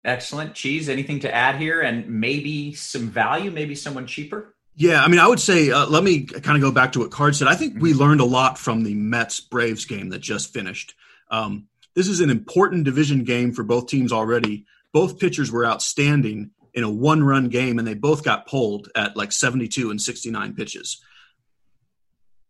Excellent, 0.04 0.54
cheese. 0.54 0.88
Anything 0.88 1.18
to 1.20 1.34
add 1.34 1.56
here, 1.56 1.80
and 1.80 2.08
maybe 2.08 2.72
some 2.74 3.08
value, 3.08 3.50
maybe 3.50 3.74
someone 3.74 4.06
cheaper. 4.06 4.54
Yeah, 4.76 5.02
I 5.02 5.08
mean, 5.08 5.18
I 5.18 5.26
would 5.26 5.40
say 5.40 5.72
uh, 5.72 5.86
let 5.86 6.04
me 6.04 6.22
kind 6.22 6.56
of 6.56 6.62
go 6.62 6.70
back 6.70 6.92
to 6.92 7.00
what 7.00 7.10
Card 7.10 7.34
said. 7.34 7.48
I 7.48 7.56
think 7.56 7.82
we 7.82 7.94
learned 7.94 8.20
a 8.20 8.24
lot 8.24 8.58
from 8.58 8.84
the 8.84 8.94
Mets 8.94 9.40
Braves 9.40 9.86
game 9.86 10.10
that 10.10 10.20
just 10.20 10.52
finished. 10.52 10.94
Um, 11.32 11.66
this 11.98 12.06
is 12.06 12.20
an 12.20 12.30
important 12.30 12.84
division 12.84 13.24
game 13.24 13.50
for 13.50 13.64
both 13.64 13.88
teams 13.88 14.12
already. 14.12 14.64
Both 14.92 15.18
pitchers 15.18 15.50
were 15.50 15.66
outstanding 15.66 16.52
in 16.72 16.84
a 16.84 16.90
one 16.90 17.24
run 17.24 17.48
game, 17.48 17.76
and 17.76 17.88
they 17.88 17.94
both 17.94 18.22
got 18.22 18.46
pulled 18.46 18.88
at 18.94 19.16
like 19.16 19.32
72 19.32 19.90
and 19.90 20.00
69 20.00 20.54
pitches. 20.54 21.02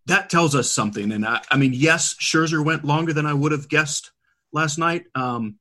That 0.04 0.28
tells 0.28 0.54
us 0.54 0.70
something. 0.70 1.12
And 1.12 1.24
I, 1.24 1.40
I 1.50 1.56
mean, 1.56 1.72
yes, 1.72 2.14
Scherzer 2.20 2.62
went 2.62 2.84
longer 2.84 3.14
than 3.14 3.24
I 3.24 3.32
would 3.32 3.52
have 3.52 3.70
guessed 3.70 4.10
last 4.52 4.76
night. 4.76 5.06
Um, 5.14 5.58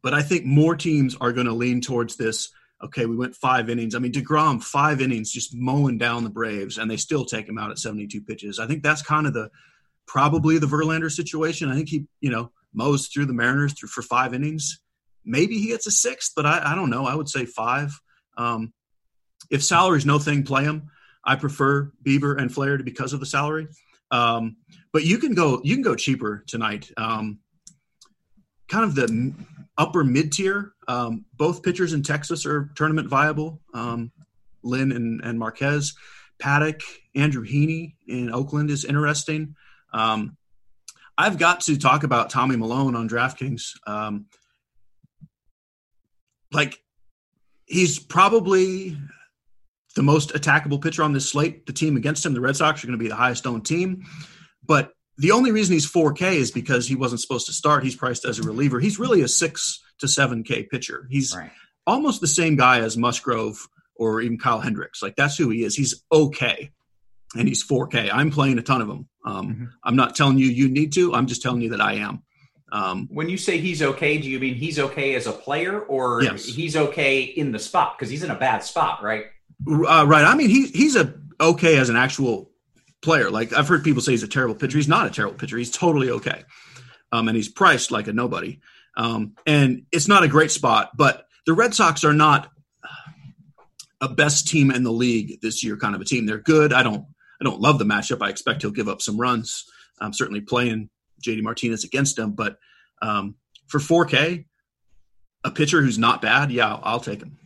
but 0.00 0.14
I 0.14 0.22
think 0.22 0.44
more 0.44 0.76
teams 0.76 1.16
are 1.20 1.32
going 1.32 1.48
to 1.48 1.52
lean 1.52 1.80
towards 1.80 2.14
this. 2.14 2.52
Okay, 2.80 3.06
we 3.06 3.16
went 3.16 3.34
five 3.34 3.68
innings. 3.70 3.96
I 3.96 3.98
mean, 3.98 4.12
DeGrom, 4.12 4.62
five 4.62 5.00
innings, 5.00 5.32
just 5.32 5.52
mowing 5.52 5.98
down 5.98 6.22
the 6.22 6.30
Braves, 6.30 6.78
and 6.78 6.88
they 6.88 6.96
still 6.96 7.24
take 7.24 7.48
him 7.48 7.58
out 7.58 7.72
at 7.72 7.78
72 7.80 8.20
pitches. 8.20 8.60
I 8.60 8.68
think 8.68 8.84
that's 8.84 9.02
kind 9.02 9.26
of 9.26 9.34
the 9.34 9.50
probably 10.06 10.58
the 10.58 10.68
Verlander 10.68 11.10
situation. 11.10 11.72
I 11.72 11.74
think 11.74 11.88
he, 11.88 12.06
you 12.20 12.30
know, 12.30 12.52
mows 12.74 13.08
through 13.08 13.26
the 13.26 13.32
Mariners 13.32 13.72
through 13.72 13.88
for 13.88 14.02
five 14.02 14.34
innings. 14.34 14.80
Maybe 15.24 15.58
he 15.58 15.68
gets 15.68 15.86
a 15.86 15.90
sixth, 15.90 16.32
but 16.36 16.44
I, 16.44 16.72
I 16.72 16.74
don't 16.74 16.90
know. 16.90 17.06
I 17.06 17.14
would 17.14 17.28
say 17.28 17.46
five. 17.46 17.98
Um, 18.36 18.72
if 19.50 19.62
salary's 19.62 20.06
no 20.06 20.18
thing, 20.18 20.42
play 20.42 20.64
him. 20.64 20.90
I 21.24 21.36
prefer 21.36 21.90
Bieber 22.04 22.38
and 22.38 22.52
Flaherty 22.52 22.84
because 22.84 23.12
of 23.12 23.20
the 23.20 23.26
salary. 23.26 23.68
Um, 24.10 24.56
but 24.92 25.04
you 25.04 25.18
can 25.18 25.34
go 25.34 25.60
you 25.64 25.74
can 25.74 25.82
go 25.82 25.94
cheaper 25.94 26.44
tonight. 26.46 26.90
Um, 26.96 27.40
kind 28.68 28.84
of 28.84 28.94
the 28.94 29.32
upper 29.76 30.04
mid 30.04 30.32
tier. 30.32 30.72
Um, 30.86 31.24
both 31.34 31.62
pitchers 31.62 31.92
in 31.92 32.02
Texas 32.02 32.46
are 32.46 32.70
tournament 32.74 33.08
viable. 33.08 33.60
Um, 33.72 34.12
Lynn 34.62 34.92
and, 34.92 35.20
and 35.22 35.38
Marquez, 35.38 35.94
Paddock, 36.38 36.80
Andrew 37.14 37.44
Heaney 37.44 37.94
in 38.06 38.32
Oakland 38.32 38.70
is 38.70 38.84
interesting. 38.84 39.56
Um, 39.92 40.36
I've 41.16 41.38
got 41.38 41.62
to 41.62 41.76
talk 41.78 42.02
about 42.02 42.30
Tommy 42.30 42.56
Milone 42.56 42.96
on 42.96 43.08
DraftKings. 43.08 43.72
Um, 43.86 44.26
like, 46.52 46.80
he's 47.66 47.98
probably 47.98 48.96
the 49.94 50.02
most 50.02 50.30
attackable 50.30 50.82
pitcher 50.82 51.02
on 51.02 51.12
this 51.12 51.30
slate. 51.30 51.66
The 51.66 51.72
team 51.72 51.96
against 51.96 52.26
him, 52.26 52.34
the 52.34 52.40
Red 52.40 52.56
Sox, 52.56 52.82
are 52.82 52.86
going 52.86 52.98
to 52.98 53.02
be 53.02 53.08
the 53.08 53.16
highest 53.16 53.46
owned 53.46 53.64
team. 53.64 54.04
But 54.64 54.92
the 55.18 55.30
only 55.30 55.52
reason 55.52 55.74
he's 55.74 55.90
4K 55.90 56.34
is 56.34 56.50
because 56.50 56.88
he 56.88 56.96
wasn't 56.96 57.20
supposed 57.20 57.46
to 57.46 57.52
start. 57.52 57.84
He's 57.84 57.96
priced 57.96 58.24
as 58.24 58.38
a 58.38 58.42
reliever. 58.42 58.80
He's 58.80 58.98
really 58.98 59.22
a 59.22 59.28
six 59.28 59.80
to 59.98 60.06
7K 60.06 60.68
pitcher. 60.68 61.06
He's 61.10 61.34
right. 61.36 61.50
almost 61.86 62.20
the 62.20 62.26
same 62.26 62.56
guy 62.56 62.80
as 62.80 62.96
Musgrove 62.96 63.68
or 63.94 64.20
even 64.20 64.38
Kyle 64.38 64.60
Hendricks. 64.60 65.02
Like 65.02 65.14
that's 65.16 65.36
who 65.36 65.50
he 65.50 65.62
is. 65.62 65.76
He's 65.76 66.02
okay, 66.10 66.72
and 67.34 67.48
he's 67.48 67.66
4K. 67.66 68.10
I'm 68.12 68.30
playing 68.30 68.58
a 68.58 68.62
ton 68.62 68.80
of 68.80 68.88
them. 68.88 69.08
Um, 69.24 69.48
mm-hmm. 69.48 69.64
I'm 69.82 69.96
not 69.96 70.14
telling 70.14 70.38
you 70.38 70.46
you 70.46 70.68
need 70.68 70.92
to. 70.94 71.14
I'm 71.14 71.26
just 71.26 71.42
telling 71.42 71.60
you 71.60 71.70
that 71.70 71.80
I 71.80 71.94
am. 71.94 72.22
Um, 72.72 73.08
when 73.10 73.28
you 73.28 73.36
say 73.36 73.58
he's 73.58 73.82
okay, 73.82 74.18
do 74.18 74.28
you 74.28 74.40
mean 74.40 74.54
he's 74.54 74.78
okay 74.78 75.14
as 75.14 75.26
a 75.26 75.32
player, 75.32 75.80
or 75.80 76.22
yes. 76.22 76.44
he's 76.44 76.76
okay 76.76 77.22
in 77.22 77.52
the 77.52 77.58
spot 77.58 77.96
because 77.96 78.10
he's 78.10 78.24
in 78.24 78.30
a 78.30 78.34
bad 78.34 78.64
spot, 78.64 79.02
right? 79.02 79.26
Uh, 79.66 80.04
right. 80.06 80.24
I 80.24 80.34
mean, 80.34 80.50
he 80.50 80.66
he's 80.66 80.96
a 80.96 81.14
okay 81.40 81.76
as 81.76 81.88
an 81.88 81.96
actual 81.96 82.50
player. 83.00 83.30
Like 83.30 83.52
I've 83.52 83.68
heard 83.68 83.84
people 83.84 84.02
say 84.02 84.12
he's 84.12 84.24
a 84.24 84.28
terrible 84.28 84.56
pitcher. 84.56 84.76
He's 84.76 84.88
not 84.88 85.06
a 85.06 85.10
terrible 85.10 85.36
pitcher. 85.36 85.56
He's 85.56 85.70
totally 85.70 86.10
okay, 86.10 86.42
um, 87.12 87.28
and 87.28 87.36
he's 87.36 87.48
priced 87.48 87.92
like 87.92 88.08
a 88.08 88.12
nobody. 88.12 88.58
Um, 88.96 89.34
and 89.46 89.86
it's 89.92 90.08
not 90.08 90.24
a 90.24 90.28
great 90.28 90.50
spot, 90.50 90.96
but 90.96 91.26
the 91.46 91.52
Red 91.52 91.74
Sox 91.74 92.02
are 92.02 92.12
not 92.12 92.50
a 94.00 94.08
best 94.08 94.48
team 94.48 94.70
in 94.70 94.82
the 94.82 94.92
league 94.92 95.40
this 95.40 95.62
year. 95.64 95.76
Kind 95.76 95.94
of 95.94 96.00
a 96.00 96.04
team. 96.04 96.26
They're 96.26 96.38
good. 96.38 96.72
I 96.72 96.82
don't 96.82 97.06
I 97.44 97.50
don't 97.50 97.60
love 97.60 97.78
the 97.78 97.84
matchup. 97.84 98.22
I 98.22 98.30
expect 98.30 98.62
he'll 98.62 98.70
give 98.70 98.88
up 98.88 99.02
some 99.02 99.20
runs. 99.20 99.66
I'm 100.00 100.14
certainly 100.14 100.40
playing 100.40 100.88
JD 101.22 101.42
Martinez 101.42 101.84
against 101.84 102.18
him, 102.18 102.32
but 102.32 102.56
um, 103.02 103.34
for 103.66 103.78
4K, 103.78 104.46
a 105.44 105.50
pitcher 105.50 105.82
who's 105.82 105.98
not 105.98 106.22
bad, 106.22 106.50
yeah, 106.50 106.78
I'll 106.82 107.00
take 107.00 107.20
him. 107.20 107.36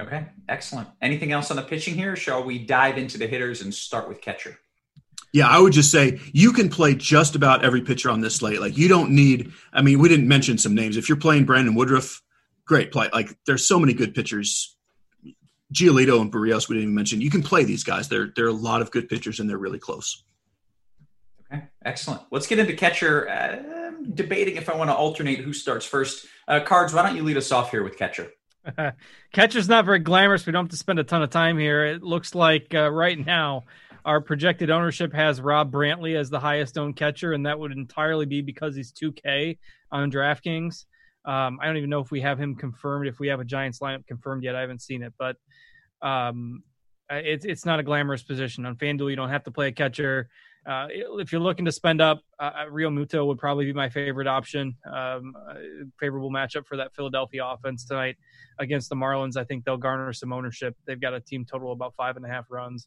Okay, 0.00 0.24
excellent. 0.48 0.88
Anything 1.02 1.32
else 1.32 1.50
on 1.50 1.58
the 1.58 1.62
pitching 1.62 1.94
here? 1.94 2.16
Shall 2.16 2.42
we 2.42 2.58
dive 2.58 2.96
into 2.96 3.18
the 3.18 3.26
hitters 3.26 3.60
and 3.60 3.74
start 3.74 4.08
with 4.08 4.22
catcher? 4.22 4.58
Yeah, 5.34 5.48
I 5.48 5.60
would 5.60 5.74
just 5.74 5.90
say 5.90 6.18
you 6.32 6.52
can 6.54 6.70
play 6.70 6.94
just 6.94 7.36
about 7.36 7.62
every 7.62 7.82
pitcher 7.82 8.08
on 8.08 8.22
this 8.22 8.36
slate. 8.36 8.60
Like 8.60 8.78
you 8.78 8.88
don't 8.88 9.10
need. 9.10 9.52
I 9.72 9.82
mean, 9.82 9.98
we 9.98 10.08
didn't 10.08 10.28
mention 10.28 10.56
some 10.56 10.74
names. 10.74 10.96
If 10.96 11.10
you're 11.10 11.18
playing 11.18 11.44
Brandon 11.44 11.74
Woodruff, 11.74 12.22
great 12.66 12.90
play. 12.90 13.10
Like 13.12 13.36
there's 13.46 13.66
so 13.66 13.78
many 13.78 13.92
good 13.92 14.14
pitchers. 14.14 14.76
Giolito 15.72 16.20
and 16.20 16.32
Berrios, 16.32 16.68
we 16.68 16.74
didn't 16.74 16.84
even 16.84 16.94
mention. 16.94 17.20
You 17.20 17.30
can 17.30 17.42
play 17.42 17.64
these 17.64 17.84
guys. 17.84 18.08
There, 18.08 18.32
there 18.36 18.44
are 18.44 18.48
a 18.48 18.52
lot 18.52 18.82
of 18.82 18.90
good 18.90 19.08
pitchers, 19.08 19.40
and 19.40 19.48
they're 19.48 19.58
really 19.58 19.78
close. 19.78 20.24
Okay, 21.52 21.64
excellent. 21.84 22.22
Let's 22.30 22.46
get 22.46 22.58
into 22.58 22.74
catcher. 22.74 23.28
Uh, 23.28 23.92
debating 24.14 24.56
if 24.56 24.68
I 24.68 24.76
want 24.76 24.90
to 24.90 24.94
alternate 24.94 25.40
who 25.40 25.52
starts 25.52 25.86
first. 25.86 26.26
Uh, 26.48 26.60
Cards, 26.60 26.92
why 26.92 27.02
don't 27.02 27.16
you 27.16 27.22
lead 27.22 27.36
us 27.36 27.52
off 27.52 27.70
here 27.70 27.82
with 27.82 27.96
catcher? 27.96 28.30
Catcher's 29.32 29.68
not 29.68 29.84
very 29.84 29.98
glamorous. 29.98 30.46
We 30.46 30.52
don't 30.52 30.66
have 30.66 30.70
to 30.70 30.76
spend 30.76 30.98
a 30.98 31.04
ton 31.04 31.22
of 31.22 31.30
time 31.30 31.58
here. 31.58 31.84
It 31.84 32.02
looks 32.02 32.34
like 32.34 32.74
uh, 32.74 32.90
right 32.90 33.18
now 33.18 33.64
our 34.04 34.20
projected 34.20 34.70
ownership 34.70 35.12
has 35.12 35.40
Rob 35.40 35.72
Brantley 35.72 36.16
as 36.16 36.30
the 36.30 36.40
highest 36.40 36.78
owned 36.78 36.96
catcher, 36.96 37.32
and 37.32 37.46
that 37.46 37.58
would 37.58 37.72
entirely 37.72 38.26
be 38.26 38.40
because 38.40 38.74
he's 38.74 38.92
2K 38.92 39.58
on 39.90 40.10
DraftKings. 40.10 40.84
Um, 41.24 41.58
I 41.60 41.66
don't 41.66 41.76
even 41.76 41.90
know 41.90 42.00
if 42.00 42.10
we 42.10 42.20
have 42.20 42.38
him 42.38 42.56
confirmed, 42.56 43.06
if 43.06 43.20
we 43.20 43.28
have 43.28 43.40
a 43.40 43.44
Giants 43.44 43.78
lineup 43.78 44.06
confirmed 44.06 44.42
yet. 44.42 44.56
I 44.56 44.60
haven't 44.60 44.82
seen 44.82 45.02
it, 45.02 45.12
but 45.18 45.36
um, 46.02 46.62
it's 47.10 47.44
it's 47.44 47.66
not 47.66 47.78
a 47.78 47.82
glamorous 47.82 48.22
position 48.22 48.64
on 48.66 48.76
FanDuel. 48.76 49.10
You 49.10 49.16
don't 49.16 49.28
have 49.28 49.44
to 49.44 49.50
play 49.50 49.68
a 49.68 49.72
catcher. 49.72 50.28
Uh, 50.64 50.86
if 50.90 51.32
you're 51.32 51.40
looking 51.40 51.64
to 51.64 51.72
spend 51.72 52.00
up, 52.00 52.20
uh, 52.38 52.50
uh 52.54 52.66
Realmuto 52.70 53.26
would 53.26 53.38
probably 53.38 53.64
be 53.64 53.72
my 53.72 53.88
favorite 53.88 54.28
option. 54.28 54.76
Um, 54.86 55.34
uh, 55.48 55.54
favorable 55.98 56.30
matchup 56.30 56.66
for 56.66 56.76
that 56.76 56.94
Philadelphia 56.94 57.44
offense 57.44 57.84
tonight 57.84 58.16
against 58.60 58.88
the 58.88 58.94
Marlins. 58.94 59.36
I 59.36 59.44
think 59.44 59.64
they'll 59.64 59.76
garner 59.76 60.12
some 60.12 60.32
ownership. 60.32 60.76
They've 60.86 61.00
got 61.00 61.14
a 61.14 61.20
team 61.20 61.44
total 61.44 61.72
about 61.72 61.94
five 61.96 62.16
and 62.16 62.24
a 62.24 62.28
half 62.28 62.46
runs. 62.48 62.86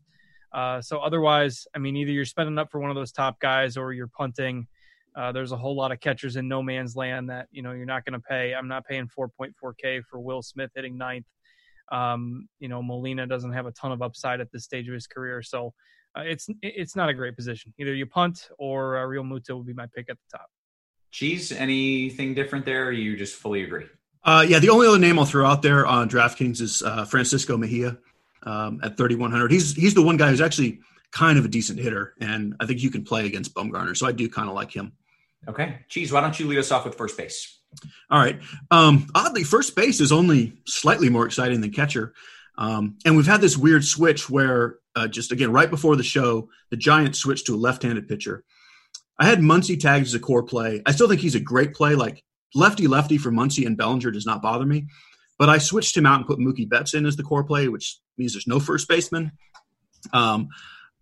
Uh, 0.53 0.81
so 0.81 0.99
otherwise, 0.99 1.67
I 1.75 1.79
mean, 1.79 1.97
either 1.97 2.11
you're 2.11 2.23
spending 2.23 2.57
up 2.57 2.71
for 2.71 2.79
one 2.79 2.89
of 2.89 2.95
those 2.95 3.11
top 3.11 3.41
guys 3.41 3.75
or 3.75 3.91
you're 3.91 4.07
punting. 4.07 4.67
Uh, 5.13 5.31
there's 5.33 5.51
a 5.51 5.57
whole 5.57 5.75
lot 5.75 5.91
of 5.91 5.99
catchers 5.99 6.37
in 6.37 6.47
no 6.47 6.61
man's 6.61 6.95
land 6.95 7.29
that 7.29 7.47
you 7.51 7.61
know 7.61 7.71
you're 7.71 7.85
not 7.85 8.05
going 8.05 8.19
to 8.19 8.25
pay. 8.25 8.53
I'm 8.53 8.67
not 8.67 8.85
paying 8.85 9.07
4.4k 9.07 10.03
for 10.09 10.19
Will 10.19 10.41
Smith 10.41 10.71
hitting 10.75 10.97
ninth. 10.97 11.25
Um, 11.91 12.48
you 12.60 12.68
know, 12.68 12.82
Molina 12.82 13.28
doesn't 13.28 13.53
have 13.53 13.66
a 13.66 13.72
ton 13.72 13.91
of 13.91 14.02
upside 14.02 14.41
at 14.41 14.52
this 14.52 14.64
stage 14.64 14.88
of 14.88 14.94
his 14.94 15.07
career, 15.07 15.41
so 15.41 15.74
uh, 16.18 16.22
it's 16.22 16.48
it's 16.62 16.95
not 16.95 17.10
a 17.10 17.14
great 17.14 17.36
position. 17.36 17.74
Either 17.78 17.94
you 17.94 18.06
punt 18.06 18.49
or 18.57 18.98
uh, 18.98 19.02
Realmuto 19.02 19.57
would 19.57 19.68
be 19.68 19.74
my 19.74 19.88
pick 19.95 20.10
at 20.10 20.18
the 20.18 20.38
top. 20.38 20.48
Cheese, 21.12 21.52
anything 21.52 22.34
different 22.34 22.66
there? 22.66 22.91
you 22.91 23.16
just 23.16 23.36
fully 23.36 23.64
agree? 23.64 23.86
Uh, 24.24 24.45
yeah, 24.48 24.60
the 24.60 24.70
only 24.70 24.88
other 24.88 24.99
name 24.99 25.20
I'll 25.20 25.26
throw 25.26 25.45
out 25.45 25.62
there 25.62 25.86
on 25.86 26.10
DraftKings 26.10 26.60
is 26.60 26.82
uh, 26.82 27.06
Francisco 27.06 27.57
Mejia 27.57 27.98
um, 28.44 28.82
at 28.84 28.98
3,100. 28.98 29.52
He's 29.52 29.74
he's 29.74 29.94
the 29.94 30.02
one 30.02 30.18
guy 30.18 30.30
who's 30.30 30.41
actually 30.41 30.80
kind 31.12 31.38
of 31.38 31.45
a 31.45 31.48
decent 31.48 31.80
hitter, 31.80 32.16
and 32.20 32.56
I 32.60 32.66
think 32.66 32.82
you 32.82 32.90
can 32.90 33.03
play 33.03 33.26
against 33.26 33.53
Bumgarner. 33.53 33.95
So 33.95 34.07
I 34.07 34.12
do 34.12 34.28
kind 34.28 34.49
of 34.49 34.56
like 34.56 34.76
him. 34.76 34.94
Okay, 35.48 35.80
Cheese, 35.90 36.12
why 36.12 36.22
don't 36.22 36.38
you 36.40 36.48
lead 36.48 36.57
us 36.57 36.72
off 36.72 36.86
with 36.86 36.95
first 36.95 37.18
base? 37.18 37.60
All 38.10 38.19
right. 38.19 38.39
Um, 38.72 39.07
oddly, 39.15 39.43
first 39.43 39.76
base 39.76 39.99
is 40.02 40.11
only 40.11 40.53
slightly 40.65 41.10
more 41.10 41.26
exciting 41.26 41.61
than 41.61 41.72
catcher. 41.72 42.14
Um, 42.57 42.97
and 43.06 43.18
we've 43.18 43.26
had 43.27 43.41
this 43.41 43.57
weird 43.57 43.84
switch 43.84 44.30
where 44.30 44.77
uh, 44.95 45.07
just 45.07 45.31
again 45.31 45.52
right 45.52 45.69
before 45.69 45.95
the 45.95 46.03
show, 46.03 46.49
the 46.69 46.77
Giants 46.77 47.19
switched 47.19 47.47
to 47.47 47.56
a 47.56 47.57
left-handed 47.57 48.07
pitcher. 48.07 48.43
I 49.19 49.26
had 49.26 49.39
Muncy 49.39 49.80
tagged 49.80 50.07
as 50.07 50.14
a 50.14 50.19
core 50.19 50.43
play. 50.43 50.81
I 50.85 50.91
still 50.91 51.07
think 51.07 51.22
he's 51.22 51.35
a 51.35 51.39
great 51.39 51.73
play. 51.73 51.95
Like 51.95 52.23
lefty 52.53 52.88
lefty 52.88 53.18
for 53.18 53.31
Muncy 53.31 53.65
and 53.65 53.77
Bellinger 53.77 54.11
does 54.11 54.26
not 54.26 54.41
bother 54.41 54.65
me. 54.65 54.88
But 55.38 55.49
I 55.49 55.57
switched 55.57 55.97
him 55.97 56.06
out 56.06 56.19
and 56.19 56.27
put 56.27 56.39
Mookie 56.39 56.69
Betts 56.69 56.93
in 56.93 57.06
as 57.06 57.18
the 57.18 57.23
core 57.23 57.43
play, 57.43 57.68
which 57.68 57.99
means 58.18 58.34
there's 58.34 58.47
no 58.47 58.60
first 58.61 58.88
baseman. 58.88 59.34
Um, 60.14 60.47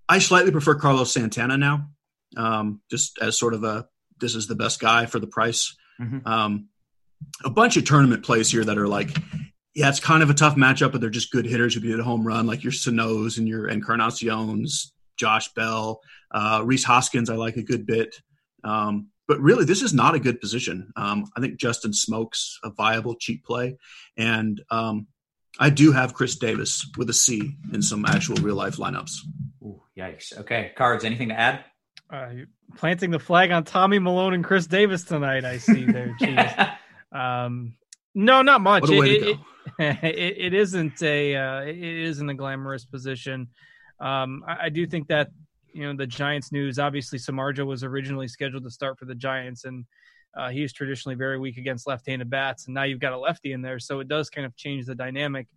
I 0.09 0.19
slightly 0.19 0.51
prefer 0.51 0.75
Carlos 0.75 1.13
Santana 1.13 1.57
now, 1.57 1.89
um, 2.35 2.81
just 2.89 3.19
as 3.21 3.37
sort 3.37 3.53
of 3.53 3.63
a 3.63 3.87
this 4.19 4.35
is 4.35 4.47
the 4.47 4.55
best 4.55 4.79
guy 4.79 5.05
for 5.05 5.19
the 5.19 5.27
price. 5.27 5.75
Mm-hmm. 6.01 6.27
Um, 6.27 6.69
a 7.45 7.49
bunch 7.49 7.77
of 7.77 7.85
tournament 7.85 8.23
plays 8.23 8.51
here 8.51 8.65
that 8.65 8.77
are 8.77 8.87
like 8.87 9.15
yeah, 9.75 9.89
it's 9.89 9.99
kind 9.99 10.21
of 10.21 10.29
a 10.29 10.35
tough 10.35 10.55
matchup, 10.55 10.91
but 10.91 11.01
they're 11.01 11.09
just 11.09 11.31
good 11.31 11.45
hitters 11.45 11.73
who 11.73 11.81
can 11.81 11.89
hit 11.89 11.99
a 11.99 12.03
home 12.03 12.25
run, 12.25 12.45
like 12.45 12.63
your 12.63 12.71
Sano's 12.71 13.37
and 13.37 13.47
your 13.47 13.67
Encarnaciones, 13.69 14.91
Josh 15.17 15.51
Bell, 15.53 15.99
uh, 16.31 16.61
Rhys 16.63 16.83
Hoskins. 16.83 17.29
I 17.29 17.35
like 17.35 17.57
a 17.57 17.63
good 17.63 17.85
bit, 17.85 18.15
um, 18.63 19.07
but 19.27 19.39
really, 19.39 19.65
this 19.65 19.81
is 19.81 19.93
not 19.93 20.15
a 20.15 20.19
good 20.19 20.39
position. 20.39 20.91
Um, 20.95 21.25
I 21.35 21.41
think 21.41 21.59
Justin 21.59 21.91
Smoak's 21.91 22.59
a 22.63 22.69
viable 22.69 23.15
cheap 23.15 23.43
play, 23.45 23.77
and 24.15 24.61
um, 24.69 25.07
I 25.59 25.69
do 25.71 25.91
have 25.91 26.13
Chris 26.13 26.35
Davis 26.35 26.87
with 26.97 27.09
a 27.09 27.13
C 27.13 27.57
in 27.73 27.81
some 27.81 28.05
actual 28.05 28.35
real 28.37 28.55
life 28.55 28.77
lineups. 28.77 29.15
Ooh, 29.63 29.81
yikes! 29.97 30.37
Okay, 30.37 30.71
cards. 30.75 31.03
Anything 31.03 31.29
to 31.29 31.39
add? 31.39 31.65
Uh, 32.13 32.29
planting 32.77 33.09
the 33.09 33.17
flag 33.17 33.49
on 33.49 33.63
Tommy 33.63 33.97
Milone 33.97 34.35
and 34.35 34.43
Chris 34.43 34.67
Davis 34.67 35.03
tonight. 35.03 35.45
I 35.45 35.57
see 35.57 35.83
there. 35.83 36.15
um, 37.11 37.73
no, 38.13 38.43
not 38.43 38.61
much. 38.61 38.83
It, 38.87 39.23
it, 39.23 39.39
it, 39.79 40.35
it 40.37 40.53
isn't 40.53 41.01
a 41.01 41.35
uh, 41.35 41.61
it 41.61 41.75
isn't 41.75 42.29
a 42.29 42.35
glamorous 42.35 42.85
position. 42.85 43.47
Um, 43.99 44.43
I, 44.47 44.65
I, 44.65 44.69
do 44.69 44.85
think 44.85 45.07
that 45.07 45.31
you 45.73 45.87
know 45.87 45.95
the 45.95 46.05
Giants 46.05 46.51
news. 46.51 46.77
Obviously, 46.77 47.17
Samardzija 47.17 47.65
was 47.65 47.83
originally 47.83 48.27
scheduled 48.27 48.63
to 48.63 48.69
start 48.69 48.99
for 48.99 49.05
the 49.05 49.15
Giants, 49.15 49.65
and 49.65 49.83
uh, 50.37 50.49
he's 50.49 50.71
traditionally 50.71 51.15
very 51.15 51.39
weak 51.39 51.57
against 51.57 51.87
left-handed 51.87 52.29
bats. 52.29 52.67
And 52.67 52.75
now 52.75 52.83
you've 52.83 52.99
got 52.99 53.13
a 53.13 53.17
lefty 53.17 53.53
in 53.53 53.63
there, 53.63 53.79
so 53.79 54.01
it 54.01 54.07
does 54.07 54.29
kind 54.29 54.45
of 54.45 54.55
change 54.55 54.85
the 54.85 54.93
dynamic 54.93 55.47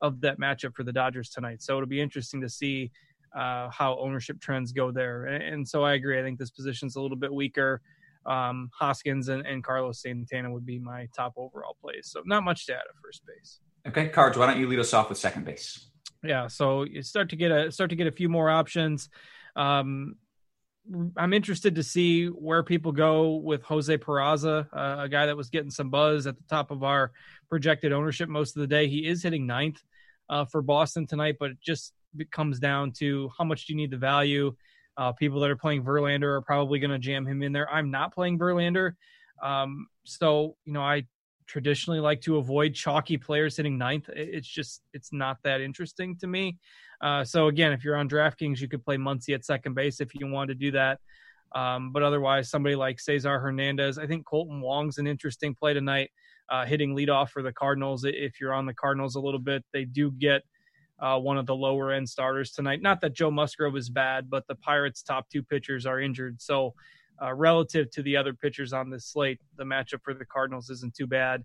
of 0.00 0.22
that 0.22 0.40
matchup 0.40 0.74
for 0.74 0.82
the 0.82 0.92
Dodgers 0.94 1.28
tonight. 1.28 1.62
So 1.62 1.74
it'll 1.74 1.86
be 1.86 2.00
interesting 2.00 2.40
to 2.40 2.48
see 2.48 2.90
uh, 3.36 3.68
how 3.70 3.98
ownership 3.98 4.40
trends 4.40 4.72
go 4.72 4.90
there. 4.90 5.26
And, 5.26 5.42
and, 5.42 5.68
so 5.68 5.84
I 5.84 5.94
agree. 5.94 6.18
I 6.18 6.22
think 6.22 6.38
this 6.38 6.50
position's 6.50 6.96
a 6.96 7.00
little 7.00 7.16
bit 7.16 7.32
weaker 7.32 7.82
um, 8.26 8.70
Hoskins 8.74 9.28
and, 9.28 9.46
and, 9.46 9.62
Carlos 9.62 10.02
Santana 10.02 10.50
would 10.50 10.66
be 10.66 10.78
my 10.78 11.08
top 11.14 11.34
overall 11.36 11.76
plays. 11.80 12.08
So 12.10 12.22
not 12.26 12.42
much 12.42 12.66
to 12.66 12.74
add 12.74 12.78
at 12.78 12.96
first 13.02 13.22
base. 13.26 13.60
Okay, 13.86 14.08
Cards. 14.08 14.36
Why 14.36 14.46
don't 14.46 14.58
you 14.58 14.66
lead 14.66 14.80
us 14.80 14.92
off 14.92 15.08
with 15.08 15.18
second 15.18 15.44
base? 15.44 15.90
Yeah, 16.24 16.48
so 16.48 16.82
you 16.82 17.02
start 17.02 17.30
to 17.30 17.36
get 17.36 17.52
a 17.52 17.70
start 17.70 17.90
to 17.90 17.96
get 17.96 18.08
a 18.08 18.12
few 18.12 18.28
more 18.28 18.50
options. 18.50 19.08
Um, 19.54 20.16
I'm 21.16 21.32
interested 21.32 21.76
to 21.76 21.82
see 21.82 22.26
where 22.26 22.62
people 22.62 22.92
go 22.92 23.36
with 23.36 23.62
Jose 23.62 23.96
Peraza, 23.98 24.66
uh, 24.72 25.02
a 25.02 25.08
guy 25.08 25.26
that 25.26 25.36
was 25.36 25.50
getting 25.50 25.70
some 25.70 25.90
buzz 25.90 26.26
at 26.26 26.36
the 26.36 26.44
top 26.48 26.70
of 26.70 26.82
our 26.82 27.12
projected 27.48 27.92
ownership 27.92 28.28
most 28.28 28.56
of 28.56 28.60
the 28.60 28.66
day. 28.66 28.88
He 28.88 29.06
is 29.06 29.22
hitting 29.22 29.46
ninth 29.46 29.80
uh, 30.28 30.44
for 30.44 30.62
Boston 30.62 31.06
tonight, 31.06 31.36
but 31.38 31.60
just 31.60 31.92
comes 32.30 32.58
down 32.58 32.92
to 32.98 33.30
how 33.36 33.44
much 33.44 33.66
do 33.66 33.72
you 33.72 33.76
need 33.76 33.90
the 33.90 33.96
value 33.96 34.54
uh, 34.96 35.12
people 35.12 35.40
that 35.40 35.50
are 35.50 35.56
playing 35.56 35.84
Verlander 35.84 36.36
are 36.36 36.42
probably 36.42 36.78
going 36.78 36.90
to 36.90 36.98
jam 36.98 37.26
him 37.26 37.42
in 37.42 37.52
there. 37.52 37.70
I'm 37.70 37.90
not 37.90 38.14
playing 38.14 38.38
Verlander. 38.38 38.92
Um, 39.42 39.86
so, 40.04 40.56
you 40.64 40.72
know, 40.72 40.80
I 40.80 41.06
traditionally 41.46 42.00
like 42.00 42.20
to 42.22 42.38
avoid 42.38 42.74
chalky 42.74 43.18
players 43.18 43.56
hitting 43.56 43.78
ninth. 43.78 44.08
It's 44.08 44.48
just, 44.48 44.82
it's 44.92 45.12
not 45.12 45.38
that 45.44 45.60
interesting 45.60 46.16
to 46.18 46.26
me. 46.26 46.58
Uh, 47.00 47.24
so, 47.24 47.48
again, 47.48 47.72
if 47.72 47.84
you're 47.84 47.96
on 47.96 48.08
DraftKings, 48.08 48.60
you 48.60 48.68
could 48.68 48.82
play 48.82 48.96
Muncy 48.96 49.34
at 49.34 49.44
second 49.44 49.74
base 49.74 50.00
if 50.00 50.14
you 50.14 50.26
want 50.26 50.48
to 50.48 50.54
do 50.54 50.70
that. 50.72 50.98
Um, 51.54 51.92
but 51.92 52.02
otherwise, 52.02 52.50
somebody 52.50 52.74
like 52.74 52.98
Cesar 52.98 53.38
Hernandez, 53.38 53.98
I 53.98 54.06
think 54.06 54.26
Kolten 54.26 54.60
Wong's 54.60 54.98
an 54.98 55.06
interesting 55.06 55.54
play 55.54 55.74
tonight, 55.74 56.10
uh, 56.48 56.64
hitting 56.64 56.96
leadoff 56.96 57.30
for 57.30 57.42
the 57.42 57.52
Cardinals. 57.52 58.04
If 58.04 58.40
you're 58.40 58.54
on 58.54 58.66
the 58.66 58.74
Cardinals 58.74 59.14
a 59.14 59.20
little 59.20 59.40
bit, 59.40 59.64
they 59.72 59.84
do 59.84 60.10
get 60.10 60.42
uh, 61.00 61.18
one 61.18 61.38
of 61.38 61.46
the 61.46 61.54
lower 61.54 61.92
end 61.92 62.08
starters 62.08 62.52
tonight. 62.52 62.82
Not 62.82 63.00
that 63.02 63.14
Joe 63.14 63.30
Musgrove 63.30 63.76
is 63.76 63.90
bad, 63.90 64.30
but 64.30 64.46
the 64.46 64.54
Pirates' 64.54 65.02
top 65.02 65.28
two 65.28 65.42
pitchers 65.42 65.86
are 65.86 66.00
injured. 66.00 66.40
So, 66.40 66.74
uh, 67.22 67.32
relative 67.32 67.90
to 67.90 68.02
the 68.02 68.16
other 68.16 68.34
pitchers 68.34 68.72
on 68.72 68.90
this 68.90 69.06
slate, 69.06 69.40
the 69.56 69.64
matchup 69.64 70.02
for 70.02 70.12
the 70.12 70.26
Cardinals 70.26 70.68
isn't 70.68 70.94
too 70.94 71.06
bad. 71.06 71.44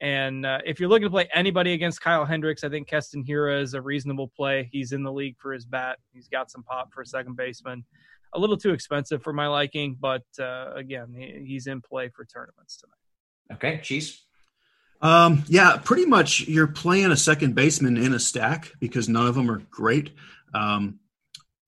And 0.00 0.44
uh, 0.44 0.58
if 0.66 0.78
you're 0.78 0.90
looking 0.90 1.06
to 1.06 1.10
play 1.10 1.26
anybody 1.34 1.72
against 1.72 2.02
Kyle 2.02 2.26
Hendricks, 2.26 2.64
I 2.64 2.68
think 2.68 2.86
Keston 2.86 3.24
Hiura 3.24 3.62
is 3.62 3.72
a 3.72 3.80
reasonable 3.80 4.28
play. 4.36 4.68
He's 4.70 4.92
in 4.92 5.02
the 5.02 5.12
league 5.12 5.36
for 5.38 5.52
his 5.52 5.64
bat. 5.64 5.98
He's 6.12 6.28
got 6.28 6.50
some 6.50 6.62
pop 6.62 6.92
for 6.92 7.00
a 7.00 7.06
second 7.06 7.36
baseman. 7.36 7.84
A 8.34 8.38
little 8.38 8.58
too 8.58 8.72
expensive 8.72 9.22
for 9.22 9.32
my 9.32 9.46
liking, 9.46 9.96
but 9.98 10.24
uh, 10.38 10.74
again, 10.74 11.14
he's 11.14 11.66
in 11.66 11.80
play 11.80 12.10
for 12.10 12.26
tournaments 12.26 12.76
tonight. 12.76 13.56
Okay, 13.56 13.80
Cheese. 13.82 14.25
Um, 15.02 15.44
yeah, 15.48 15.76
pretty 15.82 16.06
much 16.06 16.40
you're 16.48 16.66
playing 16.66 17.10
a 17.10 17.16
second 17.16 17.54
baseman 17.54 17.96
in 17.96 18.14
a 18.14 18.18
stack 18.18 18.72
because 18.80 19.08
none 19.08 19.26
of 19.26 19.34
them 19.34 19.50
are 19.50 19.62
great. 19.70 20.12
Um, 20.54 21.00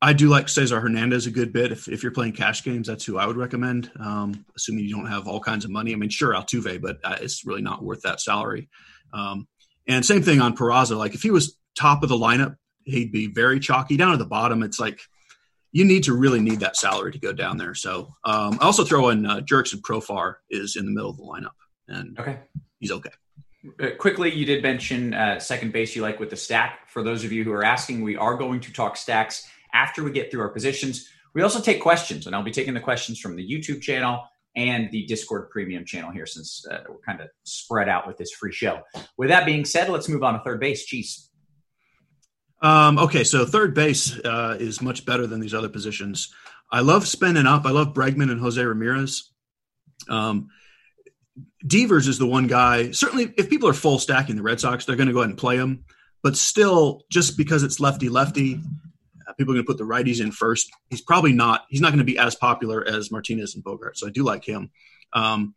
I 0.01 0.13
do 0.13 0.29
like 0.29 0.49
Cesar 0.49 0.81
Hernandez 0.81 1.27
a 1.27 1.31
good 1.31 1.53
bit. 1.53 1.73
If, 1.73 1.89
if 1.89 2.03
you're 2.03 2.13
playing 2.13 2.33
cash 2.33 2.63
games, 2.63 2.87
that's 2.87 3.05
who 3.05 3.19
I 3.19 3.27
would 3.27 3.37
recommend. 3.37 3.91
Um, 3.99 4.45
assuming 4.57 4.85
you 4.85 4.95
don't 4.95 5.07
have 5.07 5.27
all 5.27 5.41
kinds 5.41 5.65
of 5.65 5.71
money. 5.71 5.93
I 5.93 5.97
mean, 5.97 6.09
sure, 6.09 6.35
Altuve, 6.35 6.81
but 6.81 6.99
uh, 7.03 7.17
it's 7.21 7.45
really 7.45 7.63
not 7.63 7.83
worth 7.83 8.03
that 8.03 8.21
salary. 8.21 8.69
Um, 9.13 9.49
and 9.89 10.07
same 10.07 10.23
thing 10.23 10.41
on 10.41 10.57
Peraza. 10.57 10.97
Like 10.97 11.15
if 11.15 11.23
he 11.23 11.31
was 11.31 11.59
top 11.77 12.03
of 12.03 12.09
the 12.09 12.17
lineup, 12.17 12.57
he'd 12.85 13.11
be 13.11 13.27
very 13.27 13.59
chalky. 13.59 13.97
Down 13.97 14.13
at 14.13 14.19
the 14.19 14.25
bottom, 14.25 14.63
it's 14.63 14.79
like 14.79 15.01
you 15.73 15.85
need 15.85 16.05
to 16.05 16.15
really 16.15 16.41
need 16.41 16.61
that 16.61 16.77
salary 16.77 17.13
to 17.13 17.19
go 17.19 17.33
down 17.33 17.59
there. 17.59 17.75
So 17.75 18.15
um, 18.25 18.59
I 18.61 18.65
also 18.65 18.85
throw 18.85 19.09
in 19.09 19.27
uh, 19.27 19.37
and 19.37 19.47
Profar 19.47 20.35
is 20.51 20.77
in 20.77 20.87
the 20.87 20.93
middle 20.93 21.11
of 21.11 21.17
the 21.17 21.23
lineup, 21.23 21.55
and 21.89 22.19
okay, 22.19 22.39
he's 22.79 22.93
okay. 22.93 23.11
Uh, 23.81 23.89
quickly, 23.99 24.33
you 24.33 24.45
did 24.45 24.63
mention 24.63 25.15
uh, 25.15 25.39
second 25.39 25.73
base 25.73 25.97
you 25.97 26.03
like 26.03 26.21
with 26.21 26.31
the 26.31 26.37
stack. 26.37 26.89
For 26.89 27.03
those 27.03 27.25
of 27.25 27.33
you 27.33 27.45
who 27.45 27.53
are 27.53 27.65
asking, 27.65 28.03
we 28.03 28.17
are 28.17 28.37
going 28.37 28.61
to 28.61 28.73
talk 28.73 28.97
stacks 28.97 29.49
after 29.75 30.05
we 30.05 30.11
get 30.11 30.31
through 30.31 30.41
our 30.41 30.49
positions. 30.49 31.09
We 31.35 31.43
also 31.43 31.61
take 31.61 31.81
questions, 31.81 32.27
and 32.27 32.35
I'll 32.35 32.43
be 32.43 32.53
taking 32.53 32.75
the 32.75 32.81
questions 32.81 33.19
from 33.19 33.37
the 33.37 33.47
YouTube 33.47 33.83
channel 33.83 34.23
and 34.57 34.91
the 34.91 35.05
Discord 35.07 35.51
premium 35.51 35.85
channel 35.85 36.11
here 36.11 36.27
since 36.27 36.65
uh, 36.71 36.79
we're 36.89 37.01
kind 37.01 37.21
of 37.21 37.29
spread 37.45 37.89
out 37.89 38.07
with 38.07 38.17
this 38.17 38.33
free 38.33 38.53
show. 38.53 38.81
With 39.17 39.29
that 39.29 39.45
being 39.45 39.65
said, 39.65 39.89
let's 39.89 40.09
move 40.09 40.23
on 40.23 40.35
to 40.35 40.41
third 40.41 40.61
base. 40.61 40.85
Cheese. 40.85 41.31
Um, 42.61 42.99
okay, 42.99 43.23
so 43.25 43.45
third 43.45 43.75
base 43.75 44.19
uh, 44.19 44.57
is 44.59 44.83
much 44.83 45.07
better 45.07 45.27
than 45.27 45.41
these 45.41 45.55
other 45.55 45.69
positions. 45.69 46.33
I 46.73 46.81
love 46.81 47.07
spending 47.07 47.47
up. 47.47 47.67
I 47.67 47.71
love 47.71 47.95
Bregman 47.95 48.31
and 48.31 48.41
Jose 48.41 48.63
Ramirez. 48.63 49.31
Um, 50.09 50.49
Devers 51.67 52.09
is 52.09 52.19
the 52.19 52.27
one 52.27 52.47
guy. 52.47 52.91
Certainly, 52.93 53.35
if 53.37 53.51
people 53.51 53.69
are 53.69 53.75
full 53.75 53.99
stacking 53.99 54.37
the 54.37 54.43
Red 54.43 54.61
Sox, 54.61 54.85
they're 54.85 54.97
going 54.97 55.09
to 55.09 55.13
go 55.13 55.21
ahead 55.21 55.31
and 55.31 55.39
play 55.39 55.57
him. 55.57 55.85
But 56.23 56.37
still, 56.37 57.03
just 57.11 57.37
because 57.37 57.63
it's 57.63 57.81
lefty 57.81 58.09
lefty, 58.09 58.61
uh, 59.27 59.33
people 59.35 59.53
are 59.53 59.57
going 59.57 59.65
to 59.65 59.73
put 59.73 59.79
the 59.79 59.85
righties 59.85 60.21
in 60.21 60.33
first. 60.33 60.71
He's 60.91 61.01
probably 61.01 61.33
not. 61.33 61.65
He's 61.69 61.81
not 61.81 61.89
going 61.89 61.99
to 61.99 62.05
be 62.05 62.19
as 62.19 62.35
popular 62.35 62.87
as 62.87 63.11
Martinez 63.11 63.55
and 63.55 63.65
Bogaerts. 63.65 63.97
So 63.97 64.07
I 64.07 64.11
do 64.11 64.25
like 64.25 64.45
him. 64.45 64.71
Um, 65.13 65.55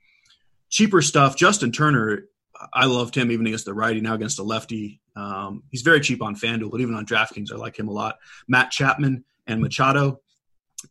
cheaper 0.69 1.01
stuff. 1.01 1.35
Justin 1.35 1.71
Turner. 1.71 2.25
I 2.73 2.85
loved 2.85 3.15
him 3.15 3.31
even 3.31 3.47
against 3.47 3.65
the 3.65 3.73
righty. 3.73 4.01
Now 4.01 4.13
against 4.13 4.37
the 4.37 4.43
lefty, 4.43 5.01
um, 5.15 5.63
he's 5.71 5.81
very 5.81 5.99
cheap 5.99 6.21
on 6.21 6.35
FanDuel, 6.35 6.69
but 6.69 6.79
even 6.79 6.93
on 6.93 7.07
DraftKings, 7.07 7.51
I 7.51 7.55
like 7.55 7.77
him 7.77 7.87
a 7.87 7.91
lot. 7.91 8.17
Matt 8.47 8.69
Chapman 8.69 9.25
and 9.47 9.61
Machado, 9.61 10.21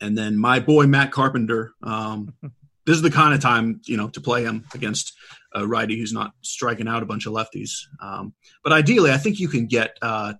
and 0.00 0.18
then 0.18 0.36
my 0.36 0.58
boy 0.58 0.86
Matt 0.86 1.12
Carpenter. 1.12 1.72
Um, 1.80 2.34
this 2.90 2.96
is 2.96 3.02
the 3.02 3.10
kind 3.10 3.32
of 3.32 3.40
time 3.40 3.80
you 3.84 3.96
know 3.96 4.08
to 4.08 4.20
play 4.20 4.42
him 4.42 4.64
against 4.74 5.14
a 5.54 5.64
righty 5.64 5.96
who's 5.96 6.12
not 6.12 6.32
striking 6.42 6.88
out 6.88 7.04
a 7.04 7.06
bunch 7.06 7.24
of 7.24 7.32
lefties. 7.32 7.70
Um, 8.02 8.34
but 8.64 8.72
ideally, 8.72 9.12
I 9.12 9.16
think 9.16 9.38
you 9.38 9.46
can 9.46 9.66
get 9.66 9.96
uh, 10.02 10.34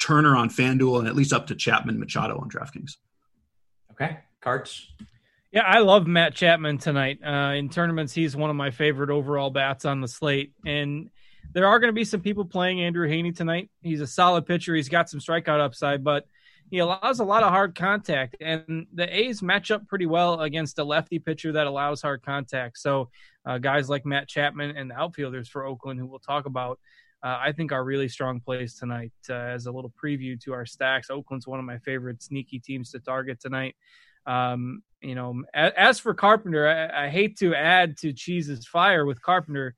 Turner 0.00 0.34
on 0.34 0.50
FanDuel 0.50 0.98
and 0.98 1.06
at 1.06 1.14
least 1.14 1.32
up 1.32 1.46
to 1.46 1.54
Chapman 1.54 2.00
Machado 2.00 2.36
on 2.36 2.50
DraftKings. 2.50 2.96
Okay, 3.92 4.18
cards. 4.40 4.88
Yeah, 5.52 5.62
I 5.62 5.78
love 5.78 6.08
Matt 6.08 6.34
Chapman 6.34 6.78
tonight. 6.78 7.20
Uh, 7.24 7.54
in 7.54 7.68
tournaments, 7.68 8.12
he's 8.12 8.34
one 8.34 8.50
of 8.50 8.56
my 8.56 8.72
favorite 8.72 9.10
overall 9.10 9.50
bats 9.50 9.84
on 9.84 10.00
the 10.00 10.08
slate. 10.08 10.52
And 10.66 11.10
there 11.54 11.68
are 11.68 11.78
going 11.78 11.90
to 11.90 11.94
be 11.94 12.04
some 12.04 12.22
people 12.22 12.44
playing 12.44 12.80
Andrew 12.80 13.08
Heaney 13.08 13.34
tonight. 13.34 13.70
He's 13.82 14.00
a 14.00 14.06
solid 14.08 14.46
pitcher. 14.46 14.74
He's 14.74 14.88
got 14.88 15.08
some 15.08 15.20
strikeout 15.20 15.60
upside, 15.60 16.02
but 16.02 16.26
he 16.70 16.78
allows 16.78 17.20
a 17.20 17.24
lot 17.24 17.42
of 17.42 17.50
hard 17.50 17.74
contact. 17.74 18.36
And 18.40 18.86
the 18.92 19.14
A's 19.14 19.42
match 19.42 19.70
up 19.70 19.86
pretty 19.86 20.06
well 20.06 20.40
against 20.40 20.78
a 20.78 20.84
lefty 20.84 21.18
pitcher 21.18 21.52
that 21.52 21.66
allows 21.66 22.02
hard 22.02 22.22
contact. 22.22 22.78
So 22.78 23.10
uh, 23.44 23.58
guys 23.58 23.88
like 23.88 24.04
Matt 24.04 24.28
Chapman 24.28 24.76
and 24.76 24.90
the 24.90 24.96
outfielders 24.96 25.48
for 25.48 25.64
Oakland, 25.64 26.00
who 26.00 26.06
we'll 26.06 26.18
talk 26.18 26.46
about, 26.46 26.80
uh, 27.22 27.38
I 27.40 27.52
think 27.52 27.72
are 27.72 27.84
really 27.84 28.08
strong 28.08 28.40
plays 28.40 28.74
tonight. 28.74 29.12
Uh, 29.28 29.34
as 29.34 29.66
a 29.66 29.72
little 29.72 29.92
preview 30.02 30.40
to 30.42 30.52
our 30.52 30.66
stacks, 30.66 31.10
Oakland's 31.10 31.46
one 31.46 31.58
of 31.58 31.64
my 31.64 31.78
favorite 31.78 32.22
sneaky 32.22 32.58
teams 32.58 32.90
to 32.90 33.00
target 33.00 33.40
tonight. 33.40 33.76
Um, 34.26 34.82
you 35.00 35.14
know, 35.14 35.44
as, 35.54 35.72
as 35.76 35.98
for 36.00 36.14
Carpenter, 36.14 36.66
I, 36.66 37.06
I, 37.06 37.08
hate 37.10 37.38
to 37.38 37.54
add 37.54 37.96
to 37.98 38.12
Cheese's 38.12 38.66
fire 38.66 39.06
with 39.06 39.22
Carpenter, 39.22 39.76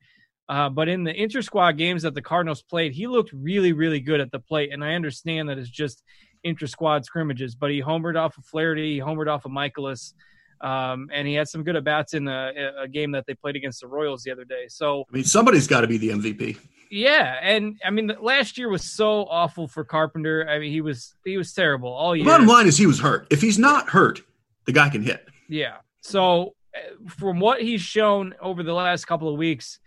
uh, 0.49 0.71
but 0.71 0.89
in 0.89 1.05
the 1.05 1.15
inter 1.15 1.43
squad 1.43 1.73
games 1.73 2.03
that 2.03 2.15
the 2.15 2.23
Cardinals 2.23 2.63
played, 2.63 2.93
he 2.93 3.07
looked 3.07 3.33
really, 3.35 3.75
really 3.75 4.01
good 4.01 4.21
at 4.21 4.31
the 4.31 4.39
plate. 4.39 4.73
And 4.73 4.83
I 4.83 4.95
understand 4.95 5.51
that 5.51 5.59
it's 5.59 5.69
just 5.69 6.03
inter 6.45 6.67
squad 6.67 7.05
scrimmages, 7.05 7.55
but 7.55 7.71
he 7.71 7.83
homered 7.83 8.17
off 8.17 8.37
of 8.39 8.45
Flaherty, 8.45 8.95
he 8.95 9.01
homered 9.01 9.29
off 9.29 9.45
of 9.45 9.53
Mikolas, 9.53 10.15
Um, 10.61 11.09
and 11.13 11.27
he 11.29 11.35
had 11.35 11.49
some 11.49 11.63
good 11.63 11.77
at 11.77 11.85
bats 11.85 12.15
in 12.15 12.27
a, 12.29 12.73
a, 12.83 12.89
game 12.89 13.13
that 13.13 13.27
they 13.27 13.35
played 13.35 13.55
against 13.55 13.81
the 13.81 13.87
Royals 13.87 14.25
the 14.25 14.33
other 14.33 14.45
day. 14.45 14.67
So 14.69 15.05
I 15.13 15.15
mean, 15.15 15.25
somebody's 15.25 15.69
got 15.69 15.83
to 15.83 15.87
be 15.87 15.99
the 15.99 16.09
MVP. 16.09 16.59
Yeah, 16.91 17.39
and 17.43 17.79
I 17.85 17.91
mean, 17.91 18.13
last 18.21 18.59
year 18.59 18.69
was 18.69 18.83
so 18.85 19.27
awful 19.27 19.69
for 19.69 19.85
Carpenter. 19.85 20.49
I 20.49 20.59
mean, 20.59 20.73
he 20.73 20.81
was 20.81 21.15
he 21.25 21.37
was 21.37 21.53
terrible 21.53 21.91
all 21.91 22.17
year. 22.17 22.25
The 22.25 22.31
bottom 22.31 22.47
line 22.47 22.67
is 22.67 22.79
he 22.79 22.87
was 22.87 22.99
hurt. 22.99 23.27
If 23.31 23.41
he's 23.41 23.59
not 23.59 23.89
hurt, 23.89 24.21
the 24.65 24.73
guy 24.73 24.89
can 24.89 25.03
hit. 25.03 25.29
Yeah. 25.49 25.77
So 26.01 26.55
uh, 26.75 27.09
from 27.09 27.41
what 27.41 27.61
he's 27.61 27.83
shown 27.83 28.35
over 28.41 28.63
the 28.63 28.73
last 28.73 29.05
couple 29.05 29.29
of 29.29 29.37
weeks, 29.37 29.81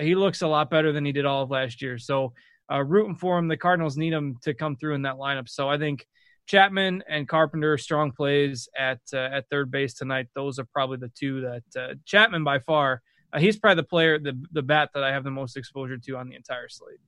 he 0.00 0.14
looks 0.14 0.42
a 0.42 0.46
lot 0.46 0.70
better 0.70 0.92
than 0.92 1.04
he 1.04 1.12
did 1.12 1.26
all 1.26 1.42
of 1.42 1.50
last 1.50 1.82
year. 1.82 1.98
So 1.98 2.32
uh, 2.70 2.82
rooting 2.82 3.16
for 3.16 3.38
him. 3.38 3.48
The 3.48 3.56
Cardinals 3.56 3.96
need 3.96 4.12
him 4.12 4.36
to 4.42 4.54
come 4.54 4.76
through 4.76 4.94
in 4.94 5.02
that 5.02 5.16
lineup. 5.16 5.48
So 5.48 5.68
I 5.68 5.78
think 5.78 6.06
Chapman 6.46 7.02
and 7.08 7.28
Carpenter 7.28 7.76
strong 7.78 8.12
plays 8.12 8.68
at 8.78 9.00
uh, 9.12 9.18
at 9.18 9.48
third 9.50 9.70
base 9.70 9.94
tonight. 9.94 10.28
Those 10.34 10.58
are 10.58 10.66
probably 10.72 10.98
the 10.98 11.12
two 11.18 11.40
that 11.42 11.80
uh, 11.80 11.94
Chapman 12.04 12.44
by 12.44 12.60
far 12.60 13.02
uh, 13.32 13.38
he's 13.38 13.58
probably 13.58 13.82
the 13.82 13.86
player, 13.86 14.18
the 14.18 14.40
the 14.52 14.62
bat 14.62 14.90
that 14.94 15.02
I 15.02 15.12
have 15.12 15.24
the 15.24 15.30
most 15.30 15.56
exposure 15.56 15.98
to 15.98 16.16
on 16.16 16.28
the 16.28 16.36
entire 16.36 16.68
slate. 16.68 16.98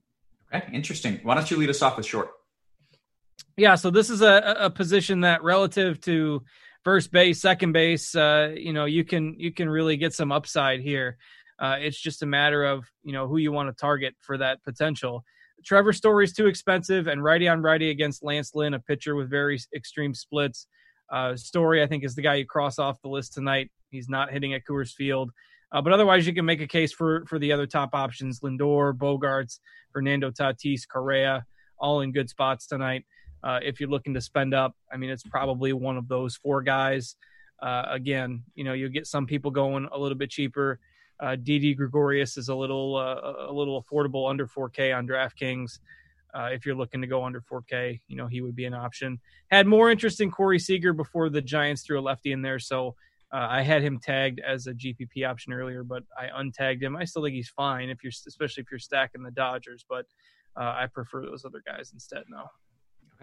Okay, 0.53 0.67
interesting. 0.73 1.19
Why 1.23 1.35
don't 1.35 1.49
you 1.49 1.57
lead 1.57 1.69
us 1.69 1.81
off 1.81 1.97
with 1.97 2.05
short? 2.05 2.31
Yeah, 3.57 3.75
so 3.75 3.89
this 3.89 4.09
is 4.09 4.21
a, 4.21 4.55
a 4.59 4.69
position 4.69 5.21
that 5.21 5.43
relative 5.43 5.99
to 6.01 6.43
first 6.83 7.11
base, 7.11 7.41
second 7.41 7.73
base, 7.73 8.15
uh, 8.15 8.53
you 8.55 8.73
know, 8.73 8.85
you 8.85 9.03
can 9.03 9.35
you 9.39 9.51
can 9.51 9.69
really 9.69 9.97
get 9.97 10.13
some 10.13 10.31
upside 10.31 10.81
here. 10.81 11.17
Uh, 11.57 11.75
it's 11.79 11.99
just 11.99 12.23
a 12.23 12.25
matter 12.25 12.63
of 12.63 12.85
you 13.03 13.13
know 13.13 13.27
who 13.27 13.37
you 13.37 13.51
want 13.51 13.69
to 13.69 13.79
target 13.79 14.15
for 14.19 14.37
that 14.37 14.63
potential. 14.63 15.23
Trevor 15.65 15.93
Story's 15.93 16.33
too 16.33 16.47
expensive, 16.47 17.07
and 17.07 17.23
righty 17.23 17.47
on 17.47 17.61
righty 17.61 17.89
against 17.89 18.23
Lance 18.23 18.51
Lynn, 18.55 18.73
a 18.73 18.79
pitcher 18.79 19.15
with 19.15 19.29
very 19.29 19.59
extreme 19.75 20.13
splits. 20.13 20.67
Uh, 21.11 21.35
Story, 21.35 21.81
I 21.81 21.87
think, 21.87 22.03
is 22.03 22.15
the 22.15 22.21
guy 22.21 22.35
you 22.35 22.45
cross 22.45 22.79
off 22.79 23.01
the 23.01 23.09
list 23.09 23.33
tonight. 23.33 23.71
He's 23.89 24.09
not 24.09 24.31
hitting 24.31 24.53
at 24.53 24.61
Coors 24.69 24.93
Field. 24.93 25.31
Uh, 25.71 25.81
but 25.81 25.93
otherwise, 25.93 26.25
you 26.25 26.33
can 26.33 26.45
make 26.45 26.61
a 26.61 26.67
case 26.67 26.91
for 26.91 27.25
for 27.27 27.39
the 27.39 27.51
other 27.51 27.67
top 27.67 27.93
options: 27.93 28.39
Lindor, 28.39 28.93
Bogaerts, 28.93 29.59
Fernando 29.91 30.31
Tatis, 30.31 30.87
Correa, 30.87 31.45
all 31.77 32.01
in 32.01 32.11
good 32.11 32.29
spots 32.29 32.67
tonight. 32.67 33.05
Uh, 33.43 33.59
if 33.63 33.79
you're 33.79 33.89
looking 33.89 34.13
to 34.13 34.21
spend 34.21 34.53
up, 34.53 34.75
I 34.91 34.97
mean, 34.97 35.09
it's 35.09 35.23
probably 35.23 35.73
one 35.73 35.97
of 35.97 36.07
those 36.07 36.35
four 36.35 36.61
guys. 36.61 37.15
Uh, 37.61 37.85
again, 37.89 38.43
you 38.55 38.63
know, 38.63 38.73
you'll 38.73 38.89
get 38.89 39.07
some 39.07 39.25
people 39.25 39.51
going 39.51 39.87
a 39.91 39.97
little 39.97 40.17
bit 40.17 40.29
cheaper. 40.29 40.79
Uh, 41.19 41.35
Didi 41.35 41.73
Gregorius 41.73 42.37
is 42.37 42.49
a 42.49 42.55
little 42.55 42.95
uh, 42.95 43.49
a 43.49 43.53
little 43.53 43.83
affordable 43.83 44.29
under 44.29 44.47
4K 44.47 44.95
on 44.95 45.07
DraftKings. 45.07 45.79
Uh, 46.33 46.49
if 46.51 46.65
you're 46.65 46.75
looking 46.75 47.01
to 47.01 47.07
go 47.07 47.23
under 47.23 47.41
4K, 47.41 47.99
you 48.07 48.15
know 48.15 48.27
he 48.27 48.41
would 48.41 48.55
be 48.55 48.65
an 48.65 48.73
option. 48.73 49.19
Had 49.51 49.67
more 49.67 49.89
interest 49.91 50.21
in 50.21 50.31
Corey 50.31 50.59
Seager 50.59 50.93
before 50.93 51.29
the 51.29 51.41
Giants 51.41 51.81
threw 51.81 51.99
a 51.99 52.01
lefty 52.01 52.31
in 52.31 52.41
there, 52.41 52.59
so 52.59 52.95
uh, 53.31 53.47
I 53.49 53.61
had 53.61 53.83
him 53.83 53.99
tagged 53.99 54.39
as 54.39 54.67
a 54.67 54.73
GPP 54.73 55.27
option 55.27 55.53
earlier, 55.53 55.83
but 55.83 56.03
I 56.17 56.27
untagged 56.41 56.81
him. 56.81 56.95
I 56.95 57.05
still 57.05 57.23
think 57.23 57.35
he's 57.35 57.49
fine 57.49 57.89
if 57.89 58.03
you're, 58.03 58.13
especially 58.27 58.61
if 58.61 58.71
you're 58.71 58.79
stacking 58.79 59.21
the 59.21 59.31
Dodgers, 59.31 59.85
but 59.87 60.05
uh, 60.59 60.73
I 60.77 60.87
prefer 60.87 61.25
those 61.25 61.45
other 61.45 61.61
guys 61.65 61.91
instead 61.93 62.23
now. 62.29 62.49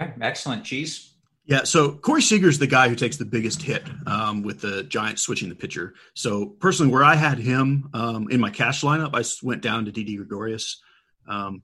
Okay, 0.01 0.13
excellent. 0.21 0.65
Cheese. 0.65 1.16
Yeah, 1.47 1.63
so 1.63 1.93
Corey 1.93 2.23
Seager's 2.23 2.59
the 2.59 2.67
guy 2.67 2.89
who 2.89 2.97
takes 2.97 3.19
the 3.19 3.25
biggest 3.25 3.63
hit 3.63 3.85
um, 4.07 4.43
with 4.43 4.61
the 4.61 4.83
Giants 4.83 5.23
switching 5.23 5.49
the 5.49 5.55
pitcher. 5.55 5.95
So 6.15 6.47
personally, 6.47 6.93
where 6.93 7.05
I 7.05 7.15
had 7.15 7.39
him 7.39 7.89
um, 7.95 8.29
in 8.31 8.41
my 8.41 8.51
cash 8.51 8.83
lineup, 8.83 9.11
I 9.15 9.25
went 9.47 9.63
down 9.63 9.85
to 9.85 9.93
Didi 9.93 10.17
Gregorius, 10.17 10.83
um, 11.29 11.63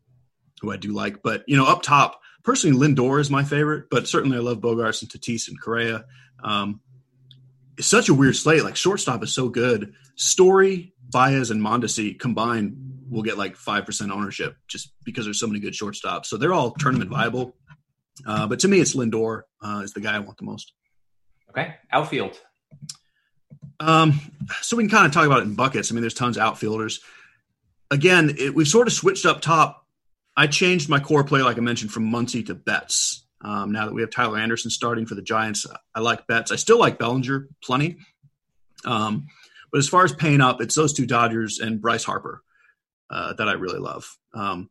who 0.61 0.71
I 0.73 0.77
do 0.77 0.93
like. 0.93 1.25
But 1.25 1.43
you 1.49 1.57
know, 1.57 1.67
up 1.67 1.83
top, 1.83 2.21
personally, 2.45 2.79
Lindor 2.79 3.19
is 3.19 3.29
my 3.29 3.43
favorite. 3.43 3.87
But 3.91 4.07
certainly, 4.07 4.37
I 4.37 4.41
love 4.41 4.59
Bogaerts 4.59 5.03
and 5.03 5.11
Tatis 5.11 5.49
and 5.49 5.61
Correa. 5.61 6.05
Um, 6.45 6.81
it's 7.77 7.89
such 7.89 8.09
a 8.09 8.15
weird 8.15 8.37
slate. 8.37 8.63
Like 8.63 8.77
shortstop 8.77 9.25
is 9.25 9.35
so 9.35 9.49
good. 9.49 9.95
Story, 10.15 10.95
Baez, 11.11 11.51
and 11.51 11.61
Mondesi 11.61 12.17
combined 12.17 12.77
will 13.11 13.23
get 13.23 13.37
like 13.37 13.57
five 13.57 13.85
percent 13.85 14.13
ownership 14.13 14.57
just 14.69 14.93
because 15.05 15.25
there's 15.25 15.41
so 15.41 15.49
many 15.49 15.59
good 15.59 15.75
shortstops. 15.75 16.27
So 16.27 16.37
they're 16.37 16.53
all 16.53 16.71
tournament 16.71 17.11
viable. 17.11 17.57
Uh, 18.27 18.47
but 18.47 18.61
to 18.61 18.69
me, 18.69 18.81
it's 18.81 18.95
Lindor 18.95 19.43
uh, 19.63 19.81
is 19.85 19.93
the 19.93 20.01
guy 20.01 20.17
I 20.17 20.19
want 20.19 20.39
the 20.39 20.45
most. 20.45 20.73
Okay, 21.51 21.75
outfield. 21.91 22.39
Um, 23.81 24.21
so 24.61 24.77
we 24.77 24.85
can 24.85 24.91
kind 24.91 25.07
of 25.07 25.13
talk 25.13 25.27
about 25.27 25.41
it 25.41 25.45
in 25.45 25.55
buckets. 25.55 25.91
I 25.91 25.95
mean, 25.95 26.03
there's 26.03 26.15
tons 26.15 26.37
of 26.37 26.43
outfielders. 26.43 27.01
again, 27.91 28.35
it, 28.39 28.55
we've 28.55 28.69
sort 28.69 28.87
of 28.87 28.93
switched 28.93 29.27
up 29.27 29.41
top. 29.41 29.87
I 30.37 30.47
changed 30.47 30.89
my 30.89 30.99
core 30.99 31.25
play, 31.25 31.43
like 31.43 31.59
I 31.59 31.61
mentioned, 31.61 31.93
from 31.93 32.11
Muncy 32.11 32.47
to 32.47 32.55
Betts. 32.55 33.27
Um, 33.43 33.73
now 33.73 33.87
that 33.87 33.95
we 33.95 34.03
have 34.03 34.11
Tyler 34.11 34.39
Anderson 34.39 34.71
starting 34.71 35.05
for 35.05 35.15
the 35.15 35.23
Giants, 35.23 35.67
I 35.95 36.01
like 36.01 36.27
Betts. 36.27 36.53
I 36.53 36.57
still 36.57 36.79
like 36.79 36.99
Bellinger 36.99 37.49
plenty. 37.63 37.99
Um, 38.85 39.27
but 39.71 39.79
as 39.79 39.89
far 39.89 40.05
as 40.05 40.13
paying 40.13 40.41
up, 40.41 40.61
it's 40.61 40.75
those 40.75 40.93
two 40.93 41.07
Dodgers 41.07 41.59
and 41.59 41.81
Bryce 41.81 42.05
Harper 42.05 42.43
uh, 43.11 43.35
that 43.35 43.49
I 43.49 43.53
really 43.53 43.79
love. 43.79 44.17
Um, 44.33 44.71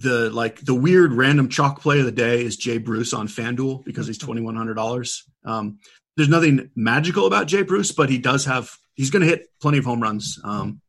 the 0.00 0.30
like 0.30 0.60
the 0.60 0.74
weird 0.74 1.12
random 1.12 1.48
chalk 1.48 1.80
play 1.80 1.98
of 1.98 2.06
the 2.06 2.12
day 2.12 2.44
is 2.44 2.56
Jay 2.56 2.78
Bruce 2.78 3.12
on 3.12 3.28
FanDuel 3.28 3.84
because 3.84 4.06
he's 4.06 4.18
twenty 4.18 4.40
one 4.40 4.56
hundred 4.56 4.74
dollars. 4.74 5.24
Um, 5.44 5.78
there's 6.16 6.28
nothing 6.28 6.70
magical 6.76 7.26
about 7.26 7.46
Jay 7.46 7.62
Bruce, 7.62 7.92
but 7.92 8.08
he 8.08 8.18
does 8.18 8.44
have 8.44 8.70
he's 8.94 9.10
going 9.10 9.22
to 9.22 9.28
hit 9.28 9.46
plenty 9.60 9.78
of 9.78 9.84
home 9.84 10.02
runs, 10.02 10.38
um, 10.44 10.80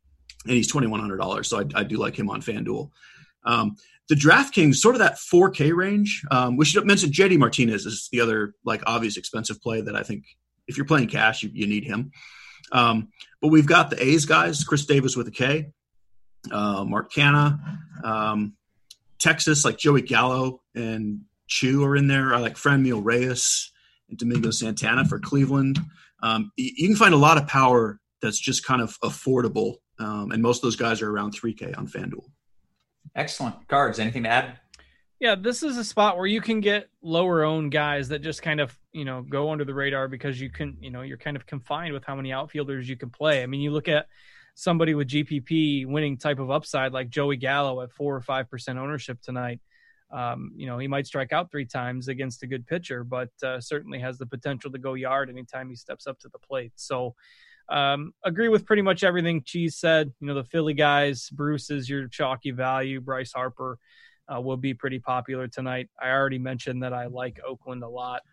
and 0.46 0.54
he's 0.54 0.68
twenty 0.68 0.88
one 0.88 1.00
hundred 1.00 1.18
dollars. 1.18 1.48
So 1.48 1.60
I, 1.60 1.66
I, 1.76 1.84
do 1.84 1.98
like 1.98 2.18
him 2.18 2.30
on 2.30 2.42
FanDuel. 2.42 2.90
Um, 3.46 3.76
the 4.10 4.16
DraftKings 4.16 4.76
sort 4.76 4.96
of 4.96 5.00
that 5.00 5.16
4K 5.16 5.74
range. 5.74 6.24
Um, 6.32 6.58
we 6.58 6.66
should 6.66 6.86
mention 6.86 7.12
JD 7.12 7.38
Martinez 7.38 7.86
is 7.86 8.10
the 8.12 8.22
other 8.22 8.54
like 8.66 8.82
obvious 8.88 9.18
expensive 9.18 9.62
play 9.62 9.82
that 9.82 9.96
I 9.96 10.02
think 10.02 10.24
if 10.68 10.78
you're 10.78 10.86
playing 10.88 11.10
cash, 11.10 11.44
you, 11.44 11.52
you 11.54 11.68
need 11.68 11.84
him. 11.84 12.12
Um, 12.72 13.10
but 13.42 13.50
we've 13.50 13.68
got 13.68 13.92
the 13.92 14.04
A's 14.04 14.26
guys, 14.26 14.64
Khris 14.64 14.86
Davis 14.86 15.16
with 15.16 15.28
a 15.28 15.32
K, 15.32 15.72
uh, 16.52 16.84
Mark 16.86 17.12
Canha, 17.12 17.60
um, 18.04 18.54
Texas 19.20 19.66
like 19.66 19.78
Joey 19.78 20.02
Gallo 20.02 20.62
and 20.76 21.22
Choo 21.48 21.84
are 21.84 21.96
in 21.96 22.08
there. 22.08 22.34
I 22.34 22.40
like 22.40 22.56
Franmil 22.56 23.02
Reyes 23.04 23.72
and 24.10 24.18
Domingo 24.18 24.52
Santana 24.52 25.06
for 25.06 25.20
Cleveland. 25.20 25.80
Um, 26.22 26.52
you 26.58 26.88
can 26.88 26.96
find 26.96 27.14
a 27.14 27.18
lot 27.18 27.38
of 27.38 27.48
power 27.48 28.00
that's 28.22 28.40
just 28.40 28.66
kind 28.66 28.82
of 28.82 29.00
affordable, 29.02 29.76
um, 30.00 30.32
and 30.32 30.42
most 30.42 30.58
of 30.58 30.64
those 30.64 30.76
guys 30.76 31.02
are 31.02 31.10
around 31.10 31.34
3K 31.34 31.78
on 31.78 31.88
FanDuel. 31.88 32.26
Excellent. 33.16 33.68
Cards, 33.68 34.00
anything 34.00 34.24
to 34.24 34.30
add? 34.30 34.60
Yeah, 35.20 35.36
this 35.36 35.64
is 35.64 35.78
a 35.78 35.84
spot 35.84 36.18
where 36.18 36.26
you 36.26 36.40
can 36.40 36.62
get 36.62 36.90
lower 37.02 37.44
owned 37.44 37.72
guys 37.72 38.08
that 38.10 38.20
just 38.20 38.42
kind 38.42 38.62
of, 38.62 38.78
you 38.94 39.04
know, 39.04 39.22
go 39.22 39.52
under 39.52 39.66
the 39.66 39.74
radar 39.74 40.08
because 40.08 40.40
you 40.40 40.50
can, 40.50 40.78
you 40.80 40.92
know, 40.92 41.02
you're 41.02 41.18
kind 41.18 41.36
of 41.36 41.46
confined 41.46 41.94
with 41.94 42.06
how 42.06 42.16
many 42.16 42.32
outfielders 42.32 42.88
you 42.88 42.96
can 42.96 43.10
play. 43.10 43.44
I 43.44 43.46
mean, 43.46 43.60
you 43.60 43.72
look 43.72 43.90
at 43.90 44.08
somebody 44.56 44.94
with 44.94 45.08
GPP 45.08 45.86
winning 45.86 46.18
type 46.18 46.40
of 46.40 46.52
upside 46.52 46.92
like 46.92 47.10
Joey 47.10 47.38
Gallo 47.38 47.82
at 47.82 47.92
four 47.92 48.16
or 48.16 48.22
five 48.22 48.50
percent 48.50 48.80
ownership 48.80 49.22
tonight. 49.22 49.60
Um, 50.12 50.52
you 50.56 50.66
know, 50.66 50.80
he 50.80 50.88
might 50.88 51.06
strike 51.06 51.32
out 51.32 51.52
three 51.52 51.66
times 51.66 52.08
against 52.08 52.42
a 52.44 52.48
good 52.48 52.66
pitcher, 52.66 53.04
but 53.04 53.30
uh, 53.44 53.60
certainly 53.62 54.00
has 54.00 54.18
the 54.18 54.26
potential 54.26 54.72
to 54.72 54.80
go 54.80 54.96
yard 54.96 55.30
anytime 55.30 55.70
he 55.70 55.76
steps 55.76 56.08
up 56.08 56.20
to 56.20 56.30
the 56.30 56.40
plate. 56.40 56.72
So, 56.76 57.16
um, 57.70 58.14
agree 58.24 58.50
with 58.50 58.66
pretty 58.66 58.82
much 58.82 59.04
everything 59.04 59.44
Cheese 59.46 59.78
said. 59.78 60.12
You 60.20 60.28
know, 60.28 60.34
the 60.34 60.44
Philly 60.44 60.74
guys, 60.74 61.30
Bruce 61.30 61.70
is 61.70 61.88
your 61.88 62.08
chalky 62.08 62.50
value. 62.50 63.00
Bryce 63.00 63.32
Harper 63.32 63.78
uh, 64.34 64.42
will 64.42 64.58
be 64.58 64.74
pretty 64.74 65.00
popular 65.00 65.48
tonight. 65.48 65.90
I 66.02 66.10
already 66.10 66.40
mentioned 66.40 66.84
that 66.84 66.94
I 66.94 67.06
like 67.06 67.40
Oakland 67.48 67.84
a 67.84 67.90
lot. 67.90 68.24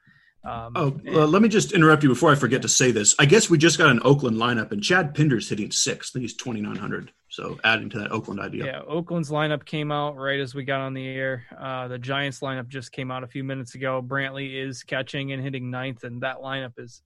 Um, 0.47 0.73
oh, 0.77 1.01
and, 1.05 1.17
uh, 1.17 1.27
let 1.27 1.43
me 1.43 1.49
just 1.49 1.73
interrupt 1.73 2.05
you 2.05 2.09
before 2.09 2.31
I 2.31 2.37
forget 2.37 2.63
to 2.63 2.69
say 2.69 2.93
this. 2.93 3.17
I 3.19 3.25
guess 3.25 3.51
we 3.51 3.59
just 3.59 3.79
got 3.79 3.91
an 3.91 4.01
Oakland 4.05 4.37
lineup, 4.37 4.71
and 4.71 4.83
Chad 4.83 5.15
Pinder's 5.15 5.49
hitting 5.49 5.73
six. 5.73 6.11
I 6.11 6.13
think 6.13 6.23
he's 6.23 6.37
twenty 6.37 6.61
nine 6.61 6.77
hundred. 6.77 7.13
So 7.29 7.59
adding 7.65 7.91
to 7.91 7.99
that 7.99 8.13
Oakland 8.13 8.41
idea. 8.41 8.67
Yeah, 8.67 8.81
Oakland's 8.87 9.31
lineup 9.31 9.65
came 9.65 9.91
out 9.91 10.17
right 10.17 10.39
as 10.39 10.55
we 10.55 10.65
got 10.65 10.81
on 10.81 10.95
the 10.95 11.07
air. 11.07 11.45
Uh, 11.59 11.89
the 11.89 11.99
Giants 11.99 12.41
lineup 12.41 12.69
just 12.69 12.93
came 12.93 13.11
out 13.11 13.25
a 13.25 13.27
few 13.27 13.43
minutes 13.43 13.75
ago. 13.75 14.01
Brantley 14.01 14.55
is 14.65 14.85
catching 14.85 15.33
and 15.33 15.43
hitting 15.43 15.71
ninth, 15.71 16.05
and 16.05 16.23
that 16.23 16.37
lineup 16.37 16.79
is 16.79 17.03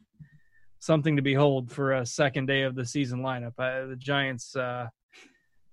something 0.79 1.17
to 1.17 1.23
behold 1.23 1.71
for 1.71 1.93
a 1.93 2.07
second 2.07 2.47
day 2.47 2.63
of 2.63 2.75
the 2.75 2.85
season 2.85 3.21
lineup. 3.21 3.53
Uh, 3.59 3.87
the 3.87 3.97
Giants 3.97 4.55
uh, 4.55 4.89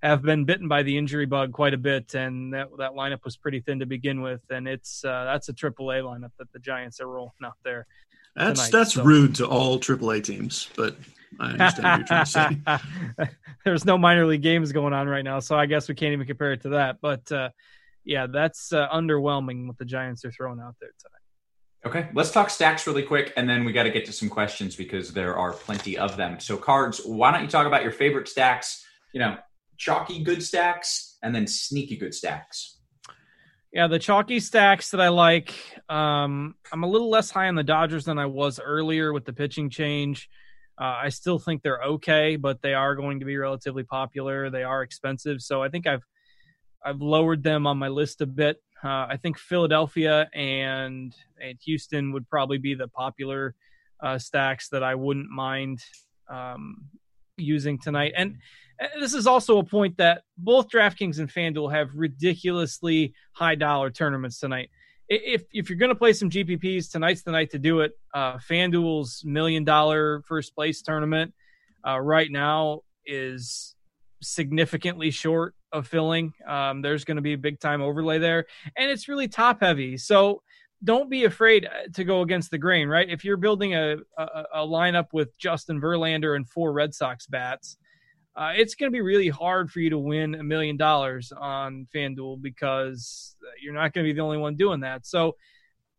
have 0.04 0.22
been 0.22 0.46
bitten 0.46 0.68
by 0.68 0.84
the 0.84 0.98
injury 0.98 1.26
bug 1.26 1.54
quite 1.54 1.74
a 1.74 1.78
bit, 1.78 2.14
and 2.14 2.54
that 2.54 2.70
that 2.78 2.92
lineup 2.92 3.24
was 3.24 3.38
pretty 3.38 3.62
thin 3.62 3.80
to 3.80 3.86
begin 3.86 4.22
with. 4.22 4.42
And 4.50 4.68
it's 4.68 5.04
uh, 5.04 5.26
that's 5.26 5.50
a 5.50 5.54
Triple 5.54 5.92
A 5.92 5.96
lineup 5.96 6.32
that 6.38 6.52
the 6.54 6.60
Giants 6.60 7.00
are 7.02 7.08
rolling 7.08 7.32
out 7.44 7.58
there. 7.64 7.88
That's 8.36 8.68
tonight, 8.68 8.72
that's 8.78 8.94
so. 8.94 9.04
rude 9.04 9.36
to 9.36 9.48
all 9.48 9.80
Triple 9.80 10.12
A 10.12 10.22
teams, 10.22 10.70
but 10.76 10.96
I 11.40 11.52
understand 11.52 11.84
what 11.84 11.98
you're 11.98 12.26
trying 12.26 12.56
to 12.66 12.80
say. 13.18 13.30
There's 13.66 13.86
no 13.86 13.98
minor 13.98 14.26
league 14.26 14.44
games 14.44 14.72
going 14.72 14.94
on 14.94 15.08
right 15.08 15.24
now, 15.24 15.40
so 15.40 15.58
I 15.58 15.66
guess 15.66 15.90
we 15.90 15.96
can't 15.96 16.14
even 16.14 16.28
compare 16.28 16.54
it 16.54 16.62
to 16.62 16.70
that. 16.70 16.98
But 17.02 17.32
uh, 17.32 17.50
yeah, 18.06 18.28
that's 18.28 18.72
uh, 18.72 18.88
underwhelming 18.90 19.68
what 19.68 19.78
the 19.78 19.86
Giants 19.86 20.24
are 20.26 20.32
throwing 20.32 20.60
out 20.60 20.76
there 20.80 20.92
tonight. 21.00 21.18
Okay, 21.86 22.10
let's 22.14 22.32
talk 22.32 22.50
stacks 22.50 22.88
really 22.88 23.04
quick, 23.04 23.34
and 23.38 23.50
then 23.50 23.64
we 23.64 23.72
got 23.72 23.84
to 23.84 23.92
get 23.92 24.06
to 24.06 24.12
some 24.12 24.30
questions 24.30 24.76
because 24.76 25.14
there 25.14 25.38
are 25.38 25.54
plenty 25.54 25.98
of 25.98 26.18
them. 26.18 26.40
So, 26.40 26.58
cards, 26.58 27.02
why 27.06 27.32
don't 27.32 27.44
you 27.44 27.48
talk 27.48 27.68
about 27.68 27.84
your 27.84 27.92
favorite 27.92 28.28
stacks? 28.28 28.86
You 29.14 29.22
know, 29.22 29.38
chalky 29.78 30.24
good 30.24 30.44
stacks 30.44 31.18
and 31.24 31.34
then 31.34 31.48
sneaky 31.48 31.98
good 31.98 32.14
stacks. 32.14 32.80
Yeah, 33.72 33.88
the 33.88 34.00
chalky 34.00 34.40
stacks 34.40 34.92
that 34.92 35.02
I 35.02 35.10
like. 35.10 35.54
Um, 35.90 36.56
I'm 36.72 36.84
a 36.84 36.88
little 36.88 37.10
less 37.10 37.30
high 37.30 37.48
on 37.48 37.56
the 37.56 37.64
Dodgers 37.64 38.06
than 38.06 38.18
I 38.18 38.26
was 38.26 38.60
earlier 38.60 39.14
with 39.14 39.26
the 39.26 39.34
pitching 39.34 39.70
change. 39.70 40.30
Uh, 40.80 40.96
I 41.04 41.10
still 41.10 41.40
think 41.40 41.64
they're 41.64 41.82
okay, 41.84 42.36
but 42.36 42.62
they 42.62 42.74
are 42.74 42.96
going 42.96 43.20
to 43.20 43.26
be 43.26 43.38
relatively 43.38 43.84
popular. 43.84 44.50
They 44.50 44.64
are 44.64 44.84
expensive, 44.84 45.42
so 45.42 45.62
I 45.62 45.70
think 45.70 45.88
I've 45.88 46.04
I've 46.84 47.02
lowered 47.02 47.44
them 47.44 47.68
on 47.68 47.78
my 47.78 47.88
list 47.88 48.22
a 48.22 48.26
bit. 48.26 48.58
Uh, 48.84 49.08
I 49.10 49.18
think 49.22 49.38
Philadelphia 49.38 50.30
and 50.34 51.14
and 51.42 51.58
Houston 51.66 52.14
would 52.14 52.30
probably 52.30 52.60
be 52.60 52.76
the 52.76 52.88
popular 52.88 53.56
uh, 54.02 54.20
stacks 54.20 54.70
that 54.70 54.84
I 54.84 54.96
wouldn't 54.96 55.30
mind 55.30 55.80
um, 56.30 56.90
using 57.38 57.80
tonight. 57.80 58.14
And 58.16 58.38
this 59.00 59.14
is 59.14 59.28
also 59.28 59.58
a 59.60 59.64
point 59.64 59.98
that 59.98 60.24
both 60.38 60.70
DraftKings 60.70 61.20
and 61.20 61.32
FanDuel 61.32 61.72
have 61.72 61.90
ridiculously 61.96 63.14
high 63.34 63.56
dollar 63.56 63.90
tournaments 63.90 64.40
tonight. 64.40 64.70
If 65.10 65.44
if 65.54 65.70
you're 65.70 65.80
going 65.80 65.90
to 65.90 65.96
play 65.96 66.14
some 66.14 66.30
GPPs, 66.30 66.92
tonight's 66.92 67.24
the 67.24 67.32
night 67.32 67.52
to 67.52 67.60
do 67.60 67.80
it. 67.80 67.94
Uh, 68.14 68.38
FanDuel's 68.38 69.24
million 69.26 69.64
dollar 69.64 70.22
first 70.28 70.54
place 70.54 70.82
tournament 70.82 71.34
uh, 71.88 72.00
right 72.00 72.30
now 72.30 72.82
is 73.06 73.76
significantly 74.22 75.12
short 75.12 75.56
of 75.72 75.88
filling. 75.88 76.34
Um, 76.48 76.82
there's 76.82 77.06
going 77.06 77.16
to 77.16 77.22
be 77.22 77.34
a 77.34 77.38
big 77.38 77.60
time 77.60 77.82
overlay 77.82 78.20
there, 78.20 78.46
and 78.76 78.92
it's 78.92 79.08
really 79.08 79.30
top 79.30 79.62
heavy. 79.62 79.98
So 79.98 80.42
don't 80.84 81.10
be 81.10 81.26
afraid 81.26 81.66
uh, 81.66 81.90
to 81.94 82.04
go 82.04 82.22
against 82.22 82.52
the 82.52 82.58
grain, 82.58 82.88
right? 82.88 83.10
If 83.10 83.24
you're 83.26 83.38
building 83.38 83.76
a, 83.76 83.98
a, 84.18 84.44
a 84.56 84.60
lineup 84.60 85.08
with 85.14 85.38
Justin 85.38 85.82
Verlander 85.82 86.36
and 86.36 86.48
four 86.48 86.72
Red 86.72 86.94
Sox 86.94 87.26
bats, 87.28 87.78
uh, 88.36 88.54
it's 88.56 88.76
going 88.76 88.92
to 88.92 88.96
be 88.96 89.02
really 89.02 89.30
hard 89.30 89.72
for 89.72 89.80
you 89.80 89.90
to 89.90 89.98
win 89.98 90.36
a 90.36 90.44
million 90.44 90.78
dollars 90.78 91.34
on 91.36 91.88
FanDuel 91.94 92.40
because 92.42 93.36
you're 93.62 93.74
not 93.74 93.94
going 93.94 94.06
to 94.06 94.10
be 94.10 94.14
the 94.14 94.22
only 94.22 94.38
one 94.38 94.56
doing 94.56 94.82
that. 94.82 95.08
So 95.08 95.36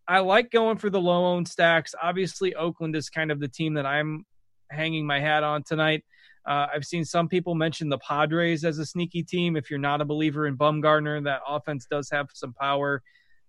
I 0.06 0.20
like 0.20 0.52
going 0.52 0.78
for 0.78 0.88
the 0.88 1.00
low 1.00 1.26
owned 1.26 1.48
stacks. 1.48 1.94
Obviously, 2.00 2.54
Oakland 2.54 2.94
is 2.94 3.10
kind 3.10 3.32
of 3.32 3.40
the 3.40 3.48
team 3.48 3.74
that 3.74 3.86
I'm 3.86 4.24
hanging 4.70 5.04
my 5.04 5.18
hat 5.18 5.42
on 5.42 5.64
tonight. 5.64 6.04
Uh, 6.46 6.66
I've 6.72 6.84
seen 6.84 7.04
some 7.04 7.28
people 7.28 7.54
mention 7.54 7.88
the 7.88 7.98
Padres 7.98 8.64
as 8.64 8.78
a 8.78 8.86
sneaky 8.86 9.22
team. 9.24 9.56
If 9.56 9.68
you're 9.68 9.78
not 9.78 10.00
a 10.00 10.04
believer 10.04 10.46
in 10.46 10.56
Bumgarner, 10.56 11.22
that 11.24 11.40
offense 11.46 11.86
does 11.90 12.08
have 12.10 12.28
some 12.32 12.54
power. 12.54 13.02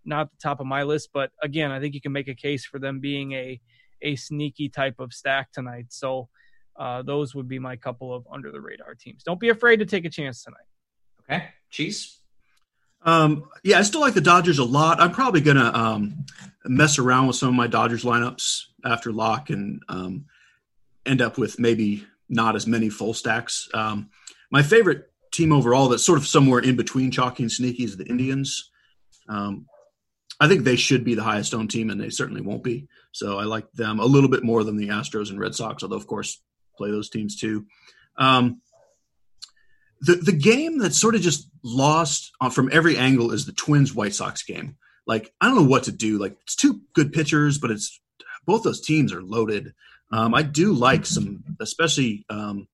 Not 0.06 0.32
the 0.32 0.38
top 0.42 0.60
of 0.60 0.66
my 0.66 0.84
list, 0.84 1.10
but 1.14 1.32
again, 1.42 1.72
I 1.72 1.80
think 1.80 1.94
you 1.94 2.02
can 2.02 2.12
make 2.12 2.28
a 2.28 2.36
case 2.36 2.66
for 2.66 2.80
them 2.80 3.00
being 3.00 3.34
a 3.34 3.60
a 4.02 4.16
sneaky 4.16 4.70
type 4.70 5.00
of 5.00 5.14
stack 5.14 5.52
tonight. 5.52 5.88
So 5.90 6.30
uh, 6.78 7.02
those 7.02 7.36
would 7.36 7.48
be 7.48 7.60
my 7.60 7.76
couple 7.76 8.14
of 8.14 8.26
under 8.32 8.52
the 8.52 8.62
radar 8.62 8.96
teams. 8.96 9.24
Don't 9.24 9.40
be 9.40 9.50
afraid 9.50 9.78
to 9.78 9.86
take 9.86 10.06
a 10.06 10.10
chance 10.10 10.44
tonight. 10.44 10.58
Okay, 11.22 11.50
Cheese. 11.70 12.20
Um, 13.02 13.50
yeah, 13.64 13.80
I 13.80 13.84
still 13.84 14.02
like 14.02 14.14
the 14.14 14.22
Dodgers 14.22 14.60
a 14.60 14.64
lot. 14.64 15.00
I'm 15.00 15.12
probably 15.12 15.42
gonna 15.42 15.72
um, 15.74 16.26
mess 16.66 17.00
around 17.00 17.28
with 17.28 17.36
some 17.36 17.50
of 17.50 17.56
my 17.56 17.68
Dodgers 17.68 18.04
lineups 18.04 18.64
after 18.86 19.12
lock 19.12 19.50
and 19.50 19.82
um, 19.90 20.26
end 21.06 21.22
up 21.22 21.38
with 21.38 21.60
maybe 21.60 22.06
not 22.30 22.56
as 22.56 22.68
many 22.68 22.90
full 22.90 23.14
stacks. 23.14 23.68
Um, 23.74 24.10
my 24.52 24.64
favorite 24.64 25.12
team 25.32 25.52
overall 25.52 25.90
that's 25.90 26.04
sort 26.04 26.18
of 26.18 26.28
somewhere 26.28 26.60
in 26.60 26.76
between 26.76 27.12
chalky 27.12 27.44
and 27.44 27.52
sneaky 27.52 27.84
is 27.84 27.98
the 27.98 28.06
Indians. 28.06 28.72
Um, 29.28 29.68
I 30.40 30.48
think 30.48 30.64
they 30.64 30.78
should 30.78 31.04
be 31.04 31.16
the 31.16 31.24
highest 31.24 31.54
owned 31.54 31.70
team, 31.70 31.90
and 31.90 32.00
they 32.00 32.10
certainly 32.10 32.42
won't 32.42 32.64
be. 32.64 32.88
So 33.12 33.38
I 33.38 33.44
like 33.44 33.72
them 33.74 34.00
a 34.00 34.06
little 34.06 34.30
bit 34.30 34.44
more 34.44 34.64
than 34.64 34.78
the 34.78 34.90
Astros 34.90 35.30
and 35.30 35.40
Red 35.40 35.56
Sox, 35.56 35.84
although 35.84 35.98
of 35.98 36.08
course 36.08 36.42
play 36.78 36.92
those 36.92 37.10
teams 37.10 37.36
too. 37.36 37.66
Um, 38.18 38.62
the 40.02 40.16
the 40.16 40.32
game 40.32 40.80
that 40.80 40.94
sort 40.94 41.16
of 41.16 41.22
just 41.22 41.50
lost 41.64 42.32
from 42.52 42.70
every 42.72 42.98
angle 42.98 43.32
is 43.32 43.46
the 43.46 43.52
Twins 43.52 43.94
White 43.94 44.14
Sox 44.14 44.44
game. 44.44 44.78
Like 45.06 45.34
I 45.42 45.48
don't 45.48 45.56
know 45.56 45.70
what 45.70 45.84
to 45.84 45.92
do. 45.92 46.18
Like 46.18 46.38
it's 46.44 46.56
two 46.56 46.82
good 46.94 47.12
pitchers, 47.12 47.58
but 47.58 47.72
it's 47.72 48.00
both 48.46 48.64
those 48.64 48.82
teams 48.82 49.12
are 49.12 49.22
loaded. 49.22 49.74
Um, 50.12 50.34
I 50.34 50.42
do 50.42 50.74
like 50.74 51.06
some, 51.06 51.44
especially 51.60 52.26
um, 52.30 52.68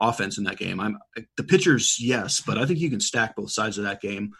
offense 0.00 0.38
in 0.38 0.44
that 0.44 0.58
game. 0.58 0.80
I'm 0.80 0.98
the 1.36 1.44
pitchers, 1.44 1.98
yes, 2.00 2.42
but 2.44 2.58
I 2.58 2.66
think 2.66 2.80
you 2.80 2.90
can 2.90 3.00
stack 3.00 3.36
both 3.36 3.50
sides 3.50 3.78
of 3.78 3.84
that 3.84 4.00
game, 4.00 4.32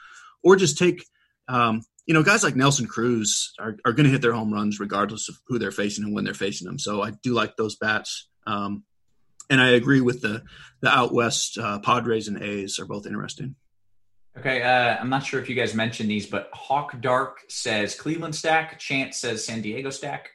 or 0.42 0.56
just 0.56 0.78
take. 0.78 1.04
Um, 1.48 1.82
you 2.06 2.14
know, 2.14 2.22
guys 2.22 2.42
like 2.42 2.56
Nelson 2.56 2.86
Cruz 2.86 3.52
are, 3.58 3.76
are 3.84 3.92
going 3.92 4.04
to 4.06 4.10
hit 4.10 4.22
their 4.22 4.32
home 4.32 4.52
runs 4.52 4.80
regardless 4.80 5.28
of 5.28 5.36
who 5.46 5.58
they're 5.58 5.70
facing 5.70 6.04
and 6.04 6.14
when 6.14 6.24
they're 6.24 6.34
facing 6.34 6.66
them. 6.66 6.78
So 6.78 7.02
I 7.02 7.10
do 7.22 7.32
like 7.32 7.56
those 7.56 7.76
bats. 7.76 8.28
Um, 8.46 8.82
and 9.50 9.60
I 9.60 9.70
agree 9.70 10.00
with 10.00 10.20
the 10.22 10.42
the 10.80 10.88
out 10.88 11.12
west 11.12 11.58
uh, 11.58 11.78
Padres 11.80 12.28
and 12.28 12.42
A's 12.42 12.78
are 12.78 12.86
both 12.86 13.06
interesting. 13.06 13.54
Okay, 14.38 14.62
uh, 14.62 14.96
I'm 14.98 15.10
not 15.10 15.24
sure 15.26 15.40
if 15.40 15.48
you 15.50 15.54
guys 15.54 15.74
mentioned 15.74 16.10
these, 16.10 16.26
but 16.26 16.48
Hawk 16.54 16.98
Dark 17.02 17.40
says 17.48 17.94
Cleveland 17.94 18.34
stack. 18.34 18.78
Chance 18.78 19.18
says 19.18 19.44
San 19.44 19.60
Diego 19.60 19.90
stack. 19.90 20.30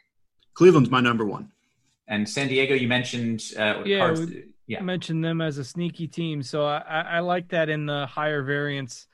Cleveland's 0.54 0.92
my 0.92 1.02
number 1.02 1.26
one. 1.26 1.52
And 2.08 2.30
San 2.30 2.48
Diego, 2.48 2.76
you 2.76 2.88
mentioned. 2.88 3.44
Uh, 3.58 3.82
Yeah, 3.86 4.00
cards- 4.00 4.20
we- 4.22 4.44
yeah. 4.68 4.82
mentioned 4.82 5.24
them 5.24 5.42
as 5.42 5.58
a 5.58 5.64
sneaky 5.64 6.08
team, 6.08 6.44
so 6.44 6.66
I, 6.66 6.78
I, 6.78 7.02
I 7.02 7.20
like 7.22 7.50
that 7.50 7.70
in 7.70 7.86
the 7.88 8.06
higher 8.06 8.44
variance, 8.44 9.08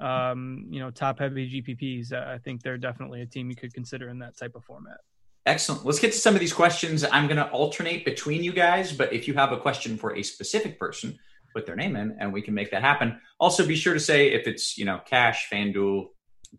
um, 0.00 0.66
you 0.70 0.80
know, 0.80 0.90
top 0.90 1.18
heavy 1.18 1.62
GPPs. 1.62 2.12
I 2.12 2.38
think 2.38 2.62
they're 2.62 2.78
definitely 2.78 3.22
a 3.22 3.26
team 3.26 3.50
you 3.50 3.56
could 3.56 3.74
consider 3.74 4.08
in 4.08 4.18
that 4.20 4.36
type 4.36 4.54
of 4.54 4.64
format. 4.64 4.98
Excellent. 5.46 5.84
Let's 5.86 5.98
get 5.98 6.12
to 6.12 6.18
some 6.18 6.34
of 6.34 6.40
these 6.40 6.52
questions. 6.52 7.04
I'm 7.10 7.26
going 7.26 7.38
to 7.38 7.48
alternate 7.50 8.04
between 8.04 8.44
you 8.44 8.52
guys, 8.52 8.92
but 8.92 9.12
if 9.12 9.26
you 9.26 9.34
have 9.34 9.50
a 9.50 9.56
question 9.56 9.96
for 9.96 10.14
a 10.14 10.22
specific 10.22 10.78
person, 10.78 11.18
put 11.54 11.66
their 11.66 11.76
name 11.76 11.96
in 11.96 12.16
and 12.20 12.32
we 12.32 12.42
can 12.42 12.54
make 12.54 12.70
that 12.70 12.82
happen. 12.82 13.18
Also, 13.40 13.66
be 13.66 13.74
sure 13.74 13.94
to 13.94 14.00
say 14.00 14.32
if 14.32 14.46
it's, 14.46 14.76
you 14.76 14.84
know, 14.84 15.00
Cash, 15.06 15.48
FanDuel, 15.50 16.08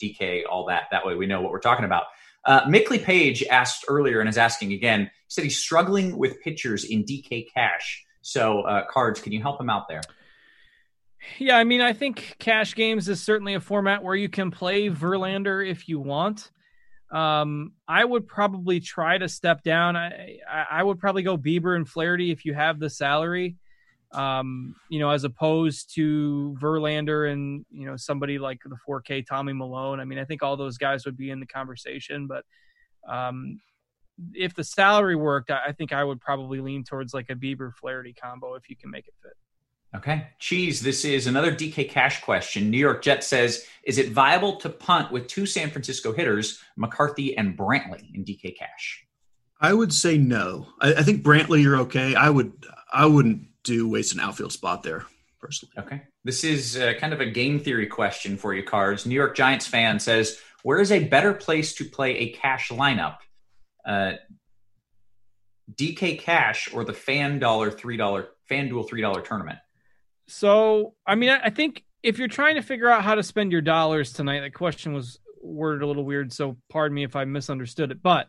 DK, 0.02 0.44
all 0.50 0.66
that. 0.66 0.84
That 0.92 1.06
way 1.06 1.16
we 1.16 1.28
know 1.28 1.42
what 1.42 1.52
we're 1.52 1.60
talking 1.60 1.86
about. 1.86 2.06
Uh, 2.46 2.62
Mickley 2.68 3.00
Page 3.00 3.44
asked 3.44 3.86
earlier 3.88 4.20
and 4.20 4.30
is 4.30 4.38
asking 4.38 4.74
again. 4.74 5.02
He 5.02 5.10
said 5.28 5.44
he's 5.44 5.58
struggling 5.58 6.18
with 6.18 6.42
pitchers 6.42 6.84
in 6.84 7.04
DK 7.04 7.48
Cash. 7.54 8.06
So, 8.22 8.62
uh, 8.62 8.86
cards, 8.90 9.22
can 9.22 9.32
you 9.32 9.42
help 9.42 9.60
him 9.60 9.70
out 9.70 9.88
there? 9.88 10.02
Yeah, 11.38 11.58
I 11.58 11.64
mean, 11.64 11.82
I 11.82 11.94
think 11.94 12.36
cash 12.40 12.76
games 12.76 13.08
is 13.08 13.22
certainly 13.22 13.54
a 13.54 13.60
format 13.60 14.04
where 14.04 14.16
you 14.16 14.30
can 14.30 14.52
play 14.52 14.90
Verlander 14.90 15.68
if 15.68 15.88
you 15.88 16.00
want. 16.00 16.52
Um, 17.12 17.74
I 17.88 18.06
would 18.06 18.28
probably 18.28 18.80
try 18.80 19.18
to 19.18 19.28
step 19.28 19.64
down. 19.64 19.96
I, 19.96 20.40
I 20.50 20.84
would 20.84 21.00
probably 21.00 21.24
go 21.24 21.38
Bieber 21.38 21.76
and 21.76 21.88
Flaherty 21.88 22.32
if 22.32 22.46
you 22.46 22.54
have 22.54 22.80
the 22.80 22.90
salary. 22.90 23.58
Um, 24.12 24.76
you 24.90 25.00
know, 25.00 25.12
as 25.12 25.24
opposed 25.24 25.94
to 25.96 26.58
Verlander 26.60 27.32
and 27.32 27.64
you 27.70 27.86
know 27.86 27.96
somebody 27.96 28.40
like 28.40 28.60
the 28.66 28.78
4K 28.88 29.26
Tommy 29.26 29.54
Milone. 29.54 30.00
I 30.00 30.06
mean, 30.06 30.18
I 30.18 30.26
think 30.26 30.42
all 30.42 30.58
those 30.58 30.78
guys 30.78 31.06
would 31.06 31.16
be 31.16 31.30
in 31.30 31.40
the 31.40 31.46
conversation, 31.46 32.26
but 32.26 32.44
um, 33.08 33.60
if 34.34 34.56
the 34.56 34.64
salary 34.64 35.16
worked, 35.16 35.52
I 35.52 35.74
think 35.74 35.94
I 35.94 36.04
would 36.04 36.20
probably 36.22 36.60
lean 36.60 36.84
towards 36.84 37.14
like 37.14 37.30
a 37.30 37.36
Bieber 37.36 37.72
Flaherty 37.74 38.14
combo 38.14 38.56
if 38.56 38.70
you 38.70 38.76
can 38.76 38.90
make 38.90 39.08
it 39.08 39.14
fit. 39.22 39.34
Okay. 39.96 40.28
Cheese, 40.38 40.82
this 40.82 41.04
is 41.04 41.26
another 41.26 41.52
DK 41.52 41.90
Cash 41.90 42.22
question. 42.22 42.70
New 42.70 42.78
York 42.78 43.02
Jet 43.02 43.24
says 43.24 43.66
Is 43.84 43.98
it 43.98 44.12
viable 44.12 44.58
to 44.58 44.70
punt 44.70 45.12
with 45.12 45.28
two 45.28 45.46
San 45.46 45.72
Francisco 45.72 46.14
hitters, 46.14 46.60
McCarthy 46.78 47.36
and 47.36 47.58
Brantley, 47.58 48.14
in 48.14 48.24
DK 48.24 48.56
Cash? 48.58 49.06
I 49.60 49.74
would 49.74 49.94
say 49.94 50.18
no. 50.18 50.68
I, 50.80 50.94
I 50.94 51.04
think 51.04 51.24
Brantley, 51.24 51.62
you're 51.62 51.78
okay. 51.78 52.14
I 52.16 52.30
would 52.30 52.54
I 52.94 53.06
wouldn't 53.06 53.48
do 53.64 53.90
waste 53.90 54.14
an 54.14 54.20
outfield 54.20 54.52
spot 54.52 54.84
there 54.84 55.06
personally. 55.40 55.74
Okay. 55.80 56.02
This 56.24 56.44
is 56.44 56.78
uh, 56.78 56.94
kind 57.00 57.14
of 57.14 57.22
a 57.22 57.26
game 57.26 57.60
theory 57.60 57.88
question 57.88 58.38
for 58.38 58.54
you, 58.54 58.64
Cards. 58.64 59.06
New 59.06 59.16
York 59.16 59.36
Giants 59.36 59.66
fan 59.66 60.00
says 60.00 60.40
Where 60.62 60.80
is 60.80 60.92
a 60.92 61.04
better 61.06 61.34
place 61.34 61.74
to 61.76 61.86
play 61.86 62.18
a 62.18 62.30
cash 62.30 62.70
lineup? 62.70 63.18
Uh, 63.84 64.14
DK 65.76 66.20
Cash 66.20 66.74
or 66.74 66.84
the 66.84 66.94
Fan 66.94 67.40
Dollar 67.40 67.72
$3 67.72 68.28
FanDuel 68.50 68.90
$3 68.90 69.24
tournament? 69.24 69.60
So, 70.30 70.94
I 71.08 71.16
mean, 71.16 71.30
I 71.30 71.50
think 71.50 71.84
if 72.04 72.20
you're 72.20 72.28
trying 72.28 72.56
to 72.56 72.62
figure 72.62 72.90
out 72.90 73.04
how 73.04 73.16
to 73.16 73.24
spend 73.24 73.52
your 73.52 73.62
dollars 73.62 74.14
tonight, 74.14 74.42
the 74.42 74.52
question 74.52 74.94
was 74.94 75.20
worded 75.42 75.82
a 75.82 75.88
little 75.88 76.06
weird, 76.06 76.32
so 76.32 76.58
pardon 76.70 76.96
me 76.96 77.04
if 77.04 77.16
I 77.16 77.26
misunderstood 77.26 77.92
it. 77.92 78.04
But 78.04 78.28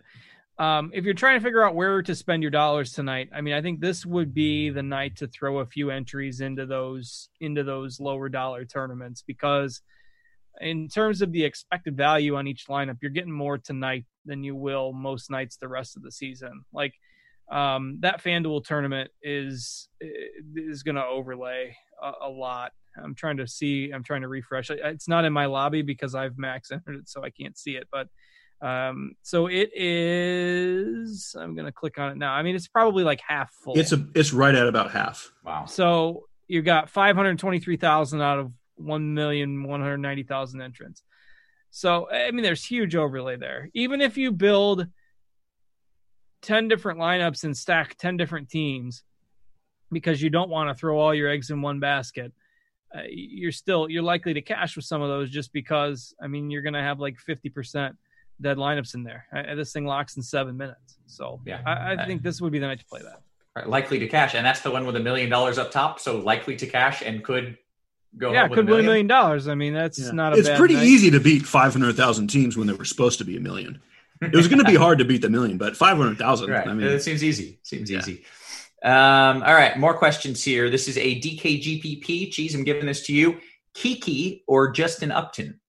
um, 0.59 0.91
if 0.95 1.05
you're 1.05 1.15
trying 1.15 1.39
to 1.39 1.45
figure 1.45 1.63
out 1.63 1.75
where 1.75 2.03
to 2.03 2.15
spend 2.15 2.43
your 2.43 2.51
dollars 2.51 2.93
tonight, 2.93 3.29
I 3.35 3.43
mean, 3.43 3.55
I 3.55 3.63
think 3.63 3.81
this 3.81 4.07
would 4.07 4.35
be 4.35 4.71
the 4.71 4.83
night 4.83 5.17
to 5.17 5.29
throw 5.29 5.59
a 5.59 5.67
few 5.67 5.91
entries 5.91 6.41
into 6.41 6.67
those 6.67 7.29
into 7.41 7.65
those 7.65 8.01
lower 8.01 8.29
dollar 8.29 8.65
tournaments 8.65 9.23
because 9.27 9.83
in 10.61 10.89
terms 10.89 11.23
of 11.23 11.33
the 11.33 11.45
expected 11.45 11.97
value 11.97 12.37
on 12.37 12.47
each 12.47 12.67
lineup, 12.67 12.99
you're 13.01 13.11
getting 13.11 13.33
more 13.33 13.59
tonight 13.59 14.05
than 14.25 14.43
you 14.43 14.57
will 14.57 14.93
most 14.93 15.31
nights 15.31 15.57
the 15.57 15.69
rest 15.69 15.97
of 15.97 16.03
the 16.03 16.13
season. 16.13 16.65
Like 16.73 16.95
um, 17.51 17.99
that 18.01 18.23
FanDuel 18.23 18.65
tournament 18.65 19.11
is 19.23 19.89
is 20.55 20.83
going 20.83 20.95
to 20.97 21.05
overlay 21.05 21.77
a, 22.03 22.13
a 22.23 22.29
lot. 22.29 22.73
I'm 23.03 23.15
trying 23.15 23.37
to 23.39 23.47
see. 23.47 23.91
I'm 23.91 24.03
trying 24.03 24.23
to 24.23 24.29
refresh. 24.29 24.71
It's 24.71 25.09
not 25.09 25.25
in 25.25 25.33
my 25.33 25.47
lobby 25.47 25.83
because 25.83 26.15
I've 26.15 26.39
max 26.39 26.71
entered 26.71 26.97
it, 26.97 27.09
so 27.09 27.23
I 27.23 27.31
can't 27.31 27.57
see 27.57 27.77
it. 27.77 27.89
But 27.91 28.09
um, 28.67 29.13
so 29.23 29.47
it 29.47 29.71
is. 29.75 31.35
I'm 31.39 31.55
going 31.55 31.67
to 31.67 31.73
click 31.73 31.99
on 31.99 32.11
it 32.11 32.19
now. 32.19 32.33
I 32.33 32.43
mean, 32.43 32.57
it's 32.57 32.69
probably 32.69 33.05
like 33.05 33.21
half 33.27 33.53
full. 33.53 33.79
It's 33.79 33.93
a 33.93 34.07
it's 34.15 34.33
right 34.33 34.55
at 34.55 34.67
about 34.67 34.91
half. 34.91 35.31
Wow. 35.45 35.67
So 35.67 36.25
you've 36.49 36.65
got 36.65 36.91
523,000 36.91 38.21
out 38.21 38.39
of 38.39 38.53
1,190,000 38.81 40.63
entrants. 40.63 41.03
So, 41.71 42.11
I 42.11 42.31
mean, 42.33 42.43
there's 42.43 42.65
huge 42.65 42.97
overlay 42.97 43.37
there. 43.37 43.71
Even 43.73 44.01
if 44.01 44.17
you 44.17 44.33
build 44.33 44.87
10 46.43 46.69
different 46.69 46.99
lineups 46.99 47.45
and 47.45 47.57
stack 47.57 47.97
10 47.99 48.17
different 48.17 48.49
teams 48.49 49.05
because 49.93 50.21
you 50.23 50.31
don't 50.31 50.51
want 50.51 50.69
to 50.71 50.75
throw 50.79 50.99
all 50.99 51.15
your 51.15 51.29
eggs 51.29 51.51
in 51.51 51.63
one 51.63 51.81
basket, 51.81 52.33
uh, 52.95 53.03
you're 53.09 53.53
still, 53.53 53.89
you're 53.89 54.03
likely 54.03 54.35
to 54.35 54.41
cash 54.43 54.77
with 54.77 54.85
some 54.85 55.01
of 55.03 55.09
those 55.09 55.31
just 55.31 55.53
because, 55.53 56.15
I 56.23 56.27
mean, 56.27 56.51
you're 56.51 56.63
going 56.63 56.75
to 56.75 56.83
have 56.83 56.99
like 57.01 57.17
50% 57.29 57.93
dead 58.41 58.57
lineups 58.57 58.95
in 58.95 59.05
there. 59.05 59.27
Uh, 59.35 59.55
this 59.55 59.73
thing 59.73 59.85
locks 59.87 60.17
in 60.17 60.23
seven 60.23 60.57
minutes. 60.57 60.99
So, 61.07 61.41
Yeah. 61.47 61.61
I, 61.67 61.93
I 62.03 62.07
think 62.07 62.23
this 62.23 62.41
would 62.41 62.53
be 62.53 62.59
the 62.59 62.67
night 62.67 62.81
to 62.81 62.87
play 62.87 63.01
that. 63.03 63.21
Right, 63.57 63.69
likely 63.69 63.99
to 63.99 64.07
cash, 64.09 64.35
and 64.37 64.47
that's 64.47 64.61
the 64.61 64.71
one 64.71 64.87
with 64.87 64.95
a 64.95 65.01
million 65.01 65.29
dollars 65.29 65.59
up 65.59 65.73
top. 65.73 65.99
So 65.99 66.19
likely 66.19 66.55
to 66.57 66.67
cash 66.69 67.03
and 67.03 67.23
could 67.25 67.59
go. 68.17 68.33
yeah, 68.33 68.43
home 68.43 68.51
with 68.51 68.57
could 68.59 68.69
a 68.69 68.71
win 68.71 68.81
a 68.81 68.83
million. 68.83 68.87
million 68.87 69.07
dollars. 69.09 69.49
I 69.49 69.57
mean, 69.57 69.75
that's 69.75 69.99
Yeah. 69.99 70.13
not 70.13 70.35
a 70.35 70.37
it's 70.39 70.49
bad 70.49 70.57
pretty 70.57 70.75
night. 70.75 70.85
easy 70.85 71.11
to 71.11 71.19
beat 71.19 71.45
500,000 71.45 72.29
teams 72.29 72.57
when 72.57 72.69
they 72.69 72.73
were 72.75 72.85
supposed 72.85 73.19
to 73.19 73.25
be 73.25 73.37
a 73.37 73.41
million. 73.41 73.81
It 74.23 74.35
was 74.37 74.47
going 74.47 74.61
to 74.61 74.65
be 74.65 74.75
hard 74.85 74.99
to 74.99 75.05
beat 75.05 75.23
the 75.23 75.31
million, 75.31 75.59
but 75.59 75.77
500,000. 75.77 76.49
Right, 76.49 76.67
I 76.67 76.73
mean, 76.75 76.87
it 76.87 77.03
seems 77.03 77.25
easy. 77.25 77.59
Seems 77.65 77.91
Yeah. 77.91 77.99
easy. 77.99 78.23
Um, 78.83 79.43
all 79.43 79.55
right, 79.55 79.79
more 79.79 79.95
questions 79.95 80.43
here. 80.43 80.71
This 80.71 80.89
is 80.89 80.97
a 80.97 81.21
DKGPP. 81.21 82.31
Cheese, 82.33 82.55
I'm 82.55 82.65
giving 82.65 82.87
this 82.87 83.03
to 83.07 83.13
you. 83.13 83.39
Kiki 83.75 84.43
or 84.47 84.71
Justin 84.73 85.13
Upton? 85.13 85.61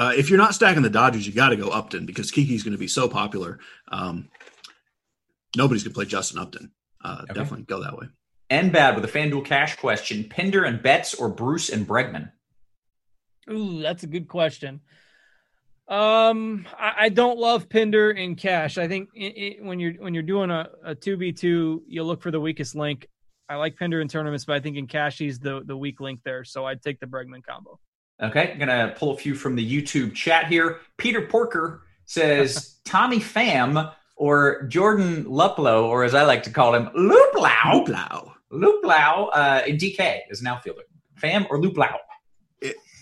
uh, 0.00 0.12
if 0.16 0.30
you're 0.30 0.38
not 0.38 0.54
stacking 0.54 0.82
the 0.82 0.88
Dodgers, 0.88 1.26
you 1.26 1.32
got 1.32 1.50
to 1.50 1.56
go 1.56 1.68
Upton 1.68 2.06
because 2.06 2.30
Kiki's 2.30 2.62
going 2.62 2.72
to 2.72 2.78
be 2.78 2.88
so 2.88 3.06
popular. 3.06 3.58
Um, 3.88 4.30
nobody's 5.54 5.82
going 5.82 5.92
to 5.92 5.94
play 5.94 6.06
Justin 6.06 6.38
Upton. 6.38 6.72
Uh, 7.04 7.18
Okay. 7.24 7.34
Definitely 7.34 7.66
go 7.66 7.82
that 7.82 7.98
way. 7.98 8.06
And 8.48 8.72
bad 8.72 8.94
with 8.94 9.04
a 9.04 9.08
FanDuel 9.08 9.44
cash 9.44 9.76
question. 9.76 10.24
Pinder 10.24 10.64
and 10.64 10.82
Betts 10.82 11.12
or 11.12 11.28
Bruce 11.28 11.68
and 11.68 11.86
Bregman? 11.86 12.32
Ooh, 13.50 13.82
that's 13.82 14.02
a 14.02 14.06
good 14.06 14.26
question. 14.26 14.80
Um, 15.90 16.66
I, 16.78 16.92
I 16.98 17.08
don't 17.08 17.36
love 17.36 17.68
Pinder 17.68 18.12
in 18.12 18.36
cash. 18.36 18.78
I 18.78 18.86
think 18.86 19.08
i 19.20 19.56
i 19.60 19.64
when 19.64 19.80
you're 19.80 19.94
when 19.94 20.14
you're 20.14 20.22
doing 20.22 20.50
a 20.50 20.68
a 20.84 20.94
two 20.94 21.16
v 21.16 21.32
two, 21.32 21.82
you 21.88 22.04
look 22.04 22.22
for 22.22 22.30
the 22.30 22.40
weakest 22.40 22.76
link. 22.76 23.08
I 23.48 23.56
like 23.56 23.76
Pinder 23.76 24.00
in 24.00 24.06
tournaments, 24.06 24.44
but 24.44 24.54
I 24.54 24.60
think 24.60 24.76
in 24.76 24.86
cash 24.86 25.18
he's 25.18 25.40
the 25.40 25.62
the 25.64 25.76
weak 25.76 26.00
link 26.00 26.20
there. 26.24 26.44
So 26.44 26.64
I'd 26.64 26.80
take 26.80 27.00
the 27.00 27.06
Bregman 27.06 27.44
combo. 27.44 27.80
Okay, 28.22 28.52
I'm 28.52 28.58
gonna 28.60 28.94
pull 28.96 29.10
a 29.10 29.16
few 29.16 29.34
from 29.34 29.56
the 29.56 29.82
YouTube 29.82 30.14
chat 30.14 30.46
here. 30.46 30.78
Peter 30.96 31.22
Porker 31.22 31.82
says 32.04 32.78
Tommy 32.84 33.18
Pham 33.18 33.92
or 34.14 34.62
Jordan 34.68 35.24
Luplow, 35.24 35.84
or 35.84 36.04
as 36.04 36.14
I 36.14 36.22
like 36.22 36.44
to 36.44 36.50
call 36.50 36.74
him, 36.74 36.86
Luplow. 36.96 37.86
Luplow. 37.86 38.32
Luplow 38.52 39.30
uh, 39.32 39.62
in 39.66 39.76
DK 39.76 40.20
as 40.30 40.40
an 40.40 40.46
outfielder. 40.46 40.82
Pham 41.20 41.46
or 41.50 41.60
Luplow? 41.60 41.96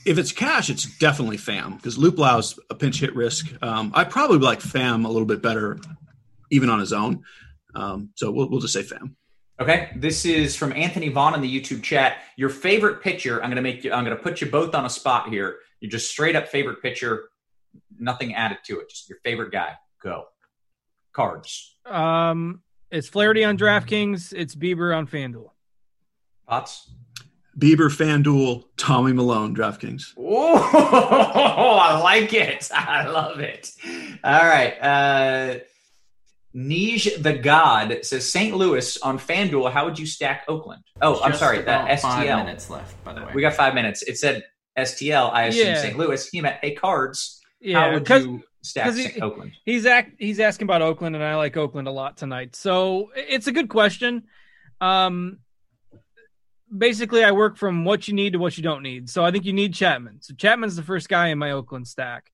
If 0.08 0.16
it's 0.16 0.32
cash, 0.32 0.70
it's 0.70 0.86
definitely 0.98 1.36
Pham 1.36 1.76
because 1.76 1.98
Luplow's 1.98 2.58
a 2.70 2.74
pinch 2.74 2.98
hit 3.00 3.14
risk. 3.14 3.46
Um, 3.62 3.92
I 3.94 4.04
probably 4.04 4.38
like 4.38 4.60
Pham 4.60 5.04
a 5.04 5.08
little 5.08 5.26
bit 5.26 5.42
better, 5.42 5.78
even 6.50 6.70
on 6.70 6.80
his 6.80 6.94
own. 6.94 7.24
Um, 7.74 8.08
so 8.14 8.30
we'll, 8.30 8.48
we'll 8.48 8.60
just 8.60 8.72
say 8.72 8.82
Pham. 8.82 9.16
Okay, 9.60 9.90
this 9.96 10.24
is 10.24 10.56
from 10.56 10.72
Anthony 10.72 11.10
Vaughn 11.10 11.34
in 11.34 11.42
the 11.42 11.60
YouTube 11.60 11.82
chat. 11.82 12.22
Your 12.36 12.48
favorite 12.48 13.02
pitcher? 13.02 13.42
I'm 13.42 13.50
gonna 13.50 13.60
make 13.60 13.84
you. 13.84 13.92
I'm 13.92 14.02
gonna 14.02 14.16
put 14.16 14.40
you 14.40 14.50
both 14.50 14.74
on 14.74 14.86
a 14.86 14.90
spot 14.90 15.28
here. 15.28 15.58
You're 15.80 15.90
just 15.90 16.10
straight 16.10 16.36
up 16.36 16.48
favorite 16.48 16.80
pitcher, 16.80 17.28
nothing 17.98 18.34
added 18.34 18.58
to 18.64 18.80
it. 18.80 18.88
Just 18.88 19.10
your 19.10 19.18
favorite 19.24 19.52
guy. 19.52 19.74
Go. 20.02 20.24
Cards. 21.12 21.76
Um, 21.84 22.62
it's 22.90 23.08
Flaherty 23.08 23.44
on 23.44 23.58
DraftKings. 23.58 24.32
It's 24.34 24.54
Bieber 24.54 24.96
on 24.96 25.06
FanDuel. 25.06 25.50
Pots. 26.46 26.90
Bieber, 27.58 27.90
FanDuel, 27.90 28.64
Tommy 28.76 29.12
Milone, 29.12 29.54
DraftKings. 29.54 30.14
Oh, 30.16 31.78
I 31.82 32.00
like 32.00 32.32
it. 32.32 32.70
I 32.74 33.06
love 33.08 33.40
it. 33.40 33.72
All 34.22 34.46
right. 34.46 34.74
Uh, 34.80 35.58
Nij 36.54 37.22
the 37.22 37.34
God 37.34 37.98
says 38.02 38.30
St. 38.30 38.56
Louis 38.56 38.96
on 38.98 39.18
FanDuel. 39.18 39.70
How 39.72 39.84
would 39.84 39.98
you 39.98 40.06
stack 40.06 40.44
Oakland? 40.48 40.82
Oh, 41.02 41.20
I'm 41.22 41.30
Just 41.32 41.40
sorry. 41.40 41.58
That 41.62 41.84
about 41.84 42.00
Five 42.00 42.26
STL. 42.26 42.44
minutes 42.44 42.70
left, 42.70 43.04
by 43.04 43.12
the 43.12 43.22
way. 43.22 43.32
We 43.34 43.42
got 43.42 43.54
five 43.54 43.74
minutes. 43.74 44.02
It 44.02 44.16
said 44.18 44.44
STL. 44.78 45.30
I 45.32 45.44
assume 45.46 45.66
Yeah. 45.66 45.82
St. 45.82 45.98
Louis. 45.98 46.28
He 46.28 46.40
meant 46.40 46.56
hey 46.62 46.74
cards. 46.74 47.40
How 47.62 47.68
Yeah, 47.68 47.92
would 47.94 48.04
because 48.04 48.24
you 48.24 48.42
stack 48.62 48.84
'cause 48.86 48.96
he- 48.98 49.20
Oakland? 49.20 49.52
He's 49.64 49.84
act 49.84 50.12
he's 50.18 50.40
asking 50.40 50.66
about 50.66 50.80
Oakland, 50.80 51.16
and 51.16 51.24
I 51.24 51.34
like 51.36 51.56
Oakland 51.56 51.86
a 51.88 51.92
lot 51.92 52.16
tonight. 52.16 52.56
So 52.56 53.10
it's 53.16 53.46
a 53.46 53.52
good 53.52 53.68
question. 53.68 54.24
Um, 54.80 55.40
basically, 56.76 57.24
I 57.24 57.32
work 57.32 57.56
from 57.56 57.84
what 57.84 58.08
you 58.08 58.14
need 58.14 58.34
to 58.34 58.38
what 58.38 58.56
you 58.56 58.62
don't 58.62 58.82
need. 58.82 59.08
So 59.10 59.24
I 59.24 59.30
think 59.30 59.44
you 59.44 59.52
need 59.52 59.74
Chapman. 59.74 60.20
So 60.20 60.34
Chapman's 60.34 60.76
the 60.76 60.82
first 60.82 61.08
guy 61.08 61.28
in 61.28 61.38
my 61.38 61.52
Oakland 61.52 61.86
stack. 61.86 62.30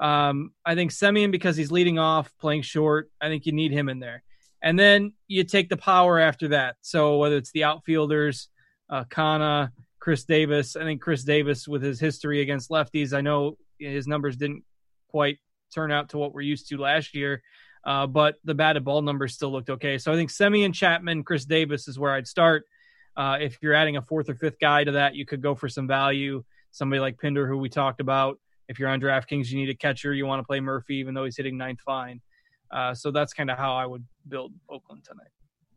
Um, 0.00 0.52
I 0.64 0.74
think 0.74 0.92
Semien 0.92 1.32
because 1.32 1.56
he's 1.56 1.72
leading 1.72 1.98
off, 1.98 2.32
playing 2.40 2.62
short. 2.62 3.10
I 3.20 3.28
think 3.28 3.46
you 3.46 3.52
need 3.52 3.72
him 3.72 3.88
in 3.88 3.98
there. 3.98 4.22
And 4.62 4.78
then 4.78 5.12
you 5.26 5.44
take 5.44 5.68
the 5.68 5.76
power 5.76 6.18
after 6.18 6.48
that. 6.48 6.76
So 6.82 7.18
whether 7.18 7.36
it's 7.36 7.52
the 7.52 7.64
outfielders, 7.64 8.48
uh, 8.90 9.04
Canha, 9.04 9.70
Khris 10.00 10.24
Davis. 10.24 10.76
I 10.76 10.84
think 10.84 11.02
Khris 11.02 11.24
Davis, 11.24 11.68
with 11.68 11.82
his 11.82 12.00
history 12.00 12.40
against 12.40 12.70
lefties, 12.70 13.12
I 13.12 13.20
know 13.20 13.56
his 13.78 14.06
numbers 14.06 14.36
didn't 14.36 14.64
quite 15.10 15.38
turn 15.74 15.92
out 15.92 16.10
to 16.10 16.18
what 16.18 16.32
we're 16.32 16.40
used 16.40 16.68
to 16.68 16.78
last 16.78 17.14
year, 17.14 17.42
uh, 17.84 18.06
but 18.06 18.36
the 18.44 18.54
batted 18.54 18.84
ball 18.84 19.02
numbers 19.02 19.34
still 19.34 19.52
looked 19.52 19.70
okay. 19.70 19.98
So 19.98 20.12
I 20.12 20.16
think 20.16 20.30
Semien 20.30 20.72
Chapman, 20.72 21.24
Khris 21.24 21.44
Davis 21.44 21.88
is 21.88 21.98
where 21.98 22.12
I'd 22.12 22.26
start. 22.26 22.64
Uh, 23.18 23.36
if 23.40 23.58
you're 23.60 23.74
adding 23.74 23.96
a 23.96 24.02
fourth 24.02 24.30
or 24.30 24.36
fifth 24.36 24.60
guy 24.60 24.84
to 24.84 24.92
that, 24.92 25.16
you 25.16 25.26
could 25.26 25.42
go 25.42 25.56
for 25.56 25.68
some 25.68 25.88
value. 25.88 26.44
Somebody 26.70 27.00
like 27.00 27.18
Pinder, 27.18 27.48
who 27.48 27.58
we 27.58 27.68
talked 27.68 28.00
about. 28.00 28.38
If 28.68 28.78
you're 28.78 28.88
on 28.88 29.00
DraftKings, 29.00 29.50
you 29.50 29.58
need 29.58 29.70
a 29.70 29.74
catcher. 29.74 30.14
You 30.14 30.24
want 30.24 30.40
to 30.40 30.46
play 30.46 30.60
Murphy, 30.60 30.96
even 30.96 31.14
though 31.14 31.24
he's 31.24 31.36
hitting 31.36 31.58
ninth 31.58 31.80
fine. 31.80 32.20
Uh, 32.70 32.94
so 32.94 33.10
that's 33.10 33.32
kind 33.32 33.50
of 33.50 33.58
how 33.58 33.74
I 33.74 33.86
would 33.86 34.04
build 34.28 34.52
Oakland 34.70 35.04
tonight. 35.04 35.32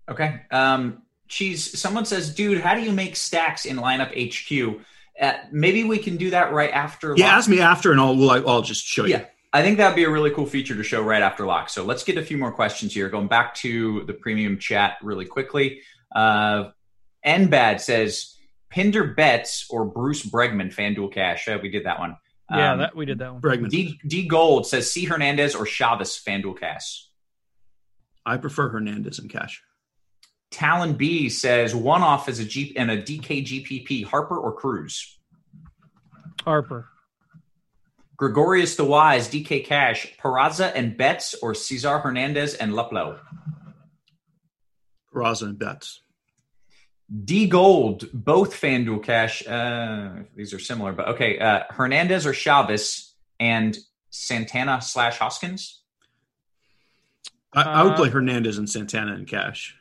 Okay. 0.07 0.41
Um, 0.51 1.01
Cheese, 1.27 1.79
someone 1.79 2.05
says, 2.05 2.35
dude, 2.35 2.61
how 2.61 2.75
do 2.75 2.81
you 2.81 2.91
make 2.91 3.15
stacks 3.15 3.65
in 3.65 3.77
lineup 3.77 4.11
HQ? 4.11 4.85
Uh, 5.19 5.33
maybe 5.51 5.83
we 5.83 5.97
can 5.97 6.17
do 6.17 6.29
that 6.29 6.51
right 6.51 6.71
after. 6.71 7.15
Yeah, 7.17 7.27
lock. 7.27 7.35
ask 7.37 7.49
me 7.49 7.59
after, 7.59 7.91
and 7.91 7.99
I'll 7.99 8.15
we'll, 8.15 8.47
I'll 8.47 8.61
just 8.61 8.85
show 8.85 9.05
you. 9.05 9.11
Yeah, 9.11 9.25
I 9.53 9.63
think 9.63 9.77
that'd 9.77 9.95
be 9.95 10.03
a 10.03 10.09
really 10.09 10.31
cool 10.31 10.45
feature 10.45 10.75
to 10.75 10.83
show 10.83 11.01
right 11.01 11.21
after 11.21 11.45
lock. 11.45 11.69
So 11.69 11.83
let's 11.83 12.03
get 12.03 12.17
a 12.17 12.23
few 12.23 12.37
more 12.37 12.51
questions 12.51 12.93
here. 12.93 13.09
Going 13.09 13.27
back 13.27 13.55
to 13.55 14.03
the 14.05 14.13
premium 14.13 14.59
chat 14.59 14.97
really 15.01 15.25
quickly. 15.25 15.81
Uh, 16.13 16.71
Nbad 17.25 17.79
says 17.79 18.35
Pinder 18.69 19.13
Betts 19.13 19.65
or 19.69 19.85
Bruce 19.85 20.25
Bregman 20.25 20.73
FanDuel 20.73 21.13
Cash. 21.13 21.47
Uh, 21.47 21.59
we 21.61 21.69
did 21.69 21.85
that 21.85 21.99
one. 21.99 22.17
Yeah, 22.49 22.73
um, 22.73 22.79
that 22.79 22.95
we 22.95 23.05
did 23.05 23.19
that 23.19 23.33
one. 23.33 23.41
Bregman. 23.41 23.69
D, 23.69 23.99
D 24.05 24.27
Gold 24.27 24.67
says 24.67 24.91
C 24.91 25.05
Hernandez 25.05 25.55
or 25.55 25.65
Chavis 25.65 26.21
FanDuel 26.23 26.59
Cash. 26.59 27.07
I 28.25 28.37
prefer 28.37 28.69
Hernandez 28.69 29.19
and 29.19 29.29
Cash. 29.29 29.61
Talon 30.51 30.93
B 30.93 31.29
says 31.29 31.73
one 31.73 32.01
off 32.01 32.27
as 32.27 32.39
a 32.39 32.45
Jeep 32.45 32.73
and 32.75 32.91
a 32.91 33.01
DK 33.01 33.45
GPP, 33.45 34.05
Harper 34.05 34.37
or 34.37 34.53
Cruz? 34.53 35.17
Harper. 36.43 36.89
Gregorius 38.17 38.75
the 38.75 38.83
Wise, 38.83 39.29
DK 39.29 39.65
Cash, 39.65 40.15
Peraza 40.17 40.71
and 40.75 40.95
Betts, 40.95 41.33
or 41.41 41.55
Cesar 41.55 41.97
Hernandez 41.99 42.53
and 42.53 42.73
Luplow? 42.73 43.19
Peraza 45.11 45.43
and 45.43 45.57
Betts. 45.57 46.01
D 47.11 47.45
Gold, 47.47 48.07
both 48.13 48.53
FanDuel 48.53 49.03
Cash. 49.03 49.45
Uh, 49.45 50.23
these 50.35 50.53
are 50.53 50.59
similar, 50.59 50.93
but 50.93 51.09
okay. 51.09 51.37
Uh, 51.37 51.63
Hernandez 51.69 52.25
or 52.25 52.31
Chavis 52.31 53.11
and 53.39 53.77
Santana 54.11 54.81
slash 54.81 55.17
Hoskins? 55.17 55.81
I, 57.53 57.63
I 57.63 57.83
would 57.83 57.97
play 57.97 58.07
uh, 58.07 58.11
Hernandez 58.11 58.57
and 58.57 58.69
Santana 58.69 59.13
and 59.13 59.27
Cash. 59.27 59.75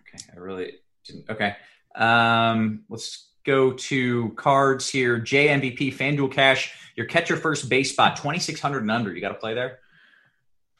Okay, 0.00 0.22
I 0.34 0.38
really 0.38 0.72
didn't. 1.06 1.30
Okay, 1.30 1.56
um, 1.94 2.84
let's 2.90 3.30
go 3.44 3.72
to 3.72 4.30
cards 4.36 4.90
here. 4.90 5.18
JMVP 5.18 5.94
FanDuel 5.94 6.30
Cash. 6.30 6.74
Your 6.94 7.06
catcher 7.06 7.36
first 7.36 7.70
base 7.70 7.92
spot 7.92 8.16
twenty 8.16 8.38
six 8.38 8.60
hundred 8.60 8.82
and 8.82 8.90
under. 8.90 9.14
You 9.14 9.22
got 9.22 9.28
to 9.28 9.34
play 9.34 9.54
there. 9.54 9.78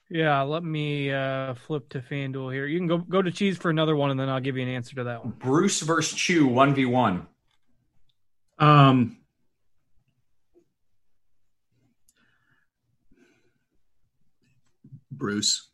Yeah, 0.09 0.43
let 0.43 0.63
me 0.63 1.11
uh, 1.11 1.55
flip 1.55 1.89
to 1.91 2.01
FanDuel 2.01 2.53
here. 2.53 2.67
You 2.67 2.79
can 2.79 2.87
go 2.87 2.99
go 2.99 3.23
to 3.23 3.31
Cheese 3.33 3.57
for 3.57 3.71
another 3.71 3.97
one, 3.97 4.11
and 4.11 4.21
then 4.21 4.29
I'll 4.29 4.41
give 4.41 4.57
you 4.57 4.63
an 4.63 4.69
answer 4.69 4.95
to 4.97 5.05
that 5.05 5.25
one. 5.25 5.35
Bruce 5.39 5.81
versus 5.81 6.17
Chew, 6.17 6.47
one 6.47 6.75
v 6.75 6.85
one. 6.85 7.27
Um. 8.59 9.17
Bruce. 15.11 15.71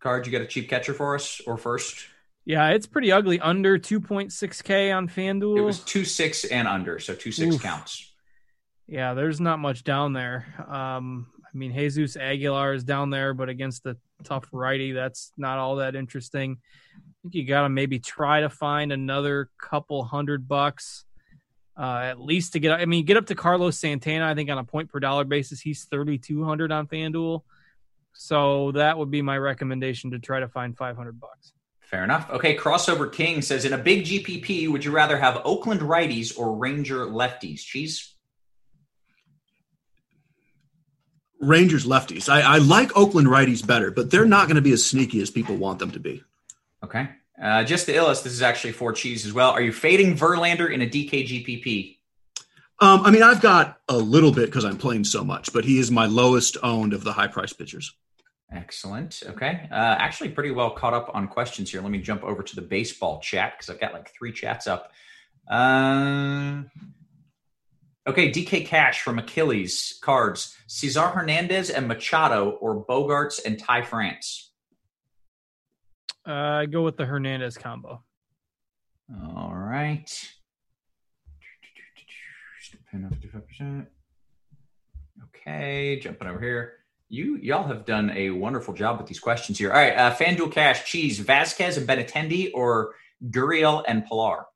Card, 0.00 0.24
you 0.24 0.32
got 0.32 0.40
a 0.40 0.46
cheap 0.46 0.68
catcher 0.70 0.94
for 0.94 1.14
us 1.14 1.42
or 1.46 1.58
first? 1.58 2.06
Yeah, 2.46 2.68
it's 2.70 2.86
pretty 2.86 3.12
ugly. 3.12 3.38
Under 3.38 3.78
2.6K 3.78 4.96
on 4.96 5.08
FanDuel. 5.08 5.58
It 5.58 5.60
was 5.60 5.80
2 5.80 6.04
6 6.04 6.44
and 6.46 6.66
under, 6.66 6.98
so 6.98 7.14
2 7.14 7.30
6 7.32 7.54
Oof. 7.54 7.62
counts. 7.62 8.10
Yeah, 8.86 9.12
there's 9.14 9.40
not 9.40 9.58
much 9.58 9.84
down 9.84 10.14
there. 10.14 10.46
Um, 10.66 11.26
I 11.52 11.56
mean, 11.56 11.72
Jesus 11.72 12.16
Aguilar 12.16 12.74
is 12.74 12.84
down 12.84 13.10
there, 13.10 13.34
but 13.34 13.48
against 13.48 13.82
the 13.82 13.96
tough 14.24 14.46
righty, 14.52 14.92
that's 14.92 15.32
not 15.36 15.58
all 15.58 15.76
that 15.76 15.96
interesting. 15.96 16.58
I 16.96 17.00
think 17.22 17.34
you 17.34 17.44
got 17.44 17.62
to 17.62 17.68
maybe 17.68 17.98
try 17.98 18.40
to 18.40 18.48
find 18.48 18.92
another 18.92 19.50
couple 19.58 20.04
hundred 20.04 20.46
bucks, 20.46 21.04
uh, 21.76 22.00
at 22.04 22.20
least 22.20 22.52
to 22.52 22.60
get. 22.60 22.72
I 22.72 22.86
mean, 22.86 23.04
get 23.04 23.16
up 23.16 23.26
to 23.26 23.34
Carlos 23.34 23.78
Santana. 23.78 24.26
I 24.26 24.34
think 24.34 24.48
on 24.50 24.58
a 24.58 24.64
point 24.64 24.90
per 24.90 25.00
dollar 25.00 25.24
basis, 25.24 25.60
he's 25.60 25.84
thirty 25.84 26.18
two 26.18 26.44
hundred 26.44 26.72
on 26.72 26.86
FanDuel. 26.86 27.42
So 28.12 28.72
that 28.72 28.98
would 28.98 29.10
be 29.10 29.22
my 29.22 29.38
recommendation 29.38 30.10
to 30.10 30.18
try 30.18 30.40
to 30.40 30.48
find 30.48 30.76
500 30.76 31.20
bucks. 31.20 31.52
Fair 31.80 32.04
enough. 32.04 32.30
Okay, 32.30 32.56
Crossover 32.56 33.10
King 33.10 33.42
says 33.42 33.64
in 33.64 33.72
a 33.72 33.78
big 33.78 34.04
GPP, 34.04 34.68
would 34.68 34.84
you 34.84 34.92
rather 34.92 35.16
have 35.16 35.40
Oakland 35.44 35.80
righties 35.80 36.38
or 36.38 36.56
Ranger 36.56 37.06
lefties? 37.06 37.60
Cheese? 37.60 38.14
Rangers 41.40 41.86
lefties. 41.86 42.28
I, 42.28 42.42
I 42.42 42.58
like 42.58 42.96
Oakland 42.96 43.28
righties 43.28 43.66
better, 43.66 43.90
but 43.90 44.10
they're 44.10 44.26
not 44.26 44.46
going 44.46 44.56
to 44.56 44.62
be 44.62 44.72
as 44.72 44.84
sneaky 44.84 45.20
as 45.22 45.30
people 45.30 45.56
want 45.56 45.78
them 45.78 45.90
to 45.92 46.00
be. 46.00 46.22
Okay. 46.84 47.08
Uh, 47.42 47.64
just 47.64 47.86
the 47.86 47.94
illest, 47.94 48.22
this 48.22 48.32
is 48.32 48.42
actually 48.42 48.72
for 48.72 48.92
Cheese 48.92 49.24
as 49.24 49.32
well. 49.32 49.50
Are 49.50 49.62
you 49.62 49.72
fading 49.72 50.14
Verlander 50.16 50.70
in 50.70 50.82
a 50.82 50.86
DK 50.86 51.26
GPP? 51.26 51.96
Um, 52.80 53.02
I 53.04 53.10
mean, 53.10 53.22
I've 53.22 53.40
got 53.40 53.80
a 53.88 53.96
little 53.96 54.32
bit 54.32 54.46
because 54.46 54.64
I'm 54.64 54.76
playing 54.76 55.04
so 55.04 55.24
much, 55.24 55.52
but 55.52 55.64
he 55.64 55.78
is 55.78 55.90
my 55.90 56.06
lowest 56.06 56.56
owned 56.62 56.92
of 56.92 57.04
the 57.04 57.12
high 57.12 57.26
price 57.26 57.52
pitchers. 57.52 57.94
Excellent. 58.52 59.22
Okay. 59.26 59.68
Uh, 59.70 59.74
actually, 59.74 60.30
pretty 60.30 60.50
well 60.50 60.70
caught 60.70 60.92
up 60.92 61.10
on 61.14 61.28
questions 61.28 61.70
here. 61.70 61.80
Let 61.82 61.90
me 61.90 62.00
jump 62.00 62.24
over 62.24 62.42
to 62.42 62.56
the 62.56 62.62
baseball 62.62 63.20
chat 63.20 63.54
because 63.56 63.70
I've 63.70 63.80
got 63.80 63.92
like 63.92 64.10
three 64.12 64.32
chats 64.32 64.66
up. 64.66 64.92
Uh, 65.48 66.62
okay. 68.06 68.30
DK 68.30 68.66
Cash 68.66 69.02
from 69.02 69.18
Achilles 69.18 69.98
cards 70.02 70.56
Cesar 70.66 71.08
Hernandez 71.08 71.70
and 71.70 71.88
Machado 71.88 72.50
or 72.60 72.84
Bogaerts 72.84 73.40
and 73.44 73.58
Ty 73.58 73.82
France? 73.82 74.52
Uh, 76.26 76.32
I 76.32 76.66
go 76.66 76.82
with 76.82 76.96
the 76.96 77.06
Hernandez 77.06 77.56
combo. 77.56 78.02
All 79.34 79.54
right. 79.54 80.08
Pin 82.90 83.04
up 83.04 83.12
55%. 83.12 83.86
Okay, 85.24 86.00
jumping 86.00 86.28
over 86.28 86.40
here. 86.40 86.72
You 87.08 87.36
y'all 87.36 87.66
have 87.66 87.84
done 87.84 88.10
a 88.10 88.30
wonderful 88.30 88.74
job 88.74 88.98
with 88.98 89.06
these 89.06 89.20
questions 89.20 89.58
here. 89.58 89.72
All 89.72 89.78
right, 89.78 89.96
uh, 89.96 90.14
FanDuel 90.14 90.52
Cash, 90.52 90.90
Cheese, 90.90 91.20
Vazquez 91.20 91.76
and 91.76 91.88
Benintendi, 91.88 92.50
or 92.54 92.94
Gurriel 93.24 93.84
and 93.86 94.04
Pilar? 94.06 94.46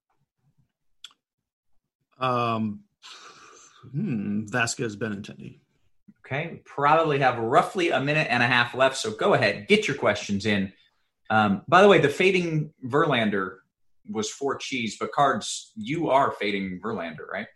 Um, 2.19 2.81
hmm, 3.93 4.45
Vazquez, 4.47 4.97
Benintendi. 4.97 5.59
Okay, 6.27 6.63
probably 6.65 7.19
have 7.19 7.39
roughly 7.39 7.91
a 7.91 8.01
minute 8.01 8.29
and 8.31 8.43
a 8.43 8.47
half 8.47 8.75
left, 8.75 8.97
so 8.97 9.11
go 9.11 9.35
ahead, 9.35 9.69
get 9.69 9.87
your 9.87 9.97
questions 9.97 10.47
in. 10.47 10.73
Um, 11.31 11.63
by 11.69 11.83
the 11.83 11.89
way, 11.89 11.99
the 11.99 12.09
fading 12.09 12.73
Verlander 12.85 13.57
was 14.11 14.31
for 14.31 14.57
Cheese, 14.57 14.97
but 14.99 15.13
cards, 15.13 15.73
you 15.77 16.11
are 16.11 16.33
fading 16.33 16.81
Verlander, 16.83 17.29
right? 17.31 17.47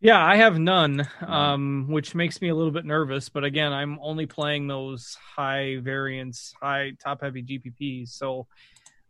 Yeah, 0.00 0.22
I 0.22 0.36
have 0.36 0.58
none, 0.58 1.08
um, 1.26 1.86
which 1.88 2.14
makes 2.14 2.42
me 2.42 2.50
a 2.50 2.54
little 2.54 2.70
bit 2.70 2.84
nervous. 2.84 3.30
But 3.30 3.44
again, 3.44 3.72
I'm 3.72 3.98
only 4.02 4.26
playing 4.26 4.66
those 4.66 5.16
high 5.36 5.78
variance, 5.80 6.52
high 6.60 6.92
top 7.02 7.22
heavy 7.22 7.42
GPPs. 7.42 8.10
So 8.10 8.46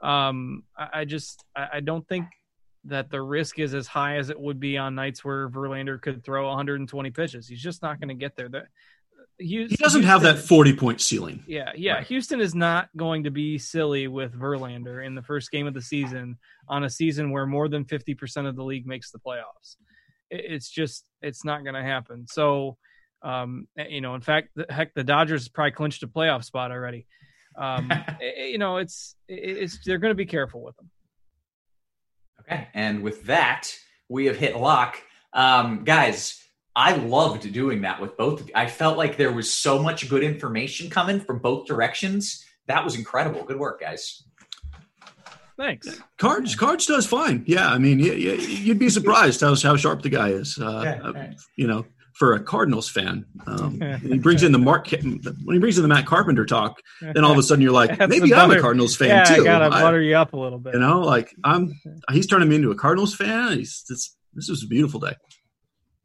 um, 0.01 0.63
I, 0.79 1.01
I, 1.01 1.05
just 1.05 1.45
I, 1.57 1.69
I, 1.75 1.81
don't 1.81 2.07
think 2.07 2.27
that 2.87 3.11
the 3.11 3.21
risk 3.21 3.59
is 3.59 3.75
as 3.75 3.87
high 3.87 4.17
as 4.17 4.31
it 4.31 4.39
would 4.39 4.61
be 4.61 4.77
on 4.77 4.95
nights 4.95 5.25
where 5.25 5.49
Verlander 5.49 6.01
could 6.01 6.25
throw 6.25 6.49
120 6.49 7.11
pitches. 7.11 7.49
He's 7.49 7.63
just 7.63 7.83
not 7.83 7.99
going 7.99 8.09
to 8.09 8.15
get 8.15 8.37
there. 8.37 8.49
That 8.49 8.67
he 9.39 9.67
doesn't 9.67 9.79
Houston, 9.79 10.03
have 10.03 10.23
that 10.23 10.39
40 10.39 10.77
point 10.77 11.01
ceiling. 11.01 11.43
Yeah, 11.47 11.73
yeah. 11.75 11.95
Right. 11.95 12.07
Houston 12.07 12.41
is 12.41 12.55
not 12.55 12.89
going 12.97 13.25
to 13.25 13.31
be 13.31 13.59
silly 13.59 14.07
with 14.07 14.39
Verlander 14.39 15.05
in 15.05 15.15
the 15.15 15.23
first 15.23 15.51
game 15.51 15.67
of 15.67 15.75
the 15.75 15.83
season 15.83 16.39
on 16.69 16.85
a 16.85 16.91
season 16.91 17.31
where 17.31 17.47
more 17.47 17.69
than 17.69 17.85
50% 17.85 18.49
of 18.49 18.55
the 18.55 18.63
league 18.63 18.87
makes 18.87 19.11
the 19.11 19.19
playoffs 19.19 19.77
it's 20.31 20.69
just 20.69 21.05
it's 21.23 21.45
not 21.45 21.63
going 21.63 21.75
to 21.75 21.83
happen. 21.83 22.27
So, 22.29 22.77
um, 23.23 23.69
eh, 23.79 23.87
you 23.89 24.01
know, 24.01 24.15
in 24.15 24.21
fact, 24.21 24.51
the, 24.55 24.67
heck, 24.69 24.95
the 24.95 25.05
Dodgers 25.05 25.49
probably 25.49 25.73
clinched 25.73 26.03
a 26.03 26.09
playoff 26.09 26.45
spot 26.45 26.71
already. 26.71 27.07
Um, 27.57 27.91
eh, 27.91 28.03
eh, 28.21 28.45
you 28.47 28.59
know, 28.59 28.79
it's 28.79 29.17
it's 29.29 29.79
they're 29.85 29.99
going 29.99 30.11
to 30.11 30.17
be 30.17 30.27
careful 30.27 30.63
with 30.63 30.77
them. 30.77 30.91
Okay, 32.41 32.69
and 32.75 33.03
with 33.03 33.25
that, 33.25 33.71
we 34.09 34.27
have 34.27 34.37
hit 34.37 34.57
lock, 34.57 34.97
um, 35.33 35.85
guys. 35.85 36.41
I 36.77 36.97
loved 36.97 37.51
doing 37.53 37.83
that 37.83 38.01
with 38.01 38.17
both. 38.17 38.41
Of 38.41 38.51
I 38.55 38.67
felt 38.67 38.99
like 38.99 39.17
there 39.17 39.33
was 39.33 39.53
so 39.53 39.81
much 39.81 40.09
good 40.09 40.25
information 40.25 40.91
coming 40.91 41.21
from 41.21 41.39
both 41.39 41.67
directions. 41.67 42.45
That 42.67 42.85
was 42.85 42.97
incredible. 42.97 43.45
Good 43.45 43.59
work, 43.59 43.81
guys. 43.81 44.25
Thanks. 45.57 46.01
Cards, 46.19 46.57
cards 46.57 46.87
does 46.87 47.07
fine. 47.07 47.45
Yeah, 47.47 47.69
I 47.69 47.79
mean, 47.79 48.01
you, 48.01 48.13
you'd 48.13 48.79
be 48.81 48.89
surprised 48.89 49.41
how 49.41 49.55
how 49.55 49.77
sharp 49.77 50.03
the 50.03 50.09
guy 50.09 50.31
is. 50.31 50.59
Uh, 50.59 50.81
Yeah, 50.85 51.11
right. 51.13 51.35
you 51.57 51.69
know, 51.69 51.87
for 52.15 52.35
a 52.35 52.41
Cardinals 52.41 52.89
fan, 52.89 53.25
um, 53.47 53.81
he 54.03 54.19
brings 54.19 54.43
in 54.43 54.53
the 54.53 54.59
Mark 54.59 54.91
when 54.91 55.21
he 55.49 55.59
brings 55.59 55.77
in 55.77 55.83
the 55.83 55.89
Matt 55.89 56.07
Carpenter 56.07 56.47
talk. 56.47 56.81
Then 57.01 57.25
all 57.25 57.33
of 57.33 57.39
a 57.39 57.43
sudden 57.43 57.63
you're 57.63 57.73
like, 57.73 57.99
maybe 58.09 58.31
the 58.31 58.37
I'm 58.37 58.51
a 58.51 58.61
Cardinals 58.61 58.97
fan 58.97 59.09
yeah, 59.09 59.25
too. 59.25 59.43
I 59.43 59.45
gotta 59.45 59.75
I- 59.75 59.83
butter 59.83 60.01
you 60.01 60.17
up 60.17 60.33
a 60.33 60.37
little 60.37 60.59
bit. 60.59 60.75
you 60.75 60.81
know, 60.81 61.01
like 61.01 61.35
I'm. 61.43 61.81
He's 62.13 62.27
turning 62.27 62.49
me 62.49 62.57
into 62.57 62.71
a 62.71 62.77
Cardinals 62.77 63.15
fan. 63.15 63.59
He's 63.59 63.85
this. 63.89 64.17
This 64.33 64.49
is 64.49 64.65
a 64.65 64.67
beautiful 64.67 64.99
day. 64.99 65.15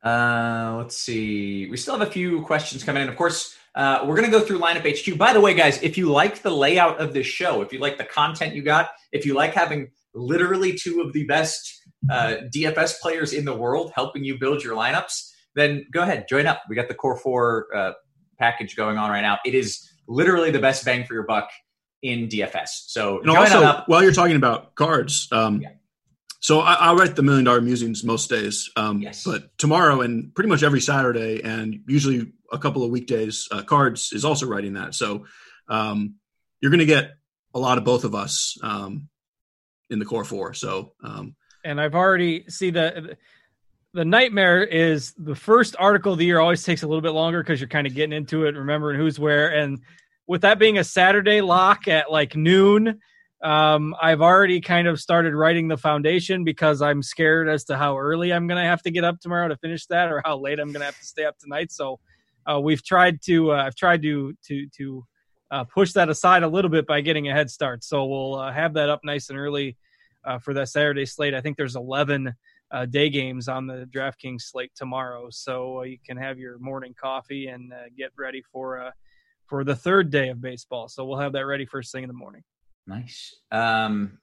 Uh, 0.03 0.75
let's 0.77 0.95
see. 0.95 1.67
We 1.69 1.77
still 1.77 1.97
have 1.97 2.07
a 2.07 2.11
few 2.11 2.41
questions 2.43 2.83
coming 2.83 3.03
in. 3.03 3.09
Of 3.09 3.15
course, 3.15 3.55
uh, 3.75 4.03
we're 4.05 4.15
going 4.15 4.31
to 4.31 4.37
go 4.37 4.43
through 4.43 4.59
lineup 4.59 4.85
HQ. 4.87 5.17
By 5.17 5.33
the 5.33 5.41
way, 5.41 5.53
guys, 5.53 5.81
if 5.81 5.97
you 5.97 6.11
like 6.11 6.41
the 6.41 6.51
layout 6.51 6.99
of 6.99 7.13
this 7.13 7.27
show, 7.27 7.61
if 7.61 7.73
you 7.73 7.79
like 7.79 7.97
the 7.97 8.05
content 8.05 8.53
you 8.55 8.61
got, 8.61 8.91
if 9.11 9.25
you 9.25 9.33
like 9.33 9.53
having 9.53 9.89
literally 10.13 10.73
two 10.73 11.01
of 11.01 11.13
the 11.13 11.25
best 11.25 11.81
uh, 12.09 12.37
DFS 12.53 12.99
players 12.99 13.33
in 13.33 13.45
the 13.45 13.55
world 13.55 13.91
helping 13.95 14.23
you 14.23 14.39
build 14.39 14.63
your 14.63 14.75
lineups, 14.75 15.28
then 15.55 15.85
go 15.91 16.01
ahead, 16.01 16.27
join 16.29 16.45
up. 16.47 16.63
We 16.69 16.75
got 16.75 16.87
the 16.87 16.93
Core 16.95 17.17
Four 17.17 17.67
uh, 17.75 17.91
package 18.37 18.75
going 18.75 18.97
on 18.97 19.09
right 19.09 19.21
now. 19.21 19.39
It 19.45 19.55
is 19.55 19.89
literally 20.07 20.51
the 20.51 20.59
best 20.59 20.85
bang 20.85 21.05
for 21.05 21.13
your 21.13 21.23
buck 21.23 21.49
in 22.01 22.27
DFS. 22.27 22.69
So 22.87 23.17
And 23.17 23.25
join 23.27 23.37
also, 23.37 23.61
up. 23.63 23.89
while 23.89 24.01
you're 24.03 24.13
talking 24.13 24.35
about 24.37 24.75
cards, 24.75 25.27
um, 25.31 25.61
Yeah. 25.61 25.69
so 26.39 26.61
I, 26.61 26.73
I 26.75 26.93
write 26.93 27.15
the 27.15 27.23
Million 27.23 27.43
Dollar 27.45 27.61
Musings 27.61 28.03
most 28.03 28.29
days. 28.29 28.69
Um, 28.77 29.01
Yes. 29.01 29.23
But 29.25 29.57
tomorrow 29.57 30.01
and 30.01 30.33
pretty 30.33 30.49
much 30.49 30.63
every 30.63 30.79
Saturday, 30.81 31.41
and 31.43 31.81
usually 31.87 32.31
a 32.51 32.57
couple 32.57 32.83
of 32.83 32.89
weekdays, 32.91 33.47
uh, 33.51 33.63
cards 33.63 34.11
is 34.13 34.23
also 34.25 34.47
writing 34.47 34.73
that. 34.73 34.95
So 34.95 35.25
um, 35.67 36.15
you're 36.61 36.71
going 36.71 36.79
to 36.79 36.85
get 36.85 37.11
a 37.53 37.59
lot 37.59 37.77
of 37.77 37.83
both 37.83 38.03
of 38.05 38.15
us 38.15 38.57
um, 38.63 39.09
in 39.89 39.99
the 39.99 40.05
core 40.05 40.23
four. 40.23 40.53
So 40.53 40.93
um, 41.03 41.35
and 41.65 41.81
I've 41.81 41.95
already 41.95 42.45
see 42.49 42.69
the 42.71 43.17
the 43.93 44.05
nightmare 44.05 44.63
is 44.63 45.13
the 45.17 45.35
first 45.35 45.75
article 45.79 46.13
of 46.13 46.19
the 46.19 46.25
year 46.25 46.39
always 46.39 46.63
takes 46.63 46.83
a 46.83 46.87
little 46.87 47.01
bit 47.01 47.11
longer 47.11 47.41
because 47.41 47.59
you're 47.59 47.69
kind 47.69 47.87
of 47.87 47.95
getting 47.95 48.15
into 48.15 48.45
it, 48.45 48.55
remembering 48.55 48.99
who's 48.99 49.19
where, 49.19 49.53
and 49.55 49.81
with 50.27 50.41
that 50.41 50.59
being 50.59 50.77
a 50.77 50.83
Saturday 50.83 51.41
lock 51.41 51.87
at 51.87 52.11
like 52.11 52.35
noon, 52.35 52.99
um, 53.41 53.95
I've 53.99 54.21
already 54.21 54.61
kind 54.61 54.87
of 54.87 54.99
started 54.99 55.33
writing 55.33 55.67
the 55.67 55.77
foundation 55.77 56.43
because 56.43 56.81
I'm 56.81 57.01
scared 57.01 57.49
as 57.49 57.63
to 57.65 57.77
how 57.77 57.97
early 57.97 58.31
I'm 58.31 58.47
going 58.47 58.61
to 58.61 58.67
have 58.67 58.83
to 58.83 58.91
get 58.91 59.03
up 59.03 59.19
tomorrow 59.19 59.47
to 59.47 59.57
finish 59.57 59.85
that, 59.87 60.11
or 60.11 60.21
how 60.23 60.37
late 60.37 60.59
I'm 60.59 60.71
going 60.71 60.81
to 60.81 60.85
have 60.85 60.99
to 60.99 61.05
stay 61.05 61.25
up 61.25 61.37
tonight. 61.39 61.71
So 61.71 61.99
uh, 62.45 62.59
we've 62.59 62.83
tried 62.83 63.21
to 63.23 63.53
uh, 63.53 63.63
I've 63.63 63.75
tried 63.75 64.01
to 64.03 64.35
to 64.47 64.67
to 64.77 65.05
uh, 65.51 65.63
push 65.63 65.93
that 65.93 66.09
aside 66.09 66.43
a 66.43 66.47
little 66.47 66.69
bit 66.69 66.85
by 66.85 67.01
getting 67.01 67.27
a 67.27 67.33
head 67.33 67.49
start. 67.49 67.83
So 67.83 68.05
we'll 68.05 68.35
uh, 68.35 68.51
have 68.51 68.73
that 68.73 68.89
up 68.89 69.01
nice 69.03 69.29
and 69.29 69.39
early 69.39 69.77
uh, 70.23 70.37
for 70.37 70.53
that 70.53 70.69
Saturday 70.69 71.05
slate. 71.05 71.33
I 71.33 71.41
think 71.41 71.57
there's 71.57 71.75
11 71.75 72.35
uh, 72.71 72.85
day 72.85 73.09
games 73.09 73.47
on 73.47 73.67
the 73.67 73.87
DraftKings 73.93 74.41
slate 74.41 74.71
tomorrow, 74.75 75.29
so 75.29 75.79
uh, 75.79 75.83
you 75.83 75.97
can 76.05 76.17
have 76.17 76.37
your 76.37 76.59
morning 76.59 76.95
coffee 76.99 77.47
and 77.47 77.73
uh, 77.73 77.89
get 77.97 78.11
ready 78.17 78.43
for 78.51 78.79
uh, 78.79 78.91
for 79.47 79.63
the 79.63 79.75
third 79.75 80.11
day 80.11 80.29
of 80.29 80.41
baseball. 80.41 80.87
So 80.87 81.05
we'll 81.05 81.19
have 81.19 81.33
that 81.33 81.45
ready 81.45 81.65
first 81.65 81.91
thing 81.91 82.03
in 82.03 82.07
the 82.07 82.13
morning. 82.13 82.43
Nice. 82.85 83.35
Um, 83.51 84.19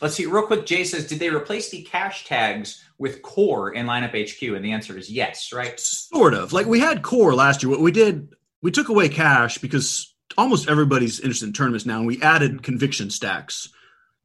let's 0.00 0.14
see, 0.14 0.26
real 0.26 0.46
quick. 0.46 0.66
Jay 0.66 0.84
says, 0.84 1.06
did 1.06 1.18
they 1.18 1.30
replace 1.30 1.70
the 1.70 1.82
cash 1.82 2.24
tags 2.24 2.84
with 2.98 3.22
core 3.22 3.72
in 3.72 3.86
lineup 3.86 4.10
HQ? 4.10 4.42
And 4.54 4.64
the 4.64 4.72
answer 4.72 4.96
is 4.96 5.10
yes, 5.10 5.52
right? 5.52 5.78
sort 5.78 6.34
of 6.34 6.52
like 6.52 6.66
we 6.66 6.80
had 6.80 7.02
core 7.02 7.34
last 7.34 7.62
year. 7.62 7.70
What 7.70 7.80
we 7.80 7.92
did, 7.92 8.28
we 8.62 8.70
took 8.70 8.88
away 8.88 9.08
cash 9.08 9.58
because 9.58 10.14
almost 10.36 10.68
everybody's 10.68 11.20
interested 11.20 11.46
in 11.46 11.52
tournaments 11.52 11.86
now, 11.86 11.98
and 11.98 12.06
we 12.06 12.22
added 12.22 12.62
conviction 12.62 13.10
stacks. 13.10 13.68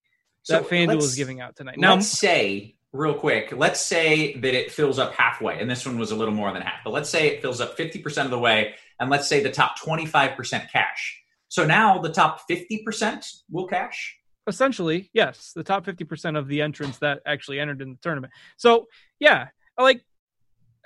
that 0.49 0.65
So 0.65 0.71
FanDuel 0.71 0.99
is 0.99 1.15
giving 1.15 1.41
out 1.41 1.55
tonight. 1.57 1.79
Now, 1.79 1.95
let's 1.95 2.09
say 2.09 2.75
real 2.93 3.15
quick 3.15 3.53
let's 3.53 3.81
say 3.81 4.35
that 4.37 4.55
it 4.55 4.73
fills 4.73 4.99
up 4.99 5.13
halfway 5.15 5.61
and 5.61 5.71
this 5.71 5.85
one 5.85 5.99
was 5.99 6.11
a 6.11 6.17
little 6.17 6.35
more 6.35 6.53
than 6.53 6.63
half 6.63 6.81
but 6.85 6.93
let's 6.93 7.11
say 7.11 7.29
it 7.29 7.43
fills 7.43 7.61
up 7.61 7.77
50% 7.77 8.25
of 8.25 8.31
the 8.31 8.39
way 8.39 8.75
and 8.99 9.11
let's 9.11 9.29
say 9.29 9.43
the 9.43 9.51
top 9.51 9.79
25% 9.79 10.71
cash 10.71 11.21
so 11.49 11.67
now 11.67 11.99
the 11.99 12.11
top 12.11 12.43
50% 12.49 13.43
will 13.51 13.67
cash 13.67 14.19
essentially, 14.49 15.11
yes, 15.13 15.53
the 15.55 15.63
top 15.63 15.85
50% 15.85 16.37
of 16.37 16.49
the 16.49 16.63
entrants 16.63 16.99
that 16.99 17.21
actually 17.27 17.61
entered 17.61 17.83
in 17.83 17.91
the 17.91 17.99
tournament. 18.01 18.33
So, 18.57 18.87
yeah, 19.21 19.49
like 19.79 20.03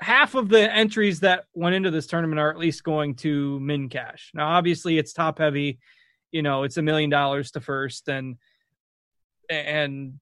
half 0.00 0.34
of 0.34 0.48
the 0.48 0.70
entries 0.70 1.20
that 1.20 1.44
went 1.54 1.76
into 1.76 1.90
this 1.90 2.06
tournament 2.06 2.40
are 2.40 2.50
at 2.50 2.58
least 2.58 2.84
going 2.84 3.14
to 3.16 3.58
min 3.60 3.88
cash. 3.88 4.32
Now, 4.34 4.48
obviously, 4.48 4.98
it's 4.98 5.12
top 5.12 5.38
heavy. 5.38 5.78
You 6.32 6.42
know, 6.42 6.64
it's 6.64 6.76
a 6.76 6.82
million 6.82 7.08
dollars 7.08 7.52
to 7.52 7.60
first 7.60 8.08
and 8.08 8.36
and 9.48 10.18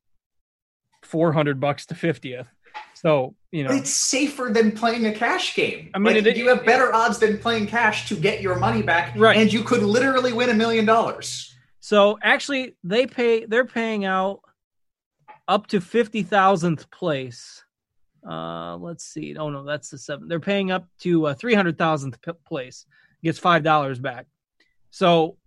400 1.11 1.61
bucks 1.61 1.87
to 1.87 1.95
50th. 1.95 2.47
So, 2.95 3.35
you 3.51 3.65
know, 3.65 3.71
it's 3.73 3.91
safer 3.91 4.51
than 4.53 4.73
playing 4.73 5.07
a 5.07 5.13
cash 5.13 5.55
game 5.57 5.91
I 5.95 5.99
mean, 5.99 6.15
Like, 6.15 6.27
it- 6.27 6.37
you 6.37 6.49
have 6.49 6.65
better 6.65 6.95
odds 6.95 7.19
than 7.19 7.39
playing 7.39 7.67
cash 7.67 8.09
to 8.09 8.17
get 8.17 8.41
your 8.43 8.57
money 8.59 8.83
back 8.83 9.15
Right. 9.17 9.37
and 9.39 9.53
you 9.53 9.63
could 9.65 9.83
literally 9.83 10.33
win 10.33 10.51
a 10.51 10.55
million 10.55 10.85
dollars 10.85 11.55
So 11.81 12.19
actually, 12.23 12.77
they 12.85 13.07
pay. 13.07 13.47
They're 13.47 13.65
paying 13.65 14.05
out 14.05 14.41
up 15.49 15.67
to 15.69 15.81
fifty 15.81 16.23
thousandth 16.23 16.91
place. 16.91 17.65
Uh, 18.29 18.77
let's 18.77 19.05
see. 19.05 19.35
Oh 19.37 19.49
no, 19.51 19.65
that's 19.65 19.89
the 19.91 19.99
seven. 19.99 20.29
They're 20.29 20.39
paying 20.41 20.71
up 20.71 20.87
to 21.01 21.27
uh, 21.29 21.35
three 21.35 21.55
hundred 21.55 21.79
thousandth 21.79 22.21
p- 22.23 22.33
place. 22.47 22.85
Gets 23.25 23.39
five 23.39 23.63
dollars 23.65 23.99
back. 23.99 24.27
So, 24.91 25.39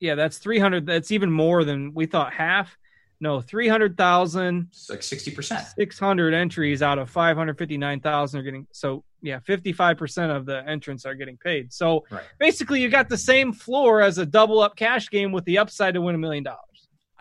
yeah, 0.00 0.14
that's 0.14 0.38
three 0.38 0.58
hundred. 0.58 0.86
That's 0.86 1.12
even 1.12 1.30
more 1.30 1.62
than 1.64 1.92
we 1.94 2.06
thought. 2.06 2.32
Half. 2.32 2.76
No, 3.22 3.40
three 3.42 3.68
hundred 3.68 3.96
thousand. 3.98 4.68
like 4.88 5.00
60% 5.00 5.74
600 5.76 6.34
entries 6.34 6.82
out 6.82 6.98
of 6.98 7.10
559,000 7.10 8.40
are 8.40 8.42
getting 8.42 8.66
so 8.72 9.04
yeah 9.22 9.38
55% 9.40 10.34
of 10.34 10.46
the 10.46 10.66
entrants 10.66 11.04
are 11.04 11.14
getting 11.14 11.36
paid 11.36 11.70
so 11.72 12.04
Right. 12.10 12.24
basically 12.38 12.80
you 12.80 12.88
got 12.88 13.08
the 13.10 13.18
same 13.18 13.52
floor 13.52 14.00
as 14.00 14.16
a 14.18 14.24
double 14.24 14.60
up 14.60 14.74
cash 14.74 15.10
game 15.10 15.32
with 15.32 15.44
the 15.44 15.58
upside 15.58 15.94
to 15.94 16.00
win 16.00 16.14
a 16.14 16.18
million 16.18 16.44
dollars 16.44 16.58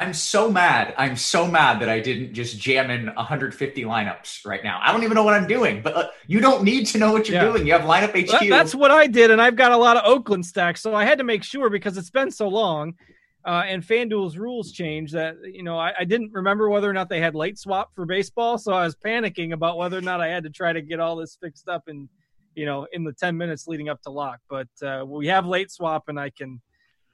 I'm 0.02 0.14
so 0.14 0.50
mad. 0.50 0.94
I'm 0.98 1.18
so 1.18 1.46
mad 1.46 1.82
that 1.82 1.90
I 1.90 2.00
didn't 2.00 2.34
just 2.34 2.58
jam 2.58 2.90
in 2.90 3.08
150 3.08 3.84
lineups 3.84 4.46
right 4.46 4.64
now. 4.64 4.80
I 4.82 4.94
don't 4.94 5.04
even 5.04 5.14
know 5.16 5.24
what 5.24 5.34
I'm 5.34 5.46
doing, 5.46 5.82
but 5.82 5.94
uh, 5.94 6.08
you 6.26 6.40
don't 6.40 6.64
need 6.64 6.86
to 6.86 6.98
know 7.00 7.12
what 7.12 7.28
you're 7.28 7.36
Yeah. 7.44 7.52
doing. 7.52 7.68
You 7.68 7.74
have 7.74 7.82
lineup 7.82 8.12
HQ. 8.18 8.32
That- 8.32 8.48
that's 8.50 8.74
what 8.74 8.92
I 8.92 9.08
did 9.08 9.30
and 9.30 9.42
I've 9.42 9.58
got 9.58 9.74
a 9.74 9.78
lot 9.78 9.98
of 9.98 10.04
Oakland 10.06 10.46
stacks 10.46 10.82
so 10.82 10.96
I 10.96 11.04
had 11.04 11.18
to 11.18 11.26
make 11.26 11.44
sure 11.44 11.70
because 11.70 11.98
it's 11.98 12.10
been 12.12 12.32
so 12.32 12.48
long 12.48 12.94
uh, 13.46 13.64
and 13.66 13.82
FanDuel's 13.84 14.38
rules 14.38 14.72
changed 14.72 15.14
that 15.14 15.36
you 15.44 15.64
know 15.64 15.78
I, 15.78 15.94
I 16.00 16.04
didn't 16.04 16.32
remember 16.34 16.70
whether 16.70 16.90
or 16.90 16.94
not 16.94 17.10
they 17.10 17.20
had 17.20 17.36
late 17.36 17.58
swap 17.58 17.92
for 17.96 18.06
baseball 18.06 18.58
so 18.58 18.74
I 18.74 18.84
was 18.84 18.96
panicking 18.96 19.54
about 19.54 19.78
whether 19.78 19.98
or 19.98 20.02
not 20.02 20.22
I 20.22 20.28
had 20.28 20.44
to 20.44 20.50
try 20.50 20.74
to 20.74 20.82
get 20.82 21.00
all 21.00 21.16
this 21.16 21.38
fixed 21.42 21.70
up 21.70 21.84
in 21.88 22.10
you 22.56 22.66
know 22.66 22.88
in 22.92 23.04
the 23.04 23.14
10 23.14 23.38
minutes 23.38 23.68
leading 23.68 23.90
up 23.90 24.02
to 24.04 24.10
lock 24.10 24.40
but 24.50 24.68
uh, 24.84 25.06
we 25.06 25.28
have 25.28 25.46
late 25.46 25.72
swap 25.72 26.06
and 26.10 26.20
I 26.20 26.30
can 26.30 26.62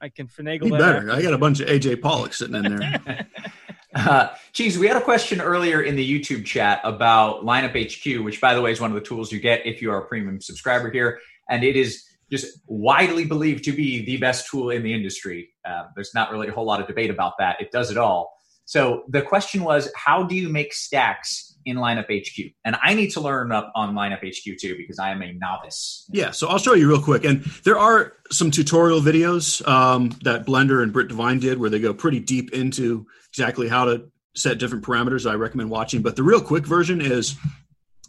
I 0.00 0.08
can 0.08 0.26
finagle 0.26 0.64
Be 0.64 0.70
that 0.70 0.78
better. 0.78 1.10
I 1.10 1.22
got 1.22 1.32
a 1.32 1.38
bunch 1.38 1.60
of 1.60 1.68
AJ 1.68 2.02
Pollock 2.02 2.34
sitting 2.34 2.56
in 2.56 2.76
there. 2.76 3.26
Uh, 3.96 4.28
geez, 4.52 4.78
we 4.78 4.86
had 4.86 4.98
a 4.98 5.00
question 5.00 5.40
earlier 5.40 5.80
in 5.80 5.96
the 5.96 6.06
YouTube 6.06 6.44
chat 6.44 6.82
about 6.84 7.46
Lineup 7.46 7.72
HQ, 7.72 8.22
which, 8.22 8.42
by 8.42 8.52
the 8.52 8.60
way, 8.60 8.70
is 8.70 8.78
one 8.78 8.90
of 8.90 8.94
the 8.94 9.00
tools 9.00 9.32
you 9.32 9.40
get 9.40 9.64
if 9.64 9.80
you 9.80 9.90
are 9.90 10.02
a 10.02 10.06
premium 10.06 10.38
subscriber 10.38 10.90
here, 10.90 11.18
and 11.48 11.64
it 11.64 11.76
is 11.76 12.04
just 12.30 12.60
widely 12.66 13.24
believed 13.24 13.64
to 13.64 13.72
be 13.72 14.04
the 14.04 14.16
best 14.16 14.48
tool 14.50 14.70
in 14.70 14.82
the 14.82 14.92
industry. 14.92 15.48
Uh, 15.64 15.84
there's 15.94 16.12
not 16.14 16.30
really 16.30 16.48
a 16.48 16.52
whole 16.52 16.66
lot 16.66 16.80
of 16.80 16.86
debate 16.86 17.10
about 17.10 17.34
that. 17.38 17.60
It 17.60 17.70
does 17.70 17.90
it 17.90 17.96
all. 17.96 18.32
So 18.64 19.04
the 19.08 19.22
question 19.22 19.62
was, 19.62 19.90
how 19.94 20.24
do 20.24 20.34
you 20.34 20.48
make 20.48 20.74
stacks 20.74 21.56
in 21.66 21.76
lineup 21.76 22.06
HQ, 22.08 22.52
and 22.64 22.76
I 22.82 22.94
need 22.94 23.10
to 23.10 23.20
learn 23.20 23.50
up 23.50 23.72
on 23.74 23.94
lineup 23.94 24.24
HQ 24.24 24.58
too 24.58 24.76
because 24.76 24.98
I 25.00 25.10
am 25.10 25.20
a 25.20 25.32
novice. 25.32 26.06
Yeah, 26.10 26.30
so 26.30 26.46
I'll 26.46 26.58
show 26.58 26.74
you 26.74 26.88
real 26.88 27.02
quick, 27.02 27.24
and 27.24 27.42
there 27.64 27.76
are 27.76 28.14
some 28.30 28.52
tutorial 28.52 29.00
videos 29.00 29.66
um, 29.66 30.10
that 30.22 30.46
Blender 30.46 30.82
and 30.82 30.92
Britt 30.92 31.08
Devine 31.08 31.40
did 31.40 31.58
where 31.58 31.68
they 31.68 31.80
go 31.80 31.92
pretty 31.92 32.20
deep 32.20 32.52
into 32.52 33.06
exactly 33.32 33.68
how 33.68 33.84
to 33.84 34.08
set 34.36 34.58
different 34.58 34.84
parameters. 34.84 35.28
I 35.28 35.34
recommend 35.34 35.70
watching, 35.70 36.02
but 36.02 36.14
the 36.14 36.22
real 36.22 36.40
quick 36.40 36.64
version 36.64 37.00
is 37.00 37.36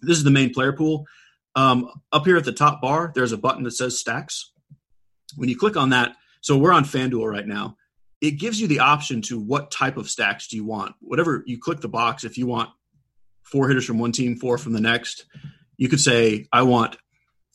this 0.01 0.17
is 0.17 0.23
the 0.23 0.31
main 0.31 0.53
player 0.53 0.71
pool. 0.71 1.05
Um, 1.57 1.89
up 2.13 2.25
here 2.25 2.37
at 2.37 2.45
the 2.45 2.53
top 2.53 2.81
bar, 2.81 3.11
there's 3.13 3.33
a 3.33 3.37
button 3.37 3.63
that 3.63 3.71
says 3.71 3.99
stacks. 3.99 4.53
When 5.35 5.49
you 5.49 5.57
click 5.57 5.75
on 5.75 5.89
that, 5.89 6.15
so 6.39 6.57
we're 6.57 6.71
on 6.71 6.85
FanDuel 6.85 7.29
right 7.29 7.45
now 7.45 7.75
it 8.21 8.31
gives 8.31 8.59
you 8.59 8.67
the 8.67 8.79
option 8.79 9.21
to 9.23 9.39
what 9.39 9.71
type 9.71 9.97
of 9.97 10.09
stacks 10.09 10.47
do 10.47 10.55
you 10.55 10.65
want. 10.65 10.95
Whatever 10.99 11.43
you 11.45 11.59
click 11.59 11.81
the 11.81 11.87
box, 11.87 12.23
if 12.23 12.37
you 12.37 12.47
want 12.47 12.69
four 13.43 13.67
hitters 13.67 13.85
from 13.85 13.99
one 13.99 14.11
team, 14.11 14.35
four 14.35 14.57
from 14.57 14.73
the 14.73 14.81
next, 14.81 15.25
you 15.77 15.87
could 15.87 15.99
say, 15.99 16.47
I 16.51 16.63
want, 16.63 16.97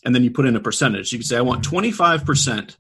and 0.04 0.14
then 0.14 0.22
you 0.22 0.30
put 0.30 0.46
in 0.46 0.56
a 0.56 0.60
percentage. 0.60 1.12
You 1.12 1.18
could 1.18 1.26
say, 1.26 1.36
I 1.36 1.42
want 1.42 1.64
25% 1.68 2.76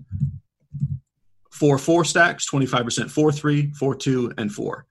for 1.50 1.78
four 1.78 2.04
stacks, 2.04 2.48
25% 2.48 3.10
for 3.10 3.32
three, 3.32 3.72
for 3.72 3.94
two, 3.94 4.32
and 4.38 4.52
four. 4.52 4.86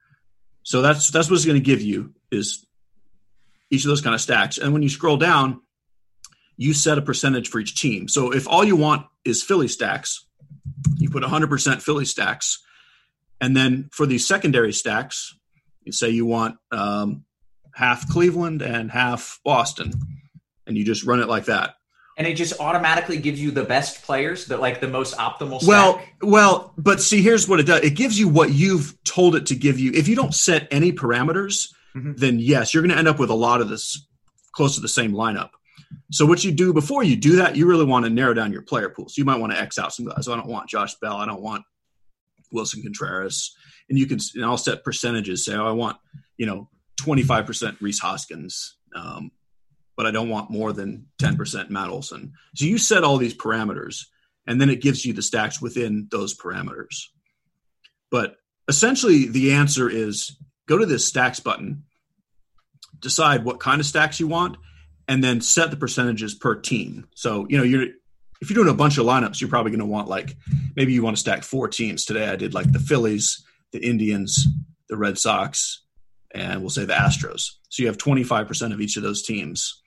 So 0.62 0.80
that's 0.80 1.10
that's 1.10 1.28
what 1.28 1.36
it's 1.36 1.44
going 1.44 1.58
to 1.58 1.64
give 1.64 1.80
you 1.80 2.14
is 2.30 2.64
each 3.70 3.84
of 3.84 3.88
those 3.88 4.00
kind 4.00 4.14
of 4.14 4.20
stacks. 4.20 4.58
And 4.58 4.72
when 4.72 4.82
you 4.82 4.88
scroll 4.88 5.16
down, 5.16 5.60
you 6.56 6.74
set 6.74 6.98
a 6.98 7.02
percentage 7.02 7.48
for 7.48 7.58
each 7.58 7.80
team. 7.80 8.08
So 8.08 8.32
if 8.32 8.46
all 8.46 8.64
you 8.64 8.76
want 8.76 9.06
is 9.24 9.42
Philly 9.42 9.68
stacks, 9.68 10.26
you 10.98 11.10
put 11.10 11.22
100% 11.22 11.82
Philly 11.82 12.04
stacks 12.04 12.62
and 13.42 13.56
then 13.56 13.90
for 13.92 14.06
these 14.06 14.24
secondary 14.24 14.72
stacks, 14.72 15.36
you 15.82 15.90
say 15.90 16.10
you 16.10 16.24
want 16.24 16.58
um, 16.70 17.24
half 17.74 18.08
Cleveland 18.08 18.62
and 18.62 18.88
half 18.88 19.40
Boston, 19.44 19.92
and 20.64 20.78
you 20.78 20.84
just 20.84 21.02
run 21.02 21.18
it 21.18 21.28
like 21.28 21.46
that. 21.46 21.74
And 22.16 22.24
it 22.24 22.34
just 22.34 22.60
automatically 22.60 23.18
gives 23.18 23.42
you 23.42 23.50
the 23.50 23.64
best 23.64 24.04
players, 24.04 24.46
that 24.46 24.60
like 24.60 24.80
the 24.80 24.86
most 24.86 25.16
optimal. 25.16 25.60
Stack. 25.60 25.68
Well, 25.68 26.02
well, 26.22 26.72
but 26.78 27.02
see, 27.02 27.20
here's 27.20 27.48
what 27.48 27.58
it 27.58 27.64
does: 27.64 27.80
it 27.80 27.96
gives 27.96 28.16
you 28.16 28.28
what 28.28 28.52
you've 28.52 28.96
told 29.02 29.34
it 29.34 29.46
to 29.46 29.56
give 29.56 29.80
you. 29.80 29.90
If 29.92 30.06
you 30.06 30.14
don't 30.14 30.32
set 30.32 30.68
any 30.70 30.92
parameters, 30.92 31.74
mm-hmm. 31.96 32.12
then 32.14 32.38
yes, 32.38 32.72
you're 32.72 32.82
going 32.84 32.92
to 32.92 32.98
end 32.98 33.08
up 33.08 33.18
with 33.18 33.30
a 33.30 33.34
lot 33.34 33.60
of 33.60 33.68
this 33.68 34.06
close 34.52 34.76
to 34.76 34.80
the 34.80 34.88
same 34.88 35.14
lineup. 35.14 35.50
So 36.10 36.26
what 36.26 36.44
you 36.44 36.52
do 36.52 36.72
before 36.72 37.02
you 37.02 37.16
do 37.16 37.36
that, 37.36 37.56
you 37.56 37.66
really 37.66 37.84
want 37.84 38.04
to 38.04 38.10
narrow 38.10 38.34
down 38.34 38.52
your 38.52 38.62
player 38.62 38.88
pool. 38.88 39.08
So 39.08 39.14
you 39.16 39.24
might 39.24 39.40
want 39.40 39.52
to 39.52 39.60
X 39.60 39.78
out 39.78 39.92
some 39.92 40.06
guys. 40.06 40.26
So 40.26 40.32
I 40.32 40.36
don't 40.36 40.48
want 40.48 40.68
Josh 40.68 40.94
Bell. 40.96 41.16
I 41.16 41.26
don't 41.26 41.42
want 41.42 41.64
Willson 42.52 42.82
Contreras, 42.82 43.54
and 43.88 43.98
you 43.98 44.06
can 44.06 44.18
and 44.34 44.44
I'll 44.44 44.58
set 44.58 44.84
percentages. 44.84 45.44
Say, 45.44 45.54
oh, 45.54 45.66
I 45.66 45.72
want 45.72 45.96
you 46.36 46.46
know 46.46 46.68
25% 47.00 47.80
Rhys 47.80 47.98
Hoskins, 47.98 48.76
um, 48.94 49.30
but 49.96 50.06
I 50.06 50.10
don't 50.10 50.28
want 50.28 50.50
more 50.50 50.72
than 50.72 51.06
10% 51.20 51.70
Matt 51.70 51.88
Olson. 51.88 52.34
So 52.54 52.66
you 52.66 52.78
set 52.78 53.04
all 53.04 53.16
these 53.16 53.34
parameters, 53.34 54.06
and 54.46 54.60
then 54.60 54.70
it 54.70 54.82
gives 54.82 55.04
you 55.04 55.12
the 55.12 55.22
stacks 55.22 55.60
within 55.60 56.08
those 56.10 56.36
parameters. 56.36 57.06
But 58.10 58.36
essentially, 58.68 59.28
the 59.28 59.52
answer 59.52 59.88
is 59.88 60.36
go 60.68 60.78
to 60.78 60.86
this 60.86 61.06
stacks 61.06 61.40
button, 61.40 61.84
decide 62.98 63.44
what 63.44 63.60
kind 63.60 63.80
of 63.80 63.86
stacks 63.86 64.20
you 64.20 64.28
want, 64.28 64.56
and 65.08 65.22
then 65.22 65.40
set 65.40 65.70
the 65.70 65.76
percentages 65.76 66.34
per 66.34 66.54
team. 66.54 67.08
So 67.14 67.46
you 67.48 67.58
know 67.58 67.64
you're 67.64 67.88
if 68.40 68.50
you're 68.50 68.64
doing 68.64 68.74
a 68.74 68.76
bunch 68.76 68.98
of 68.98 69.06
lineups, 69.06 69.40
you're 69.40 69.50
probably 69.50 69.70
going 69.70 69.80
to 69.80 69.86
want 69.86 70.08
like 70.08 70.36
maybe 70.74 70.92
you 70.92 71.02
want 71.02 71.16
to 71.16 71.20
stack 71.20 71.44
four 71.44 71.68
teams. 71.68 72.04
Today 72.04 72.28
I 72.28 72.36
did 72.36 72.54
like 72.54 72.70
the 72.72 72.80
Phillies, 72.80 73.44
the 73.70 73.78
Indians, 73.84 74.46
the 74.88 74.96
Red 74.96 75.16
Sox, 75.16 75.82
and 76.34 76.60
we'll 76.60 76.70
say 76.70 76.84
the 76.84 76.94
Astros. 76.94 77.52
So 77.68 77.82
you 77.82 77.86
have 77.86 77.98
25% 77.98 78.72
of 78.72 78.80
each 78.80 78.96
of 78.96 79.02
those 79.02 79.22
teams 79.22 79.82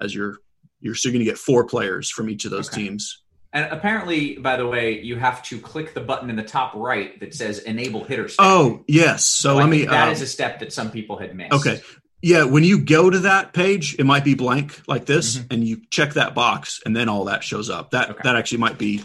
as 0.00 0.14
your 0.14 0.38
you're 0.80 0.94
still 0.94 1.12
going 1.12 1.24
to 1.24 1.30
get 1.30 1.38
four 1.38 1.64
players 1.64 2.10
from 2.10 2.28
each 2.28 2.44
of 2.44 2.50
those 2.50 2.68
okay. 2.68 2.82
teams. 2.82 3.22
And 3.54 3.72
apparently, 3.72 4.36
by 4.36 4.56
the 4.56 4.66
way, 4.66 5.00
you 5.00 5.16
have 5.16 5.42
to 5.44 5.58
click 5.58 5.94
the 5.94 6.00
button 6.00 6.28
in 6.28 6.36
the 6.36 6.42
top 6.42 6.74
right 6.74 7.18
that 7.20 7.34
says 7.34 7.60
"Enable 7.60 8.02
Hitter." 8.02 8.28
Oh, 8.38 8.84
yes. 8.88 9.24
So, 9.24 9.50
so 9.50 9.56
let 9.56 9.68
me. 9.68 9.86
That 9.86 10.08
uh, 10.08 10.10
is 10.10 10.20
a 10.20 10.26
step 10.26 10.58
that 10.58 10.72
some 10.72 10.90
people 10.90 11.16
had 11.16 11.36
missed. 11.36 11.52
Okay, 11.52 11.80
yeah, 12.24 12.44
when 12.44 12.64
you 12.64 12.80
go 12.80 13.10
to 13.10 13.18
that 13.20 13.52
page, 13.52 13.96
it 13.98 14.04
might 14.04 14.24
be 14.24 14.34
blank 14.34 14.80
like 14.88 15.04
this, 15.04 15.36
mm-hmm. 15.36 15.46
and 15.50 15.68
you 15.68 15.82
check 15.90 16.14
that 16.14 16.34
box, 16.34 16.80
and 16.86 16.96
then 16.96 17.10
all 17.10 17.26
that 17.26 17.44
shows 17.44 17.68
up. 17.68 17.90
That 17.90 18.08
okay. 18.08 18.20
that 18.24 18.34
actually 18.34 18.58
might 18.58 18.78
be 18.78 19.02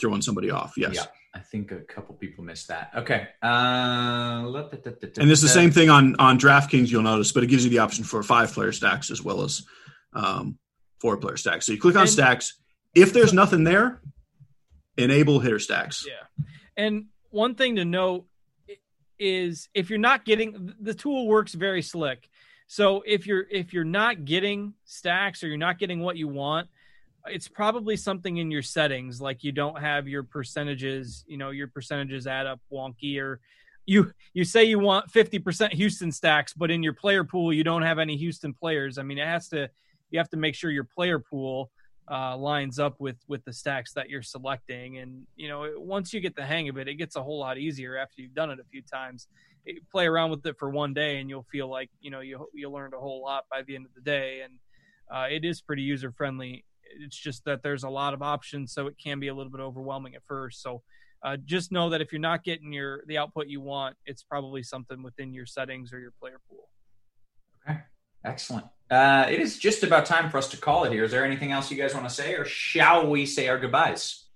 throwing 0.00 0.22
somebody 0.22 0.50
off. 0.50 0.72
Yes. 0.78 0.94
Yeah. 0.94 1.04
I 1.34 1.40
think 1.40 1.70
a 1.70 1.80
couple 1.80 2.14
people 2.14 2.44
missed 2.44 2.68
that. 2.68 2.92
Okay. 2.96 3.28
Uh, 3.42 4.46
and 5.18 5.30
it's 5.30 5.42
the 5.42 5.50
same 5.50 5.70
thing 5.70 5.90
on 5.90 6.16
on 6.18 6.38
DraftKings. 6.38 6.90
You'll 6.90 7.02
notice, 7.02 7.30
but 7.30 7.44
it 7.44 7.48
gives 7.48 7.62
you 7.62 7.68
the 7.68 7.80
option 7.80 8.04
for 8.04 8.22
five 8.22 8.50
player 8.54 8.72
stacks 8.72 9.10
as 9.10 9.20
well 9.20 9.42
as 9.42 9.62
um, 10.14 10.58
four 10.98 11.18
player 11.18 11.36
stacks. 11.36 11.66
So 11.66 11.72
you 11.72 11.78
click 11.78 11.94
on 11.94 12.02
and, 12.02 12.10
stacks. 12.10 12.54
If 12.94 13.12
there's 13.12 13.34
nothing 13.34 13.64
there, 13.64 14.00
enable 14.96 15.40
hitter 15.40 15.58
stacks. 15.58 16.06
Yeah. 16.08 16.44
And 16.74 17.08
one 17.28 17.54
thing 17.54 17.76
to 17.76 17.84
note 17.84 18.24
is 19.18 19.68
if 19.74 19.90
you're 19.90 19.98
not 19.98 20.24
getting 20.24 20.72
the 20.80 20.94
tool 20.94 21.26
works 21.26 21.52
very 21.52 21.82
slick. 21.82 22.30
So 22.66 23.02
if 23.06 23.26
you're 23.26 23.46
if 23.50 23.72
you're 23.72 23.84
not 23.84 24.24
getting 24.24 24.74
stacks 24.84 25.42
or 25.42 25.48
you're 25.48 25.56
not 25.56 25.78
getting 25.78 26.00
what 26.00 26.16
you 26.16 26.28
want, 26.28 26.68
it's 27.26 27.48
probably 27.48 27.96
something 27.96 28.36
in 28.38 28.50
your 28.50 28.62
settings 28.62 29.20
like 29.20 29.44
you 29.44 29.52
don't 29.52 29.80
have 29.80 30.08
your 30.08 30.22
percentages, 30.22 31.24
you 31.26 31.36
know, 31.36 31.50
your 31.50 31.68
percentages 31.68 32.26
add 32.26 32.46
up 32.46 32.60
wonky 32.72 33.20
or 33.20 33.40
you 33.84 34.12
you 34.34 34.44
say 34.44 34.64
you 34.64 34.80
want 34.80 35.10
50% 35.12 35.72
Houston 35.74 36.10
stacks 36.10 36.52
but 36.52 36.72
in 36.72 36.82
your 36.82 36.92
player 36.92 37.22
pool 37.22 37.52
you 37.52 37.62
don't 37.62 37.82
have 37.82 37.98
any 37.98 38.16
Houston 38.16 38.52
players. 38.52 38.98
I 38.98 39.02
mean, 39.02 39.18
it 39.18 39.26
has 39.26 39.48
to 39.50 39.70
you 40.10 40.18
have 40.18 40.30
to 40.30 40.36
make 40.36 40.54
sure 40.54 40.70
your 40.70 40.84
player 40.84 41.18
pool 41.18 41.70
uh, 42.10 42.36
lines 42.36 42.78
up 42.78 43.00
with 43.00 43.16
with 43.28 43.44
the 43.44 43.52
stacks 43.52 43.92
that 43.92 44.08
you're 44.08 44.22
selecting 44.22 44.98
and 44.98 45.26
you 45.34 45.48
know 45.48 45.68
once 45.76 46.12
you 46.12 46.20
get 46.20 46.36
the 46.36 46.44
hang 46.44 46.68
of 46.68 46.78
it 46.78 46.86
it 46.86 46.94
gets 46.94 47.16
a 47.16 47.22
whole 47.22 47.40
lot 47.40 47.58
easier 47.58 47.96
after 47.96 48.22
you've 48.22 48.34
done 48.34 48.48
it 48.50 48.60
a 48.60 48.64
few 48.70 48.80
times 48.80 49.26
play 49.90 50.06
around 50.06 50.30
with 50.30 50.44
it 50.46 50.56
for 50.58 50.70
one 50.70 50.94
day 50.94 51.18
and 51.18 51.28
you'll 51.28 51.46
feel 51.50 51.68
like 51.68 51.90
you 52.00 52.10
know 52.10 52.20
you 52.20 52.48
you 52.54 52.70
learned 52.70 52.94
a 52.94 52.98
whole 52.98 53.22
lot 53.22 53.44
by 53.50 53.62
the 53.62 53.74
end 53.74 53.86
of 53.86 53.94
the 53.94 54.00
day 54.00 54.42
and 54.42 54.54
uh, 55.14 55.26
it 55.30 55.44
is 55.44 55.60
pretty 55.60 55.82
user 55.82 56.12
friendly 56.12 56.64
it's 56.98 57.16
just 57.16 57.44
that 57.44 57.62
there's 57.62 57.84
a 57.84 57.88
lot 57.88 58.14
of 58.14 58.22
options 58.22 58.72
so 58.72 58.86
it 58.86 58.96
can 59.02 59.18
be 59.20 59.28
a 59.28 59.34
little 59.34 59.50
bit 59.50 59.60
overwhelming 59.60 60.14
at 60.14 60.22
first 60.26 60.62
so 60.62 60.82
uh, 61.24 61.36
just 61.44 61.72
know 61.72 61.90
that 61.90 62.00
if 62.00 62.12
you're 62.12 62.20
not 62.20 62.44
getting 62.44 62.72
your 62.72 63.02
the 63.06 63.18
output 63.18 63.46
you 63.48 63.60
want 63.60 63.96
it's 64.06 64.22
probably 64.22 64.62
something 64.62 65.02
within 65.02 65.32
your 65.32 65.46
settings 65.46 65.92
or 65.92 65.98
your 65.98 66.12
player 66.20 66.40
pool 66.48 66.68
okay 67.68 67.80
excellent 68.24 68.66
uh, 68.90 69.26
it 69.28 69.40
is 69.40 69.58
just 69.58 69.82
about 69.82 70.06
time 70.06 70.30
for 70.30 70.38
us 70.38 70.48
to 70.48 70.56
call 70.56 70.84
it 70.84 70.92
here. 70.92 71.02
Is 71.04 71.10
there 71.10 71.24
anything 71.24 71.50
else 71.50 71.70
you 71.70 71.76
guys 71.76 71.92
want 71.92 72.08
to 72.08 72.14
say, 72.14 72.34
or 72.34 72.44
shall 72.44 73.08
we 73.08 73.26
say 73.26 73.48
our 73.48 73.58
goodbyes? 73.58 74.26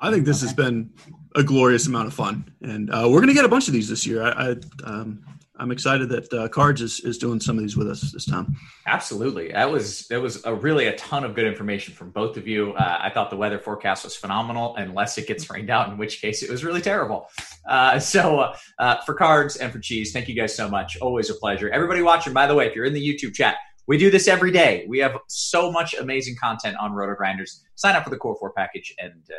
I 0.00 0.10
think 0.10 0.24
this 0.24 0.38
okay. 0.38 0.46
has 0.46 0.54
been 0.54 0.90
a 1.34 1.42
glorious 1.42 1.86
amount 1.86 2.06
of 2.06 2.14
fun, 2.14 2.52
and 2.62 2.90
uh, 2.90 3.08
we're 3.08 3.20
going 3.20 3.28
to 3.28 3.34
get 3.34 3.44
a 3.44 3.48
bunch 3.48 3.66
of 3.66 3.74
these 3.74 3.88
this 3.88 4.06
year. 4.06 4.22
I, 4.22 4.30
I 4.30 4.56
um, 4.84 5.24
I'm 5.56 5.70
excited 5.70 6.08
that 6.08 6.32
uh, 6.32 6.48
Cards 6.48 6.82
is, 6.82 7.00
is 7.00 7.16
doing 7.16 7.38
some 7.38 7.56
of 7.56 7.62
these 7.62 7.76
with 7.76 7.88
us 7.88 8.10
this 8.12 8.24
time. 8.24 8.56
Absolutely, 8.86 9.52
that 9.52 9.70
was 9.70 10.08
that 10.08 10.20
was 10.20 10.44
a 10.44 10.54
really 10.54 10.86
a 10.86 10.96
ton 10.96 11.22
of 11.22 11.34
good 11.34 11.46
information 11.46 11.94
from 11.94 12.10
both 12.10 12.36
of 12.36 12.48
you. 12.48 12.72
Uh, 12.72 12.98
I 13.00 13.10
thought 13.10 13.30
the 13.30 13.36
weather 13.36 13.58
forecast 13.58 14.04
was 14.04 14.16
phenomenal, 14.16 14.74
unless 14.76 15.16
it 15.16 15.28
gets 15.28 15.48
rained 15.48 15.70
out, 15.70 15.90
in 15.90 15.96
which 15.96 16.20
case 16.20 16.42
it 16.42 16.50
was 16.50 16.64
really 16.64 16.80
terrible. 16.80 17.28
Uh, 17.68 17.98
so 18.00 18.40
uh, 18.40 18.56
uh, 18.80 18.96
for 19.06 19.14
Cards 19.14 19.56
and 19.56 19.72
for 19.72 19.78
Cheese, 19.78 20.12
thank 20.12 20.28
you 20.28 20.34
guys 20.34 20.54
so 20.54 20.68
much. 20.68 20.96
Always 21.00 21.30
a 21.30 21.34
pleasure. 21.34 21.70
Everybody 21.70 22.02
watching, 22.02 22.32
by 22.32 22.48
the 22.48 22.54
way, 22.54 22.66
if 22.66 22.74
you're 22.74 22.84
in 22.84 22.94
the 22.94 23.06
YouTube 23.06 23.34
chat, 23.34 23.56
we 23.86 23.96
do 23.96 24.10
this 24.10 24.26
every 24.26 24.50
day. 24.50 24.86
We 24.88 24.98
have 25.00 25.16
so 25.28 25.70
much 25.70 25.94
amazing 25.94 26.36
content 26.42 26.76
on 26.80 26.92
RotoGrinders. 26.92 27.60
Sign 27.76 27.94
up 27.94 28.02
for 28.02 28.10
the 28.10 28.16
Core 28.16 28.36
Four 28.40 28.52
package, 28.52 28.92
and 28.98 29.22
uh, 29.30 29.34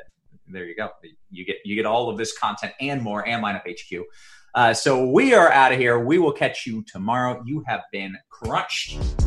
there 0.47 0.65
you 0.65 0.76
go. 0.76 0.89
You 1.31 1.45
get 1.45 1.57
you 1.65 1.76
get 1.76 1.85
all 1.85 2.09
of 2.09 2.17
this 2.17 2.38
content 2.38 2.73
and 2.80 3.01
more, 3.01 3.27
and 3.27 3.43
Lineup 3.43 3.63
HQ. 3.67 4.05
Uh, 4.53 4.73
so 4.73 5.09
we 5.09 5.34
are 5.34 5.51
out 5.51 5.73
of 5.73 5.80
here. 5.80 5.99
We 5.99 6.17
will 6.17 6.31
catch 6.31 6.65
you 6.65 6.84
tomorrow. 6.84 7.43
You 7.45 7.63
have 7.67 7.81
been 7.91 8.15
crunched. 8.30 9.24